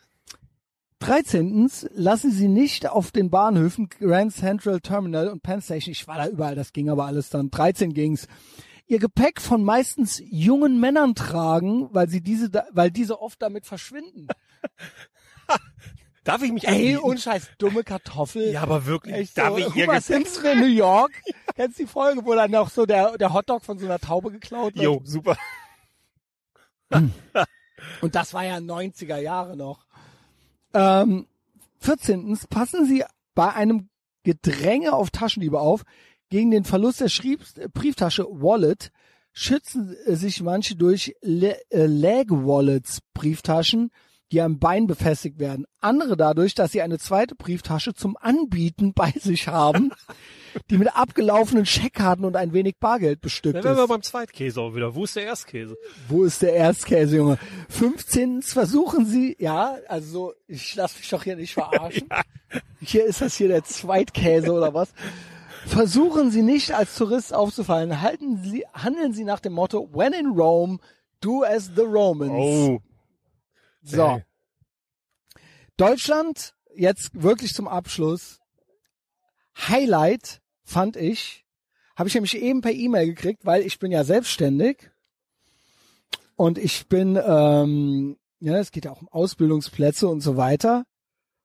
[1.01, 1.71] 13.
[1.93, 6.29] Lassen Sie nicht auf den Bahnhöfen Grand Central Terminal und Penn Station, ich war da
[6.29, 8.27] überall, das ging aber alles dann, 13 ging's,
[8.89, 13.67] Ihr Gepäck von meistens jungen Männern tragen, weil sie diese, da- weil diese oft damit
[13.67, 14.29] verschwinden.
[16.23, 18.51] Darf ich mich Ey, und scheiß dumme Kartoffel.
[18.53, 19.15] Ja, aber wirklich.
[19.15, 20.01] Echt darf so, ich Homer?
[20.01, 21.13] Simpson in New York.
[21.57, 24.31] Kennst du die Folge, wo dann noch so der, der Hotdog von so einer Taube
[24.33, 24.85] geklaut wird?
[24.85, 25.37] Jo, super.
[28.01, 29.86] Und das war ja 90er Jahre noch.
[30.77, 31.27] Ähm,
[31.81, 32.39] 14.
[32.51, 33.03] Passen Sie
[33.35, 33.89] bei einem
[34.25, 35.85] Gedränge auf Taschendiebe auf.
[36.29, 38.93] Gegen den Verlust der Schriebs Brieftasche Wallet
[39.33, 43.91] schützen sich manche durch Le äh, Leg Wallets Brieftaschen,
[44.33, 45.67] die am Bein befestigt werden.
[45.81, 49.93] Andere dadurch, dass sie eine zweite Brieftasche zum Anbieten bei sich haben,
[50.71, 53.65] die mit abgelaufenen Scheckkarten und ein wenig Bargeld bestückt Dann ist.
[53.65, 54.95] wären wir beim Zweitkäse auch wieder.
[54.95, 55.77] Wo ist der Erstkäse?
[56.09, 57.39] Wo ist der Erstkäse, Junge?
[57.69, 58.43] 15.
[58.43, 62.09] versuchen Sie, ja, also so, ich lasse mich doch hier nicht verarschen.
[62.81, 64.93] Hier ist das hier der Zweitkäse oder was?
[65.67, 68.01] Versuchen Sie nicht als Tourist aufzufallen.
[68.01, 70.79] Halten Sie, handeln Sie nach dem Motto, when in Rome,
[71.21, 72.33] do as the Romans.
[72.33, 72.81] Oh.
[73.89, 74.23] So.
[75.77, 78.41] Deutschland, jetzt wirklich zum Abschluss.
[79.57, 81.45] Highlight fand ich,
[81.97, 84.91] habe ich nämlich eben per E-Mail gekriegt, weil ich bin ja selbstständig
[86.35, 90.85] und ich bin, ähm, ja, es geht ja auch um Ausbildungsplätze und so weiter.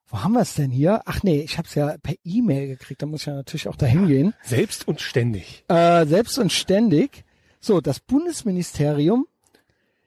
[0.08, 1.02] Wo haben wir es denn hier?
[1.06, 3.78] Ach nee, ich habe es ja per E-Mail gekriegt, da muss ich ja natürlich auch
[3.78, 4.34] dahin gehen.
[4.44, 5.64] Selbst und ständig.
[5.70, 7.24] Äh, selbst und ständig.
[7.62, 9.28] So, das Bundesministerium,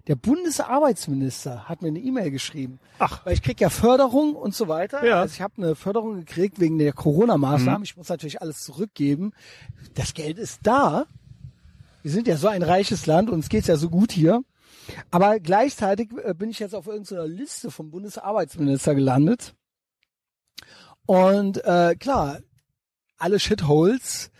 [0.07, 2.79] der Bundesarbeitsminister hat mir eine E-Mail geschrieben.
[2.99, 3.25] Ach.
[3.25, 5.05] Weil ich krieg ja Förderung und so weiter.
[5.05, 5.21] Ja.
[5.21, 7.83] Also ich habe eine Förderung gekriegt wegen der Corona-Maßnahmen.
[7.85, 9.33] Ich muss natürlich alles zurückgeben.
[9.95, 11.07] Das Geld ist da.
[12.03, 14.43] Wir sind ja so ein reiches Land, uns geht's ja so gut hier.
[15.11, 19.55] Aber gleichzeitig äh, bin ich jetzt auf irgendeiner Liste vom Bundesarbeitsminister gelandet.
[21.07, 22.41] Und äh, klar,
[23.17, 24.31] alle Shitholes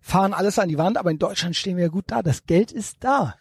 [0.00, 2.22] fahren alles an die Wand, aber in Deutschland stehen wir ja gut da.
[2.22, 3.34] Das Geld ist da.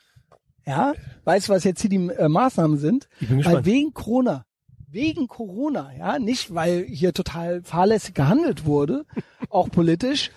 [0.68, 3.08] Ja, weißt du, was jetzt hier die äh, Maßnahmen sind?
[3.22, 4.46] Ich bin Weil wegen Corona,
[4.90, 9.06] wegen Corona, ja, nicht weil hier total fahrlässig gehandelt wurde,
[9.50, 10.30] auch politisch,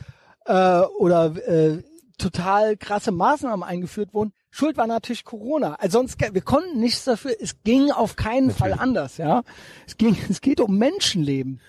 [0.47, 1.83] äh, oder äh,
[2.17, 4.33] total krasse Maßnahmen eingeführt wurden.
[4.51, 5.75] Schuld war natürlich Corona.
[5.75, 7.35] Also sonst, wir konnten nichts dafür.
[7.41, 9.43] Es ging auf keinen Fall anders, ja.
[9.87, 11.61] Es ging, es geht um Menschenleben.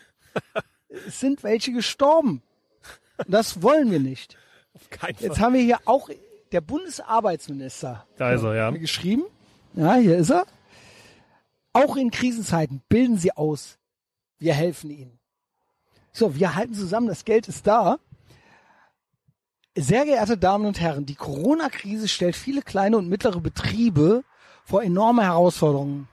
[1.07, 2.43] es sind welche gestorben.
[3.17, 4.37] Und das wollen wir nicht.
[4.73, 5.45] Auf keinen Jetzt Fall.
[5.45, 6.09] haben wir hier auch
[6.51, 8.71] der Bundesarbeitsminister Da ist er, ja.
[8.71, 9.23] mir geschrieben.
[9.73, 10.45] Ja, hier ist er.
[11.73, 13.77] Auch in Krisenzeiten bilden Sie aus.
[14.37, 15.19] Wir helfen Ihnen.
[16.11, 17.97] So, wir halten zusammen, das Geld ist da.
[19.77, 24.23] Sehr geehrte Damen und Herren, die Corona-Krise stellt viele kleine und mittlere Betriebe
[24.65, 26.09] vor enorme Herausforderungen.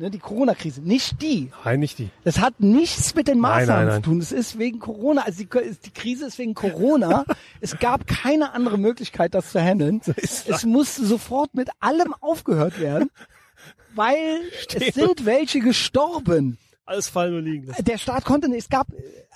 [0.00, 1.52] Ne, die Corona-Krise, nicht die.
[1.62, 2.08] Nein, nicht die.
[2.24, 4.02] Das hat nichts mit den Nein, Maßnahmen nein, nein.
[4.02, 4.18] zu tun.
[4.20, 5.24] Es ist wegen Corona.
[5.26, 5.48] Also die,
[5.84, 7.26] die Krise ist wegen Corona.
[7.60, 10.00] es gab keine andere Möglichkeit, das zu handeln.
[10.06, 13.10] es musste sofort mit allem aufgehört werden,
[13.94, 14.40] weil
[14.74, 16.56] es sind welche gestorben.
[16.86, 17.70] Alles fallen und liegen.
[17.78, 18.86] Der Staat konnte nicht, es gab,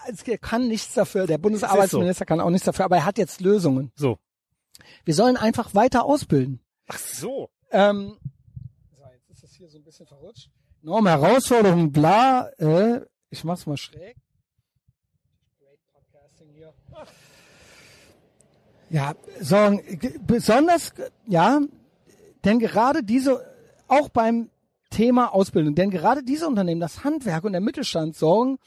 [0.08, 1.26] es kann nichts dafür.
[1.26, 3.92] Der Bundesarbeitsminister kann auch nichts dafür, aber er hat jetzt Lösungen.
[3.96, 4.16] So.
[5.04, 6.60] Wir sollen einfach weiter ausbilden.
[6.88, 7.50] Ach so.
[7.70, 8.16] Ähm,
[8.96, 10.53] so, jetzt ist das hier so ein bisschen verrutscht.
[10.84, 12.48] Enorme Herausforderungen, bla.
[12.58, 13.00] Äh,
[13.30, 14.16] ich mach's mal schräg.
[18.90, 20.92] Ja, so, g- besonders,
[21.26, 21.60] ja,
[22.44, 23.44] Denn gerade diese,
[23.88, 24.50] auch beim
[24.90, 28.58] Thema Ausbildung, denn gerade diese Unternehmen, das Handwerk und der Mittelstand sorgen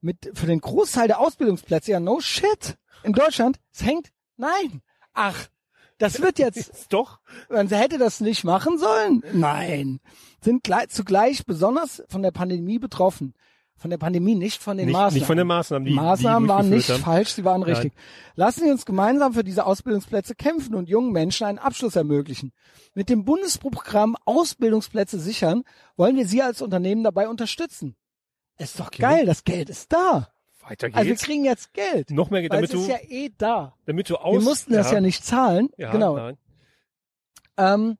[0.00, 2.76] mit, für den Großteil der Ausbildungsplätze, ja, no shit.
[3.04, 4.80] In Deutschland, es hängt, nein.
[5.12, 5.48] Ach,
[5.98, 7.20] das wird jetzt, Doch.
[7.48, 9.22] man hätte das nicht machen sollen.
[9.32, 10.00] Nein.
[10.42, 13.34] Sind gleich, zugleich besonders von der Pandemie betroffen.
[13.76, 15.14] Von der Pandemie, nicht von den Nicht, Maßnahmen.
[15.14, 17.02] nicht von den Maßnahmen, die Maßnahmen die waren nicht haben.
[17.02, 17.92] falsch, sie waren richtig.
[18.36, 22.52] Lassen Sie uns gemeinsam für diese Ausbildungsplätze kämpfen und jungen Menschen einen Abschluss ermöglichen.
[22.94, 25.64] Mit dem Bundesprogramm Ausbildungsplätze sichern
[25.96, 27.96] wollen wir Sie als Unternehmen dabei unterstützen.
[28.58, 30.28] Ist doch geil, das Geld ist da.
[30.68, 30.98] Weiter geht's.
[30.98, 32.10] Also wir kriegen jetzt Geld.
[32.10, 33.74] Noch mehr Geld, damit es ist du, ja eh da.
[33.86, 34.34] damit du aus.
[34.34, 35.68] Wir mussten das ja, nicht zahlen.
[35.76, 36.16] Ja, genau.
[36.16, 36.38] Nein.
[37.56, 37.98] Ähm,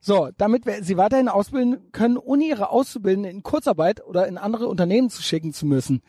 [0.00, 4.68] so, damit wir sie weiterhin ausbilden können, ohne ihre Auszubildenden in Kurzarbeit oder in andere
[4.68, 6.02] Unternehmen zu schicken zu müssen.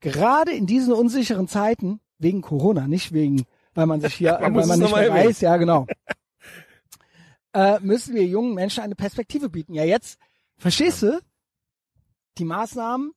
[0.00, 3.44] Gerade in diesen unsicheren Zeiten, wegen Corona, nicht wegen,
[3.74, 5.86] weil man sich hier, Man weil man nicht mehr weiß, ja genau,
[7.52, 9.74] äh, müssen wir jungen Menschen eine Perspektive bieten.
[9.74, 10.18] Ja, jetzt,
[10.56, 11.20] verstehst du,
[12.38, 13.12] die Maßnahmen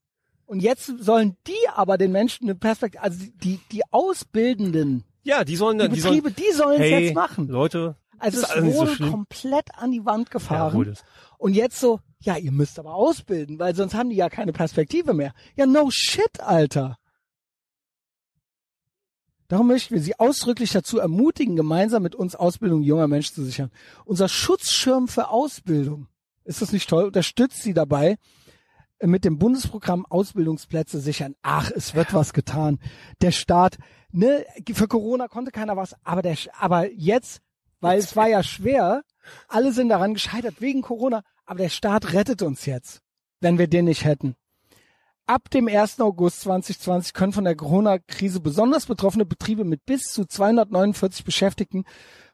[0.49, 5.55] und jetzt sollen die aber den Menschen eine Perspektive, also die, die Ausbildenden, Ja, die
[5.55, 7.47] sollen, die die Betriebe, die sollen es hey, jetzt machen.
[7.47, 9.11] Leute, Also ist es so wurde schlimm.
[9.11, 10.88] komplett an die Wand Ja, gefahren.
[10.89, 11.03] es.
[11.38, 15.13] und jetzt so, ja, ihr müsst aber ausbilden, weil sonst haben die ja keine Perspektive
[15.13, 15.34] mehr.
[15.55, 16.97] Ja, no shit, Alter.
[19.47, 23.71] Darum möchten wir Sie ausdrücklich dazu ermutigen, gemeinsam mit uns Ausbildung junger Menschen zu sichern.
[24.05, 26.07] Unser Schutzschirm für Ausbildung,
[26.43, 28.17] ist das nicht toll, unterstützt Sie dabei,
[29.03, 31.35] mit dem Bundesprogramm Ausbildungsplätze sichern.
[31.41, 32.80] Ach, es wird was getan.
[33.21, 33.77] Der Staat,
[34.11, 37.41] ne, für Corona konnte keiner was, aber der, aber jetzt,
[37.80, 39.03] weil es war ja schwer,
[39.47, 43.01] alle sind daran gescheitert wegen Corona, aber der Staat rettet uns jetzt,
[43.39, 44.35] wenn wir den nicht hätten.
[45.30, 45.99] Ab dem 1.
[45.99, 51.85] August 2020 können von der Corona-Krise besonders betroffene Betriebe mit bis zu 249 Beschäftigten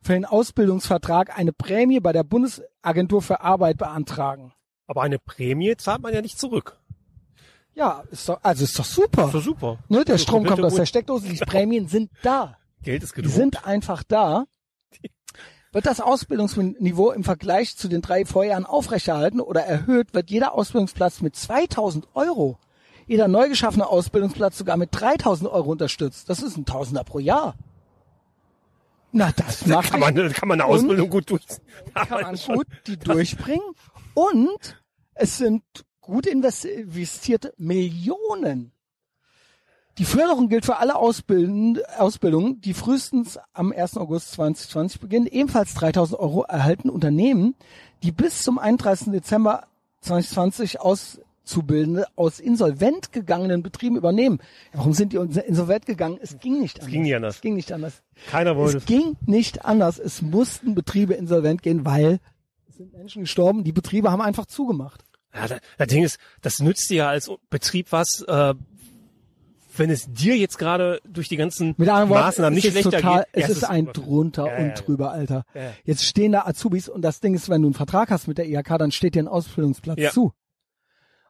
[0.01, 4.53] für den Ausbildungsvertrag eine Prämie bei der Bundesagentur für Arbeit beantragen.
[4.87, 6.77] Aber eine Prämie zahlt man ja nicht zurück.
[7.73, 9.25] Ja, ist doch, also ist doch super.
[9.25, 9.79] Ist doch super.
[9.89, 12.57] Ne, der Strom kommt aus der Steckdose, die Prämien sind da.
[12.83, 13.35] Geld ist Die gedruckt.
[13.35, 14.45] sind einfach da.
[15.73, 21.19] Wird das Ausbildungsniveau im Vergleich zu den drei Vorjahren aufrechterhalten oder erhöht, wird jeder Ausbildungsplatz
[21.19, 22.57] mit 2000 Euro,
[23.07, 26.29] jeder neu geschaffene Ausbildungsplatz sogar mit 3000 Euro unterstützt.
[26.29, 27.55] Das ist ein Tausender pro Jahr.
[29.11, 30.69] Na, das macht kann man, kann man eine?
[30.69, 31.43] Ausbildung gut durch.
[31.93, 33.65] kann man gut die durchbringen.
[34.15, 34.81] Und
[35.13, 35.61] es sind
[36.01, 38.71] gut investi- investierte Millionen.
[39.97, 43.97] Die Förderung gilt für alle Ausbildungen, die frühestens am 1.
[43.97, 45.25] August 2020 beginnen.
[45.27, 47.55] Ebenfalls 3000 Euro erhalten Unternehmen,
[48.03, 49.11] die bis zum 31.
[49.13, 49.67] Dezember
[50.01, 54.39] 2020 Auszubildende aus insolvent gegangenen Betrieben übernehmen.
[54.73, 56.19] Warum sind die insolvent gegangen?
[56.21, 56.91] Es ging nicht anders.
[56.91, 57.35] ging nicht anders.
[57.35, 58.01] Es ging nicht anders.
[58.29, 58.87] Keiner wollte Es es.
[58.87, 59.97] ging nicht anders.
[59.97, 62.19] Es mussten Betriebe insolvent gehen, weil es
[62.75, 63.63] sind Menschen gestorben.
[63.63, 65.03] Die Betriebe haben einfach zugemacht.
[65.33, 68.53] Ja, da- das Ding ist, das nützt dir ja als Betrieb was, äh,
[69.77, 72.81] wenn es dir jetzt gerade durch die ganzen Mit anderen Worten, Maßnahmen es nicht ist
[72.81, 73.43] schlechter total, geht.
[73.43, 74.73] es Ja, ist ein drunter Ja, und ja.
[74.75, 75.43] drüber, Alter.
[75.83, 78.47] Jetzt stehen da Azubis und das Ding ist, wenn du einen Vertrag hast mit der
[78.47, 80.31] IHK, dann steht dir ein Ausbildungsplatz zu.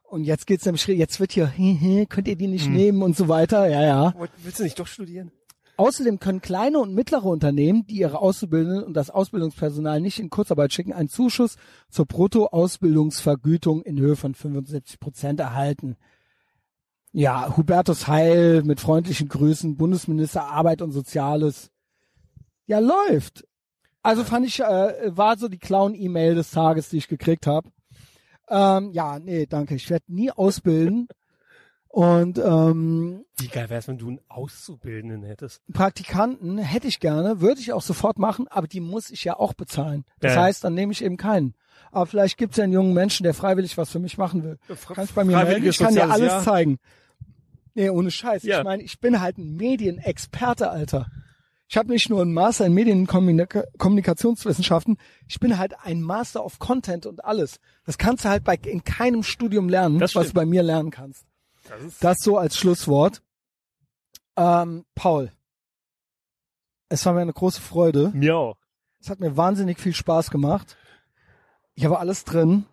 [0.04, 1.52] Und jetzt geht's nämlich, jetzt wird hier,
[2.08, 2.50] könnt ihr die Hm.
[2.52, 4.14] nicht nehmen und so weiter, ja, ja.
[4.44, 5.32] Willst du nicht doch studieren?
[5.78, 10.72] Außerdem können kleine und mittlere Unternehmen, die ihre Auszubildenden und das Ausbildungspersonal nicht in Kurzarbeit
[10.72, 11.56] schicken, einen Zuschuss
[11.90, 15.96] zur Bruttoausbildungsvergütung in Höhe von 75 Prozent erhalten.
[17.12, 21.70] Ja, Hubertus Heil mit freundlichen Grüßen, Bundesminister Arbeit und Soziales.
[22.66, 23.46] Ja, läuft.
[24.02, 27.70] Also fand ich, äh, war so die Clown-E-Mail des Tages, die ich gekriegt habe.
[28.48, 29.74] Ähm, ja, nee, danke.
[29.74, 31.08] Ich werde nie ausbilden.
[31.96, 35.62] Und ähm, Wie geil wär's, wenn du einen Auszubildenden hättest?
[35.72, 39.54] Praktikanten hätte ich gerne, würde ich auch sofort machen, aber die muss ich ja auch
[39.54, 40.04] bezahlen.
[40.20, 40.42] Das Ja.
[40.42, 41.54] heißt, dann nehme ich eben keinen.
[41.92, 44.58] Aber vielleicht gibt es ja einen jungen Menschen, der freiwillig was für mich machen will.
[44.76, 46.42] Fra- Kannst bei mir melden, ich kann dir alles Jahr.
[46.44, 46.76] zeigen.
[47.72, 48.42] Nee, ohne Scheiß.
[48.42, 48.58] Ja.
[48.58, 51.06] Ich meine, ich bin halt ein Medienexperte, Alter.
[51.66, 57.06] Ich habe nicht nur einen Master in Medienkommunikationswissenschaften, ich bin halt ein Master of Content
[57.06, 57.58] und alles.
[57.86, 60.90] Das kannst du halt bei in keinem Studium lernen, Das was du bei mir lernen
[60.90, 61.24] kannst.
[61.68, 63.22] Das Das so als Schlusswort.
[64.36, 65.32] Ähm, Paul,
[66.88, 68.10] es war mir eine große Freude.
[68.14, 68.56] mir auch.
[69.00, 70.76] Es hat mir wahnsinnig viel Spaß gemacht.
[71.74, 72.64] Ich habe alles drin.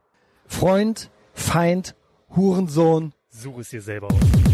[0.48, 1.96] Freund, Feind,
[2.36, 3.14] Hurensohn.
[3.30, 4.53] Such es dir selber aus.